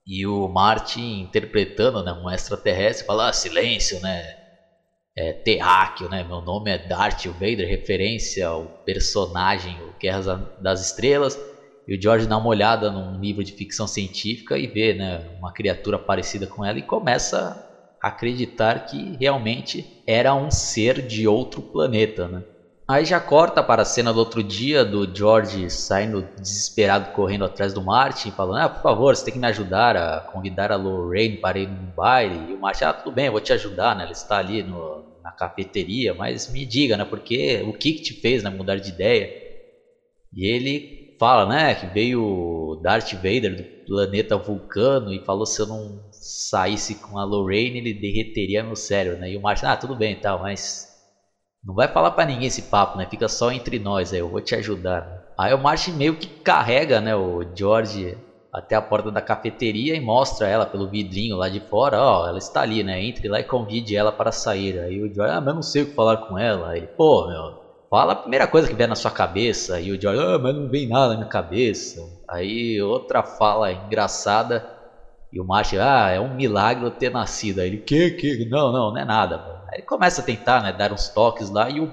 E 0.06 0.24
o 0.24 0.46
Martin 0.46 1.22
interpretando, 1.22 2.04
né, 2.04 2.12
um 2.12 2.30
extraterrestre, 2.30 3.04
fala 3.04 3.30
ah, 3.30 3.32
silêncio, 3.32 4.00
né, 4.00 4.41
é, 5.16 5.32
terráqueo, 5.32 6.08
né? 6.08 6.24
Meu 6.24 6.40
nome 6.40 6.70
é 6.70 6.78
Darth 6.78 7.24
Vader, 7.26 7.68
referência 7.68 8.46
ao 8.46 8.70
personagem 8.84 9.80
o 9.82 9.94
Guerras 10.00 10.26
das 10.58 10.80
Estrelas. 10.80 11.36
E 11.86 11.96
o 11.96 12.00
George 12.00 12.26
dá 12.26 12.38
uma 12.38 12.48
olhada 12.48 12.90
num 12.90 13.18
livro 13.20 13.42
de 13.44 13.52
ficção 13.52 13.86
científica 13.86 14.56
e 14.58 14.68
vê, 14.68 14.94
né, 14.94 15.18
uma 15.38 15.52
criatura 15.52 15.98
parecida 15.98 16.46
com 16.46 16.64
ela 16.64 16.78
e 16.78 16.82
começa 16.82 17.56
a 18.00 18.08
acreditar 18.08 18.80
que 18.80 19.16
realmente 19.20 19.84
era 20.06 20.34
um 20.34 20.50
ser 20.50 21.02
de 21.04 21.26
outro 21.26 21.62
planeta, 21.62 22.28
né? 22.28 22.42
Aí 22.86 23.04
já 23.04 23.20
corta 23.20 23.62
para 23.62 23.82
a 23.82 23.84
cena 23.84 24.12
do 24.12 24.18
outro 24.18 24.42
dia 24.42 24.84
do 24.84 25.06
George 25.14 25.70
saindo 25.70 26.28
desesperado 26.36 27.10
correndo 27.10 27.44
atrás 27.44 27.72
do 27.72 27.82
Martin, 27.82 28.32
falando: 28.32 28.58
"Ah, 28.58 28.68
por 28.68 28.82
favor, 28.82 29.14
você 29.16 29.24
tem 29.24 29.32
que 29.32 29.38
me 29.38 29.46
ajudar 29.46 29.96
a 29.96 30.20
convidar 30.26 30.70
a 30.72 30.76
Lorraine 30.76 31.38
para 31.38 31.58
ir 31.60 31.68
num 31.68 31.90
baile". 31.94 32.48
E 32.50 32.54
o 32.54 32.58
Martin: 32.58 32.84
"Ah, 32.84 32.92
tudo 32.92 33.12
bem, 33.12 33.26
eu 33.26 33.32
vou 33.32 33.40
te 33.40 33.52
ajudar, 33.52 33.94
né? 33.96 34.02
Ela 34.02 34.12
está 34.12 34.38
ali 34.38 34.62
no, 34.62 35.04
na 35.22 35.32
cafeteria, 35.32 36.12
mas 36.14 36.48
me 36.48 36.66
diga, 36.66 36.96
né? 36.96 37.04
Porque 37.04 37.62
o 37.64 37.72
que 37.72 37.94
que 37.94 38.02
te 38.02 38.14
fez, 38.20 38.42
né, 38.42 38.50
mudar 38.50 38.76
de 38.76 38.90
ideia?". 38.90 39.30
E 40.32 40.46
ele 40.46 40.84
fala, 41.18 41.46
né, 41.46 41.74
que 41.74 41.86
veio 41.86 42.76
Darth 42.80 43.12
Vader 43.14 43.54
do 43.56 43.64
planeta 43.86 44.36
Vulcano 44.38 45.12
e 45.12 45.22
falou 45.24 45.46
se 45.46 45.60
eu 45.60 45.66
não 45.66 46.00
saísse 46.10 46.96
com 46.96 47.18
a 47.18 47.24
Lorraine, 47.24 47.78
ele 47.78 47.94
derreteria 47.94 48.64
meu 48.64 48.76
cérebro, 48.76 49.18
né? 49.18 49.30
E 49.30 49.36
o 49.36 49.40
Martin: 49.40 49.66
"Ah, 49.66 49.76
tudo 49.76 49.96
bem, 49.96 50.18
tal, 50.18 50.40
mas 50.40 50.88
não 51.64 51.74
vai 51.74 51.88
falar 51.88 52.10
para 52.10 52.26
ninguém 52.26 52.48
esse 52.48 52.62
papo, 52.62 52.98
né? 52.98 53.06
Fica 53.08 53.28
só 53.28 53.50
entre 53.52 53.78
nós 53.78 54.12
aí, 54.12 54.18
eu 54.18 54.28
vou 54.28 54.40
te 54.40 54.54
ajudar. 54.54 55.06
Aí 55.38 55.54
o 55.54 55.58
Martin 55.58 55.92
meio 55.92 56.14
que 56.14 56.28
carrega, 56.42 57.00
né, 57.00 57.14
o 57.16 57.42
George 57.54 58.16
até 58.52 58.74
a 58.74 58.82
porta 58.82 59.10
da 59.10 59.22
cafeteria 59.22 59.96
e 59.96 60.00
mostra 60.00 60.46
ela 60.46 60.66
pelo 60.66 60.86
vidrinho 60.88 61.36
lá 61.36 61.48
de 61.48 61.60
fora, 61.60 61.98
ó, 62.02 62.28
ela 62.28 62.38
está 62.38 62.60
ali, 62.60 62.82
né? 62.82 63.02
Entre 63.02 63.26
lá 63.28 63.40
e 63.40 63.44
convide 63.44 63.96
ela 63.96 64.12
para 64.12 64.30
sair. 64.30 64.78
Aí 64.78 65.00
o 65.02 65.12
George, 65.12 65.32
ah, 65.32 65.40
mas 65.40 65.54
não 65.54 65.62
sei 65.62 65.82
o 65.82 65.86
que 65.86 65.94
falar 65.94 66.18
com 66.18 66.38
ela. 66.38 66.70
Aí 66.70 66.80
ele, 66.80 66.88
pô, 66.88 67.26
meu, 67.26 67.54
fala 67.88 68.12
a 68.12 68.16
primeira 68.16 68.46
coisa 68.46 68.68
que 68.68 68.74
vier 68.74 68.88
na 68.88 68.94
sua 68.94 69.10
cabeça. 69.10 69.80
E 69.80 69.90
o 69.90 70.00
George, 70.00 70.20
ah, 70.20 70.38
mas 70.38 70.54
não 70.54 70.68
vem 70.68 70.86
nada 70.86 71.08
na 71.10 71.16
minha 71.16 71.28
cabeça. 71.28 72.00
Aí 72.28 72.80
outra 72.82 73.22
fala 73.22 73.72
engraçada 73.72 74.62
e 75.32 75.40
o 75.40 75.44
Martin, 75.44 75.76
ah, 75.78 76.10
é 76.10 76.20
um 76.20 76.34
milagre 76.34 76.84
eu 76.84 76.90
ter 76.90 77.10
nascido. 77.10 77.60
Aí 77.60 77.68
ele, 77.68 77.78
que, 77.78 78.10
que? 78.10 78.44
Não, 78.50 78.70
não, 78.70 78.92
não 78.92 79.00
é 79.00 79.04
nada. 79.04 79.42
Ele 79.72 79.82
começa 79.82 80.20
a 80.20 80.24
tentar, 80.24 80.62
né, 80.62 80.72
dar 80.72 80.92
uns 80.92 81.08
toques 81.08 81.50
lá 81.50 81.68
e 81.70 81.80
o 81.80 81.90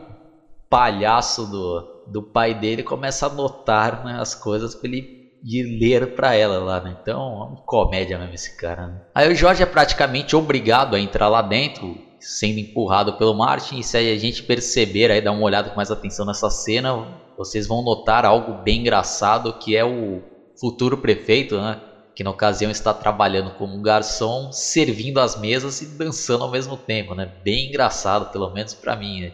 palhaço 0.70 1.46
do, 1.48 2.04
do 2.08 2.22
pai 2.22 2.54
dele 2.54 2.84
começa 2.84 3.26
a 3.26 3.30
notar 3.30 4.04
né, 4.04 4.18
as 4.20 4.36
coisas 4.36 4.76
para 4.76 4.88
ele 4.88 5.20
ir 5.44 5.64
ler 5.80 6.16
para 6.16 6.36
ela 6.36 6.60
lá, 6.60 6.82
né? 6.82 6.98
Então, 7.02 7.22
é 7.22 7.46
uma 7.46 7.62
comédia 7.66 8.18
mesmo 8.18 8.34
esse 8.34 8.58
cara. 8.58 8.88
Né? 8.88 9.02
Aí 9.16 9.32
o 9.32 9.36
Jorge 9.36 9.64
é 9.64 9.66
praticamente 9.66 10.36
obrigado 10.36 10.96
a 10.96 11.00
entrar 11.00 11.30
lá 11.30 11.42
dentro, 11.42 11.98
sendo 12.20 12.60
empurrado 12.60 13.14
pelo 13.14 13.34
Martin. 13.34 13.80
E 13.80 13.84
se 13.84 13.98
a 13.98 14.18
gente 14.18 14.44
perceber 14.44 15.12
aí, 15.12 15.22
dar 15.22 15.32
uma 15.32 15.44
olhada 15.44 15.70
com 15.70 15.78
mais 15.78 15.92
atenção 15.92 16.26
nessa 16.26 16.50
cena, 16.50 17.08
vocês 17.38 17.68
vão 17.68 17.82
notar 17.82 18.26
algo 18.26 18.62
bem 18.64 18.82
engraçado 18.82 19.54
que 19.54 19.76
é 19.76 19.86
o 19.86 20.22
futuro 20.60 20.98
prefeito, 20.98 21.60
né? 21.60 21.80
Que 22.20 22.24
na 22.24 22.32
ocasião 22.32 22.70
está 22.70 22.94
trabalhando 22.94 23.50
como 23.50 23.82
garçom, 23.82 24.52
servindo 24.52 25.22
as 25.22 25.38
mesas 25.38 25.80
e 25.80 25.86
dançando 25.86 26.44
ao 26.44 26.52
mesmo 26.52 26.76
tempo, 26.76 27.16
né? 27.16 27.26
Bem 27.46 27.70
engraçado, 27.70 28.26
pelo 28.26 28.50
menos 28.50 28.74
para 28.74 28.94
mim. 28.98 29.22
Né? 29.22 29.32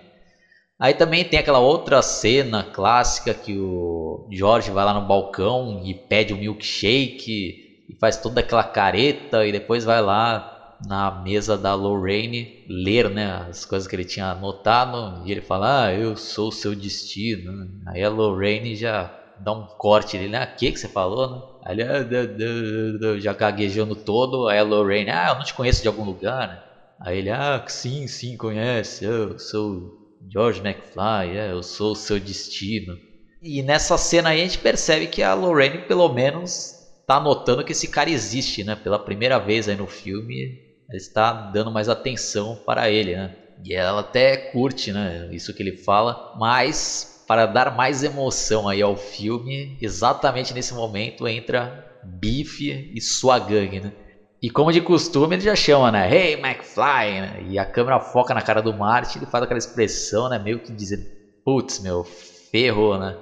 Aí 0.80 0.94
também 0.94 1.26
tem 1.26 1.40
aquela 1.40 1.57
outra 1.57 1.99
cena 2.03 2.64
clássica 2.64 3.34
que 3.34 3.57
o 3.57 4.28
Jorge 4.32 4.70
vai 4.70 4.86
lá 4.86 4.94
no 4.94 5.02
balcão 5.02 5.82
e 5.84 5.95
pede 5.95 6.32
um 6.32 6.38
milkshake 6.38 7.56
e 7.90 7.98
faz 7.99 8.18
toda 8.18 8.41
aquela 8.41 8.64
careta 8.64 9.48
e 9.48 9.52
depois 9.52 9.84
vai 9.84 9.99
lá 9.99 10.78
na 10.86 11.10
mesa 11.10 11.57
da 11.57 11.74
Lorraine 11.74 12.48
ler 12.70 13.10
né, 13.10 13.48
as 13.49 13.66
coisas 13.66 13.88
que 13.88 13.95
ele 13.95 14.06
tinha 14.06 14.28
anotado 14.28 15.24
e 15.26 15.32
ele 15.32 15.41
fala, 15.41 15.86
ah, 15.86 15.91
eu 15.91 16.16
sou 16.16 16.49
o 16.49 16.52
seu 16.52 16.76
destino. 16.76 17.68
Aí 17.88 18.03
a 18.03 18.10
Lorraine 18.10 18.76
já 18.76 19.12
dá 19.40 19.53
um 19.53 19.66
corte 19.76 20.18
ali, 20.18 20.28
né? 20.28 20.45
Que, 20.45 20.72
que 20.72 20.80
você 20.80 20.88
falou, 20.88 21.28
né? 21.28 21.55
Aí 21.66 21.78
ele, 21.80 23.20
já 23.20 23.34
gaguejando 23.34 23.96
todo, 23.96 24.48
aí 24.48 24.60
a 24.60 24.64
Lorraine, 24.64 25.10
ah, 25.10 25.30
eu 25.30 25.36
não 25.36 25.44
te 25.44 25.54
conheço 25.54 25.82
de 25.82 25.88
algum 25.88 26.04
lugar, 26.04 26.48
né? 26.48 26.60
Aí 27.02 27.18
ele, 27.18 27.30
ah, 27.30 27.64
sim, 27.68 28.08
sim, 28.08 28.38
conhece, 28.38 29.04
eu 29.06 29.38
sou 29.40 29.92
George 30.32 30.62
McFly, 30.62 31.36
é, 31.38 31.52
eu 31.52 31.64
sou 31.64 31.92
o 31.92 31.96
seu 31.96 32.20
destino. 32.20 32.98
E 33.42 33.62
nessa 33.64 33.98
cena 33.98 34.30
aí 34.30 34.42
a 34.42 34.44
gente 34.44 34.60
percebe 34.60 35.08
que 35.08 35.22
a 35.22 35.34
Lorraine 35.34 35.80
pelo 35.88 36.08
menos 36.10 36.74
tá 37.06 37.20
notando 37.20 37.64
que 37.64 37.72
esse 37.74 37.88
cara 37.88 38.10
existe, 38.10 38.64
né? 38.64 38.76
Pela 38.76 38.98
primeira 39.00 39.40
vez 39.40 39.68
aí 39.68 39.76
no 39.76 39.88
filme, 39.88 40.58
ela 40.90 40.98
está 40.98 41.34
dando 41.52 41.72
mais 41.72 41.90
atenção 41.90 42.58
para 42.66 42.90
ele, 42.90 43.16
né? 43.16 43.36
E 43.64 43.74
ela 43.74 44.02
até 44.02 44.38
curte, 44.52 44.92
né? 44.92 45.30
Isso 45.32 45.54
que 45.54 45.62
ele 45.64 45.78
fala, 45.84 46.16
mas 46.38 47.15
para 47.27 47.45
dar 47.45 47.76
mais 47.76 48.03
emoção 48.03 48.68
aí 48.68 48.81
ao 48.81 48.95
filme, 48.95 49.77
exatamente 49.81 50.53
nesse 50.53 50.73
momento 50.73 51.27
entra 51.27 51.73
Biff 52.03 52.64
e 52.93 53.02
sua 53.02 53.39
gangue, 53.39 53.80
né? 53.80 53.93
E 54.41 54.49
como 54.49 54.72
de 54.72 54.80
costume 54.81 55.35
ele 55.35 55.43
já 55.43 55.56
chama, 55.56 55.91
né? 55.91 56.07
Hey 56.07 56.34
McFly, 56.34 57.22
né? 57.22 57.43
E 57.43 57.57
a 57.57 57.65
câmera 57.65 57.99
foca 57.99 58.34
na 58.34 58.41
cara 58.41 58.61
do 58.61 58.73
Martin, 58.73 59.18
ele 59.18 59.26
faz 59.26 59.43
aquela 59.43 59.57
expressão, 59.57 60.30
né? 60.30 60.38
Meio 60.38 60.60
que 60.60 60.72
dizendo, 60.72 61.03
putz, 61.43 61.80
meu, 61.80 62.03
ferrou, 62.52 62.97
né? 62.97 63.15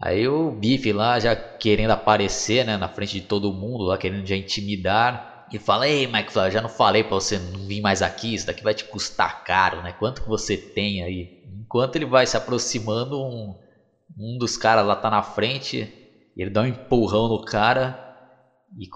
Aí 0.00 0.26
o 0.28 0.50
Biff 0.50 0.92
lá 0.92 1.18
já 1.18 1.36
querendo 1.36 1.90
aparecer, 1.92 2.64
né? 2.64 2.76
Na 2.76 2.88
frente 2.88 3.20
de 3.20 3.22
todo 3.22 3.52
mundo, 3.52 3.84
lá 3.84 3.96
querendo 3.98 4.26
já 4.26 4.36
intimidar. 4.36 5.46
E 5.52 5.58
fala, 5.58 5.88
ei 5.88 6.04
McFly, 6.04 6.50
já 6.50 6.60
não 6.60 6.68
falei 6.68 7.02
pra 7.02 7.14
você 7.14 7.38
não 7.38 7.66
vir 7.66 7.80
mais 7.80 8.02
aqui, 8.02 8.34
isso 8.34 8.46
daqui 8.46 8.62
vai 8.62 8.74
te 8.74 8.84
custar 8.84 9.44
caro, 9.44 9.80
né? 9.82 9.92
Quanto 9.92 10.22
que 10.22 10.28
você 10.28 10.56
tem 10.56 11.02
aí? 11.02 11.37
Enquanto 11.60 11.96
ele 11.96 12.06
vai 12.06 12.26
se 12.26 12.36
aproximando, 12.36 13.22
um, 13.22 13.54
um 14.18 14.38
dos 14.38 14.56
caras 14.56 14.86
lá 14.86 14.96
tá 14.96 15.10
na 15.10 15.22
frente 15.22 15.92
Ele 16.36 16.50
dá 16.50 16.62
um 16.62 16.66
empurrão 16.66 17.28
no 17.28 17.44
cara 17.44 18.06
e, 18.76 18.88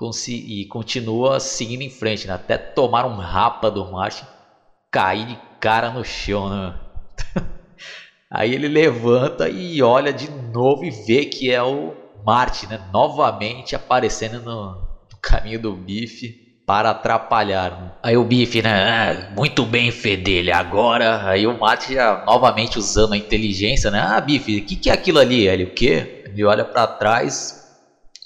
e 0.60 0.66
continua 0.66 1.40
seguindo 1.40 1.82
em 1.82 1.90
frente, 1.90 2.26
né? 2.26 2.34
Até 2.34 2.58
tomar 2.58 3.06
um 3.06 3.16
rapa 3.16 3.70
do 3.70 3.90
Martin, 3.90 4.26
cair 4.90 5.26
de 5.26 5.38
cara 5.60 5.90
no 5.90 6.04
chão, 6.04 6.48
né? 6.50 6.78
Aí 8.30 8.54
ele 8.54 8.68
levanta 8.68 9.48
e 9.48 9.82
olha 9.82 10.12
de 10.12 10.30
novo 10.30 10.84
e 10.84 10.90
vê 10.90 11.24
que 11.26 11.50
é 11.50 11.62
o 11.62 11.94
Martin, 12.24 12.66
né? 12.66 12.90
Novamente 12.92 13.74
aparecendo 13.74 14.40
no, 14.40 14.74
no 14.74 15.18
caminho 15.20 15.60
do 15.60 15.74
bife 15.74 16.41
para 16.66 16.90
atrapalhar. 16.90 17.98
Aí 18.02 18.16
o 18.16 18.24
bife, 18.24 18.62
né? 18.62 18.70
Ah, 18.70 19.34
muito 19.34 19.66
bem, 19.66 19.90
Fedelha. 19.90 20.56
Agora, 20.56 21.28
aí 21.28 21.46
o 21.46 21.58
Martin 21.58 21.94
já 21.94 22.22
novamente 22.26 22.78
usando 22.78 23.12
a 23.12 23.16
inteligência, 23.16 23.90
né? 23.90 24.00
Ah, 24.00 24.20
bife, 24.20 24.58
o 24.58 24.66
que, 24.66 24.76
que 24.76 24.90
é 24.90 24.92
aquilo 24.92 25.18
ali? 25.18 25.46
Ele, 25.46 25.64
o 25.64 25.74
quê? 25.74 26.22
Ele 26.24 26.44
olha 26.44 26.64
para 26.64 26.86
trás, 26.86 27.54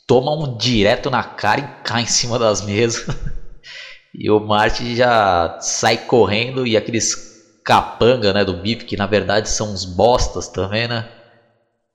toma 0.06 0.32
um 0.32 0.56
direto 0.56 1.10
na 1.10 1.22
cara 1.24 1.60
e 1.60 1.82
cai 1.82 2.02
em 2.02 2.06
cima 2.06 2.38
das 2.38 2.60
mesas. 2.62 3.06
e 4.14 4.30
o 4.30 4.38
Martin 4.40 4.94
já 4.94 5.58
sai 5.60 5.96
correndo 5.96 6.66
e 6.66 6.76
aqueles 6.76 7.14
capanga, 7.64 8.32
né, 8.32 8.44
do 8.44 8.62
Bip, 8.62 8.84
que 8.84 8.96
na 8.96 9.06
verdade 9.06 9.48
são 9.48 9.72
uns 9.72 9.84
bostas 9.84 10.46
também, 10.46 10.86
né? 10.86 11.15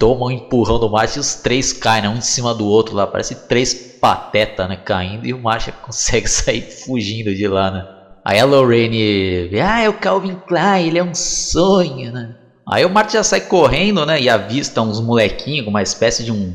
Toma 0.01 0.25
um 0.25 0.31
empurrão 0.31 0.79
do 0.79 0.89
Martin 0.89 1.19
e 1.19 1.21
os 1.21 1.35
três 1.35 1.71
caem, 1.71 2.01
né, 2.01 2.09
um 2.09 2.15
em 2.15 2.21
cima 2.21 2.55
do 2.55 2.65
outro 2.65 2.95
lá, 2.95 3.05
parece 3.05 3.47
três 3.47 3.71
pateta, 4.01 4.67
né, 4.67 4.75
caindo 4.75 5.27
e 5.27 5.31
o 5.31 5.39
Martin 5.39 5.69
consegue 5.85 6.27
sair 6.27 6.63
fugindo 6.63 7.35
de 7.35 7.47
lá, 7.47 7.69
né? 7.69 7.87
Aí 8.25 8.39
a 8.39 8.45
Lorraine, 8.45 9.51
ah, 9.63 9.81
é 9.81 9.87
o 9.87 9.93
Calvin 9.93 10.41
Klein, 10.47 10.87
ele 10.87 10.97
é 10.97 11.03
um 11.03 11.13
sonho, 11.13 12.11
né? 12.11 12.35
Aí 12.67 12.83
o 12.83 12.89
Martin 12.89 13.17
já 13.17 13.23
sai 13.23 13.41
correndo, 13.41 14.03
né, 14.03 14.19
e 14.19 14.27
avista 14.27 14.81
uns 14.81 14.99
molequinhos 14.99 15.65
com 15.65 15.69
uma 15.69 15.83
espécie 15.83 16.23
de 16.23 16.31
um 16.31 16.51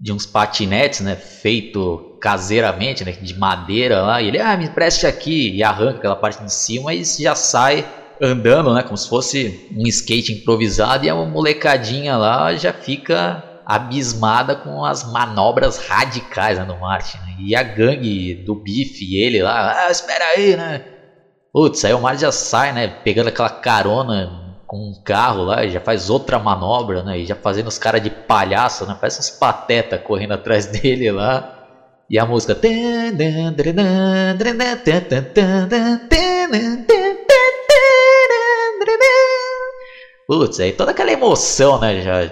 de 0.00 0.12
uns 0.12 0.26
patinetes, 0.26 1.00
né, 1.00 1.14
feito 1.14 2.16
caseiramente, 2.20 3.04
né, 3.04 3.12
de 3.12 3.38
madeira 3.38 4.02
lá, 4.02 4.20
e 4.20 4.26
ele, 4.26 4.40
ah, 4.40 4.56
me 4.56 4.68
preste 4.68 5.06
aqui, 5.06 5.54
e 5.54 5.62
arranca 5.62 5.98
aquela 5.98 6.16
parte 6.16 6.42
de 6.42 6.52
cima 6.52 6.92
e 6.92 7.04
já 7.04 7.36
sai 7.36 7.86
andando, 8.20 8.74
né, 8.74 8.82
como 8.82 8.96
se 8.96 9.08
fosse 9.08 9.68
um 9.76 9.86
skate 9.86 10.32
improvisado, 10.32 11.04
e 11.04 11.10
a 11.10 11.14
molecadinha 11.14 12.16
lá 12.16 12.54
já 12.54 12.72
fica 12.72 13.42
abismada 13.64 14.56
com 14.56 14.84
as 14.84 15.10
manobras 15.10 15.78
radicais 15.86 16.58
né, 16.58 16.64
do 16.64 16.76
Martin, 16.76 17.18
né, 17.18 17.36
e 17.38 17.56
a 17.56 17.62
gangue 17.62 18.34
do 18.34 18.54
Biff 18.54 19.04
e 19.04 19.16
ele 19.16 19.42
lá, 19.42 19.86
ah, 19.86 19.90
espera 19.90 20.24
aí, 20.36 20.56
né, 20.56 20.84
putz, 21.52 21.84
aí 21.84 21.94
o 21.94 22.00
Martin 22.00 22.22
já 22.22 22.32
sai, 22.32 22.72
né, 22.72 22.88
pegando 23.04 23.28
aquela 23.28 23.50
carona 23.50 24.40
com 24.70 24.90
um 24.90 25.02
carro 25.02 25.42
lá 25.42 25.66
já 25.66 25.80
faz 25.80 26.08
outra 26.08 26.38
manobra, 26.38 27.02
né? 27.02 27.18
E 27.18 27.26
já 27.26 27.34
fazendo 27.34 27.66
os 27.66 27.76
caras 27.76 28.00
de 28.00 28.08
palhaço, 28.08 28.86
né? 28.86 28.96
Parece 29.00 29.18
uns 29.18 29.28
pateta 29.28 29.98
correndo 29.98 30.34
atrás 30.34 30.66
dele 30.70 31.10
lá. 31.10 31.56
E 32.08 32.16
a 32.16 32.24
música. 32.24 32.54
Putz, 40.30 40.60
aí 40.60 40.70
toda 40.70 40.92
aquela 40.92 41.10
emoção, 41.10 41.76
né? 41.76 42.02
Já, 42.02 42.30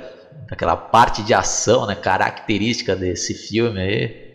aquela 0.49 0.77
parte 0.77 1.21
de 1.21 1.35
ação, 1.35 1.85
né? 1.85 1.97
Característica 1.97 2.95
desse 2.95 3.35
filme 3.35 3.81
aí. 3.81 4.29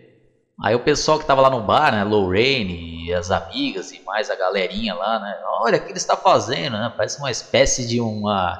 Aí 0.62 0.76
o 0.76 0.82
pessoal 0.82 1.18
que 1.18 1.26
tava 1.26 1.40
lá 1.40 1.50
no 1.50 1.62
bar, 1.62 1.94
né, 1.94 2.04
Lorraine 2.04 3.06
e 3.06 3.14
as 3.14 3.32
amigas 3.32 3.94
e 3.94 4.02
mais 4.02 4.30
a 4.30 4.36
galerinha 4.36 4.94
lá, 4.94 5.18
né, 5.18 5.34
olha 5.62 5.78
o 5.78 5.82
que 5.82 5.92
ele 5.92 5.98
está 5.98 6.16
fazendo, 6.16 6.74
né, 6.78 6.92
parece 6.96 7.18
uma 7.18 7.32
espécie 7.32 7.88
de 7.88 8.00
uma 8.00 8.60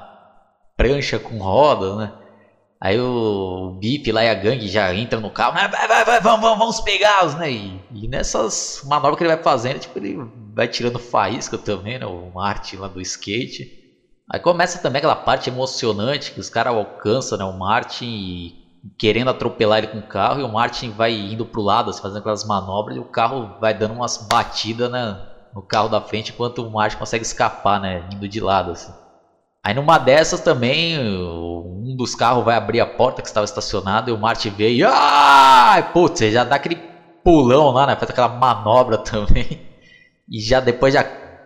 prancha 0.76 1.20
com 1.20 1.38
roda, 1.38 1.96
né. 1.96 2.12
Aí 2.82 3.00
o 3.00 3.78
Bip 3.80 4.12
lá 4.12 4.24
e 4.24 4.30
a 4.30 4.34
gangue 4.34 4.68
já 4.68 4.92
entram 4.94 5.22
no 5.22 5.30
carro, 5.30 5.54
vai, 5.54 5.70
vai, 5.70 6.04
vai, 6.04 6.20
vamos, 6.20 6.42
vamos, 6.42 6.58
vamos 6.58 6.82
pegá-los, 6.82 7.36
né, 7.36 7.52
e, 7.52 7.80
e, 7.92 8.08
nessas 8.08 8.82
manobras 8.86 9.18
que 9.18 9.24
ele 9.24 9.36
vai 9.36 9.44
fazendo, 9.44 9.80
tipo, 9.80 10.00
ele 10.00 10.18
vai 10.56 10.68
tirando 10.68 10.98
faísca 10.98 11.58
também, 11.60 12.00
né, 12.00 12.08
o 12.08 12.32
Martin 12.34 12.78
lá 12.78 12.88
do 12.88 13.00
skate. 13.00 13.83
Aí 14.34 14.40
começa 14.40 14.80
também 14.80 14.98
aquela 14.98 15.16
parte 15.16 15.48
emocionante 15.52 16.32
que 16.32 16.40
os 16.40 16.50
caras 16.50 16.74
alcançam, 16.74 17.38
né, 17.38 17.46
o 17.46 17.54
Martin 17.54 18.06
e 18.06 18.64
querendo 18.98 19.30
atropelar 19.30 19.78
ele 19.78 19.90
com 19.90 20.00
o 20.00 20.08
carro 20.08 20.40
e 20.40 20.44
o 20.44 20.52
Martin 20.52 20.90
vai 20.90 21.14
indo 21.14 21.46
pro 21.46 21.62
lado, 21.62 21.92
assim, 21.92 22.02
fazendo 22.02 22.18
aquelas 22.18 22.44
manobras 22.44 22.98
e 22.98 23.00
o 23.00 23.06
carro 23.06 23.52
vai 23.62 23.76
dando 23.76 23.94
umas 23.94 24.18
batidas 24.18 24.90
né, 24.90 25.22
no 25.54 25.62
carro 25.62 25.88
da 25.88 26.02
frente 26.02 26.32
enquanto 26.32 26.66
o 26.66 26.72
Martin 26.72 26.98
consegue 26.98 27.24
escapar, 27.24 27.80
né, 27.80 28.10
indo 28.12 28.28
de 28.28 28.40
lado 28.40 28.72
assim. 28.72 28.92
Aí 29.64 29.76
numa 29.76 30.00
dessas 30.00 30.40
também, 30.42 30.98
um 31.00 31.96
dos 31.96 32.16
carros 32.16 32.44
vai 32.44 32.56
abrir 32.56 32.80
a 32.82 32.88
porta 32.88 33.22
que 33.22 33.28
estava 33.28 33.46
estacionado 33.46 34.10
e 34.10 34.14
o 34.14 34.18
Martin 34.18 34.50
vê 34.50 34.74
e 34.74 34.84
ai, 34.84 35.94
putz, 35.94 36.22
já 36.34 36.44
dá 36.44 36.56
aquele 36.56 36.82
pulão 37.24 37.70
lá, 37.70 37.86
né, 37.86 37.96
faz 37.96 38.10
aquela 38.10 38.30
manobra 38.30 38.98
também. 39.06 39.62
E 40.28 40.42
já 40.42 40.60
depois 40.60 40.92
já 40.92 41.04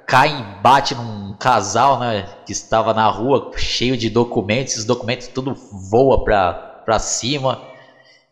cai 0.07 0.29
e 0.29 0.61
bate 0.61 0.95
num 0.95 1.35
casal, 1.37 1.99
né, 1.99 2.25
que 2.45 2.53
estava 2.53 2.93
na 2.93 3.07
rua 3.09 3.51
cheio 3.57 3.97
de 3.97 4.09
documentos, 4.09 4.73
esses 4.73 4.85
documentos 4.85 5.27
tudo 5.27 5.53
voa 5.91 6.23
para 6.23 6.63
para 6.85 6.99
cima. 6.99 7.61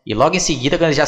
E 0.06 0.14
logo 0.14 0.34
em 0.34 0.40
seguida, 0.40 0.78
quando 0.78 0.92
ele 0.92 0.94
já 0.94 1.06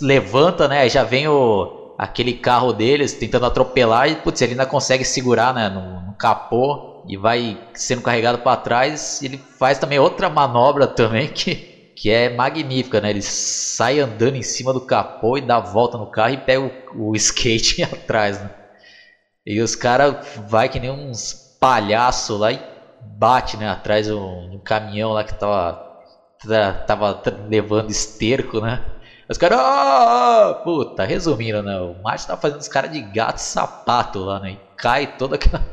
levanta, 0.00 0.68
né, 0.68 0.88
já 0.88 1.02
vem 1.02 1.26
o, 1.26 1.94
aquele 1.98 2.34
carro 2.34 2.72
deles 2.72 3.12
tentando 3.12 3.46
atropelar 3.46 4.08
e 4.08 4.16
putz, 4.16 4.40
ele 4.40 4.52
ainda 4.52 4.64
consegue 4.64 5.04
segurar 5.04 5.52
né, 5.52 5.68
no, 5.68 6.02
no 6.06 6.12
capô 6.12 7.02
e 7.08 7.16
vai 7.16 7.58
sendo 7.74 8.02
carregado 8.02 8.38
para 8.38 8.56
trás. 8.56 9.20
Ele 9.22 9.38
faz 9.58 9.78
também 9.78 9.98
outra 9.98 10.30
manobra 10.30 10.86
também 10.86 11.26
que, 11.26 11.56
que 11.96 12.10
é 12.10 12.28
magnífica, 12.28 13.00
né? 13.00 13.10
Ele 13.10 13.22
sai 13.22 13.98
andando 13.98 14.36
em 14.36 14.42
cima 14.42 14.72
do 14.72 14.80
capô 14.82 15.36
e 15.36 15.40
dá 15.40 15.56
a 15.56 15.60
volta 15.60 15.98
no 15.98 16.06
carro 16.06 16.34
e 16.34 16.38
pega 16.38 16.60
o, 16.94 17.10
o 17.10 17.16
skate 17.16 17.82
atrás, 17.82 18.40
né? 18.40 18.63
E 19.46 19.60
os 19.60 19.76
caras 19.76 20.26
vai 20.48 20.68
que 20.68 20.80
nem 20.80 20.90
uns 20.90 21.56
palhaços 21.60 22.38
lá 22.38 22.52
e 22.52 22.60
bate, 23.18 23.56
né, 23.56 23.68
atrás 23.68 24.06
de 24.06 24.12
um, 24.12 24.54
um 24.54 24.58
caminhão 24.58 25.12
lá 25.12 25.24
que 25.24 25.34
tava 25.34 25.84
tava 26.86 27.22
levando 27.48 27.90
esterco, 27.90 28.60
né? 28.60 28.84
Os 29.28 29.38
caras, 29.38 29.58
oh, 29.58 30.64
puta, 30.64 31.04
resumindo, 31.04 31.62
né? 31.62 31.80
O 31.80 32.02
Márcio 32.02 32.28
tá 32.28 32.36
fazendo 32.36 32.60
os 32.60 32.68
caras 32.68 32.92
de 32.92 33.00
gato 33.00 33.38
sapato 33.38 34.18
lá, 34.20 34.40
né? 34.40 34.52
E 34.52 34.60
cai 34.76 35.16
todo 35.16 35.34
aquela, 35.34 35.64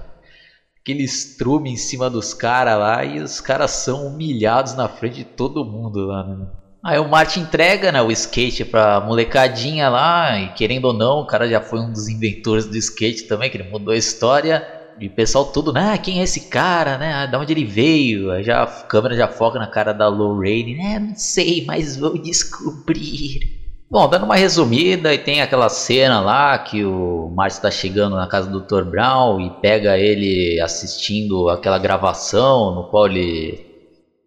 aquele 0.82 1.04
estrume 1.04 1.72
em 1.72 1.78
cima 1.78 2.10
dos 2.10 2.34
caras 2.34 2.80
lá 2.80 3.04
e 3.04 3.20
os 3.20 3.42
caras 3.42 3.72
são 3.72 4.08
humilhados 4.08 4.74
na 4.76 4.88
frente 4.88 5.16
de 5.16 5.26
todo 5.26 5.66
mundo 5.66 6.06
lá, 6.06 6.24
né? 6.24 6.48
Aí 6.84 6.98
o 6.98 7.08
Martin 7.08 7.42
entrega 7.42 7.92
né, 7.92 8.02
o 8.02 8.12
skate 8.12 8.66
pra 8.66 9.00
molecadinha 9.00 9.88
lá, 9.88 10.40
e 10.40 10.50
querendo 10.54 10.86
ou 10.86 10.94
não, 10.94 11.20
o 11.20 11.28
cara 11.28 11.48
já 11.48 11.62
foi 11.62 11.80
um 11.80 11.92
dos 11.92 12.08
inventores 12.08 12.66
do 12.66 12.76
skate 12.76 13.24
também, 13.24 13.52
que 13.52 13.58
ele 13.58 13.70
mudou 13.70 13.94
a 13.94 13.98
história. 13.98 14.68
E 15.00 15.08
o 15.08 15.12
pessoal 15.12 15.46
tudo, 15.46 15.72
né? 15.72 15.98
Quem 15.98 16.20
é 16.20 16.24
esse 16.24 16.50
cara, 16.50 16.98
né? 16.98 17.14
Ah, 17.14 17.26
da 17.26 17.40
onde 17.40 17.54
ele 17.54 17.66
veio? 17.66 18.32
Aí 18.32 18.44
já, 18.44 18.64
a 18.64 18.68
câmera 18.68 19.16
já 19.16 19.28
foca 19.28 19.58
na 19.58 19.68
cara 19.68 19.94
da 19.94 20.08
Lorraine, 20.08 20.76
né? 20.76 21.00
Não 21.00 21.16
sei, 21.16 21.66
mas 21.66 21.98
vou 21.98 22.18
descobrir. 22.18 23.62
Bom, 23.90 24.08
dando 24.08 24.26
uma 24.26 24.36
resumida, 24.36 25.14
e 25.14 25.18
tem 25.18 25.42
aquela 25.42 25.70
cena 25.70 26.22
lá 26.22 26.58
que 26.58 26.86
o 26.86 27.32
Márcio 27.36 27.58
está 27.58 27.72
chegando 27.72 28.16
na 28.16 28.28
casa 28.28 28.50
do 28.50 28.62
Dr. 28.62 28.84
Brown 28.84 29.40
e 29.42 29.50
pega 29.62 29.98
ele 29.98 30.60
assistindo 30.62 31.50
aquela 31.50 31.78
gravação 31.78 32.74
no 32.74 32.90
qual 32.90 33.08
ele 33.08 33.60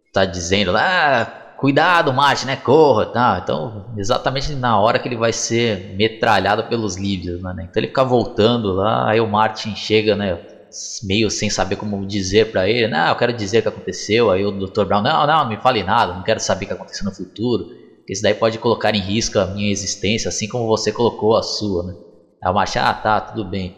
está 0.07 0.25
dizendo 0.25 0.77
ah, 0.77 1.44
cuidado, 1.65 2.13
Márcio, 2.13 2.47
né? 2.47 2.57
Corra, 2.57 3.07
tá? 3.07 3.41
Então, 3.43 3.87
exatamente 3.97 4.55
na 4.55 4.79
hora 4.79 4.99
que 4.99 5.09
ele 5.09 5.17
vai 5.17 5.33
ser 5.33 5.95
metralhado 5.97 6.65
pelos 6.65 6.95
líbios, 6.95 7.41
né? 7.41 7.55
Então 7.61 7.81
ele 7.81 7.87
fica 7.87 8.05
voltando 8.05 8.75
lá, 8.75 9.09
aí 9.09 9.19
o 9.19 9.27
Martin 9.27 9.75
chega, 9.75 10.15
né? 10.15 10.39
meio 11.05 11.31
sem 11.31 11.49
saber 11.49 11.77
como 11.77 12.05
dizer 12.05 12.51
para 12.51 12.69
ele, 12.69 12.87
não, 12.89 13.09
eu 13.09 13.17
quero 13.17 13.33
dizer 13.33 13.61
o 13.61 13.63
que 13.63 13.69
aconteceu. 13.69 14.31
Aí 14.31 14.45
o 14.45 14.51
Dr. 14.51 14.85
Brown, 14.85 15.01
não, 15.01 15.27
não, 15.27 15.39
não 15.39 15.49
me 15.49 15.57
fale 15.57 15.83
nada, 15.83 16.13
não 16.13 16.23
quero 16.23 16.39
saber 16.39 16.67
o 16.67 16.69
que 16.69 16.75
aconteceu 16.75 17.07
no 17.07 17.15
futuro. 17.15 17.65
Isso 18.07 18.21
daí 18.21 18.35
pode 18.35 18.59
colocar 18.59 18.95
em 18.95 19.01
risco 19.01 19.39
a 19.39 19.47
minha 19.47 19.73
existência, 19.73 20.29
assim 20.29 20.47
como 20.47 20.67
você 20.67 20.93
colocou 20.93 21.35
a 21.35 21.43
sua, 21.43 21.83
né? 21.85 21.95
Aí 22.43 22.51
o 22.51 22.55
Marcha, 22.55 22.83
ah, 22.83 22.93
tá, 22.93 23.23
tudo 23.23 23.43
bem. 23.43 23.75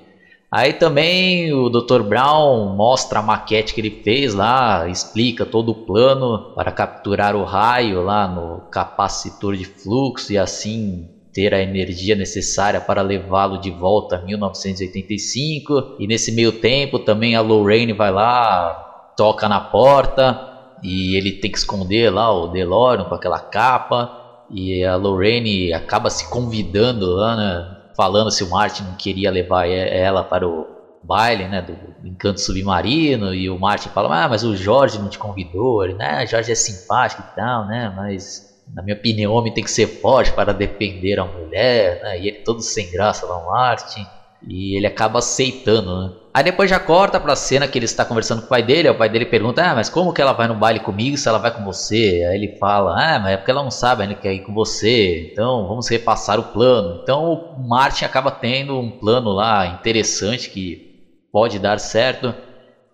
Aí 0.51 0.73
também 0.73 1.53
o 1.53 1.69
Dr. 1.69 2.03
Brown 2.03 2.75
mostra 2.77 3.19
a 3.19 3.23
maquete 3.23 3.75
que 3.75 3.81
ele 3.81 4.03
fez 4.03 4.33
lá, 4.33 4.89
explica 4.89 5.45
todo 5.45 5.71
o 5.71 5.87
plano 5.87 6.55
para 6.55 6.71
capturar 6.71 7.35
o 7.35 7.45
raio 7.45 8.03
lá 8.03 8.29
no 8.29 8.61
capacitor 8.71 9.57
de 9.57 9.65
fluxo 9.65 10.33
e 10.33 10.39
assim 10.39 11.09
ter 11.37 11.53
a 11.53 11.61
energia 11.61 12.15
necessária 12.15 12.81
para 12.81 13.03
levá-lo 13.03 13.59
de 13.59 13.71
volta 13.71 14.17
a 14.17 14.23
1985. 14.23 15.97
E 15.99 16.07
nesse 16.07 16.33
meio 16.33 16.53
tempo 16.53 16.99
também 16.99 17.35
a 17.35 17.43
Lorraine 17.43 17.93
vai 17.93 18.11
lá, 18.11 19.13
toca 19.17 19.47
na 19.49 19.61
porta 19.61 20.57
e 20.83 21.15
ele 21.17 21.33
tem 21.33 21.51
que 21.51 21.59
esconder 21.59 22.11
lá 22.11 22.33
o 22.33 22.47
DeLorean 22.49 23.05
com 23.05 23.15
aquela 23.15 23.39
capa. 23.41 24.23
E 24.51 24.83
a 24.85 24.97
Lorraine 24.97 25.73
acaba 25.73 26.09
se 26.09 26.31
convidando 26.31 27.05
lá, 27.17 27.37
né, 27.37 27.76
falando 27.97 28.31
se 28.31 28.45
o 28.45 28.51
Martin 28.51 28.85
queria 28.99 29.31
levar 29.31 29.67
ela 29.67 30.23
para 30.23 30.47
o 30.47 30.67
baile, 31.03 31.49
né, 31.49 31.63
do 31.63 31.77
encanto 32.07 32.41
submarino. 32.41 33.35
E 33.35 33.49
o 33.49 33.59
Martin 33.59 33.89
fala: 33.89 34.25
Ah, 34.25 34.29
mas 34.29 34.45
o 34.45 34.55
Jorge 34.55 34.99
não 34.99 35.09
te 35.09 35.19
convidou. 35.19 35.85
Ele, 35.85 35.95
né, 35.95 36.27
Jorge 36.27 36.53
é 36.53 36.55
simpático 36.55 37.23
e 37.23 37.37
tal, 37.37 37.67
né, 37.67 37.93
mas 37.97 38.47
na 38.75 38.83
minha 38.83 38.97
opinião, 38.97 39.33
homem 39.33 39.53
tem 39.53 39.63
que 39.63 39.71
ser 39.71 39.87
forte 39.87 40.33
para 40.33 40.53
defender 40.53 41.19
a 41.21 41.25
mulher, 41.25 42.03
né? 42.03 42.21
E 42.21 42.29
ele 42.29 42.39
todo 42.39 42.61
sem 42.61 42.91
graça 42.91 43.25
lá, 43.25 43.37
o 43.37 43.47
Martin. 43.47 44.05
E 44.47 44.77
ele 44.77 44.87
acaba 44.87 45.21
aceitando, 45.21 46.03
né? 46.03 46.13
Aí 46.37 46.45
depois 46.45 46.69
já 46.69 46.79
corta 46.79 47.19
pra 47.19 47.35
cena 47.35 47.67
que 47.67 47.79
ele 47.79 47.87
está 47.87 48.05
conversando 48.05 48.43
com 48.43 48.45
o 48.45 48.49
pai 48.49 48.63
dele. 48.63 48.91
O 48.91 48.95
pai 48.95 49.09
dele 49.09 49.25
pergunta: 49.25 49.63
Ah, 49.71 49.75
mas 49.75 49.89
como 49.89 50.13
que 50.13 50.21
ela 50.21 50.35
vai 50.35 50.47
no 50.47 50.55
baile 50.55 50.79
comigo 50.79 51.17
se 51.17 51.27
ela 51.27 51.39
vai 51.39 51.51
com 51.51 51.65
você? 51.65 52.23
Aí 52.29 52.37
ele 52.37 52.55
fala: 52.61 52.93
Ah, 52.95 53.19
mas 53.19 53.33
é 53.33 53.37
porque 53.39 53.51
ela 53.51 53.63
não 53.63 53.71
sabe 53.71 54.03
ainda 54.03 54.15
que 54.15 54.29
é 54.29 54.35
ir 54.35 54.43
com 54.43 54.53
você. 54.53 55.23
Então 55.31 55.67
vamos 55.67 55.89
repassar 55.89 56.39
o 56.39 56.45
plano. 56.45 56.99
Então 57.03 57.23
o 57.25 57.67
Martin 57.67 58.05
acaba 58.05 58.31
tendo 58.31 58.79
um 58.79 58.93
plano 58.93 59.31
lá 59.33 59.67
interessante 59.67 60.51
que 60.51 60.79
pode 61.33 61.59
dar 61.59 61.81
certo. 61.81 62.35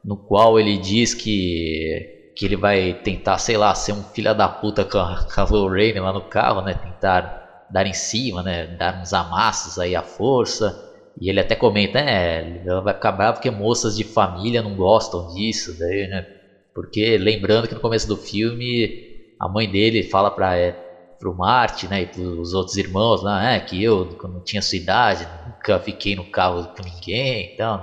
No 0.04 0.16
qual 0.16 0.58
ele 0.58 0.78
diz 0.78 1.14
que, 1.14 2.06
que 2.36 2.46
ele 2.46 2.56
vai 2.56 2.94
tentar, 2.94 3.38
sei 3.38 3.56
lá, 3.56 3.74
ser 3.74 3.92
um 3.92 4.04
filho 4.14 4.34
da 4.34 4.48
puta 4.48 4.84
com 4.84 4.98
a, 4.98 5.16
com 5.34 5.40
a 5.40 5.44
Lorraine 5.50 6.00
lá 6.00 6.12
no 6.12 6.22
carro, 6.22 6.62
né? 6.62 6.74
Tentar 6.74 7.24
dar 7.68 7.86
em 7.86 7.92
cima, 7.92 8.42
né? 8.42 8.66
Dar 8.68 8.94
uns 8.96 9.12
amassos 9.12 9.78
aí 9.78 9.96
à 9.96 10.02
força. 10.02 10.76
E 11.20 11.28
ele 11.28 11.40
até 11.40 11.54
comenta, 11.54 11.98
é, 12.00 12.40
ela 12.64 12.80
vai 12.80 12.94
ficar 12.94 13.12
brava 13.12 13.34
porque 13.34 13.50
moças 13.50 13.94
de 13.94 14.04
família 14.04 14.62
não 14.62 14.74
gostam 14.74 15.24
disso, 15.26 15.76
daí, 15.78 16.08
né? 16.08 16.24
Porque 16.74 17.18
lembrando 17.18 17.68
que 17.68 17.74
no 17.74 17.80
começo 17.80 18.06
do 18.08 18.16
filme 18.16 18.90
a 19.38 19.48
mãe 19.48 19.68
dele 19.70 20.02
fala 20.02 20.30
para 20.30 20.56
é, 20.56 20.74
pro 21.18 21.34
Marte, 21.34 21.86
né, 21.88 22.02
e 22.02 22.06
pros 22.06 22.52
outros 22.54 22.76
irmãos 22.76 23.22
lá, 23.22 23.52
é, 23.52 23.60
que 23.60 23.82
eu 23.82 24.08
quando 24.18 24.40
tinha 24.42 24.62
sua 24.62 24.76
idade 24.78 25.28
nunca 25.46 25.78
fiquei 25.80 26.16
no 26.16 26.24
carro 26.24 26.66
com 26.68 26.82
ninguém, 26.82 27.50
então, 27.52 27.80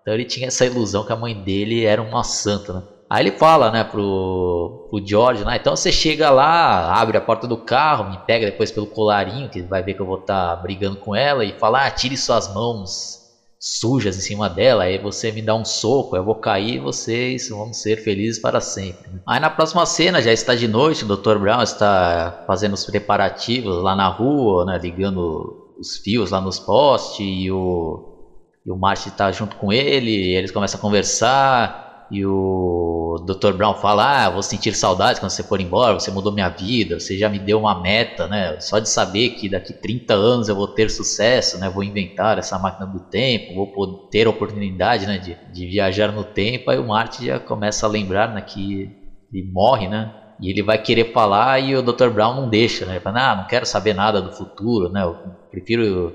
então 0.00 0.14
ele 0.14 0.24
tinha 0.24 0.48
essa 0.48 0.64
ilusão 0.66 1.04
que 1.04 1.12
a 1.12 1.16
mãe 1.16 1.34
dele 1.40 1.84
era 1.84 2.02
uma 2.02 2.24
santa, 2.24 2.72
né? 2.72 2.82
Aí 3.10 3.24
ele 3.24 3.32
fala, 3.32 3.72
né, 3.72 3.82
pro, 3.82 4.86
pro 4.88 5.04
George, 5.04 5.44
né, 5.44 5.56
então 5.56 5.74
você 5.74 5.90
chega 5.90 6.30
lá, 6.30 6.94
abre 6.94 7.16
a 7.18 7.20
porta 7.20 7.44
do 7.44 7.56
carro, 7.56 8.08
me 8.08 8.18
pega 8.18 8.46
depois 8.46 8.70
pelo 8.70 8.86
colarinho, 8.86 9.48
que 9.48 9.60
vai 9.62 9.82
ver 9.82 9.94
que 9.94 10.00
eu 10.00 10.06
vou 10.06 10.20
estar 10.20 10.50
tá 10.50 10.62
brigando 10.62 10.94
com 10.94 11.16
ela, 11.16 11.44
e 11.44 11.58
fala, 11.58 11.86
ah, 11.86 11.90
tire 11.90 12.16
suas 12.16 12.54
mãos 12.54 13.18
sujas 13.58 14.16
em 14.16 14.20
cima 14.20 14.48
dela, 14.48 14.84
aí 14.84 14.96
você 14.96 15.32
me 15.32 15.42
dá 15.42 15.56
um 15.56 15.64
soco, 15.64 16.14
eu 16.14 16.24
vou 16.24 16.36
cair 16.36 16.76
e 16.76 16.78
vocês 16.78 17.48
vão 17.48 17.72
ser 17.72 17.96
felizes 17.96 18.40
para 18.40 18.60
sempre. 18.60 19.10
Aí 19.26 19.40
na 19.40 19.50
próxima 19.50 19.84
cena, 19.86 20.22
já 20.22 20.32
está 20.32 20.54
de 20.54 20.68
noite, 20.68 21.04
o 21.04 21.16
Dr. 21.16 21.36
Brown 21.36 21.62
está 21.62 22.44
fazendo 22.46 22.74
os 22.74 22.86
preparativos 22.86 23.82
lá 23.82 23.96
na 23.96 24.06
rua, 24.06 24.64
né, 24.64 24.78
ligando 24.78 25.74
os 25.80 25.96
fios 25.96 26.30
lá 26.30 26.40
nos 26.40 26.60
postes, 26.60 27.26
e 27.28 27.50
o, 27.50 28.30
e 28.64 28.70
o 28.70 28.76
Marty 28.76 29.08
está 29.08 29.32
junto 29.32 29.56
com 29.56 29.72
ele, 29.72 30.32
eles 30.32 30.52
começam 30.52 30.78
a 30.78 30.80
conversar, 30.80 31.89
e 32.10 32.26
o 32.26 33.16
Dr. 33.24 33.52
Brown 33.52 33.74
fala: 33.74 34.24
Ah, 34.24 34.30
vou 34.30 34.42
sentir 34.42 34.74
saudades 34.74 35.20
quando 35.20 35.30
você 35.30 35.44
for 35.44 35.60
embora, 35.60 35.94
você 35.94 36.10
mudou 36.10 36.32
minha 36.32 36.48
vida, 36.48 36.98
você 36.98 37.16
já 37.16 37.28
me 37.28 37.38
deu 37.38 37.58
uma 37.58 37.80
meta, 37.80 38.26
né? 38.26 38.58
Só 38.58 38.80
de 38.80 38.88
saber 38.88 39.30
que 39.30 39.48
daqui 39.48 39.72
30 39.72 40.14
anos 40.14 40.48
eu 40.48 40.56
vou 40.56 40.66
ter 40.66 40.90
sucesso, 40.90 41.56
né? 41.58 41.70
Vou 41.70 41.84
inventar 41.84 42.36
essa 42.36 42.58
máquina 42.58 42.86
do 42.86 42.98
tempo, 42.98 43.54
vou 43.54 44.08
ter 44.10 44.26
a 44.26 44.30
oportunidade 44.30 45.06
né? 45.06 45.18
de, 45.18 45.36
de 45.52 45.66
viajar 45.66 46.10
no 46.10 46.24
tempo. 46.24 46.70
Aí 46.70 46.78
o 46.78 46.86
Marty 46.86 47.26
já 47.26 47.38
começa 47.38 47.86
a 47.86 47.88
lembrar 47.88 48.34
né? 48.34 48.40
que 48.40 48.90
ele 49.32 49.48
morre, 49.52 49.86
né? 49.86 50.12
E 50.40 50.50
ele 50.50 50.62
vai 50.62 50.78
querer 50.78 51.12
falar 51.12 51.60
e 51.60 51.76
o 51.76 51.82
Dr. 51.82 52.08
Brown 52.08 52.34
não 52.34 52.48
deixa, 52.48 52.86
né? 52.86 52.94
Ele 52.94 53.00
fala, 53.00 53.32
ah, 53.32 53.36
não 53.36 53.46
quero 53.46 53.66
saber 53.66 53.94
nada 53.94 54.20
do 54.20 54.32
futuro, 54.32 54.88
né? 54.88 55.02
Eu 55.02 55.14
prefiro 55.50 56.12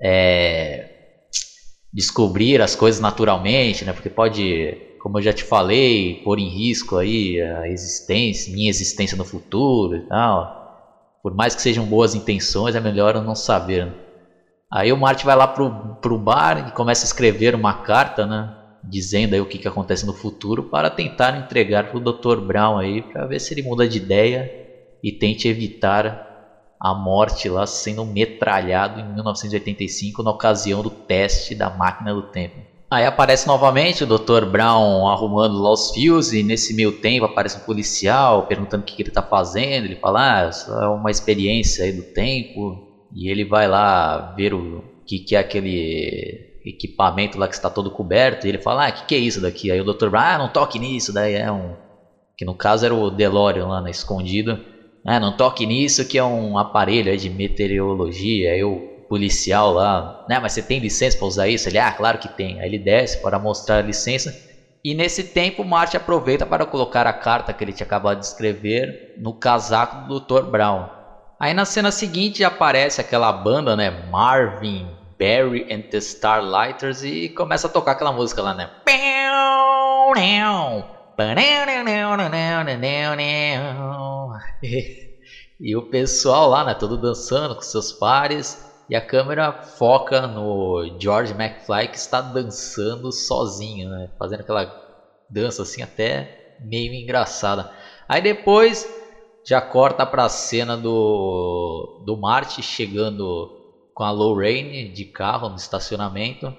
é, 0.00 0.88
descobrir 1.92 2.60
as 2.60 2.76
coisas 2.76 3.00
naturalmente, 3.00 3.84
né? 3.84 3.92
Porque 3.92 4.10
pode 4.10 4.91
como 5.02 5.18
eu 5.18 5.22
já 5.22 5.32
te 5.32 5.42
falei, 5.42 6.22
pôr 6.22 6.38
em 6.38 6.48
risco 6.48 6.96
aí 6.96 7.42
a 7.42 7.66
existência, 7.66 8.54
minha 8.54 8.70
existência 8.70 9.16
no 9.16 9.24
futuro 9.24 9.96
e 9.96 10.00
tal. 10.06 11.18
Por 11.20 11.34
mais 11.34 11.56
que 11.56 11.62
sejam 11.62 11.84
boas 11.84 12.14
intenções, 12.14 12.76
é 12.76 12.80
melhor 12.80 13.16
eu 13.16 13.22
não 13.22 13.34
saber. 13.34 13.86
Né? 13.86 13.94
Aí 14.72 14.92
o 14.92 14.96
Marty 14.96 15.24
vai 15.24 15.34
lá 15.34 15.48
pro, 15.48 15.96
pro 16.00 16.16
bar 16.16 16.68
e 16.68 16.70
começa 16.70 17.04
a 17.04 17.08
escrever 17.08 17.52
uma 17.52 17.82
carta, 17.82 18.24
né? 18.26 18.56
Dizendo 18.84 19.34
aí 19.34 19.40
o 19.40 19.46
que, 19.46 19.58
que 19.58 19.66
acontece 19.66 20.06
no 20.06 20.14
futuro 20.14 20.62
para 20.62 20.88
tentar 20.88 21.36
entregar 21.36 21.90
pro 21.90 22.00
Dr. 22.00 22.40
Brown 22.40 22.78
aí 22.78 23.02
para 23.02 23.26
ver 23.26 23.40
se 23.40 23.52
ele 23.52 23.62
muda 23.62 23.88
de 23.88 23.98
ideia 23.98 24.50
e 25.02 25.10
tente 25.10 25.48
evitar 25.48 26.76
a 26.80 26.94
morte 26.94 27.48
lá 27.48 27.66
sendo 27.66 28.04
metralhado 28.04 29.00
em 29.00 29.14
1985 29.14 30.22
na 30.22 30.30
ocasião 30.30 30.80
do 30.80 30.90
teste 30.90 31.56
da 31.56 31.70
máquina 31.70 32.14
do 32.14 32.22
tempo. 32.22 32.71
Aí 32.92 33.06
aparece 33.06 33.46
novamente 33.46 34.04
o 34.04 34.06
Dr. 34.06 34.44
Brown 34.44 35.08
arrumando 35.08 35.58
lá 35.62 35.72
os 35.72 35.92
fios 35.92 36.34
e 36.34 36.42
nesse 36.42 36.74
meio 36.74 36.92
tempo 36.92 37.24
aparece 37.24 37.56
um 37.56 37.64
policial 37.64 38.46
perguntando 38.46 38.82
o 38.82 38.84
que, 38.84 39.00
ele 39.00 39.08
está 39.08 39.22
fazendo. 39.22 39.86
Ele 39.86 39.96
fala, 39.96 40.42
ah, 40.42 40.48
isso 40.50 40.70
é 40.70 40.88
uma 40.88 41.10
experiência 41.10 41.86
aí 41.86 41.92
do 41.92 42.02
tempo. 42.02 43.06
E 43.16 43.30
ele 43.30 43.46
vai 43.46 43.66
lá 43.66 44.34
ver 44.36 44.52
o 44.52 44.84
que, 45.06 45.20
que 45.20 45.34
é 45.34 45.38
aquele 45.38 46.60
equipamento 46.66 47.38
lá 47.38 47.48
que 47.48 47.54
está 47.54 47.70
todo 47.70 47.90
coberto. 47.90 48.46
E 48.46 48.50
ele 48.50 48.58
fala, 48.58 48.86
ah, 48.86 48.90
o 48.90 48.92
que, 48.92 49.06
que 49.06 49.14
é 49.14 49.18
isso 49.18 49.40
daqui? 49.40 49.70
Aí 49.70 49.80
o 49.80 49.90
Dr. 49.90 50.10
Brown, 50.10 50.22
ah, 50.22 50.36
não 50.36 50.48
toque 50.50 50.78
nisso, 50.78 51.14
daí 51.14 51.32
é 51.32 51.50
um... 51.50 51.74
Que 52.36 52.44
no 52.44 52.54
caso 52.54 52.84
era 52.84 52.94
o 52.94 53.10
DeLorean 53.10 53.68
lá, 53.68 53.80
né, 53.80 53.90
escondido. 53.90 54.60
Ah, 55.02 55.18
não 55.18 55.34
toque 55.34 55.64
nisso 55.64 56.06
que 56.06 56.18
é 56.18 56.24
um 56.24 56.58
aparelho 56.58 57.16
de 57.16 57.30
meteorologia. 57.30 58.52
Aí 58.52 58.62
o 58.62 58.91
policial 59.12 59.70
lá, 59.72 60.24
né? 60.26 60.38
Mas 60.40 60.54
você 60.54 60.62
tem 60.62 60.78
licença 60.78 61.18
para 61.18 61.26
usar 61.26 61.46
isso? 61.46 61.68
Ele, 61.68 61.76
ah, 61.76 61.92
claro 61.92 62.16
que 62.16 62.30
tem. 62.34 62.58
Aí 62.58 62.66
ele 62.66 62.78
desce 62.78 63.20
para 63.20 63.38
mostrar 63.38 63.76
a 63.76 63.82
licença. 63.82 64.32
E 64.82 64.94
nesse 64.94 65.22
tempo, 65.22 65.62
Marty 65.62 65.98
aproveita 65.98 66.46
para 66.46 66.64
colocar 66.64 67.06
a 67.06 67.12
carta 67.12 67.52
que 67.52 67.62
ele 67.62 67.74
tinha 67.74 67.84
acabado 67.84 68.20
de 68.20 68.24
escrever 68.24 69.12
no 69.18 69.34
casaco 69.34 70.08
do 70.08 70.18
Dr. 70.18 70.46
Brown. 70.50 70.88
Aí 71.38 71.52
na 71.52 71.66
cena 71.66 71.92
seguinte 71.92 72.42
aparece 72.42 73.02
aquela 73.02 73.30
banda, 73.30 73.76
né? 73.76 73.90
Marvin, 73.90 74.86
Barry 75.18 75.66
and 75.70 75.82
the 75.90 75.98
Starlighters 75.98 77.02
e 77.02 77.28
começa 77.28 77.66
a 77.66 77.70
tocar 77.70 77.92
aquela 77.92 78.12
música 78.12 78.40
lá, 78.40 78.54
né? 78.54 78.70
E 85.64 85.76
o 85.76 85.82
pessoal 85.82 86.48
lá, 86.48 86.64
né? 86.64 86.74
Todo 86.74 86.96
dançando 86.96 87.54
com 87.54 87.60
seus 87.60 87.92
pares 87.92 88.71
e 88.92 88.94
a 88.94 89.00
câmera 89.00 89.50
foca 89.54 90.26
no 90.26 90.98
George 91.00 91.32
McFly 91.32 91.88
que 91.88 91.96
está 91.96 92.20
dançando 92.20 93.10
sozinho, 93.10 93.88
né? 93.88 94.10
Fazendo 94.18 94.40
aquela 94.40 94.70
dança 95.30 95.62
assim 95.62 95.80
até 95.80 96.58
meio 96.60 96.92
engraçada. 96.92 97.70
Aí 98.06 98.20
depois 98.20 98.86
já 99.46 99.62
corta 99.62 100.04
para 100.04 100.24
a 100.24 100.28
cena 100.28 100.76
do 100.76 102.02
do 102.04 102.18
Marty 102.18 102.62
chegando 102.62 103.50
com 103.94 104.04
a 104.04 104.10
Lorraine 104.10 104.90
de 104.90 105.06
carro 105.06 105.48
no 105.48 105.56
estacionamento. 105.56 106.54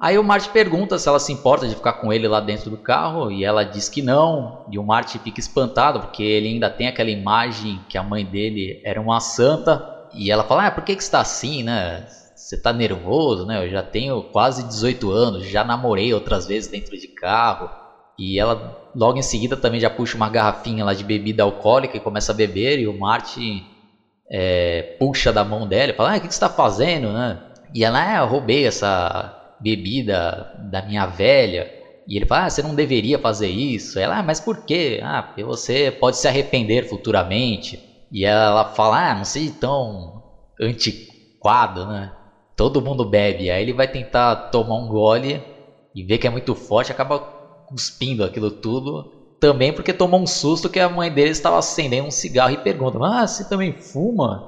Aí 0.00 0.18
o 0.18 0.24
Marty 0.24 0.48
pergunta 0.48 0.98
se 0.98 1.08
ela 1.08 1.20
se 1.20 1.32
importa 1.32 1.68
de 1.68 1.76
ficar 1.76 1.92
com 1.92 2.12
ele 2.12 2.26
lá 2.26 2.40
dentro 2.40 2.70
do 2.70 2.76
carro 2.76 3.30
e 3.30 3.44
ela 3.44 3.62
diz 3.62 3.88
que 3.88 4.02
não. 4.02 4.66
E 4.68 4.80
o 4.80 4.82
Marty 4.82 5.16
fica 5.20 5.38
espantado 5.38 6.00
porque 6.00 6.24
ele 6.24 6.48
ainda 6.48 6.68
tem 6.68 6.88
aquela 6.88 7.10
imagem 7.10 7.78
que 7.88 7.96
a 7.96 8.02
mãe 8.02 8.26
dele 8.26 8.82
era 8.84 9.00
uma 9.00 9.20
santa 9.20 9.91
e 10.14 10.30
ela 10.30 10.44
fala: 10.44 10.66
Ah, 10.66 10.70
por 10.70 10.84
que, 10.84 10.96
que 10.96 11.02
você 11.02 11.08
está 11.08 11.20
assim, 11.20 11.62
né? 11.62 12.02
Você 12.34 12.56
está 12.56 12.72
nervoso, 12.72 13.46
né? 13.46 13.64
Eu 13.64 13.70
já 13.70 13.82
tenho 13.82 14.22
quase 14.30 14.64
18 14.64 15.10
anos, 15.10 15.46
já 15.48 15.64
namorei 15.64 16.12
outras 16.12 16.46
vezes 16.46 16.68
dentro 16.68 16.96
de 16.98 17.08
carro. 17.08 17.70
E 18.18 18.38
ela 18.38 18.60
logo 18.94 19.18
em 19.18 19.22
seguida 19.22 19.56
também 19.56 19.80
já 19.80 19.88
puxa 19.90 20.16
uma 20.16 20.28
garrafinha 20.28 20.84
lá 20.84 20.92
de 20.94 21.04
bebida 21.04 21.42
alcoólica 21.42 21.96
e 21.96 22.00
começa 22.00 22.32
a 22.32 22.34
beber. 22.34 22.78
E 22.78 22.86
o 22.88 22.94
Martin 22.94 23.62
é, 24.30 24.84
puxa 24.98 25.32
da 25.32 25.44
mão 25.44 25.66
dela 25.66 25.92
e 25.92 25.94
fala: 25.96 26.14
Ah, 26.14 26.16
o 26.18 26.20
que, 26.20 26.28
que 26.28 26.34
você 26.34 26.36
está 26.44 26.48
fazendo, 26.50 27.12
né? 27.12 27.38
E 27.74 27.84
ela: 27.84 28.00
Ah, 28.18 28.18
eu 28.20 28.26
roubei 28.26 28.66
essa 28.66 29.32
bebida 29.60 30.46
da 30.54 30.82
minha 30.82 31.06
velha. 31.06 31.66
E 32.06 32.16
ele 32.16 32.26
fala: 32.26 32.46
ah, 32.46 32.50
você 32.50 32.62
não 32.62 32.74
deveria 32.74 33.18
fazer 33.18 33.48
isso. 33.48 33.98
Ela: 33.98 34.18
ah, 34.18 34.22
mas 34.22 34.40
por 34.40 34.58
quê? 34.66 34.98
Ah, 35.02 35.22
porque 35.22 35.44
você 35.44 35.92
pode 35.92 36.18
se 36.18 36.26
arrepender 36.28 36.84
futuramente. 36.88 37.78
E 38.12 38.24
ela 38.26 38.64
fala, 38.66 39.10
ah, 39.12 39.16
não 39.16 39.24
sei 39.24 39.50
tão 39.50 40.22
antiquado, 40.60 41.86
né? 41.86 42.12
Todo 42.56 42.82
mundo 42.82 43.06
bebe. 43.06 43.50
Aí 43.50 43.62
ele 43.62 43.74
vai 43.74 43.88
tentar 43.88 44.36
tomar 44.50 44.76
um 44.76 44.88
gole 44.88 45.42
e 45.94 46.04
vê 46.04 46.18
que 46.18 46.26
é 46.26 46.30
muito 46.30 46.54
forte, 46.54 46.92
acaba 46.92 47.20
cuspindo 47.66 48.24
aquilo 48.24 48.50
tudo. 48.52 49.06
Também 49.40 49.72
porque 49.74 49.94
tomou 49.94 50.22
um 50.22 50.26
susto 50.26 50.70
que 50.70 50.80
a 50.80 50.88
mãe 50.90 51.12
dele 51.12 51.30
estava 51.30 51.58
acendendo 51.58 52.06
um 52.08 52.10
cigarro 52.10 52.52
e 52.52 52.58
pergunta, 52.58 52.98
ah, 53.02 53.26
você 53.26 53.44
também 53.48 53.72
fuma? 53.92 54.44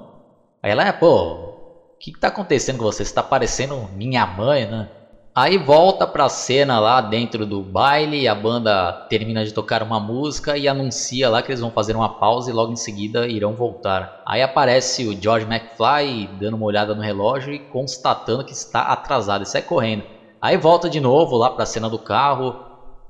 Aí 0.62 0.72
ela, 0.72 0.84
é, 0.86 0.92
pô, 0.92 1.34
o 1.34 1.98
que 2.00 2.10
está 2.12 2.28
acontecendo 2.28 2.78
com 2.78 2.84
você? 2.84 2.98
Você 3.04 3.10
está 3.10 3.22
parecendo 3.22 3.88
minha 3.90 4.26
mãe, 4.26 4.66
né? 4.66 4.88
Aí 5.36 5.58
volta 5.58 6.06
pra 6.06 6.28
cena 6.28 6.78
lá 6.78 7.00
dentro 7.00 7.44
do 7.44 7.64
baile, 7.64 8.28
a 8.28 8.34
banda 8.36 8.92
termina 9.08 9.44
de 9.44 9.52
tocar 9.52 9.82
uma 9.82 9.98
música 9.98 10.56
e 10.56 10.68
anuncia 10.68 11.28
lá 11.28 11.42
que 11.42 11.50
eles 11.50 11.60
vão 11.60 11.72
fazer 11.72 11.96
uma 11.96 12.08
pausa 12.08 12.50
e 12.50 12.52
logo 12.52 12.70
em 12.72 12.76
seguida 12.76 13.26
irão 13.28 13.52
voltar. 13.52 14.08
Aí 14.24 14.40
aparece 14.42 15.04
o 15.04 15.20
George 15.20 15.44
McFly 15.44 16.28
dando 16.28 16.54
uma 16.54 16.66
olhada 16.66 16.94
no 16.94 17.02
relógio 17.02 17.52
e 17.52 17.58
constatando 17.58 18.44
que 18.44 18.52
está 18.52 18.82
atrasado 18.82 19.42
e 19.42 19.46
sai 19.46 19.60
correndo. 19.60 20.04
Aí 20.40 20.56
volta 20.56 20.88
de 20.88 21.00
novo 21.00 21.36
lá 21.36 21.50
pra 21.50 21.66
cena 21.66 21.90
do 21.90 21.98
carro, 21.98 22.56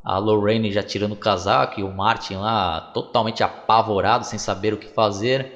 a 0.03 0.17
Lorraine 0.17 0.73
já 0.73 0.83
tirando 0.83 1.13
o 1.13 1.17
casaco 1.17 1.79
e 1.79 1.85
o 1.85 1.91
Martin 1.91 2.37
lá 2.37 2.81
totalmente 2.93 3.43
apavorado, 3.43 4.25
sem 4.25 4.39
saber 4.39 4.73
o 4.73 4.79
que 4.79 4.89
fazer. 4.89 5.47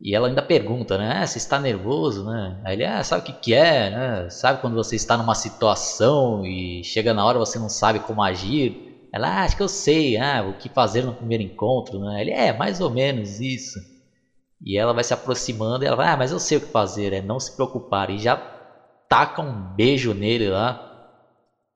E 0.00 0.14
ela 0.14 0.28
ainda 0.28 0.40
pergunta, 0.42 0.96
né? 0.96 1.12
Ah, 1.22 1.26
você 1.26 1.38
está 1.38 1.58
nervoso, 1.58 2.24
né? 2.24 2.58
Aí 2.64 2.74
ele, 2.74 2.84
ah, 2.84 3.04
sabe 3.04 3.20
o 3.22 3.24
que, 3.24 3.32
que 3.34 3.54
é, 3.54 3.90
né? 3.90 4.28
Sabe 4.30 4.60
quando 4.60 4.74
você 4.74 4.96
está 4.96 5.16
numa 5.16 5.34
situação 5.34 6.44
e 6.44 6.82
chega 6.84 7.12
na 7.12 7.24
hora 7.24 7.38
você 7.38 7.58
não 7.58 7.68
sabe 7.68 8.00
como 8.00 8.22
agir? 8.22 8.72
Ela, 9.12 9.28
ah, 9.28 9.44
acho 9.44 9.56
que 9.56 9.62
eu 9.62 9.68
sei, 9.68 10.16
ah, 10.16 10.42
o 10.42 10.54
que 10.54 10.70
fazer 10.72 11.02
no 11.04 11.14
primeiro 11.14 11.42
encontro, 11.42 12.00
né? 12.00 12.20
Ele, 12.22 12.30
é, 12.30 12.52
mais 12.52 12.80
ou 12.80 12.90
menos 12.90 13.40
isso. 13.40 13.78
E 14.64 14.78
ela 14.78 14.92
vai 14.94 15.04
se 15.04 15.14
aproximando 15.14 15.84
e 15.84 15.86
ela 15.86 15.96
vai, 15.96 16.08
ah, 16.08 16.16
mas 16.16 16.32
eu 16.32 16.38
sei 16.40 16.58
o 16.58 16.60
que 16.60 16.72
fazer, 16.72 17.12
é 17.12 17.22
não 17.22 17.40
se 17.40 17.54
preocupar. 17.54 18.10
E 18.10 18.18
já 18.18 18.36
taca 19.08 19.42
um 19.42 19.74
beijo 19.74 20.14
nele 20.14 20.48
lá. 20.50 20.78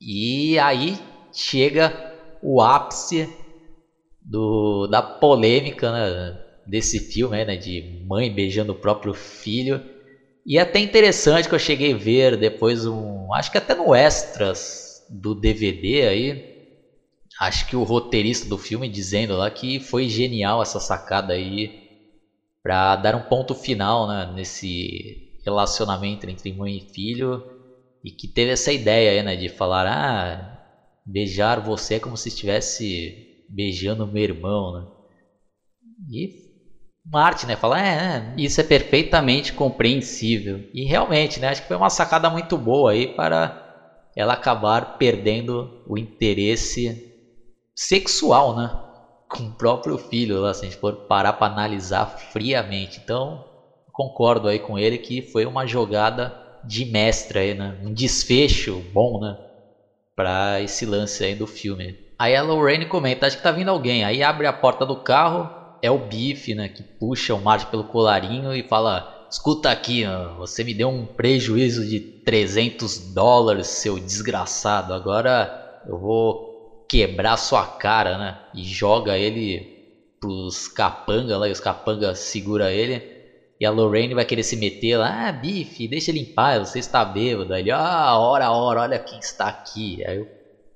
E 0.00 0.58
aí 0.58 0.98
chega 1.32 1.92
o 2.42 2.60
ápice 2.62 3.28
do, 4.22 4.86
da 4.86 5.02
polêmica, 5.02 5.92
né? 5.92 6.43
Desse 6.66 7.00
filme, 7.00 7.44
né, 7.44 7.56
de 7.56 7.82
mãe 8.06 8.32
beijando 8.32 8.72
o 8.72 8.76
próprio 8.80 9.14
filho. 9.14 9.80
E 10.46 10.58
é 10.58 10.62
até 10.62 10.80
interessante 10.80 11.48
que 11.48 11.54
eu 11.54 11.58
cheguei 11.58 11.94
a 11.94 11.96
ver 11.96 12.36
depois 12.36 12.86
um, 12.86 13.32
acho 13.34 13.50
que 13.50 13.58
até 13.58 13.74
no 13.74 13.94
extras 13.94 15.02
do 15.08 15.34
DVD 15.34 16.08
aí, 16.08 16.42
acho 17.40 17.66
que 17.66 17.76
o 17.76 17.82
roteirista 17.84 18.48
do 18.48 18.58
filme 18.58 18.88
dizendo 18.88 19.36
lá 19.36 19.50
que 19.50 19.80
foi 19.80 20.08
genial 20.08 20.62
essa 20.62 20.80
sacada 20.80 21.34
aí 21.34 21.70
para 22.62 22.96
dar 22.96 23.14
um 23.14 23.22
ponto 23.22 23.54
final, 23.54 24.06
né, 24.08 24.26
nesse 24.26 25.22
relacionamento 25.44 26.28
entre 26.28 26.52
mãe 26.52 26.78
e 26.78 26.92
filho 26.94 27.42
e 28.04 28.10
que 28.12 28.28
teve 28.28 28.52
essa 28.52 28.72
ideia 28.72 29.12
aí, 29.12 29.22
né, 29.22 29.36
de 29.36 29.48
falar 29.48 29.86
ah, 29.86 30.58
beijar 31.06 31.60
você 31.60 31.94
é 31.96 32.00
como 32.00 32.16
se 32.16 32.28
estivesse 32.28 33.16
beijando 33.48 34.06
meu 34.06 34.22
irmão, 34.24 34.72
né? 34.72 34.86
E 36.10 36.43
Marte, 37.04 37.46
né? 37.46 37.56
Fala, 37.56 37.80
é, 37.80 38.18
é, 38.18 38.22
isso 38.36 38.60
é 38.60 38.64
perfeitamente 38.64 39.52
compreensível. 39.52 40.64
E 40.72 40.84
realmente, 40.84 41.38
né? 41.38 41.48
Acho 41.48 41.60
que 41.62 41.68
foi 41.68 41.76
uma 41.76 41.90
sacada 41.90 42.30
muito 42.30 42.56
boa 42.56 42.92
aí 42.92 43.06
para 43.06 43.52
ela 44.16 44.34
acabar 44.34 44.86
perdendo 44.98 45.70
o 45.84 45.98
interesse 45.98 46.98
sexual, 47.76 48.54
né? 48.54 48.70
Com 49.28 49.44
o 49.44 49.54
próprio 49.56 49.98
filho, 49.98 50.40
lá, 50.40 50.54
se 50.54 50.64
a 50.64 50.68
gente 50.68 50.78
for 50.78 50.96
parar 51.08 51.32
para 51.34 51.48
analisar 51.52 52.06
friamente. 52.32 53.00
Então, 53.02 53.40
concordo 53.92 54.48
aí 54.48 54.58
com 54.60 54.78
ele 54.78 54.98
que 54.98 55.22
foi 55.22 55.46
uma 55.46 55.66
jogada 55.66 56.34
de 56.62 56.84
mestre 56.86 57.38
aí, 57.38 57.54
né? 57.54 57.76
Um 57.80 57.92
desfecho 57.92 58.82
bom, 58.92 59.18
né? 59.20 59.34
Para 60.16 60.60
esse 60.62 60.86
lance 60.86 61.24
aí 61.24 61.34
do 61.34 61.46
filme. 61.46 61.96
Aí 62.18 62.36
a 62.36 62.42
Lorraine 62.42 62.86
comenta, 62.86 63.26
acho 63.26 63.36
que 63.36 63.42
tá 63.42 63.52
vindo 63.52 63.70
alguém. 63.70 64.04
Aí 64.04 64.22
abre 64.22 64.46
a 64.46 64.52
porta 64.52 64.86
do 64.86 64.96
carro, 64.96 65.50
é 65.84 65.90
o 65.90 65.98
Bife, 65.98 66.54
né, 66.54 66.66
que 66.66 66.82
puxa 66.98 67.34
o 67.34 67.40
Marge 67.40 67.66
pelo 67.66 67.84
colarinho 67.84 68.54
e 68.54 68.62
fala: 68.62 69.26
Escuta 69.30 69.70
aqui, 69.70 70.02
você 70.38 70.64
me 70.64 70.72
deu 70.72 70.88
um 70.88 71.04
prejuízo 71.04 71.84
de 71.86 72.00
300 72.24 73.12
dólares, 73.12 73.66
seu 73.66 73.98
desgraçado. 73.98 74.94
Agora 74.94 75.52
eu 75.86 75.98
vou 75.98 76.86
quebrar 76.88 77.36
sua 77.36 77.66
cara, 77.66 78.16
né? 78.16 78.34
E 78.54 78.64
joga 78.64 79.18
ele 79.18 79.62
pros 80.18 80.68
capanga 80.68 81.36
lá, 81.36 81.48
e 81.48 81.52
os 81.52 81.60
capanga 81.60 82.14
segura 82.14 82.72
ele. 82.72 83.02
E 83.60 83.66
a 83.66 83.70
Lorraine 83.70 84.14
vai 84.14 84.24
querer 84.24 84.42
se 84.42 84.56
meter 84.56 84.96
lá, 84.96 85.28
ah, 85.28 85.32
Bife, 85.32 85.86
deixa 85.86 86.10
ele 86.10 86.20
em 86.20 86.34
paz, 86.34 86.70
você 86.70 86.78
está 86.78 87.04
bêbado. 87.04 87.52
Aí 87.52 87.60
ele, 87.60 87.70
ah, 87.72 88.16
hora, 88.16 88.50
hora, 88.50 88.80
olha 88.80 88.98
quem 88.98 89.18
está 89.18 89.48
aqui. 89.48 90.02
Aí 90.06 90.18
o 90.18 90.26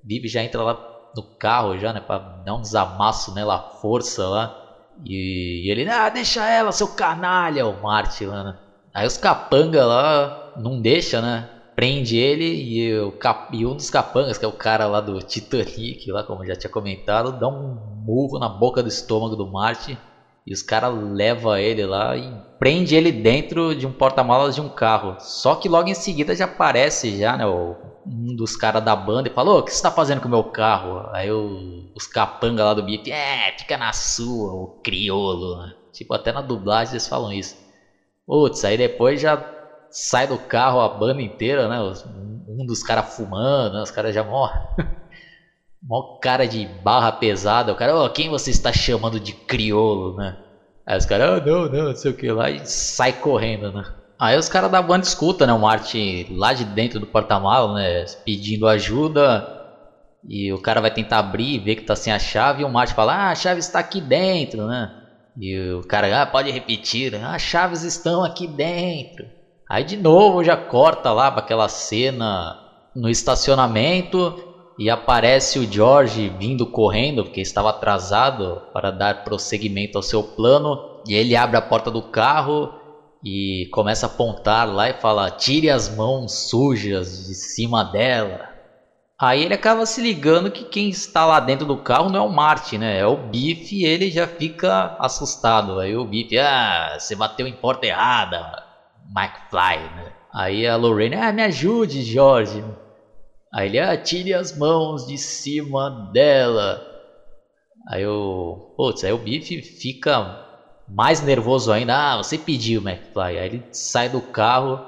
Bife 0.03 0.29
já 0.29 0.45
entra 0.45 0.63
lá 0.63 0.75
no 1.17 1.23
carro 1.39 1.79
já, 1.79 1.95
né, 1.95 2.01
pra 2.01 2.19
dar 2.19 2.55
um 2.55 2.61
desamasso 2.61 3.33
nela, 3.33 3.59
força 3.81 4.29
lá. 4.29 4.68
E, 5.05 5.67
e, 5.67 5.71
ele, 5.71 5.89
ah, 5.89 6.09
deixa 6.09 6.49
ela, 6.49 6.73
seu 6.73 6.89
canalha, 6.89 7.67
o 7.67 7.83
Martin 7.83 8.27
lá, 8.27 8.45
né? 8.45 8.55
Aí 8.95 9.07
os 9.07 9.17
capanga 9.17 9.85
lá 9.85 10.53
não 10.57 10.81
deixa, 10.81 11.21
né? 11.21 11.49
Prende 11.77 12.17
ele 12.17 12.45
e, 12.45 12.99
o 13.01 13.13
cap, 13.13 13.57
e 13.57 13.65
um 13.65 13.77
dos 13.77 13.89
capangas, 13.89 14.37
que 14.37 14.45
é 14.45 14.49
o 14.49 14.53
cara 14.53 14.87
lá 14.87 15.01
do 15.01 15.21
Titanic, 15.21 16.11
lá 16.11 16.25
como 16.25 16.45
já 16.45 16.57
tinha 16.57 16.71
comentado, 16.71 17.39
dá 17.39 17.47
um 17.47 17.77
murro 18.05 18.39
na 18.39 18.49
boca 18.49 18.83
do 18.83 18.89
estômago 18.89 19.37
do 19.37 19.47
Martin. 19.47 19.97
E 20.45 20.53
os 20.53 20.63
caras 20.63 20.93
levam 21.13 21.57
ele 21.57 21.85
lá 21.85 22.17
e 22.17 22.33
prende 22.59 22.97
ele 22.97 23.13
dentro 23.13 23.75
de 23.77 23.87
um 23.87 23.93
porta-malas 23.93 24.55
de 24.55 24.61
um 24.61 24.69
carro. 24.69 25.17
Só 25.21 25.55
que 25.55 25.69
logo 25.69 25.89
em 25.89 25.95
seguida 25.95 26.35
já 26.35 26.47
aparece 26.47 27.19
já, 27.19 27.37
né, 27.37 27.47
o, 27.47 27.77
um 28.11 28.35
dos 28.35 28.57
caras 28.57 28.83
da 28.83 28.97
banda 28.97 29.29
e 29.29 29.33
falou: 29.33 29.59
O 29.59 29.63
que 29.63 29.73
você 29.73 29.83
tá 29.83 29.91
fazendo 29.91 30.21
com 30.21 30.29
o 30.29 30.31
meu 30.31 30.45
carro? 30.45 31.09
Aí 31.13 31.31
os 31.31 32.07
capanga 32.07 32.65
lá 32.65 32.75
do 32.75 32.83
beat, 32.83 33.09
é, 33.09 33.53
fica 33.59 33.77
na 33.77 33.93
sua, 33.93 34.53
o 34.53 34.81
criolo. 34.83 35.59
Tipo, 35.93 36.15
até 36.15 36.33
na 36.33 36.41
dublagem 36.41 36.95
eles 36.95 37.09
falam 37.09 37.33
isso. 37.33 37.57
Putz, 38.27 38.65
aí 38.65 38.77
depois 38.77 39.21
já 39.21 39.43
sai 39.91 40.27
do 40.27 40.39
carro 40.39 40.81
a 40.81 40.89
banda 40.89 41.21
inteira, 41.21 41.69
né? 41.69 41.81
Um 41.81 42.67
dos 42.67 42.83
caras 42.83 43.15
fumando, 43.17 43.75
né? 43.75 43.83
os 43.83 43.91
caras 43.91 44.15
já 44.15 44.23
morrem. 44.23 44.61
Mó 45.83 46.19
cara 46.21 46.47
de 46.47 46.67
barra 46.83 47.13
pesada. 47.13 47.73
O 47.73 47.77
cara, 47.77 47.97
oh, 47.97 48.11
quem 48.11 48.29
você 48.29 48.51
está 48.51 48.73
chamando 48.73 49.21
de 49.21 49.33
criolo, 49.33 50.17
né? 50.17 50.37
Aí 50.85 50.99
os 50.99 51.07
caras, 51.07 51.41
ah, 51.41 51.45
não, 51.45 51.69
não, 51.69 51.85
não 51.89 51.97
sei 51.97 52.11
o 52.11 52.15
que 52.15 52.31
lá, 52.31 52.51
e 52.51 52.67
sai 52.67 53.13
correndo, 53.13 53.71
né? 53.73 53.85
Aí 54.19 54.37
os 54.37 54.49
caras 54.49 54.71
da 54.71 54.83
banda 54.83 55.07
escuta, 55.07 55.47
né? 55.47 55.53
O 55.53 55.61
Martin 55.61 56.27
lá 56.31 56.53
de 56.53 56.65
dentro 56.65 56.99
do 56.99 57.07
porta-malas, 57.07 57.75
né? 57.75 58.05
Pedindo 58.25 58.67
ajuda. 58.67 59.57
E 60.29 60.53
o 60.53 60.61
cara 60.61 60.81
vai 60.81 60.91
tentar 60.91 61.21
abrir 61.21 61.55
e 61.55 61.59
ver 61.59 61.77
que 61.77 61.85
tá 61.85 61.95
sem 61.95 62.13
a 62.13 62.19
chave. 62.19 62.63
E 62.63 62.65
o 62.65 62.69
Martin 62.69 62.95
fala: 62.95 63.15
Ah, 63.15 63.31
a 63.31 63.35
chave 63.37 63.61
está 63.61 63.79
aqui 63.79 64.01
dentro, 64.01 64.67
né? 64.67 64.91
E 65.41 65.71
o 65.71 65.87
cara, 65.87 66.23
ah, 66.23 66.27
pode 66.27 66.51
repetir: 66.51 67.15
Ah, 67.15 67.37
as 67.37 67.43
chaves 67.43 67.85
estão 67.85 68.25
aqui 68.25 68.49
dentro. 68.49 69.25
Aí 69.71 69.85
de 69.85 69.97
novo 69.97 70.43
já 70.43 70.57
corta 70.57 71.13
lá 71.13 71.31
para 71.31 71.41
aquela 71.41 71.69
cena 71.69 72.59
no 72.97 73.09
estacionamento. 73.09 74.45
E 74.81 74.89
aparece 74.89 75.59
o 75.59 75.71
George 75.71 76.29
vindo 76.39 76.65
correndo, 76.65 77.25
porque 77.25 77.41
estava 77.41 77.71
atrasado 77.71 78.63
para 78.73 78.93
dar 78.93 79.25
prosseguimento 79.25 79.99
ao 79.99 80.03
seu 80.03 80.23
plano. 80.23 81.01
E 81.07 81.15
ele 81.15 81.35
abre 81.35 81.57
a 81.57 81.63
porta 81.63 81.91
do 81.91 82.03
carro 82.03 82.78
e 83.29 83.67
começa 83.67 84.07
a 84.07 84.09
apontar 84.09 84.67
lá 84.67 84.89
e 84.89 84.95
fala: 84.95 85.31
tire 85.31 85.69
as 85.69 85.95
mãos 85.95 86.49
sujas 86.49 87.27
de 87.27 87.35
cima 87.35 87.85
dela. 87.85 88.49
Aí 89.21 89.43
ele 89.43 89.55
acaba 89.55 89.85
se 89.85 90.01
ligando 90.01 90.51
que 90.51 90.65
quem 90.65 90.89
está 90.89 91.27
lá 91.27 91.41
dentro 91.41 91.67
do 91.67 91.77
carro 91.77 92.09
não 92.09 92.21
é 92.21 92.23
o 92.23 92.33
Martin, 92.33 92.79
né? 92.79 92.99
É 92.99 93.07
o 93.07 93.17
Biff 93.17 93.75
e 93.75 93.85
ele 93.85 94.11
já 94.11 94.29
fica 94.29 94.97
assustado. 94.99 95.81
Aí 95.81 95.97
o 95.97 96.05
Biff, 96.05 96.39
ah, 96.39 96.97
você 96.99 97.17
bateu 97.17 97.47
em 97.47 97.53
porta 97.53 97.87
errada, 97.87 98.41
McFly, 99.15 99.91
né? 99.97 100.13
Aí 100.33 100.67
a 100.67 100.77
Lorraine, 100.77 101.17
ah, 101.17 101.33
me 101.33 101.43
ajude, 101.43 102.03
George. 102.03 102.65
Aí 103.53 103.67
ele, 103.67 103.81
ah, 103.81 103.97
tire 103.97 104.33
as 104.33 104.57
mãos 104.57 105.05
de 105.07 105.19
cima 105.19 105.91
dela. 106.13 106.81
Aí 107.91 108.07
o, 108.07 108.73
putz, 108.77 109.03
aí 109.03 109.13
o 109.13 109.19
Biff 109.19 109.61
fica 109.63 110.48
mais 110.89 111.21
nervoso 111.21 111.71
ainda. 111.73 111.95
Ah, 112.15 112.17
você 112.17 112.39
pediu, 112.39 112.81
McFly. 112.81 113.39
Aí 113.39 113.47
ele 113.47 113.69
sai 113.73 114.09
do 114.09 114.21
carro. 114.21 114.81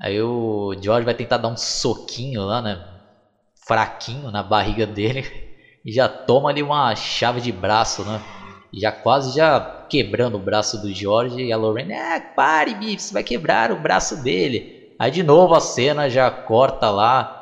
Aí 0.00 0.20
o 0.20 0.74
George 0.80 1.04
vai 1.04 1.14
tentar 1.14 1.38
dar 1.38 1.48
um 1.48 1.56
soquinho 1.56 2.42
lá, 2.42 2.62
né? 2.62 2.78
Fraquinho 3.66 4.30
na 4.30 4.42
barriga 4.42 4.86
dele. 4.86 5.24
E 5.82 5.90
já 5.90 6.06
toma 6.06 6.50
ali 6.50 6.62
uma 6.62 6.94
chave 6.94 7.40
de 7.40 7.50
braço, 7.50 8.04
né? 8.04 8.20
Já 8.70 8.92
quase 8.92 9.34
já 9.34 9.58
quebrando 9.88 10.34
o 10.36 10.44
braço 10.44 10.76
do 10.76 10.92
George. 10.92 11.40
E 11.40 11.50
a 11.50 11.56
Lorraine, 11.56 11.94
é, 11.94 12.20
pare, 12.36 12.74
Biff, 12.74 13.02
você 13.02 13.14
vai 13.14 13.24
quebrar 13.24 13.72
o 13.72 13.80
braço 13.80 14.22
dele. 14.22 14.62
Aí 14.98 15.10
de 15.10 15.22
novo 15.22 15.54
a 15.54 15.60
cena 15.60 16.06
já 16.10 16.30
corta 16.30 16.90
lá 16.90 17.39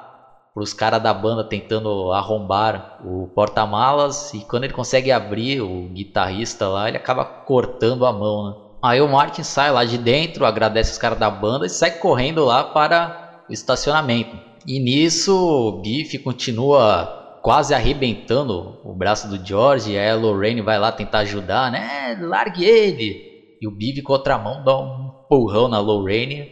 os 0.61 0.73
caras 0.73 1.03
da 1.03 1.13
banda 1.13 1.45
tentando 1.45 2.13
arrombar 2.13 2.99
o 3.05 3.29
porta-malas 3.29 4.33
e 4.35 4.41
quando 4.41 4.65
ele 4.65 4.73
consegue 4.73 5.13
abrir 5.13 5.61
o 5.61 5.89
guitarrista 5.89 6.69
lá, 6.69 6.89
ele 6.89 6.97
acaba 6.97 7.25
cortando 7.25 8.05
a 8.05 8.13
mão, 8.13 8.49
né? 8.49 8.57
Aí 8.81 9.01
o 9.01 9.09
Martin 9.09 9.43
sai 9.43 9.73
lá 9.73 9.85
de 9.85 9.99
dentro, 9.99 10.47
agradece 10.47 10.93
os 10.93 10.99
caras 10.99 11.19
da 11.19 11.31
banda 11.31 11.67
e 11.67 11.71
sai 11.71 11.93
correndo 11.93 12.45
lá 12.45 12.63
para 12.65 13.43
o 13.49 13.53
estacionamento. 13.53 14.37
E 14.67 14.79
nisso 14.79 15.35
o 15.37 15.81
Biff 15.81 16.19
continua 16.19 17.41
quase 17.43 17.75
arrebentando 17.75 18.79
o 18.85 18.95
braço 18.95 19.29
do 19.29 19.45
George, 19.45 19.93
e 19.93 19.99
aí 19.99 20.11
a 20.11 20.17
Lorraine 20.17 20.61
vai 20.61 20.79
lá 20.79 20.93
tentar 20.93 21.21
ajudar, 21.21 21.73
né? 21.73 22.17
Largue 22.21 22.65
ele! 22.65 23.57
E 23.61 23.67
o 23.67 23.71
Biff 23.71 24.01
com 24.03 24.13
outra 24.13 24.39
mão 24.39 24.63
dá 24.63 24.79
um 24.79 25.13
empurrão 25.25 25.69
na 25.69 25.81
Lorraine. 25.81 26.49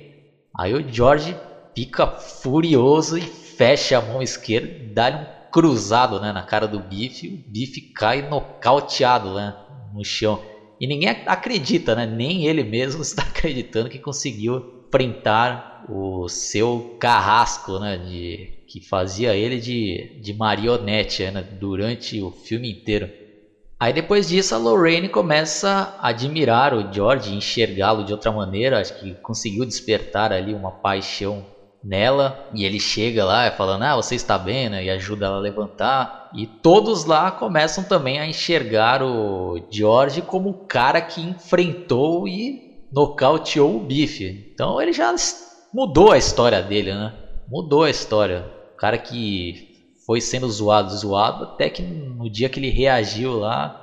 Aí 0.59 0.74
o 0.74 0.93
George 0.93 1.37
fica 1.74 2.07
furioso 2.07 3.19
e 3.19 3.20
fecha 3.57 3.99
a 3.99 4.03
mão 4.03 4.23
esquerda, 4.23 4.93
dá-lhe 4.93 5.16
um 5.16 5.27
cruzado 5.51 6.20
né, 6.20 6.33
na 6.33 6.43
cara 6.43 6.69
do 6.69 6.78
Bife, 6.78 7.28
o 7.28 7.51
Bife 7.51 7.81
cai 7.81 8.28
nocauteado 8.28 9.35
né, 9.35 9.55
no 9.95 10.05
chão. 10.05 10.41
E 10.78 10.87
ninguém 10.87 11.09
acredita, 11.27 11.95
né? 11.95 12.07
nem 12.07 12.47
ele 12.47 12.62
mesmo 12.62 13.01
está 13.03 13.23
acreditando 13.23 13.89
que 13.89 13.99
conseguiu 13.99 14.85
enfrentar 14.87 15.87
o 15.89 16.28
seu 16.28 16.97
carrasco, 17.01 17.78
né, 17.78 17.97
de, 17.97 18.65
que 18.69 18.81
fazia 18.81 19.35
ele 19.35 19.59
de, 19.61 20.20
de 20.20 20.35
marionete 20.35 21.31
né, 21.31 21.43
durante 21.43 22.20
o 22.20 22.31
filme 22.31 22.70
inteiro. 22.70 23.09
Aí 23.78 23.93
depois 23.93 24.28
disso 24.28 24.55
a 24.55 24.59
Lorraine 24.59 25.09
começa 25.09 25.95
a 25.99 26.09
admirar 26.09 26.74
o 26.74 26.93
George, 26.93 27.35
enxergá-lo 27.35 28.05
de 28.05 28.12
outra 28.12 28.33
maneira, 28.33 28.81
acho 28.81 28.99
que 28.99 29.15
conseguiu 29.16 29.65
despertar 29.65 30.33
ali 30.33 30.55
uma 30.55 30.70
paixão 30.70 31.45
nela 31.87 32.35
e 32.53 32.65
ele 32.65 32.81
chega 32.81 33.25
lá 33.25 33.51
falando: 33.51 33.83
"Ah, 33.83 33.97
você 33.97 34.15
está 34.15 34.39
bem", 34.39 34.69
né? 34.69 34.85
e 34.85 34.91
ajuda 34.91 35.27
ela 35.27 35.37
a 35.37 35.41
levantar. 35.41 36.29
E 36.35 36.47
todos 36.47 37.05
lá 37.05 37.31
começam 37.31 37.85
também 37.85 38.19
a 38.19 38.27
enxergar 38.27 39.03
o 39.03 39.59
George 39.71 40.23
como 40.23 40.51
o 40.51 40.67
cara 40.69 41.01
que 41.01 41.21
enfrentou 41.23 42.27
e 42.29 42.59
nocauteou 42.91 43.77
o 43.77 43.81
Bife. 43.81 44.45
Então 44.53 44.81
ele 44.81 44.93
já 44.93 45.15
mudou 45.73 46.13
a 46.13 46.19
história 46.19 46.63
dele, 46.63 46.93
né? 46.95 47.13
Mudou 47.49 47.85
a 47.85 47.91
história. 47.91 48.41
O 48.75 48.77
cara 48.77 48.99
que 48.99 49.55
foi 50.05 50.21
sendo 50.21 50.49
zoado, 50.49 50.91
zoado, 50.91 51.45
até 51.45 51.69
que 51.71 51.83
no 51.83 52.31
dia 52.31 52.49
que 52.49 52.61
ele 52.61 52.71
reagiu 52.71 53.33
lá, 53.39 53.75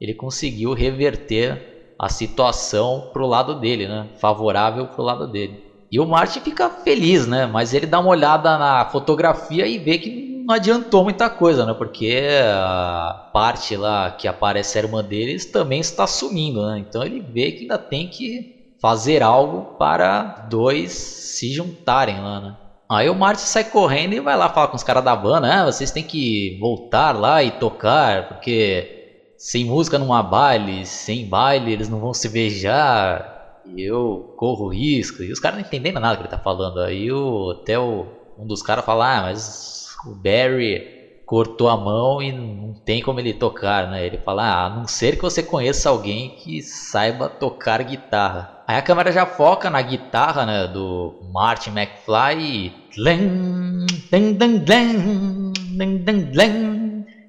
ele 0.00 0.14
conseguiu 0.14 0.72
reverter 0.72 1.60
a 1.98 2.08
situação 2.08 3.10
pro 3.12 3.26
lado 3.26 3.54
dele, 3.54 3.86
né? 3.86 4.08
Favorável 4.20 4.86
pro 4.86 5.02
lado 5.02 5.26
dele. 5.30 5.69
E 5.90 5.98
o 5.98 6.06
Martin 6.06 6.40
fica 6.40 6.70
feliz, 6.70 7.26
né? 7.26 7.46
Mas 7.46 7.74
ele 7.74 7.86
dá 7.86 7.98
uma 7.98 8.10
olhada 8.10 8.56
na 8.56 8.84
fotografia 8.84 9.66
e 9.66 9.76
vê 9.76 9.98
que 9.98 10.44
não 10.46 10.54
adiantou 10.54 11.02
muita 11.02 11.28
coisa, 11.28 11.66
né? 11.66 11.74
Porque 11.74 12.28
a 12.44 13.30
parte 13.32 13.76
lá 13.76 14.10
que 14.10 14.28
aparece 14.28 14.78
a 14.78 14.82
irmã 14.82 15.02
deles 15.02 15.46
também 15.46 15.80
está 15.80 16.06
sumindo, 16.06 16.64
né? 16.64 16.78
Então 16.78 17.02
ele 17.02 17.20
vê 17.20 17.50
que 17.50 17.62
ainda 17.62 17.78
tem 17.78 18.08
que 18.08 18.60
fazer 18.80 19.22
algo 19.22 19.76
para 19.76 20.46
dois 20.48 20.92
se 20.92 21.52
juntarem 21.52 22.20
lá, 22.20 22.40
né? 22.40 22.56
Aí 22.90 23.08
o 23.08 23.14
Martin 23.14 23.42
sai 23.42 23.64
correndo 23.64 24.14
e 24.14 24.20
vai 24.20 24.36
lá 24.36 24.48
falar 24.48 24.68
com 24.68 24.76
os 24.76 24.82
caras 24.82 25.04
da 25.04 25.14
banda, 25.14 25.46
ah, 25.46 25.64
vocês 25.66 25.92
têm 25.92 26.02
que 26.02 26.56
voltar 26.60 27.12
lá 27.12 27.42
e 27.42 27.52
tocar, 27.52 28.28
porque 28.28 29.32
sem 29.38 29.64
música 29.64 29.98
não 29.98 30.12
há 30.12 30.22
baile, 30.22 30.84
sem 30.84 31.28
baile 31.28 31.72
eles 31.72 31.88
não 31.88 32.00
vão 32.00 32.12
se 32.12 32.28
beijar 32.28 33.29
eu 33.76 34.34
corro 34.36 34.68
risco. 34.68 35.22
E 35.22 35.32
os 35.32 35.40
caras 35.40 35.58
não 35.58 35.66
entendem 35.66 35.92
nada 35.92 36.16
que 36.16 36.22
ele 36.22 36.28
tá 36.28 36.38
falando. 36.38 36.80
Aí 36.80 37.10
o, 37.10 37.50
até 37.50 37.78
o, 37.78 38.06
um 38.38 38.46
dos 38.46 38.62
caras 38.62 38.84
fala, 38.84 39.18
ah, 39.18 39.22
mas 39.22 39.88
o 40.06 40.14
Barry 40.14 41.00
cortou 41.26 41.68
a 41.68 41.76
mão 41.76 42.20
e 42.20 42.32
não 42.32 42.74
tem 42.74 43.00
como 43.00 43.20
ele 43.20 43.32
tocar, 43.32 43.88
né? 43.88 44.04
Ele 44.04 44.18
fala, 44.18 44.42
ah, 44.42 44.66
a 44.66 44.70
não 44.70 44.88
ser 44.88 45.16
que 45.16 45.22
você 45.22 45.42
conheça 45.42 45.88
alguém 45.88 46.30
que 46.30 46.60
saiba 46.60 47.28
tocar 47.28 47.82
guitarra. 47.84 48.64
Aí 48.66 48.76
a 48.76 48.82
câmera 48.82 49.12
já 49.12 49.24
foca 49.26 49.70
na 49.70 49.80
guitarra, 49.80 50.44
né, 50.44 50.66
do 50.66 51.20
Martin 51.32 51.70
McFly 51.70 52.72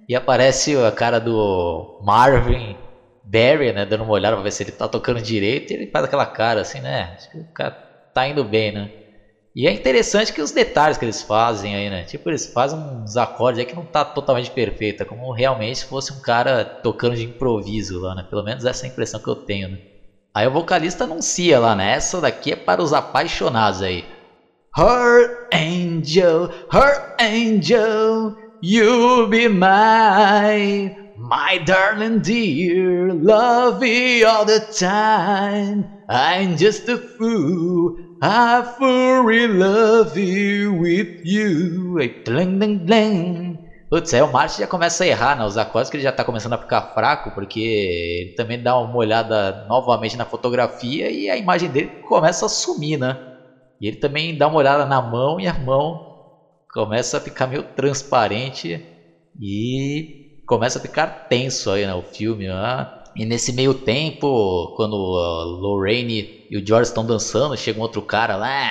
e 0.09 0.15
aparece 0.15 0.75
a 0.77 0.91
cara 0.91 1.19
do 1.19 1.99
Marvin 2.03 2.75
Barry, 3.23 3.71
né, 3.71 3.85
dando 3.85 4.03
uma 4.03 4.13
olhada 4.13 4.35
pra 4.35 4.43
ver 4.43 4.51
se 4.51 4.63
ele 4.63 4.71
tá 4.71 4.87
tocando 4.87 5.21
direito, 5.21 5.71
e 5.71 5.75
ele 5.75 5.91
faz 5.91 6.05
aquela 6.05 6.25
cara 6.25 6.61
assim, 6.61 6.79
né? 6.79 7.13
Acho 7.15 7.29
que 7.29 7.37
o 7.37 7.53
cara 7.53 7.75
tá 8.13 8.27
indo 8.27 8.43
bem, 8.43 8.71
né? 8.71 8.89
E 9.53 9.67
é 9.67 9.71
interessante 9.71 10.31
que 10.31 10.41
os 10.41 10.51
detalhes 10.51 10.97
que 10.97 11.03
eles 11.03 11.21
fazem 11.21 11.75
aí, 11.75 11.89
né? 11.89 12.05
Tipo, 12.05 12.29
eles 12.29 12.47
fazem 12.53 12.79
uns 12.79 13.17
acordes 13.17 13.59
aí 13.59 13.65
que 13.65 13.75
não 13.75 13.85
tá 13.85 14.05
totalmente 14.05 14.49
perfeita, 14.49 15.05
como 15.05 15.33
realmente 15.33 15.83
fosse 15.85 16.13
um 16.13 16.21
cara 16.21 16.63
tocando 16.81 17.15
de 17.15 17.25
improviso 17.25 17.99
lá, 17.99 18.15
né? 18.15 18.23
Pelo 18.29 18.43
menos 18.43 18.63
essa 18.63 18.85
é 18.85 18.87
a 18.87 18.91
impressão 18.91 19.19
que 19.19 19.29
eu 19.29 19.35
tenho, 19.35 19.67
né? 19.67 19.77
Aí 20.33 20.47
o 20.47 20.51
vocalista 20.51 21.03
anuncia 21.03 21.59
lá, 21.59 21.75
né? 21.75 21.91
Essa 21.95 22.21
daqui 22.21 22.53
é 22.53 22.55
para 22.55 22.81
os 22.81 22.93
apaixonados 22.93 23.81
aí. 23.81 24.05
Her 24.77 25.27
angel, 25.53 26.49
her 26.71 27.15
angel, 27.19 28.33
you'll 28.61 29.27
be 29.27 29.49
mine. 29.49 31.00
My 31.21 31.59
darling 31.59 32.21
dear, 32.21 33.13
love 33.13 33.83
you 33.83 34.25
all 34.25 34.43
the 34.43 34.59
time. 34.59 35.85
I'm 36.09 36.57
just 36.57 36.87
a 36.89 36.97
fool, 36.97 37.91
I 38.19 38.63
fully 38.63 39.47
love 39.47 40.17
you 40.17 40.73
with 40.73 41.09
you. 41.21 41.99
Aí, 41.99 42.09
bling, 42.25 42.57
bling, 42.57 42.79
bling. 42.83 43.59
Putz, 43.89 44.11
aí 44.15 44.21
o 44.23 44.27
Martin 44.27 44.61
já 44.61 44.67
começa 44.67 45.03
a 45.03 45.07
errar 45.07 45.35
né? 45.35 45.43
acordes, 45.61 45.91
que 45.91 45.97
ele 45.97 46.03
já 46.03 46.11
tá 46.11 46.25
começando 46.25 46.53
a 46.53 46.57
ficar 46.57 46.81
fraco, 46.81 47.31
porque 47.31 47.59
ele 47.59 48.31
também 48.35 48.59
dá 48.59 48.79
uma 48.79 48.97
olhada 48.97 49.53
novamente 49.67 50.17
na 50.17 50.25
fotografia 50.25 51.11
e 51.11 51.29
a 51.29 51.37
imagem 51.37 51.69
dele 51.69 51.91
começa 52.01 52.47
a 52.47 52.49
sumir, 52.49 52.97
né? 52.97 53.15
E 53.79 53.87
ele 53.87 53.97
também 53.97 54.35
dá 54.35 54.47
uma 54.47 54.57
olhada 54.57 54.85
na 54.87 55.01
mão 55.01 55.39
e 55.39 55.47
a 55.47 55.53
mão 55.53 55.99
começa 56.73 57.17
a 57.17 57.21
ficar 57.21 57.47
meio 57.47 57.63
transparente 57.75 58.83
e 59.39 60.07
começa 60.51 60.79
a 60.79 60.81
ficar 60.81 61.07
tenso 61.29 61.71
aí, 61.71 61.85
né, 61.85 61.93
o 61.93 62.03
filme, 62.03 62.45
né? 62.45 62.85
E 63.15 63.25
nesse 63.25 63.53
meio 63.53 63.73
tempo, 63.73 64.73
quando 64.75 64.95
a 64.95 65.45
Lorraine 65.45 66.27
e 66.49 66.57
o 66.57 66.65
George 66.65 66.89
estão 66.89 67.05
dançando, 67.05 67.55
chega 67.55 67.79
um 67.79 67.81
outro 67.81 68.01
cara 68.01 68.35
lá, 68.35 68.69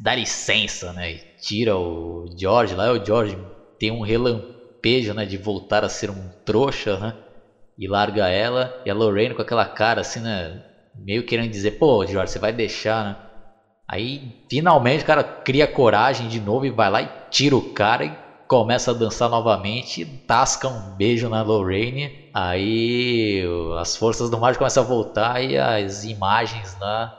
dá 0.00 0.14
licença, 0.14 0.92
né? 0.92 1.10
E 1.14 1.20
tira 1.40 1.76
o 1.76 2.24
George 2.38 2.76
lá, 2.76 2.92
o 2.92 3.04
George 3.04 3.36
tem 3.80 3.90
um 3.90 4.02
relampejo, 4.02 5.12
né, 5.12 5.26
de 5.26 5.36
voltar 5.36 5.84
a 5.84 5.88
ser 5.88 6.08
um 6.08 6.30
trouxa, 6.44 6.96
né? 6.96 7.12
E 7.76 7.88
larga 7.88 8.28
ela, 8.28 8.70
e 8.86 8.90
a 8.90 8.94
Lorraine 8.94 9.34
com 9.34 9.42
aquela 9.42 9.66
cara 9.66 10.02
assim, 10.02 10.20
né, 10.20 10.56
meio 10.94 11.24
querendo 11.24 11.50
dizer, 11.50 11.72
pô, 11.72 12.06
George, 12.06 12.30
você 12.30 12.38
vai 12.38 12.52
deixar, 12.52 13.04
né? 13.04 13.16
Aí 13.90 14.20
finalmente 14.48 15.02
o 15.02 15.06
cara 15.06 15.24
cria 15.24 15.66
coragem 15.66 16.28
de 16.28 16.38
novo 16.38 16.64
e 16.64 16.70
vai 16.70 16.88
lá 16.88 17.02
e 17.02 17.08
tira 17.28 17.56
o 17.56 17.74
cara 17.74 18.04
e 18.04 18.12
começa 18.52 18.90
a 18.90 18.94
dançar 18.94 19.30
novamente, 19.30 20.04
tasca 20.04 20.68
um 20.68 20.94
beijo 20.94 21.26
na 21.26 21.40
Lorraine, 21.40 22.28
aí 22.34 23.42
as 23.80 23.96
forças 23.96 24.28
do 24.28 24.38
mar 24.38 24.54
começam 24.58 24.82
a 24.82 24.86
voltar 24.86 25.42
e 25.42 25.56
as 25.56 26.04
imagens 26.04 26.78
na, 26.78 27.18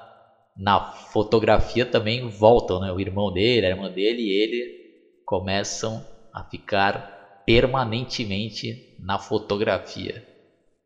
na 0.55 0.79
fotografia 1.11 1.87
também 1.87 2.29
voltam, 2.29 2.79
né? 2.79 2.91
O 2.91 2.99
irmão 2.99 3.33
dele, 3.33 3.65
a 3.65 3.69
irmã 3.71 3.89
dele 3.89 4.21
e 4.21 4.43
ele 4.43 4.63
começam 5.25 6.05
a 6.31 6.43
ficar 6.43 7.41
permanentemente 7.47 8.95
na 8.99 9.17
fotografia. 9.17 10.23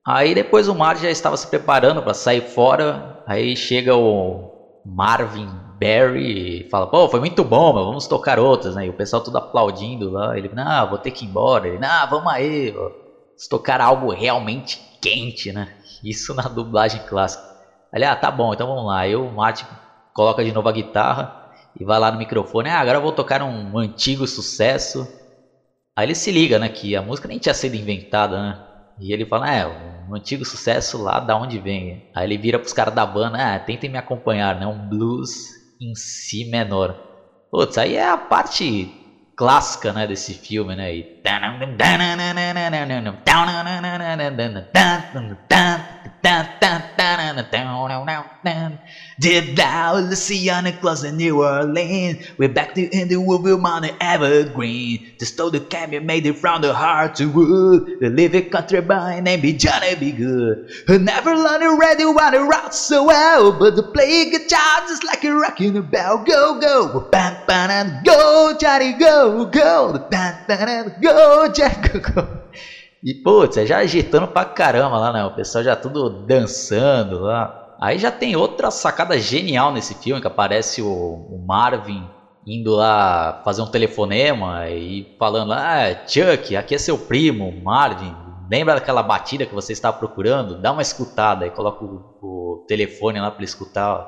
Aí 0.05 0.33
depois 0.33 0.69
o 0.69 0.75
Mar 0.75 0.95
já 0.95 1.11
estava 1.11 1.35
se 1.35 1.47
preparando 1.47 2.01
para 2.01 2.13
sair 2.13 2.39
fora, 2.39 3.21
aí 3.27 3.53
chega 3.53 3.97
o 3.97 4.79
Marvin 4.85 5.66
Barry 5.79 6.67
fala, 6.71 6.87
pô, 6.87 7.07
foi 7.09 7.19
muito 7.19 7.43
bom, 7.43 7.73
mas 7.73 7.85
vamos 7.85 8.07
tocar 8.07 8.39
outras, 8.39 8.75
né? 8.75 8.85
E 8.85 8.89
o 8.89 8.93
pessoal 8.93 9.21
tudo 9.21 9.37
aplaudindo 9.37 10.09
lá. 10.09 10.37
Ele, 10.37 10.49
não, 10.53 10.87
vou 10.89 10.97
ter 10.97 11.11
que 11.11 11.25
ir 11.25 11.27
embora. 11.29 11.67
Ele, 11.67 11.77
não, 11.79 12.07
vamos 12.09 12.31
aí, 12.33 12.71
vamos 12.71 12.93
tocar 13.49 13.81
algo 13.81 14.11
realmente 14.11 14.79
quente, 15.01 15.51
né? 15.51 15.67
Isso 16.03 16.33
na 16.33 16.43
dublagem 16.43 17.01
clássica. 17.05 17.43
Ele, 17.93 18.05
ah, 18.05 18.15
tá 18.15 18.31
bom, 18.31 18.53
então 18.53 18.67
vamos 18.67 18.85
lá. 18.85 18.99
Aí 19.01 19.15
o 19.15 19.31
Martin 19.31 19.65
coloca 20.13 20.43
de 20.43 20.51
novo 20.51 20.67
a 20.69 20.71
guitarra 20.71 21.31
e 21.79 21.85
vai 21.85 21.99
lá 21.99 22.11
no 22.11 22.17
microfone. 22.17 22.69
Ah, 22.69 22.79
agora 22.79 22.97
eu 22.97 23.01
vou 23.01 23.11
tocar 23.11 23.41
um 23.43 23.77
antigo 23.77 24.25
sucesso. 24.27 25.07
Aí 25.95 26.05
ele 26.05 26.15
se 26.15 26.31
liga, 26.31 26.59
né? 26.59 26.69
Que 26.69 26.95
a 26.95 27.01
música 27.01 27.27
nem 27.27 27.39
tinha 27.39 27.53
sido 27.53 27.75
inventada, 27.75 28.41
né? 28.41 28.59
E 28.99 29.13
ele 29.13 29.25
fala, 29.25 29.49
é, 29.51 29.67
um 29.67 30.15
antigo 30.15 30.43
sucesso 30.45 30.97
lá 31.01 31.19
da 31.19 31.37
onde 31.37 31.59
vem. 31.59 32.03
Aí 32.15 32.25
ele 32.25 32.37
vira 32.37 32.59
pros 32.59 32.73
caras 32.73 32.93
da 32.93 33.05
banda, 33.05 33.55
ah, 33.55 33.59
tentem 33.59 33.89
me 33.89 33.97
acompanhar, 33.97 34.55
né? 34.55 34.65
Um 34.67 34.79
blues 34.89 35.29
em 35.79 35.95
si 35.95 36.45
menor. 36.49 36.95
Putz, 37.51 37.77
aí 37.77 37.95
é 37.95 38.09
a 38.09 38.17
parte 38.17 38.91
clássica, 39.35 39.93
né, 39.93 40.07
desse 40.07 40.33
filme, 40.33 40.75
né? 40.75 40.95
E... 40.95 41.03
Deep 49.19 49.55
down 49.55 50.09
Louisiana, 50.09 50.71
close 50.79 51.01
to 51.01 51.11
New 51.11 51.43
Orleans. 51.43 52.25
We're 52.37 52.49
back 52.49 52.73
to 52.75 52.81
in 52.89 53.07
the 53.07 53.17
Woodville 53.17 53.59
Mountain 53.59 53.95
Evergreen. 54.01 55.11
The 55.19 55.25
stole 55.25 55.51
the 55.51 55.59
cabin 55.59 56.05
made 56.05 56.25
it 56.25 56.37
from 56.37 56.61
the 56.61 56.73
heart 56.73 57.15
to 57.15 57.29
wood. 57.29 57.99
The 57.99 58.09
living 58.09 58.49
country 58.49 58.81
named 59.21 59.41
be 59.41 59.53
Johnny 59.53 59.95
Be 59.95 60.11
Good. 60.11 60.71
Who 60.87 60.99
never 60.99 61.35
learned 61.35 61.79
read 61.79 61.99
it 61.99 62.05
while 62.05 62.33
it 62.33 62.39
rock 62.39 62.73
so 62.73 63.05
well. 63.05 63.51
But 63.57 63.75
the 63.75 63.83
play 63.83 64.29
guitar 64.29 64.87
just 64.87 65.03
like 65.03 65.23
a 65.23 65.33
rocking 65.33 65.77
a 65.77 65.81
bell. 65.81 66.23
Go, 66.23 66.59
go, 66.59 67.07
bam, 67.11 67.37
bam, 67.47 68.03
go, 68.03 68.55
Johnny, 68.59 68.93
go, 68.93 69.45
go. 69.45 70.07
Bam, 70.09 70.35
bam, 70.47 70.93
go, 71.01 71.51
Johnny, 71.53 71.89
go, 71.89 71.99
go. 71.99 72.37
E, 73.07 73.13
putz, 73.13 73.55
é 73.55 73.65
já 73.65 73.77
agitando 73.77 74.27
pra 74.27 74.43
caramba 74.43 74.97
lá, 74.97 75.13
né? 75.13 75.23
O 75.23 75.33
pessoal 75.33 75.63
já 75.63 75.77
tudo 75.77 76.09
dançando 76.25 77.21
lá. 77.21 77.77
Aí 77.79 77.97
já 77.97 78.11
tem 78.11 78.35
outra 78.35 78.69
sacada 78.69 79.17
genial 79.17 79.71
nesse 79.71 79.95
filme, 79.95 80.19
que 80.19 80.27
aparece 80.27 80.81
o, 80.81 80.89
o 80.89 81.41
Marvin 81.47 82.05
indo 82.45 82.75
lá 82.75 83.41
fazer 83.45 83.61
um 83.61 83.71
telefonema 83.71 84.69
e 84.69 85.15
falando, 85.17 85.53
ah, 85.53 85.85
Chuck, 86.05 86.53
aqui 86.57 86.75
é 86.75 86.77
seu 86.77 86.97
primo, 86.97 87.49
Marvin, 87.63 88.13
lembra 88.51 88.73
daquela 88.73 89.01
batida 89.01 89.45
que 89.45 89.55
você 89.55 89.71
estava 89.71 89.97
procurando? 89.97 90.61
Dá 90.61 90.73
uma 90.73 90.81
escutada 90.81 91.47
e 91.47 91.51
coloca 91.51 91.85
o, 91.85 92.17
o 92.21 92.65
telefone 92.67 93.21
lá 93.21 93.31
para 93.31 93.45
escutar 93.45 94.05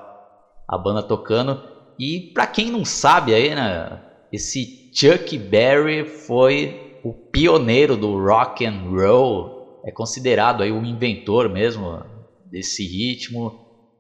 a 0.67 0.77
banda 0.77 1.01
tocando. 1.01 1.63
E 1.97 2.31
para 2.33 2.45
quem 2.45 2.69
não 2.69 2.83
sabe 2.83 3.33
aí, 3.33 3.55
né, 3.55 4.01
esse 4.29 4.91
Chuck 4.93 5.37
Berry 5.37 6.03
foi 6.03 6.88
o 7.03 7.13
pioneiro 7.13 7.95
do 7.95 8.17
rock 8.17 8.65
and 8.65 8.81
roll 8.81 9.81
é 9.85 9.91
considerado 9.91 10.61
aí 10.61 10.71
o 10.71 10.85
inventor 10.85 11.49
mesmo 11.49 11.99
desse 12.45 12.85
ritmo. 12.85 13.53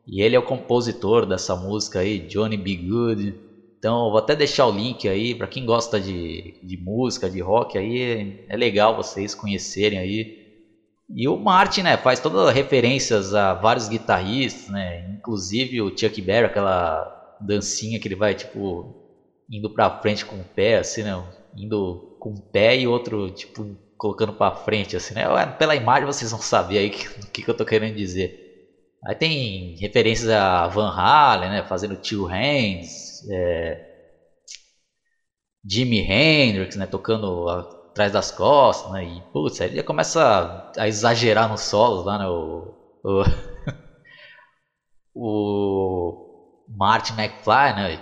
E 0.07 0.21
ele 0.21 0.35
é 0.35 0.39
o 0.39 0.43
compositor 0.43 1.25
dessa 1.25 1.55
música 1.55 1.99
aí, 1.99 2.19
Johnny 2.19 2.57
B. 2.57 2.75
Good. 2.75 3.35
Então, 3.77 4.09
vou 4.09 4.17
até 4.17 4.35
deixar 4.35 4.65
o 4.65 4.71
link 4.71 5.07
aí 5.07 5.33
para 5.33 5.47
quem 5.47 5.65
gosta 5.65 6.01
de, 6.01 6.59
de 6.63 6.77
música, 6.77 7.29
de 7.29 7.39
rock 7.39 7.77
aí, 7.77 8.43
é 8.49 8.57
legal 8.57 8.95
vocês 8.95 9.33
conhecerem 9.33 9.99
aí. 9.99 10.39
E 11.15 11.27
o 11.27 11.37
Martin, 11.37 11.83
né, 11.83 11.95
faz 11.95 12.19
todas 12.19 12.47
as 12.47 12.53
referências 12.53 13.33
a 13.33 13.53
vários 13.53 13.87
guitarristas, 13.87 14.67
né, 14.69 15.09
inclusive 15.17 15.81
o 15.81 15.97
Chuck 15.97 16.21
Berry, 16.21 16.45
aquela 16.45 17.37
dancinha 17.39 17.99
que 17.99 18.07
ele 18.07 18.15
vai 18.15 18.35
tipo 18.35 18.95
indo 19.49 19.69
para 19.69 20.01
frente 20.01 20.25
com 20.25 20.35
o 20.35 20.43
pé, 20.43 20.77
assim, 20.77 21.01
né, 21.03 21.23
indo 21.55 22.08
com 22.19 22.31
o 22.31 22.41
pé 22.41 22.77
e 22.77 22.87
outro 22.87 23.31
tipo 23.31 23.65
colocando 23.97 24.33
para 24.33 24.55
frente, 24.55 24.95
assim, 24.95 25.13
né. 25.13 25.23
Pela 25.57 25.75
imagem 25.75 26.05
vocês 26.05 26.31
vão 26.31 26.39
saber 26.39 26.77
aí 26.79 26.87
o 27.23 27.31
que, 27.31 27.43
que 27.43 27.49
eu 27.49 27.53
tô 27.55 27.65
querendo 27.65 27.95
dizer. 27.95 28.47
Aí 29.05 29.15
tem 29.15 29.75
referências 29.79 30.29
a 30.29 30.67
Van 30.67 30.89
Halen, 30.89 31.49
né? 31.49 31.63
Fazendo 31.63 31.95
Two 31.97 32.25
Hands, 32.25 33.27
é, 33.29 33.81
Jimi 35.65 35.99
Hendrix, 35.99 36.75
né? 36.75 36.85
Tocando 36.85 37.47
atrás 37.49 38.11
das 38.11 38.31
costas, 38.31 38.91
né? 38.91 39.05
E, 39.05 39.21
putz, 39.33 39.61
aí 39.61 39.69
ele 39.69 39.83
começa 39.83 40.21
a, 40.77 40.83
a 40.83 40.87
exagerar 40.87 41.49
nos 41.49 41.61
solos 41.61 42.05
lá, 42.05 42.17
né? 42.17 42.27
O, 42.27 42.73
o, 43.03 43.23
o 45.15 46.65
Martin 46.69 47.13
McFly, 47.13 47.73
né? 47.75 47.93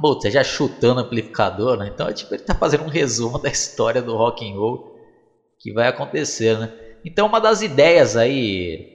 Putz, 0.00 0.32
já 0.32 0.42
chutando 0.44 1.00
o 1.00 1.04
amplificador, 1.04 1.76
né? 1.76 1.88
Então, 1.88 2.12
tipo, 2.12 2.34
ele 2.34 2.42
tá 2.44 2.54
fazendo 2.54 2.84
um 2.84 2.88
resumo 2.88 3.38
da 3.38 3.48
história 3.48 4.02
do 4.02 4.16
rock 4.16 4.44
and 4.48 4.56
roll 4.56 4.80
que 5.58 5.72
vai 5.72 5.88
acontecer, 5.88 6.58
né? 6.58 6.68
Então 7.04 7.26
uma 7.26 7.40
das 7.40 7.60
ideias 7.62 8.16
aí 8.16 8.86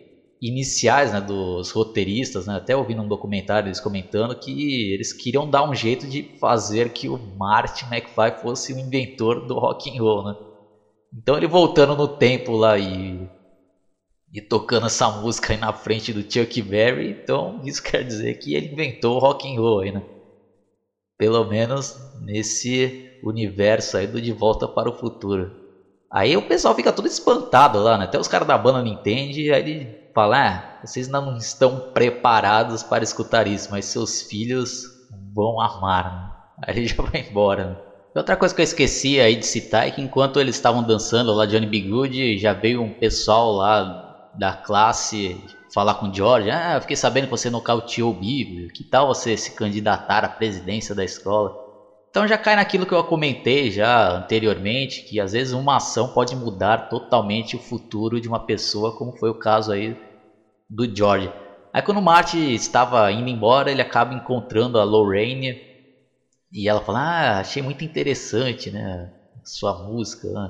iniciais 0.42 1.12
né, 1.12 1.22
dos 1.22 1.72
roteiristas, 1.72 2.48
né, 2.48 2.56
até 2.56 2.76
ouvindo 2.76 3.02
um 3.04 3.08
documentário 3.08 3.68
eles 3.68 3.80
comentando 3.80 4.36
que 4.36 4.92
eles 4.94 5.14
queriam 5.14 5.48
dar 5.48 5.64
um 5.64 5.74
jeito 5.76 6.08
de 6.08 6.26
fazer 6.40 6.92
que 6.92 7.08
o 7.08 7.18
Martin 7.38 7.86
McFly 7.86 8.32
fosse 8.42 8.74
o 8.74 8.80
inventor 8.80 9.46
do 9.46 9.60
rock 9.60 9.90
and 9.90 10.02
roll, 10.02 10.24
né? 10.24 10.34
Então 11.14 11.38
ele 11.38 11.48
voltando 11.48 11.96
no 11.96 12.08
tempo 12.08 12.54
lá 12.54 12.78
e, 12.80 13.30
e 14.34 14.42
tocando 14.42 14.86
essa 14.86 15.10
música 15.12 15.54
aí 15.54 15.58
na 15.60 15.74
frente 15.74 16.14
do 16.14 16.22
Chuck 16.22 16.62
Berry, 16.62 17.12
então 17.12 17.60
isso 17.64 17.82
quer 17.84 18.04
dizer 18.04 18.36
que 18.36 18.54
ele 18.56 18.68
inventou 18.68 19.16
o 19.16 19.20
rock 19.20 19.48
and 19.54 19.60
roll 19.60 19.82
aí, 19.82 19.92
né? 19.92 20.02
Pelo 21.18 21.44
menos 21.46 21.94
nesse 22.14 22.94
universo 23.22 23.98
aí 23.98 24.08
do 24.08 24.22
De 24.22 24.32
Volta 24.34 24.68
para 24.68 24.90
o 24.90 24.94
Futuro. 24.94 25.52
Aí 26.12 26.36
o 26.36 26.42
pessoal 26.42 26.76
fica 26.76 26.92
todo 26.92 27.08
espantado 27.08 27.80
lá, 27.80 27.98
né? 27.98 28.06
Até 28.06 28.20
os 28.20 28.28
caras 28.28 28.48
da 28.48 28.58
banda 28.58 28.82
não 28.82 28.88
entendem, 28.88 29.52
aí 29.52 29.60
ele 29.62 29.96
fala, 30.14 30.48
ah, 30.50 30.64
vocês 30.84 31.08
não 31.08 31.36
estão 31.38 31.80
preparados 31.94 32.84
para 32.84 33.04
escutar 33.04 33.48
isso, 33.48 33.68
mas 33.72 33.86
seus 33.86 34.22
filhos 34.22 34.72
vão 35.34 35.60
amar, 35.62 36.12
né? 36.12 36.30
Aí 36.68 36.78
ele 36.78 36.88
já 36.88 37.02
vai 37.02 37.22
embora, 37.22 37.66
né? 37.66 37.76
Outra 38.16 38.38
coisa 38.38 38.54
que 38.54 38.62
eu 38.62 38.64
esqueci 38.64 39.20
aí 39.20 39.36
de 39.36 39.46
citar 39.48 39.88
é 39.88 39.92
que 39.92 40.02
enquanto 40.02 40.40
eles 40.40 40.56
estavam 40.56 40.84
dançando 40.84 41.34
lá 41.34 41.46
Johnny 41.46 41.66
B. 41.66 41.82
Good, 41.82 42.38
já 42.38 42.54
veio 42.54 42.84
um 42.84 42.92
pessoal 42.92 43.52
lá 43.52 43.86
da 44.38 44.54
classe 44.56 45.38
falar 45.74 45.96
com 45.96 46.08
o 46.08 46.14
George, 46.14 46.50
ah, 46.50 46.76
eu 46.76 46.82
fiquei 46.82 46.96
sabendo 46.96 47.26
que 47.26 47.32
você 47.32 47.50
nocauteou 47.50 48.12
o 48.12 48.14
Bibo, 48.14 48.68
que 48.74 48.84
tal 48.84 49.08
você 49.08 49.38
se 49.38 49.56
candidatar 49.56 50.24
à 50.26 50.30
presidência 50.30 50.94
da 50.96 51.04
escola? 51.04 51.52
Então 52.10 52.28
já 52.28 52.38
cai 52.38 52.56
naquilo 52.58 52.86
que 52.86 52.94
eu 52.94 53.04
comentei 53.04 53.72
já 53.72 54.12
anteriormente, 54.12 55.04
que 55.06 55.20
às 55.20 55.32
vezes 55.32 55.54
uma 55.54 55.78
ação 55.78 56.10
pode 56.10 56.36
mudar 56.36 56.90
totalmente 56.90 57.56
o 57.56 57.60
futuro 57.60 58.20
de 58.20 58.28
uma 58.28 58.40
pessoa, 58.40 58.92
como 58.92 59.14
foi 59.18 59.30
o 59.30 59.36
caso 59.36 59.72
aí 59.72 59.96
do 60.70 60.86
George. 60.96 61.30
Aí 61.74 61.82
quando 61.82 61.98
o 62.00 62.02
Marty 62.02 62.38
estava 62.56 63.12
indo 63.12 63.30
embora, 63.30 63.72
ele 63.72 63.82
acaba 63.82 64.14
encontrando 64.14 64.78
a 64.80 64.84
Lorraine 64.84 65.58
e 66.52 66.68
ela 66.70 66.82
fala: 66.82 67.00
"Ah, 67.00 67.40
achei 67.40 67.62
muito 67.62 67.84
interessante, 67.84 68.72
né, 68.72 69.10
sua 69.46 69.74
música". 69.74 70.28
Né? 70.30 70.50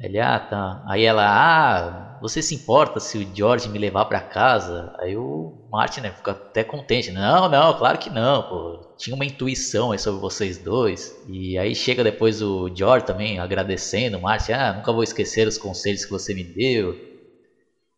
Ele, 0.00 0.18
ah, 0.20 0.38
tá. 0.38 0.80
Aí 0.88 1.02
ela, 1.04 1.24
ah, 1.26 2.18
você 2.20 2.40
se 2.40 2.54
importa 2.54 3.00
se 3.00 3.18
o 3.18 3.34
George 3.36 3.68
me 3.68 3.78
levar 3.78 4.04
para 4.04 4.20
casa? 4.20 4.88
Aí 5.00 5.16
o 5.16 5.52
Martin, 5.68 6.00
né, 6.02 6.12
fica 6.12 6.30
até 6.32 6.62
contente. 6.62 7.10
Não, 7.10 7.48
não, 7.48 7.74
claro 7.74 7.98
que 7.98 8.08
não, 8.08 8.42
pô. 8.44 8.78
Tinha 8.96 9.14
uma 9.16 9.24
intuição 9.26 9.90
aí 9.90 9.98
sobre 9.98 10.20
vocês 10.20 10.56
dois. 10.62 11.00
E 11.26 11.58
aí 11.58 11.74
chega 11.74 12.04
depois 12.04 12.40
o 12.40 12.68
George 12.74 13.04
também 13.06 13.38
agradecendo 13.40 14.18
o 14.18 14.22
Martin. 14.22 14.52
Ah, 14.52 14.72
nunca 14.72 14.92
vou 14.92 15.02
esquecer 15.02 15.48
os 15.48 15.58
conselhos 15.58 16.04
que 16.04 16.10
você 16.10 16.32
me 16.32 16.44
deu. 16.44 16.94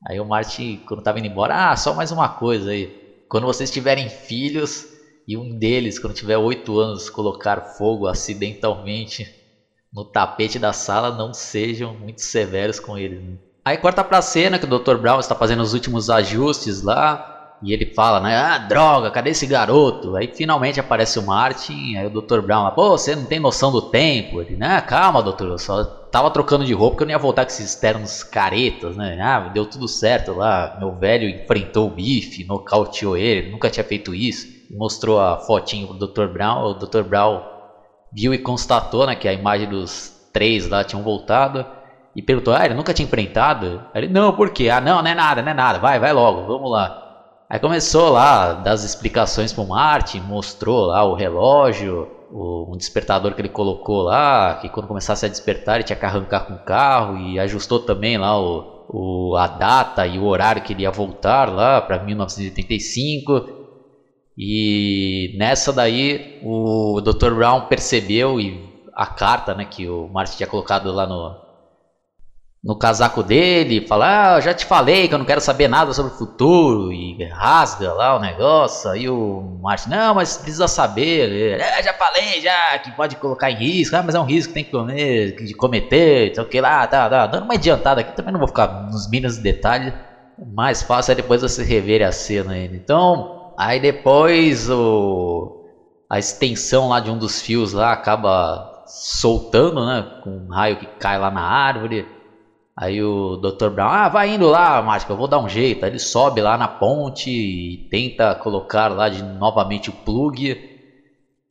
Aí 0.08 0.18
o 0.18 0.24
Martin, 0.24 0.82
quando 0.86 1.02
tava 1.02 1.18
indo 1.18 1.28
embora, 1.28 1.70
ah, 1.72 1.76
só 1.76 1.92
mais 1.94 2.10
uma 2.10 2.28
coisa 2.28 2.70
aí. 2.70 2.88
Quando 3.28 3.46
vocês 3.46 3.70
tiverem 3.70 4.08
filhos 4.08 4.84
e 5.28 5.36
um 5.36 5.56
deles, 5.58 5.98
quando 5.98 6.14
tiver 6.14 6.38
oito 6.38 6.78
anos, 6.78 7.10
colocar 7.10 7.60
fogo 7.76 8.06
acidentalmente 8.06 9.24
no 9.92 10.04
tapete 10.04 10.58
da 10.58 10.72
sala 10.72 11.10
não 11.10 11.34
sejam 11.34 11.94
muito 11.94 12.20
severos 12.20 12.78
com 12.78 12.96
ele. 12.96 13.16
Né? 13.16 13.36
Aí 13.64 13.76
corta 13.76 14.02
pra 14.02 14.22
cena 14.22 14.58
que 14.58 14.64
o 14.64 14.78
Dr. 14.78 14.96
Brown 14.96 15.20
está 15.20 15.34
fazendo 15.34 15.62
os 15.62 15.74
últimos 15.74 16.08
ajustes 16.08 16.82
lá. 16.82 17.26
E 17.62 17.74
ele 17.74 17.92
fala, 17.92 18.20
né? 18.20 18.34
Ah, 18.34 18.56
droga, 18.56 19.10
cadê 19.10 19.30
esse 19.30 19.46
garoto? 19.46 20.16
Aí 20.16 20.32
finalmente 20.34 20.80
aparece 20.80 21.18
o 21.18 21.22
Martin. 21.22 21.94
Aí 21.96 22.06
o 22.06 22.22
Dr. 22.22 22.40
Brown, 22.40 22.70
pô, 22.70 22.90
você 22.90 23.14
não 23.14 23.26
tem 23.26 23.38
noção 23.38 23.70
do 23.70 23.82
tempo. 23.82 24.40
Ele, 24.40 24.56
né? 24.56 24.80
Calma, 24.80 25.22
doutor, 25.22 25.48
eu 25.48 25.58
só 25.58 25.84
tava 25.84 26.30
trocando 26.30 26.64
de 26.64 26.72
roupa 26.72 26.96
que 26.96 27.02
eu 27.02 27.06
não 27.06 27.12
ia 27.12 27.18
voltar 27.18 27.44
com 27.44 27.50
esses 27.50 27.74
ternos 27.74 28.22
caretas, 28.22 28.96
né? 28.96 29.20
Ah, 29.20 29.40
deu 29.40 29.66
tudo 29.66 29.86
certo 29.86 30.32
lá. 30.32 30.76
Meu 30.78 30.94
velho 30.94 31.28
enfrentou 31.28 31.88
o 31.88 31.90
bife, 31.90 32.44
nocauteou 32.44 33.14
ele, 33.14 33.50
nunca 33.50 33.68
tinha 33.68 33.84
feito 33.84 34.14
isso. 34.14 34.48
Mostrou 34.70 35.20
a 35.20 35.36
fotinho 35.36 35.88
pro 35.88 36.06
Dr. 36.06 36.32
Brown. 36.32 36.64
O 36.64 36.74
Dr. 36.74 37.02
Brown 37.02 37.42
viu 38.12 38.34
e 38.34 38.38
constatou 38.38 39.06
né, 39.06 39.14
que 39.14 39.28
a 39.28 39.32
imagem 39.32 39.68
dos 39.68 40.12
três 40.32 40.68
lá 40.68 40.84
tinham 40.84 41.02
voltado 41.02 41.64
e 42.14 42.22
perguntou: 42.22 42.54
Ah, 42.54 42.64
ele 42.64 42.74
nunca 42.74 42.94
tinha 42.94 43.06
enfrentado? 43.06 43.82
Aí 43.94 44.02
ele: 44.04 44.12
Não, 44.12 44.32
por 44.32 44.50
quê? 44.50 44.68
Ah, 44.68 44.80
não, 44.80 45.02
não 45.02 45.10
é 45.10 45.14
nada, 45.14 45.42
não 45.42 45.50
é 45.50 45.54
nada, 45.54 45.78
vai, 45.78 45.98
vai 45.98 46.12
logo, 46.12 46.46
vamos 46.46 46.70
lá. 46.70 47.06
Aí 47.48 47.58
começou 47.58 48.10
lá 48.10 48.52
das 48.52 48.84
explicações 48.84 49.52
pro 49.52 49.66
Martin, 49.66 50.20
mostrou 50.20 50.86
lá 50.86 51.02
o 51.04 51.14
relógio, 51.14 52.08
o, 52.30 52.72
um 52.72 52.76
despertador 52.76 53.34
que 53.34 53.40
ele 53.40 53.48
colocou 53.48 54.02
lá, 54.02 54.54
que 54.60 54.68
quando 54.68 54.86
começasse 54.86 55.26
a 55.26 55.28
despertar 55.28 55.76
ele 55.76 55.84
tinha 55.84 55.96
que 55.96 56.06
arrancar 56.06 56.46
com 56.46 56.54
o 56.54 56.64
carro 56.64 57.16
e 57.18 57.40
ajustou 57.40 57.80
também 57.80 58.16
lá 58.16 58.40
o, 58.40 58.84
o, 58.88 59.36
a 59.36 59.48
data 59.48 60.06
e 60.06 60.18
o 60.18 60.24
horário 60.24 60.62
que 60.62 60.72
ele 60.72 60.82
ia 60.82 60.92
voltar 60.92 61.48
lá 61.52 61.80
para 61.80 61.98
1985. 61.98 63.59
E 64.36 65.34
nessa 65.36 65.72
daí 65.72 66.38
o 66.42 67.00
Dr. 67.00 67.34
Brown 67.34 67.62
percebeu 67.62 68.40
e 68.40 68.70
a 68.94 69.06
carta 69.06 69.54
né, 69.54 69.64
que 69.64 69.88
o 69.88 70.08
Martin 70.08 70.36
tinha 70.36 70.46
colocado 70.46 70.92
lá 70.92 71.06
no, 71.06 71.34
no 72.62 72.76
casaco 72.76 73.22
dele, 73.22 73.86
fala, 73.86 74.34
ah, 74.34 74.40
já 74.40 74.52
te 74.52 74.66
falei 74.66 75.08
que 75.08 75.14
eu 75.14 75.18
não 75.18 75.24
quero 75.24 75.40
saber 75.40 75.66
nada 75.66 75.94
sobre 75.94 76.12
o 76.12 76.16
futuro, 76.16 76.92
e 76.92 77.24
rasga 77.24 77.92
lá 77.94 78.14
o 78.14 78.20
negócio, 78.20 78.90
aí 78.90 79.08
o 79.08 79.58
Martin, 79.62 79.88
não, 79.88 80.14
mas 80.14 80.36
precisa 80.36 80.68
saber, 80.68 81.30
ele, 81.30 81.62
é, 81.62 81.82
já 81.82 81.94
falei 81.94 82.42
já 82.42 82.78
que 82.78 82.90
pode 82.92 83.16
colocar 83.16 83.50
em 83.50 83.56
risco, 83.56 83.96
ah, 83.96 84.02
mas 84.02 84.14
é 84.14 84.20
um 84.20 84.24
risco 84.24 84.48
que 84.48 84.54
tem 84.54 84.64
que 84.64 84.70
comer, 84.70 85.34
de 85.36 85.54
cometer, 85.54 86.34
sei 86.34 86.44
o 86.44 86.46
que 86.46 86.60
lá, 86.60 86.86
tá, 86.86 87.08
tá, 87.08 87.26
dando 87.26 87.44
uma 87.44 87.54
adiantada 87.54 88.02
aqui, 88.02 88.14
também 88.14 88.32
não 88.32 88.40
vou 88.40 88.48
ficar 88.48 88.66
nos 88.90 89.08
mínimos 89.08 89.38
detalhes, 89.38 89.94
mais 90.54 90.82
fácil 90.82 91.12
é 91.12 91.14
depois 91.14 91.40
você 91.40 91.64
rever 91.64 92.06
a 92.06 92.12
cena 92.12 92.52
aí, 92.52 92.66
então 92.66 93.39
Aí 93.60 93.78
depois 93.78 94.70
o, 94.70 95.66
a 96.08 96.18
extensão 96.18 96.88
lá 96.88 96.98
de 96.98 97.10
um 97.10 97.18
dos 97.18 97.42
fios 97.42 97.74
lá 97.74 97.92
acaba 97.92 98.84
soltando, 98.86 99.84
né? 99.84 100.02
Com 100.24 100.30
um 100.30 100.48
raio 100.48 100.78
que 100.78 100.86
cai 100.98 101.18
lá 101.18 101.30
na 101.30 101.42
árvore. 101.42 102.06
Aí 102.74 103.02
o 103.02 103.36
Dr. 103.36 103.68
Brown, 103.68 103.90
ah, 103.90 104.08
vai 104.08 104.30
indo 104.30 104.46
lá, 104.48 104.80
Mágica, 104.80 105.12
eu 105.12 105.16
vou 105.18 105.28
dar 105.28 105.40
um 105.40 105.48
jeito. 105.48 105.84
Aí 105.84 105.90
ele 105.90 105.98
sobe 105.98 106.40
lá 106.40 106.56
na 106.56 106.66
ponte 106.66 107.28
e 107.30 107.86
tenta 107.90 108.34
colocar 108.34 108.88
lá 108.88 109.10
de 109.10 109.22
novamente 109.22 109.90
o 109.90 109.92
plug. 109.92 110.56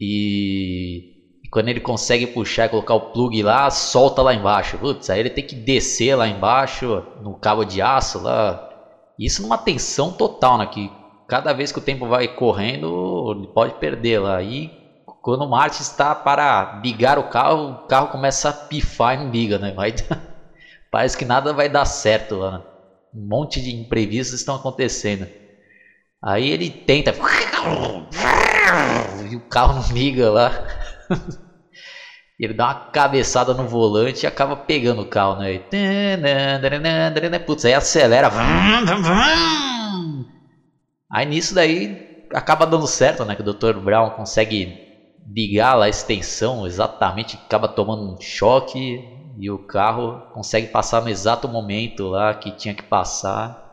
E, 0.01 1.03
quando 1.51 1.69
ele 1.69 1.79
consegue 1.79 2.25
puxar 2.25 2.65
e 2.65 2.69
colocar 2.69 2.95
o 2.95 3.11
plug 3.11 3.43
lá, 3.43 3.69
solta 3.69 4.23
lá 4.23 4.33
embaixo. 4.33 4.79
Putz, 4.79 5.11
aí 5.11 5.19
ele 5.19 5.29
tem 5.29 5.45
que 5.45 5.53
descer 5.53 6.15
lá 6.15 6.27
embaixo 6.27 7.03
no 7.21 7.35
cabo 7.35 7.63
de 7.63 7.83
aço 7.83 8.19
lá. 8.19 8.67
Isso 9.19 9.43
numa 9.43 9.59
tensão 9.59 10.11
total, 10.11 10.57
né? 10.57 10.65
Que 10.65 10.89
cada 11.29 11.53
vez 11.53 11.71
que 11.71 11.77
o 11.77 11.81
tempo 11.81 12.07
vai 12.07 12.27
correndo, 12.27 13.51
pode 13.53 13.75
perder 13.75 14.19
lá. 14.19 14.41
E 14.41 14.71
quando 15.21 15.43
o 15.43 15.49
Marte 15.49 15.81
está 15.81 16.15
para 16.15 16.81
ligar 16.83 17.19
o 17.19 17.29
carro, 17.29 17.71
o 17.71 17.87
carro 17.87 18.07
começa 18.07 18.49
a 18.49 18.53
pifar 18.53 19.13
e 19.13 19.17
não 19.17 19.29
liga, 19.29 19.59
né? 19.59 19.71
Vai, 19.71 19.93
parece 20.91 21.15
que 21.15 21.23
nada 21.25 21.53
vai 21.53 21.69
dar 21.69 21.85
certo 21.85 22.35
lá. 22.35 22.57
Né? 22.57 22.63
Um 23.13 23.27
monte 23.27 23.61
de 23.61 23.75
imprevistos 23.75 24.39
estão 24.39 24.55
acontecendo. 24.55 25.27
Aí 26.21 26.49
ele 26.49 26.69
tenta. 26.69 27.13
E 29.29 29.35
o 29.35 29.41
carro 29.41 29.73
não 29.75 29.95
liga 29.95 30.29
lá. 30.29 30.51
Ele 32.39 32.53
dá 32.53 32.67
uma 32.67 32.75
cabeçada 32.91 33.53
no 33.53 33.67
volante 33.67 34.23
e 34.23 34.27
acaba 34.27 34.55
pegando 34.55 35.01
o 35.01 35.05
carro, 35.05 35.39
né? 35.39 35.59
Putz, 37.45 37.65
aí 37.65 37.73
acelera. 37.73 38.31
Aí 41.11 41.25
nisso 41.25 41.55
daí 41.55 42.27
acaba 42.33 42.65
dando 42.65 42.87
certo, 42.87 43.25
né? 43.25 43.35
Que 43.35 43.41
o 43.41 43.53
Dr. 43.53 43.79
Brown 43.79 44.11
consegue 44.11 44.77
ligar 45.27 45.75
lá 45.75 45.85
a 45.85 45.89
extensão 45.89 46.65
exatamente, 46.65 47.35
acaba 47.35 47.67
tomando 47.67 48.03
um 48.03 48.19
choque 48.19 48.99
e 49.37 49.49
o 49.49 49.57
carro 49.57 50.21
consegue 50.33 50.67
passar 50.67 51.01
no 51.01 51.09
exato 51.09 51.47
momento 51.47 52.07
lá 52.07 52.33
que 52.33 52.51
tinha 52.51 52.73
que 52.73 52.83
passar. 52.83 53.67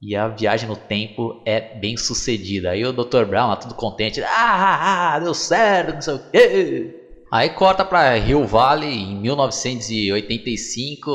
E 0.00 0.14
a 0.14 0.28
viagem 0.28 0.68
no 0.68 0.76
tempo 0.76 1.42
é 1.44 1.60
bem 1.80 1.96
sucedida. 1.96 2.70
Aí 2.70 2.84
o 2.84 2.92
Dr. 2.92 3.24
Brown 3.24 3.48
lá 3.48 3.56
tudo 3.56 3.74
contente. 3.74 4.22
Ah, 4.22 4.28
ah, 4.30 5.14
ah, 5.14 5.18
deu 5.18 5.34
certo, 5.34 5.94
não 5.94 6.02
sei 6.02 6.14
o 6.14 6.30
quê. 6.30 6.94
Aí 7.30 7.50
corta 7.50 7.84
para 7.84 8.14
Rio 8.14 8.46
Valley 8.46 8.94
em 8.94 9.20
1985, 9.20 11.10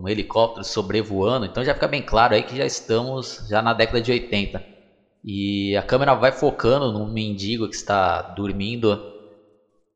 um 0.00 0.08
helicóptero 0.08 0.64
sobrevoando. 0.64 1.46
Então 1.46 1.64
já 1.64 1.74
fica 1.74 1.86
bem 1.86 2.02
claro 2.02 2.34
aí 2.34 2.42
que 2.42 2.56
já 2.56 2.64
estamos 2.64 3.46
já 3.48 3.60
na 3.62 3.72
década 3.72 4.00
de 4.00 4.10
80. 4.10 4.75
E 5.26 5.76
a 5.76 5.82
câmera 5.82 6.14
vai 6.14 6.30
focando 6.30 6.92
num 6.92 7.12
mendigo 7.12 7.68
que 7.68 7.74
está 7.74 8.22
dormindo 8.22 9.12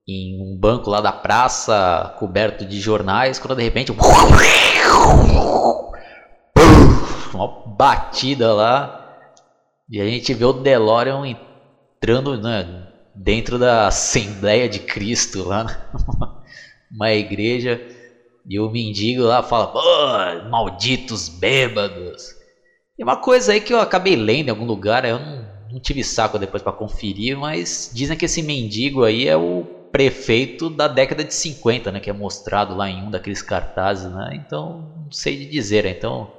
em 0.09 0.43
um 0.43 0.59
banco 0.59 0.91
lá 0.91 1.01
da 1.01 1.13
praça, 1.13 2.17
coberto 2.19 2.65
de 2.65 2.81
jornais, 2.81 3.39
quando 3.39 3.57
de 3.57 3.63
repente 3.63 3.93
uma 7.33 7.65
batida 7.77 8.53
lá 8.53 8.97
e 9.89 10.01
a 10.01 10.05
gente 10.05 10.35
vê 10.35 10.45
o 10.45 10.53
DeLorean 10.53 11.25
entrando 11.27 12.37
né, 12.41 12.89
dentro 13.15 13.57
da 13.57 13.87
Assembleia 13.87 14.69
de 14.69 14.81
Cristo 14.81 15.47
lá 15.47 15.67
numa 16.91 17.13
igreja 17.13 17.81
e 18.49 18.59
o 18.59 18.69
mendigo 18.69 19.23
lá 19.23 19.45
fala, 19.45 19.73
oh, 19.75 20.49
malditos 20.49 21.29
bêbados. 21.29 22.40
E 23.01 23.03
uma 23.03 23.17
coisa 23.17 23.53
aí 23.53 23.63
que 23.63 23.73
eu 23.73 23.81
acabei 23.81 24.15
lendo 24.15 24.49
em 24.49 24.51
algum 24.51 24.67
lugar, 24.67 25.07
eu 25.07 25.19
não, 25.19 25.43
não 25.73 25.81
tive 25.81 26.05
saco 26.05 26.39
depois 26.39 26.63
para 26.63 26.71
conferir, 26.71 27.35
mas 27.35 27.91
dizem 27.95 28.15
que 28.15 28.27
esse 28.27 28.43
mendigo 28.43 29.05
aí 29.05 29.27
é 29.27 29.35
o 29.35 29.65
prefeito 29.91 30.69
da 30.69 30.87
década 30.87 31.25
de 31.25 31.33
50, 31.33 31.91
né, 31.91 31.99
que 31.99 32.11
é 32.11 32.13
mostrado 32.13 32.77
lá 32.77 32.91
em 32.91 33.03
um 33.03 33.11
daqueles 33.11 33.41
cartazes, 33.41 34.13
né? 34.13 34.33
Então, 34.35 34.93
não 35.05 35.11
sei 35.11 35.35
de 35.35 35.47
dizer, 35.47 35.87
então 35.87 36.31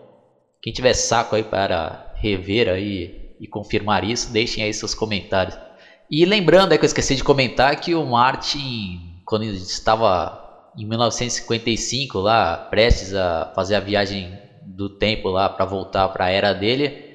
quem 0.61 0.71
tiver 0.71 0.93
saco 0.93 1.35
aí 1.35 1.41
para 1.41 2.13
rever 2.17 2.69
aí 2.69 3.35
e 3.39 3.47
confirmar 3.47 4.03
isso, 4.03 4.31
deixem 4.31 4.63
aí 4.63 4.71
seus 4.71 4.93
comentários. 4.93 5.57
E 6.11 6.23
lembrando, 6.25 6.73
é 6.73 6.77
que 6.77 6.85
eu 6.85 6.87
esqueci 6.87 7.15
de 7.15 7.23
comentar 7.23 7.75
que 7.79 7.95
o 7.95 8.05
Martin, 8.05 9.23
quando 9.25 9.45
estava 9.45 10.69
em 10.77 10.85
1955 10.85 12.19
lá, 12.19 12.55
prestes 12.55 13.15
a 13.15 13.51
fazer 13.55 13.73
a 13.73 13.79
viagem 13.79 14.50
do 14.75 14.89
tempo 14.89 15.29
lá 15.29 15.49
para 15.49 15.65
voltar 15.65 16.07
para 16.09 16.25
a 16.25 16.29
era 16.29 16.53
dele, 16.53 17.11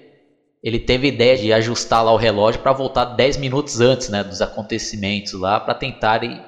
ele 0.62 0.78
teve 0.78 1.08
ideia 1.08 1.36
de 1.36 1.52
ajustar 1.52 2.04
lá 2.04 2.12
o 2.12 2.16
relógio 2.16 2.60
para 2.60 2.72
voltar 2.72 3.04
10 3.04 3.36
minutos 3.36 3.80
antes, 3.80 4.08
né, 4.08 4.24
dos 4.24 4.42
acontecimentos 4.42 5.32
lá 5.32 5.60
para 5.60 5.74
tentarem 5.74 6.42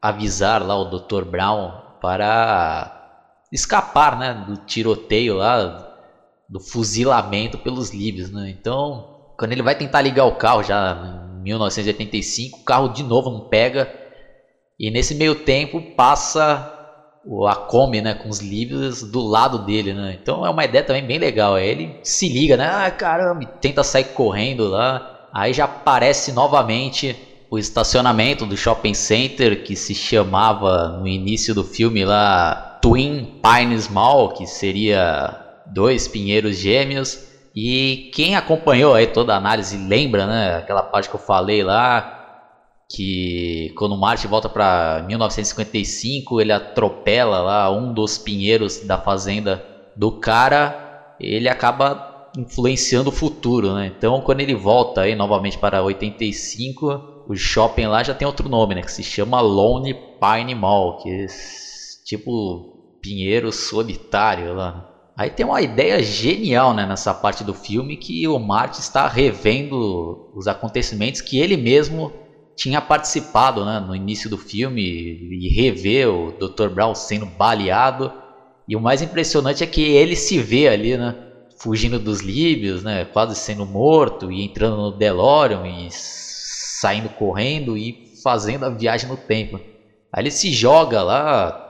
avisar 0.00 0.64
lá 0.66 0.76
o 0.76 0.86
Dr. 0.86 1.24
Brown 1.24 1.72
para 2.00 2.96
escapar, 3.52 4.18
né, 4.18 4.44
do 4.46 4.56
tiroteio 4.56 5.36
lá, 5.36 5.88
do 6.48 6.58
fuzilamento 6.58 7.58
pelos 7.58 7.90
líbios, 7.90 8.30
né? 8.30 8.50
Então, 8.50 9.32
quando 9.38 9.52
ele 9.52 9.62
vai 9.62 9.74
tentar 9.74 10.00
ligar 10.00 10.24
o 10.24 10.34
carro 10.34 10.62
já 10.62 11.28
1985, 11.42 12.58
o 12.58 12.64
carro 12.64 12.88
de 12.88 13.02
novo 13.02 13.30
não 13.30 13.48
pega. 13.48 13.92
E 14.78 14.90
nesse 14.90 15.14
meio 15.14 15.34
tempo 15.34 15.80
passa 15.94 16.79
a 17.48 17.54
Kombi, 17.54 18.00
né, 18.00 18.14
com 18.14 18.28
os 18.28 18.40
livros 18.40 19.02
do 19.02 19.20
lado 19.20 19.58
dele, 19.58 19.92
né? 19.92 20.18
Então 20.20 20.44
é 20.44 20.50
uma 20.50 20.64
ideia 20.64 20.82
também 20.82 21.04
bem 21.04 21.18
legal. 21.18 21.54
Aí 21.54 21.68
ele 21.68 22.00
se 22.02 22.28
liga, 22.28 22.56
né? 22.56 22.66
Ah, 22.66 22.90
caramba, 22.90 23.44
tenta 23.60 23.82
sair 23.82 24.04
correndo 24.04 24.68
lá. 24.68 25.28
Aí 25.32 25.52
já 25.52 25.64
aparece 25.64 26.32
novamente 26.32 27.16
o 27.50 27.58
estacionamento 27.58 28.46
do 28.46 28.56
shopping 28.56 28.94
center 28.94 29.62
que 29.64 29.76
se 29.76 29.94
chamava 29.94 30.98
no 30.98 31.06
início 31.06 31.54
do 31.54 31.64
filme 31.64 32.04
lá 32.04 32.78
Twin 32.80 33.40
Pines 33.42 33.88
Mall, 33.88 34.30
que 34.30 34.46
seria 34.46 35.36
dois 35.66 36.08
pinheiros 36.08 36.56
gêmeos. 36.56 37.28
E 37.54 38.10
quem 38.14 38.36
acompanhou 38.36 38.94
aí 38.94 39.08
toda 39.08 39.34
a 39.34 39.36
análise 39.36 39.76
lembra, 39.76 40.26
né, 40.26 40.56
aquela 40.56 40.82
parte 40.82 41.08
que 41.08 41.16
eu 41.16 41.20
falei 41.20 41.62
lá, 41.62 42.19
que 42.90 43.72
quando 43.76 43.92
o 43.92 43.96
Marte 43.96 44.26
volta 44.26 44.48
para 44.48 45.04
1955, 45.06 46.40
ele 46.40 46.50
atropela 46.50 47.40
lá 47.40 47.70
um 47.70 47.94
dos 47.94 48.18
pinheiros 48.18 48.80
da 48.80 48.98
fazenda 48.98 49.64
do 49.94 50.10
cara, 50.10 51.14
ele 51.20 51.48
acaba 51.48 52.28
influenciando 52.36 53.10
o 53.10 53.12
futuro, 53.12 53.74
né? 53.74 53.92
Então, 53.96 54.20
quando 54.20 54.40
ele 54.40 54.56
volta 54.56 55.02
aí 55.02 55.14
novamente 55.14 55.56
para 55.56 55.80
85, 55.80 57.24
o 57.28 57.36
shopping 57.36 57.86
lá 57.86 58.02
já 58.02 58.12
tem 58.12 58.26
outro 58.26 58.48
nome, 58.48 58.74
né, 58.74 58.82
que 58.82 58.90
se 58.90 59.04
chama 59.04 59.40
Lone 59.40 59.94
Pine 59.94 60.54
Mall, 60.56 60.98
que 60.98 61.08
é 61.10 61.26
tipo 62.04 62.98
pinheiro 63.00 63.52
solitário 63.52 64.52
lá. 64.52 64.88
Aí 65.16 65.30
tem 65.30 65.46
uma 65.46 65.60
ideia 65.60 66.02
genial 66.02 66.74
né, 66.74 66.86
nessa 66.86 67.14
parte 67.14 67.44
do 67.44 67.54
filme 67.54 67.96
que 67.96 68.26
o 68.26 68.38
Marty 68.38 68.80
está 68.80 69.06
revendo 69.06 70.30
os 70.34 70.48
acontecimentos 70.48 71.20
que 71.20 71.38
ele 71.38 71.56
mesmo 71.56 72.12
tinha 72.60 72.82
participado 72.82 73.64
né, 73.64 73.80
no 73.80 73.96
início 73.96 74.28
do 74.28 74.36
filme 74.36 74.82
e 74.82 75.48
rever 75.48 76.10
o 76.10 76.30
Dr. 76.30 76.68
Brown 76.68 76.94
sendo 76.94 77.24
baleado. 77.24 78.12
E 78.68 78.76
o 78.76 78.80
mais 78.80 79.00
impressionante 79.00 79.64
é 79.64 79.66
que 79.66 79.80
ele 79.80 80.14
se 80.14 80.38
vê 80.38 80.68
ali, 80.68 80.94
né, 80.94 81.14
fugindo 81.58 81.98
dos 81.98 82.20
líbios, 82.20 82.84
né, 82.84 83.06
quase 83.06 83.34
sendo 83.34 83.64
morto 83.64 84.30
e 84.30 84.44
entrando 84.44 84.76
no 84.76 84.92
DeLorean 84.92 85.66
e 85.66 85.88
saindo 85.90 87.08
correndo 87.08 87.78
e 87.78 87.94
fazendo 88.22 88.66
a 88.66 88.70
viagem 88.70 89.08
no 89.08 89.16
tempo. 89.16 89.56
Aí 90.12 90.22
ele 90.22 90.30
se 90.30 90.52
joga 90.52 91.02
lá, 91.02 91.66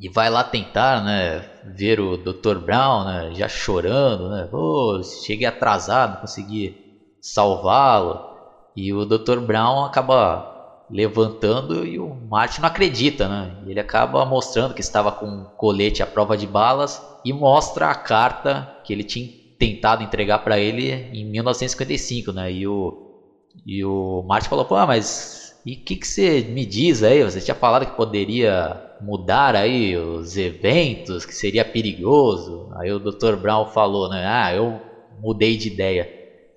e 0.00 0.08
vai 0.08 0.30
lá 0.30 0.42
tentar, 0.42 1.04
né, 1.04 1.44
ver 1.76 2.00
o 2.00 2.16
Dr. 2.16 2.58
Brown, 2.64 3.04
né, 3.04 3.30
já 3.34 3.46
chorando, 3.46 4.30
né, 4.30 4.48
oh, 4.50 5.02
cheguei 5.02 5.46
atrasado, 5.46 6.18
consegui 6.22 6.74
salvá-lo. 7.20 8.33
E 8.76 8.92
o 8.92 9.04
Dr. 9.04 9.40
Brown 9.40 9.84
acaba 9.84 10.42
levantando 10.90 11.86
e 11.86 11.98
o 11.98 12.14
Martin 12.28 12.60
não 12.60 12.68
acredita, 12.68 13.28
né? 13.28 13.56
Ele 13.66 13.80
acaba 13.80 14.24
mostrando 14.24 14.74
que 14.74 14.80
estava 14.80 15.10
com 15.10 15.26
um 15.26 15.44
colete 15.56 16.02
à 16.02 16.06
prova 16.06 16.36
de 16.36 16.46
balas 16.46 17.00
e 17.24 17.32
mostra 17.32 17.88
a 17.90 17.94
carta 17.94 18.68
que 18.84 18.92
ele 18.92 19.04
tinha 19.04 19.28
tentado 19.58 20.02
entregar 20.02 20.40
para 20.40 20.58
ele 20.58 20.92
em 21.12 21.24
1955, 21.30 22.32
né? 22.32 22.52
E 22.52 22.66
o 22.66 22.92
e 23.66 23.84
o 23.84 24.22
Martin 24.26 24.48
falou: 24.48 24.64
"Pô, 24.64 24.84
mas 24.86 25.54
e 25.64 25.74
o 25.74 25.84
que 25.84 25.96
que 25.96 26.06
você 26.06 26.42
me 26.42 26.66
diz 26.66 27.02
aí? 27.02 27.22
Você 27.22 27.40
tinha 27.40 27.54
falado 27.54 27.86
que 27.86 27.96
poderia 27.96 28.78
mudar 29.00 29.56
aí 29.56 29.96
os 29.96 30.36
eventos, 30.36 31.24
que 31.24 31.34
seria 31.34 31.64
perigoso. 31.64 32.68
Aí 32.76 32.92
o 32.92 32.98
Dr. 32.98 33.36
Brown 33.36 33.64
falou, 33.66 34.08
né? 34.08 34.26
Ah, 34.26 34.52
eu 34.54 34.78
mudei 35.18 35.56
de 35.56 35.68
ideia. 35.68 36.06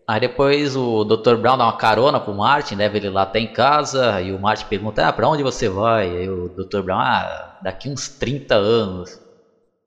Aí 0.09 0.21
depois 0.21 0.73
o 0.75 1.03
Dr. 1.03 1.35
Brown 1.35 1.57
dá 1.57 1.65
uma 1.65 1.77
carona 1.77 2.17
pro 2.17 2.33
Martin, 2.33 2.75
leva 2.75 2.95
ele 2.95 3.09
lá 3.09 3.23
até 3.23 3.39
em 3.39 3.51
casa, 3.51 4.21
e 4.21 4.31
o 4.31 4.39
Martin 4.39 4.65
pergunta, 4.67 5.05
ah, 5.05 5.11
pra 5.11 5.27
onde 5.27 5.43
você 5.43 5.67
vai? 5.67 6.09
Aí 6.09 6.29
o 6.29 6.47
Dr. 6.47 6.81
Brown, 6.81 6.97
ah, 6.99 7.59
daqui 7.61 7.89
uns 7.89 8.07
30 8.07 8.55
anos. 8.55 9.19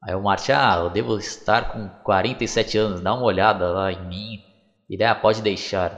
Aí 0.02 0.14
o 0.14 0.22
Martin, 0.22 0.52
ah, 0.52 0.80
eu 0.84 0.90
devo 0.90 1.16
estar 1.16 1.72
com 1.72 1.88
47 2.04 2.76
anos, 2.76 3.00
dá 3.00 3.14
uma 3.14 3.24
olhada 3.24 3.70
lá 3.70 3.90
em 3.90 4.06
mim. 4.06 4.42
Ele, 4.90 5.02
ah, 5.04 5.14
pode 5.14 5.40
deixar. 5.40 5.92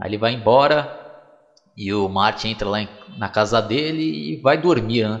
Aí 0.00 0.10
ele 0.10 0.18
vai 0.18 0.32
embora, 0.32 0.96
e 1.76 1.92
o 1.92 2.08
Martin 2.08 2.50
entra 2.50 2.68
lá 2.68 2.78
na 3.18 3.28
casa 3.28 3.60
dele 3.60 4.34
e 4.34 4.36
vai 4.40 4.58
dormir, 4.58 5.08
né? 5.08 5.20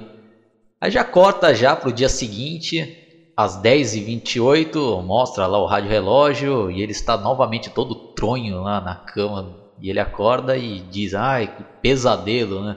Aí 0.80 0.90
já 0.90 1.02
corta 1.02 1.52
já 1.52 1.74
para 1.74 1.88
o 1.88 1.92
dia 1.92 2.08
seguinte, 2.08 2.99
às 3.42 3.56
10h28, 3.62 5.02
mostra 5.02 5.46
lá 5.46 5.58
o 5.58 5.64
rádio 5.64 5.88
relógio 5.88 6.70
e 6.70 6.82
ele 6.82 6.92
está 6.92 7.16
novamente 7.16 7.70
todo 7.70 7.94
tronho 7.94 8.60
lá 8.60 8.82
na 8.82 8.94
cama. 8.94 9.56
E 9.80 9.88
ele 9.88 9.98
acorda 9.98 10.58
e 10.58 10.80
diz, 10.80 11.14
ai, 11.14 11.46
que 11.46 11.62
pesadelo, 11.80 12.62
né? 12.62 12.76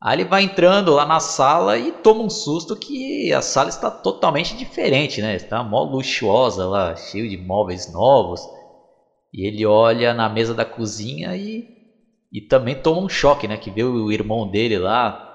Aí 0.00 0.16
ele 0.16 0.24
vai 0.24 0.44
entrando 0.44 0.94
lá 0.94 1.04
na 1.04 1.20
sala 1.20 1.76
e 1.76 1.92
toma 1.92 2.22
um 2.22 2.30
susto 2.30 2.74
que 2.74 3.30
a 3.34 3.42
sala 3.42 3.68
está 3.68 3.90
totalmente 3.90 4.56
diferente, 4.56 5.20
né? 5.20 5.36
Está 5.36 5.62
mó 5.62 5.82
luxuosa 5.82 6.66
lá, 6.66 6.96
cheio 6.96 7.28
de 7.28 7.36
móveis 7.36 7.92
novos. 7.92 8.40
E 9.32 9.46
ele 9.46 9.66
olha 9.66 10.14
na 10.14 10.28
mesa 10.28 10.54
da 10.54 10.64
cozinha 10.64 11.36
e, 11.36 11.68
e 12.32 12.40
também 12.40 12.74
toma 12.74 13.02
um 13.02 13.08
choque, 13.10 13.46
né? 13.46 13.58
Que 13.58 13.70
vê 13.70 13.84
o 13.84 14.10
irmão 14.10 14.48
dele 14.48 14.78
lá 14.78 15.25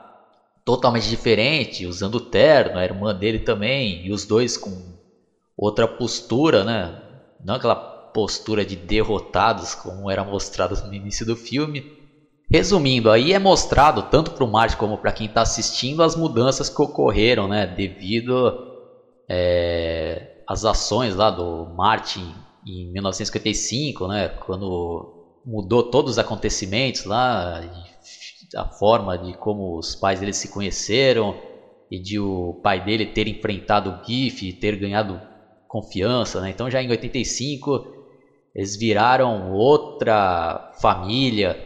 totalmente 0.63 1.07
diferente, 1.07 1.85
usando 1.85 2.19
terno, 2.19 2.77
a 2.77 2.83
irmã 2.83 3.13
dele 3.15 3.39
também, 3.39 4.05
e 4.05 4.11
os 4.11 4.25
dois 4.25 4.57
com 4.57 4.95
outra 5.57 5.87
postura, 5.87 6.63
né? 6.63 6.95
Não 7.39 7.55
aquela 7.55 7.75
postura 7.75 8.65
de 8.65 8.75
derrotados 8.75 9.73
como 9.73 10.09
era 10.09 10.23
mostrado 10.23 10.75
no 10.85 10.93
início 10.93 11.25
do 11.25 11.35
filme. 11.35 11.83
Resumindo, 12.51 13.09
aí 13.09 13.31
é 13.31 13.39
mostrado 13.39 14.03
tanto 14.03 14.31
para 14.31 14.43
o 14.43 14.51
Martin 14.51 14.75
como 14.75 14.97
para 14.97 15.13
quem 15.13 15.27
está 15.27 15.41
assistindo 15.41 16.03
as 16.03 16.15
mudanças 16.15 16.69
que 16.69 16.81
ocorreram, 16.81 17.47
né, 17.47 17.65
devido 17.65 18.53
é, 19.29 20.43
às 20.45 20.65
ações 20.65 21.15
lá 21.15 21.31
do 21.31 21.65
Martin 21.77 22.35
em 22.67 22.91
1955, 22.91 24.05
né, 24.07 24.27
quando 24.45 25.39
mudou 25.45 25.81
todos 25.81 26.11
os 26.11 26.17
acontecimentos 26.17 27.05
lá, 27.05 27.61
a 28.55 28.65
forma 28.65 29.17
de 29.17 29.33
como 29.37 29.77
os 29.77 29.95
pais 29.95 30.19
dele 30.19 30.33
se 30.33 30.49
conheceram 30.49 31.35
e 31.89 31.99
de 31.99 32.19
o 32.19 32.59
pai 32.63 32.83
dele 32.83 33.05
ter 33.05 33.27
enfrentado 33.27 33.89
o 33.89 34.05
Giff 34.05 34.47
e 34.47 34.53
ter 34.53 34.75
ganhado 34.75 35.21
confiança, 35.67 36.41
né? 36.41 36.49
Então 36.49 36.69
já 36.69 36.81
em 36.81 36.89
85 36.89 38.01
eles 38.53 38.77
viraram 38.77 39.53
outra 39.53 40.71
família 40.81 41.57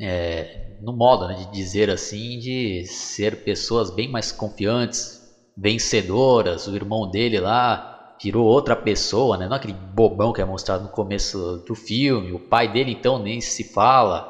é, 0.00 0.76
no 0.82 0.92
modo 0.92 1.28
né, 1.28 1.34
de 1.34 1.50
dizer 1.52 1.88
assim, 1.88 2.38
de 2.38 2.84
ser 2.86 3.44
pessoas 3.44 3.90
bem 3.94 4.08
mais 4.08 4.32
confiantes, 4.32 5.20
vencedoras. 5.56 6.66
O 6.66 6.74
irmão 6.74 7.08
dele 7.08 7.38
lá 7.38 8.16
virou 8.20 8.44
outra 8.44 8.74
pessoa, 8.74 9.36
né? 9.36 9.48
não 9.48 9.56
aquele 9.56 9.72
bobão 9.72 10.32
que 10.32 10.40
é 10.40 10.44
mostrado 10.44 10.84
no 10.84 10.90
começo 10.90 11.62
do 11.66 11.74
filme. 11.74 12.32
O 12.32 12.40
pai 12.40 12.70
dele 12.70 12.92
então 12.92 13.18
nem 13.18 13.40
se 13.40 13.72
fala, 13.72 14.22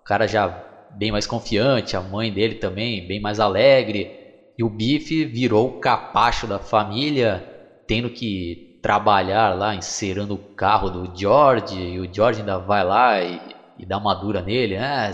o 0.00 0.04
cara 0.04 0.26
já 0.26 0.67
bem 0.98 1.12
mais 1.12 1.26
confiante, 1.26 1.96
a 1.96 2.02
mãe 2.02 2.32
dele 2.32 2.56
também 2.56 3.06
bem 3.06 3.20
mais 3.20 3.38
alegre. 3.40 4.10
E 4.58 4.64
o 4.64 4.68
Bife 4.68 5.24
virou 5.24 5.68
o 5.68 5.80
capacho 5.80 6.46
da 6.46 6.58
família, 6.58 7.44
tendo 7.86 8.10
que 8.10 8.78
trabalhar 8.82 9.56
lá, 9.56 9.74
encerando 9.74 10.34
o 10.34 10.54
carro 10.54 10.90
do 10.90 11.18
George, 11.18 11.78
e 11.78 12.00
o 12.00 12.12
George 12.12 12.40
ainda 12.40 12.58
vai 12.58 12.84
lá 12.84 13.22
e 13.22 13.40
e 13.78 13.86
dá 13.86 13.96
uma 13.96 14.14
dura 14.14 14.42
nele, 14.42 14.76
né? 14.76 15.12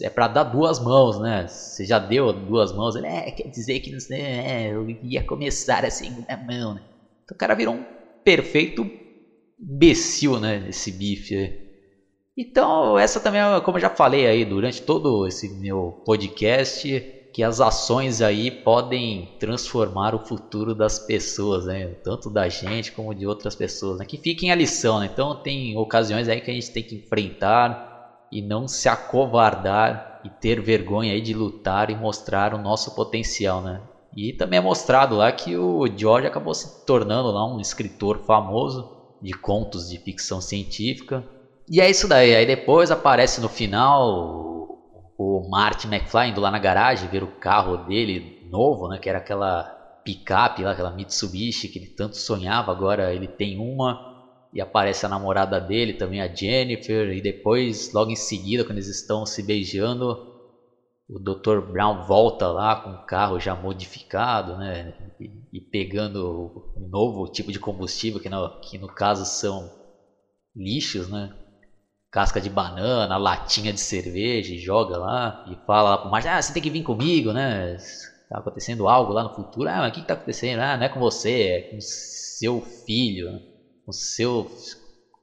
É 0.00 0.10
para 0.10 0.26
dar 0.26 0.44
duas 0.44 0.80
mãos, 0.80 1.20
né? 1.20 1.46
Você 1.46 1.84
já 1.84 1.98
deu 1.98 2.32
duas 2.32 2.72
mãos, 2.74 2.96
ele 2.96 3.06
é, 3.06 3.30
quer 3.30 3.48
dizer 3.48 3.78
que 3.80 3.92
não 3.92 4.00
sei, 4.00 4.20
é, 4.20 4.72
eu 4.72 4.88
ia 4.88 5.22
começar 5.22 5.84
a 5.84 5.90
segunda 5.90 6.36
mão, 6.36 6.74
né? 6.74 6.82
Então 7.22 7.34
o 7.34 7.38
cara 7.38 7.54
virou 7.54 7.74
um 7.74 7.84
perfeito 8.24 8.90
imbecil, 9.60 10.40
né? 10.40 10.66
Esse 10.68 10.90
bife. 10.90 11.61
Então, 12.36 12.98
essa 12.98 13.20
também 13.20 13.40
é, 13.40 13.60
como 13.60 13.76
eu 13.76 13.82
já 13.82 13.90
falei 13.90 14.26
aí 14.26 14.44
durante 14.44 14.80
todo 14.80 15.26
esse 15.26 15.48
meu 15.60 16.02
podcast, 16.04 17.04
que 17.32 17.42
as 17.42 17.60
ações 17.60 18.22
aí 18.22 18.50
podem 18.50 19.36
transformar 19.38 20.14
o 20.14 20.24
futuro 20.24 20.74
das 20.74 20.98
pessoas, 20.98 21.66
né? 21.66 21.88
Tanto 22.02 22.30
da 22.30 22.48
gente 22.48 22.92
como 22.92 23.14
de 23.14 23.26
outras 23.26 23.54
pessoas, 23.54 23.98
né? 23.98 24.06
Que 24.06 24.16
fiquem 24.16 24.50
a 24.50 24.54
lição, 24.54 25.00
né? 25.00 25.08
Então 25.12 25.34
tem 25.34 25.76
ocasiões 25.76 26.28
aí 26.28 26.40
que 26.40 26.50
a 26.50 26.54
gente 26.54 26.70
tem 26.70 26.82
que 26.82 26.96
enfrentar 26.96 28.26
e 28.30 28.40
não 28.40 28.66
se 28.66 28.88
acovardar 28.88 30.20
e 30.24 30.30
ter 30.30 30.60
vergonha 30.60 31.12
aí 31.12 31.20
de 31.20 31.34
lutar 31.34 31.90
e 31.90 31.96
mostrar 31.96 32.54
o 32.54 32.58
nosso 32.58 32.94
potencial, 32.94 33.60
né? 33.60 33.82
E 34.16 34.32
também 34.32 34.58
é 34.58 34.62
mostrado 34.62 35.16
lá 35.16 35.32
que 35.32 35.56
o 35.56 35.86
George 35.96 36.26
acabou 36.26 36.54
se 36.54 36.84
tornando 36.86 37.30
lá 37.30 37.46
um 37.46 37.60
escritor 37.60 38.24
famoso 38.24 38.90
de 39.20 39.32
contos 39.32 39.88
de 39.88 39.98
ficção 39.98 40.40
científica. 40.40 41.24
E 41.68 41.80
é 41.80 41.90
isso 41.90 42.08
daí. 42.08 42.34
Aí 42.34 42.46
depois 42.46 42.90
aparece 42.90 43.40
no 43.40 43.48
final 43.48 44.42
o 45.18 45.48
Martin 45.48 45.88
McFly 45.88 46.30
indo 46.30 46.40
lá 46.40 46.50
na 46.50 46.58
garagem 46.58 47.08
ver 47.08 47.22
o 47.22 47.38
carro 47.38 47.76
dele 47.86 48.48
novo, 48.50 48.88
né? 48.88 48.98
Que 48.98 49.08
era 49.08 49.18
aquela 49.18 49.64
picape 50.04 50.62
lá, 50.62 50.72
aquela 50.72 50.90
Mitsubishi 50.90 51.68
que 51.68 51.78
ele 51.78 51.88
tanto 51.88 52.16
sonhava. 52.16 52.72
Agora 52.72 53.14
ele 53.14 53.28
tem 53.28 53.58
uma 53.58 54.12
e 54.52 54.60
aparece 54.60 55.06
a 55.06 55.08
namorada 55.08 55.58
dele 55.60 55.94
também, 55.94 56.20
a 56.20 56.32
Jennifer. 56.32 57.10
E 57.10 57.22
depois, 57.22 57.92
logo 57.92 58.10
em 58.10 58.16
seguida, 58.16 58.64
quando 58.64 58.76
eles 58.76 58.88
estão 58.88 59.24
se 59.24 59.42
beijando, 59.42 60.30
o 61.08 61.18
Dr. 61.18 61.60
Brown 61.60 62.04
volta 62.06 62.48
lá 62.48 62.76
com 62.76 62.90
o 62.90 63.06
carro 63.06 63.40
já 63.40 63.54
modificado, 63.54 64.56
né? 64.56 64.94
E, 65.18 65.58
e 65.58 65.60
pegando 65.60 66.72
um 66.76 66.88
novo 66.88 67.30
tipo 67.30 67.50
de 67.50 67.58
combustível, 67.58 68.20
que 68.20 68.28
no, 68.28 68.60
que 68.60 68.76
no 68.76 68.88
caso 68.88 69.24
são 69.24 69.70
lixos, 70.54 71.08
né? 71.08 71.34
Casca 72.12 72.40
de 72.40 72.50
banana, 72.50 73.16
latinha 73.16 73.72
de 73.72 73.80
cerveja, 73.80 74.52
e 74.54 74.58
joga 74.58 74.98
lá 74.98 75.34
e 75.46 75.56
fala 75.66 75.90
lá 75.90 75.98
pro 75.98 76.10
Martin, 76.10 76.28
ah, 76.28 76.42
você 76.42 76.52
tem 76.52 76.62
que 76.62 76.70
vir 76.70 76.82
comigo, 76.82 77.32
né? 77.32 77.74
Tá 78.28 78.38
acontecendo 78.38 78.86
algo 78.86 79.12
lá 79.12 79.22
no 79.22 79.34
futuro. 79.34 79.68
Ah, 79.68 79.78
mas 79.78 79.90
o 79.90 79.92
que, 79.94 80.02
que 80.02 80.06
tá 80.06 80.14
acontecendo? 80.14 80.60
Ah, 80.60 80.76
não 80.76 80.84
é 80.84 80.88
com 80.90 81.00
você, 81.00 81.30
é 81.30 81.62
com 81.62 81.78
seu 81.80 82.60
filho, 82.86 83.32
né? 83.32 83.40
com 83.84 83.92
seu. 83.92 84.46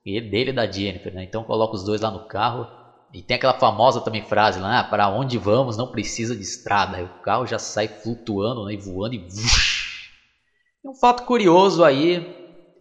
E 0.03 0.19
dele 0.19 0.49
e 0.49 0.53
da 0.53 0.69
Jennifer, 0.69 1.13
né? 1.13 1.23
Então 1.23 1.43
coloca 1.43 1.75
os 1.75 1.83
dois 1.83 2.01
lá 2.01 2.09
no 2.09 2.19
carro 2.19 2.65
e 3.13 3.21
tem 3.21 3.35
aquela 3.35 3.53
famosa 3.53 4.01
também 4.01 4.21
frase 4.21 4.59
lá, 4.59 4.79
ah, 4.79 4.83
para 4.83 5.09
onde 5.09 5.37
vamos 5.37 5.77
não 5.77 5.87
precisa 5.87 6.35
de 6.35 6.41
estrada. 6.41 6.97
Aí 6.97 7.03
o 7.03 7.21
carro 7.21 7.45
já 7.45 7.59
sai 7.59 7.87
flutuando 7.87 8.65
né, 8.65 8.73
e 8.73 8.77
voando. 8.77 9.13
E 9.15 9.27
um 10.85 10.93
fato 10.95 11.23
curioso 11.23 11.83
aí 11.83 12.38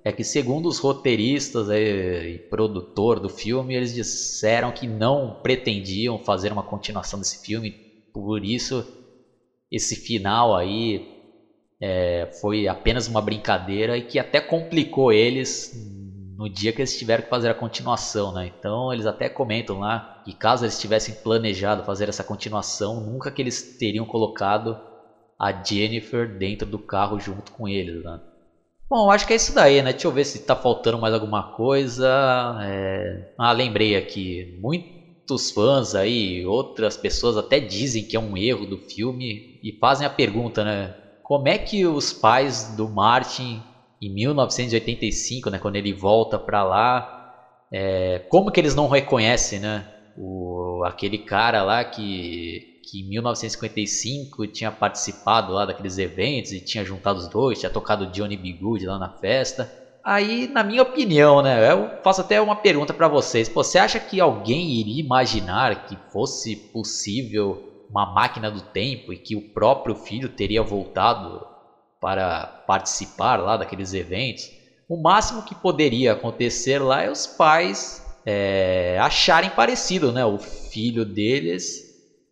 é 0.09 0.12
que 0.12 0.24
segundo 0.24 0.66
os 0.66 0.78
roteiristas 0.78 1.68
e 1.68 2.40
produtor 2.48 3.20
do 3.20 3.28
filme, 3.28 3.74
eles 3.74 3.93
disseram 3.93 4.72
que 4.72 4.86
não 4.86 5.39
pretendiam 5.43 6.18
fazer 6.18 6.51
uma 6.51 6.62
continuação 6.62 7.18
desse 7.18 7.36
filme, 7.44 7.74
por 8.12 8.43
isso 8.43 8.82
esse 9.70 9.94
final 9.94 10.56
aí 10.56 10.98
é, 11.78 12.26
foi 12.40 12.66
apenas 12.66 13.06
uma 13.06 13.20
brincadeira 13.20 13.98
e 13.98 14.02
que 14.02 14.18
até 14.18 14.40
complicou 14.40 15.12
eles 15.12 15.70
no 16.39 16.48
dia 16.48 16.72
que 16.72 16.80
eles 16.80 16.97
tiveram 16.97 17.24
que 17.24 17.28
fazer 17.28 17.51
a 17.51 17.55
continuação, 17.55 18.32
né? 18.32 18.51
Então 18.59 18.90
eles 18.90 19.05
até 19.05 19.28
comentam 19.28 19.78
lá 19.78 20.22
que 20.24 20.32
caso 20.32 20.64
eles 20.64 20.78
tivessem 20.78 21.14
planejado 21.22 21.85
fazer 21.85 22.09
essa 22.09 22.24
continuação, 22.24 22.98
nunca 22.98 23.30
que 23.30 23.43
eles 23.43 23.76
teriam 23.76 24.06
colocado 24.06 24.74
a 25.39 25.52
Jennifer 25.52 26.39
dentro 26.39 26.66
do 26.66 26.78
carro 26.78 27.20
junto 27.20 27.52
com 27.52 27.68
eles, 27.68 28.02
né? 28.02 28.18
Bom, 28.90 29.10
acho 29.10 29.27
que 29.27 29.32
é 29.35 29.36
isso 29.36 29.52
daí, 29.52 29.82
né? 29.82 29.93
Deixa 29.93 30.06
eu 30.06 30.12
ver 30.12 30.24
se 30.24 30.39
tá 30.47 30.56
faltando 30.56 30.98
mais 30.98 31.12
alguma 31.12 31.43
coisa. 31.43 32.09
É... 32.62 33.27
Ah, 33.39 33.52
lembrei 33.52 33.94
aqui. 33.97 34.47
Muitos 34.60 35.51
fãs 35.52 35.94
aí, 35.94 36.44
outras 36.47 36.97
pessoas 36.97 37.36
até 37.36 37.60
dizem 37.60 38.02
que 38.05 38.16
é 38.16 38.20
um 38.20 38.36
erro 38.36 38.65
do 38.66 38.78
filme 38.78 39.59
e 39.62 39.77
fazem 39.78 40.06
a 40.06 40.10
pergunta, 40.10 40.65
né? 40.65 40.94
Como 41.23 41.48
é 41.48 41.59
que 41.59 41.86
os 41.86 42.12
pais 42.12 42.74
do 42.77 42.89
Martin 42.89 43.62
em 44.01 44.15
1985, 44.15 45.51
né, 45.51 45.59
quando 45.59 45.77
ele 45.77 45.93
volta 45.93 46.39
para 46.39 46.62
lá, 46.62 47.06
é, 47.73 48.20
como 48.31 48.51
que 48.51 48.60
eles 48.60 48.74
não 48.74 48.86
reconhecem, 48.89 49.59
né, 49.59 49.85
o, 50.16 50.82
aquele 50.86 51.19
cara 51.19 51.62
lá 51.62 51.85
que, 51.85 52.78
que 52.90 53.01
em 53.01 53.09
1955 53.09 54.47
tinha 54.47 54.73
participado 54.73 55.52
lá 55.52 55.66
daqueles 55.66 55.98
eventos 55.98 56.52
e 56.52 56.60
tinha 56.60 56.85
juntado 56.85 57.19
os 57.19 57.28
dois, 57.28 57.59
tinha 57.59 57.70
tocado 57.70 58.06
Johnny 58.06 58.36
B. 58.36 58.52
Good 58.52 58.86
lá 58.86 58.98
na 58.98 59.10
festa. 59.10 59.70
Aí, 60.02 60.48
na 60.48 60.62
minha 60.62 60.82
opinião, 60.82 61.43
né, 61.43 61.70
eu 61.70 61.90
faço 62.02 62.23
até 62.23 62.40
uma 62.40 62.56
pergunta 62.56 62.94
para 62.94 63.09
vocês. 63.09 63.48
Você 63.48 63.78
acha 63.78 64.01
que 64.01 64.20
alguém 64.20 64.70
iria 64.81 65.02
imaginar 65.02 65.86
que 65.86 65.98
fosse 66.10 66.56
possível 66.56 67.62
uma 67.90 68.06
máquina 68.06 68.51
do 68.51 68.60
tempo 68.60 69.12
e 69.12 69.19
que 69.19 69.36
o 69.36 69.52
próprio 69.52 69.94
filho 69.94 70.28
teria 70.28 70.62
voltado 70.62 71.47
para 72.01 72.47
participar 72.66 73.36
lá 73.36 73.56
daqueles 73.56 73.93
eventos, 73.93 74.51
o 74.89 74.97
máximo 74.97 75.43
que 75.43 75.55
poderia 75.55 76.12
acontecer 76.12 76.78
lá 76.78 77.02
é 77.02 77.10
os 77.10 77.27
pais 77.27 78.02
é, 78.24 78.98
acharem 79.01 79.51
parecido, 79.51 80.12
né, 80.12 80.24
o 80.24 80.39
filho 80.39 81.05
deles 81.05 81.88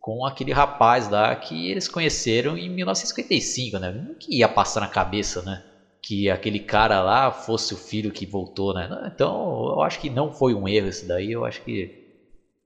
com 0.07 0.25
aquele 0.25 0.53
rapaz 0.53 1.09
lá 1.09 1.35
que 1.35 1.69
eles 1.69 1.89
conheceram 1.89 2.57
em 2.57 2.69
1955, 2.69 3.77
né? 3.81 3.91
Não 3.91 4.15
que 4.15 4.37
ia 4.37 4.49
passar 4.49 4.79
na 4.79 4.87
cabeça, 4.87 5.43
né? 5.43 5.61
Que 6.01 6.31
aquele 6.31 6.61
cara 6.61 7.03
lá 7.03 7.33
fosse 7.33 7.75
o 7.75 7.77
filho 7.77 8.13
que 8.13 8.25
voltou, 8.25 8.73
né? 8.73 8.89
Então, 9.13 9.73
eu 9.75 9.83
acho 9.83 9.99
que 9.99 10.09
não 10.09 10.31
foi 10.31 10.55
um 10.55 10.69
erro 10.69 10.87
isso 10.87 11.09
daí. 11.09 11.33
Eu 11.33 11.45
acho 11.45 11.61
que 11.61 11.91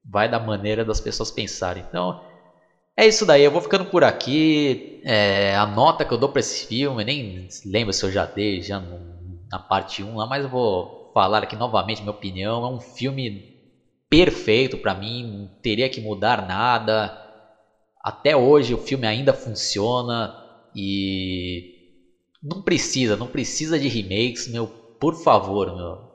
vai 0.04 0.28
da 0.28 0.38
maneira 0.38 0.84
das 0.84 1.00
pessoas 1.00 1.30
pensarem. 1.30 1.82
Então, 1.88 2.20
é 2.94 3.06
isso 3.06 3.24
daí, 3.24 3.42
eu 3.42 3.50
vou 3.50 3.62
ficando 3.62 3.86
por 3.86 4.04
aqui. 4.04 5.00
É, 5.02 5.56
a 5.56 5.64
nota 5.64 6.04
que 6.04 6.12
eu 6.12 6.18
dou 6.18 6.28
para 6.28 6.40
esse 6.40 6.66
filme, 6.66 7.02
nem 7.04 7.48
lembro 7.64 7.94
se 7.94 8.04
eu 8.04 8.10
já 8.12 8.26
dei 8.26 8.60
já 8.60 8.82
na 9.50 9.58
parte 9.58 10.02
1 10.02 10.14
lá, 10.14 10.26
mas 10.26 10.44
eu 10.44 10.50
vou 10.50 11.10
falar 11.14 11.42
aqui 11.42 11.56
novamente 11.56 12.02
minha 12.02 12.10
opinião. 12.10 12.66
É 12.66 12.68
um 12.68 12.80
filme 12.80 13.58
perfeito 14.10 14.76
para 14.76 14.94
mim, 14.94 15.24
não 15.24 15.46
teria 15.62 15.88
que 15.88 16.02
mudar 16.02 16.46
nada. 16.46 17.29
Até 18.02 18.36
hoje 18.36 18.74
o 18.74 18.78
filme 18.78 19.06
ainda 19.06 19.32
funciona 19.32 20.32
e 20.74 21.62
não 22.42 22.62
precisa, 22.62 23.16
não 23.16 23.28
precisa 23.28 23.78
de 23.78 23.88
remakes, 23.88 24.48
meu, 24.48 24.66
por 24.98 25.14
favor, 25.14 25.74
meu. 25.74 26.10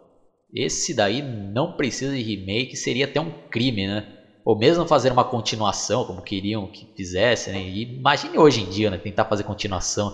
Esse 0.54 0.94
daí 0.94 1.22
não 1.22 1.72
precisa 1.76 2.16
de 2.16 2.22
remake, 2.22 2.76
seria 2.76 3.06
até 3.06 3.20
um 3.20 3.32
crime, 3.50 3.88
né? 3.88 4.04
ou 4.46 4.56
mesmo 4.56 4.86
fazer 4.86 5.12
uma 5.12 5.26
continuação, 5.26 6.06
como 6.06 6.22
queriam 6.22 6.68
que 6.68 6.88
fizesse, 6.96 7.52
né? 7.52 7.60
E 7.60 7.82
imagine 7.98 8.38
hoje 8.38 8.62
em 8.62 8.70
dia, 8.70 8.92
né? 8.92 8.98
Tentar 9.00 9.26
fazer 9.26 9.44
continuação, 9.44 10.14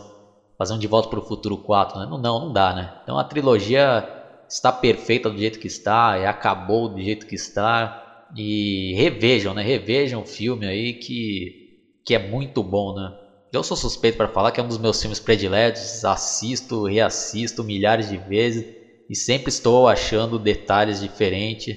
fazer 0.58 0.74
um 0.74 0.80
De 0.80 0.88
Volta 0.88 1.10
para 1.10 1.20
o 1.20 1.22
Futuro 1.22 1.58
4, 1.58 2.00
né? 2.00 2.08
Não, 2.10 2.18
não, 2.18 2.40
não 2.40 2.54
dá, 2.54 2.74
né? 2.74 2.94
Então 3.04 3.20
a 3.20 3.26
trilogia 3.26 4.08
está 4.50 4.72
perfeita 4.72 5.30
do 5.30 5.38
jeito 5.38 5.60
que 5.60 5.68
está, 5.68 6.18
e 6.18 6.26
acabou 6.26 6.88
do 6.88 7.02
jeito 7.02 7.28
que 7.28 7.36
está, 7.36 7.98
E 8.38 8.94
revejam, 8.96 9.54
né? 9.54 9.62
Revejam 9.62 10.22
o 10.22 10.26
filme 10.26 10.66
aí 10.66 10.94
que, 10.94 11.61
que 12.06 12.14
é 12.16 12.20
muito 12.20 12.64
bom, 12.64 12.94
né? 12.94 13.12
Eu 13.52 13.64
sou 13.64 13.76
suspeito 13.76 14.18
para 14.18 14.30
falar 14.30 14.52
que 14.52 14.60
é 14.60 14.64
um 14.64 14.68
dos 14.68 14.78
meus 14.78 15.00
filmes 15.02 15.20
prediletos, 15.20 16.04
assisto, 16.06 16.86
reassisto 16.86 17.64
milhares 17.64 18.08
de 18.08 18.18
vezes 18.18 18.66
e 19.10 19.16
sempre 19.16 19.50
estou 19.50 19.88
achando 19.90 20.40
detalhes 20.40 21.02
diferentes. 21.02 21.76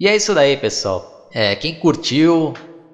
E 0.00 0.08
é 0.08 0.16
isso 0.16 0.34
daí, 0.34 0.56
pessoal. 0.56 1.00
É, 1.32 1.54
quem 1.54 1.74
curtiu, 1.76 2.52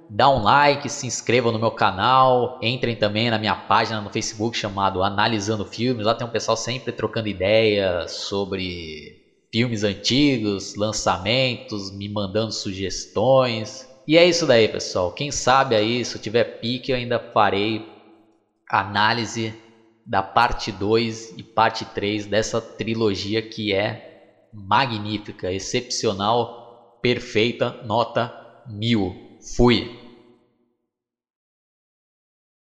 dá 0.09 0.29
um 0.29 0.43
like, 0.43 0.91
se 0.91 1.07
inscreva 1.07 1.51
no 1.51 1.59
meu 1.59 1.71
canal, 1.73 2.55
entrem 2.61 2.95
também 2.97 3.31
na 3.31 3.39
minha 3.39 3.57
página 3.57 4.03
no 4.03 4.11
Facebook 4.11 4.57
chamado 4.57 5.03
Analisando 5.03 5.65
Filmes. 5.65 6.05
Lá 6.05 6.15
tem 6.15 6.27
um 6.27 6.31
pessoal 6.31 6.57
sempre 6.57 6.93
trocando 6.93 7.29
ideias 7.29 8.13
sobre 8.29 9.17
filmes 9.51 9.83
antigos, 9.83 10.75
lançamentos, 10.77 11.91
me 11.91 12.09
mandando 12.11 12.53
sugestões. 12.53 13.88
E 14.09 14.17
é 14.17 14.27
isso 14.27 14.47
daí, 14.47 14.67
pessoal. 14.67 15.13
Quem 15.13 15.31
sabe 15.31 15.77
aí, 15.77 16.03
se 16.03 16.17
eu 16.17 16.23
tiver 16.23 16.63
pique, 16.63 16.91
eu 16.91 16.97
ainda 16.97 17.19
farei 17.19 17.85
análise 18.71 19.55
da 20.07 20.23
parte 20.23 20.73
2 20.73 21.37
e 21.37 21.43
parte 21.43 21.85
3 21.85 22.25
dessa 22.27 22.59
trilogia 22.59 23.43
que 23.43 23.75
é 23.75 24.49
magnífica, 24.51 25.53
excepcional, 25.53 26.99
perfeita, 27.03 27.79
nota 27.85 28.33
mil. 28.67 29.15
Fui! 29.55 29.98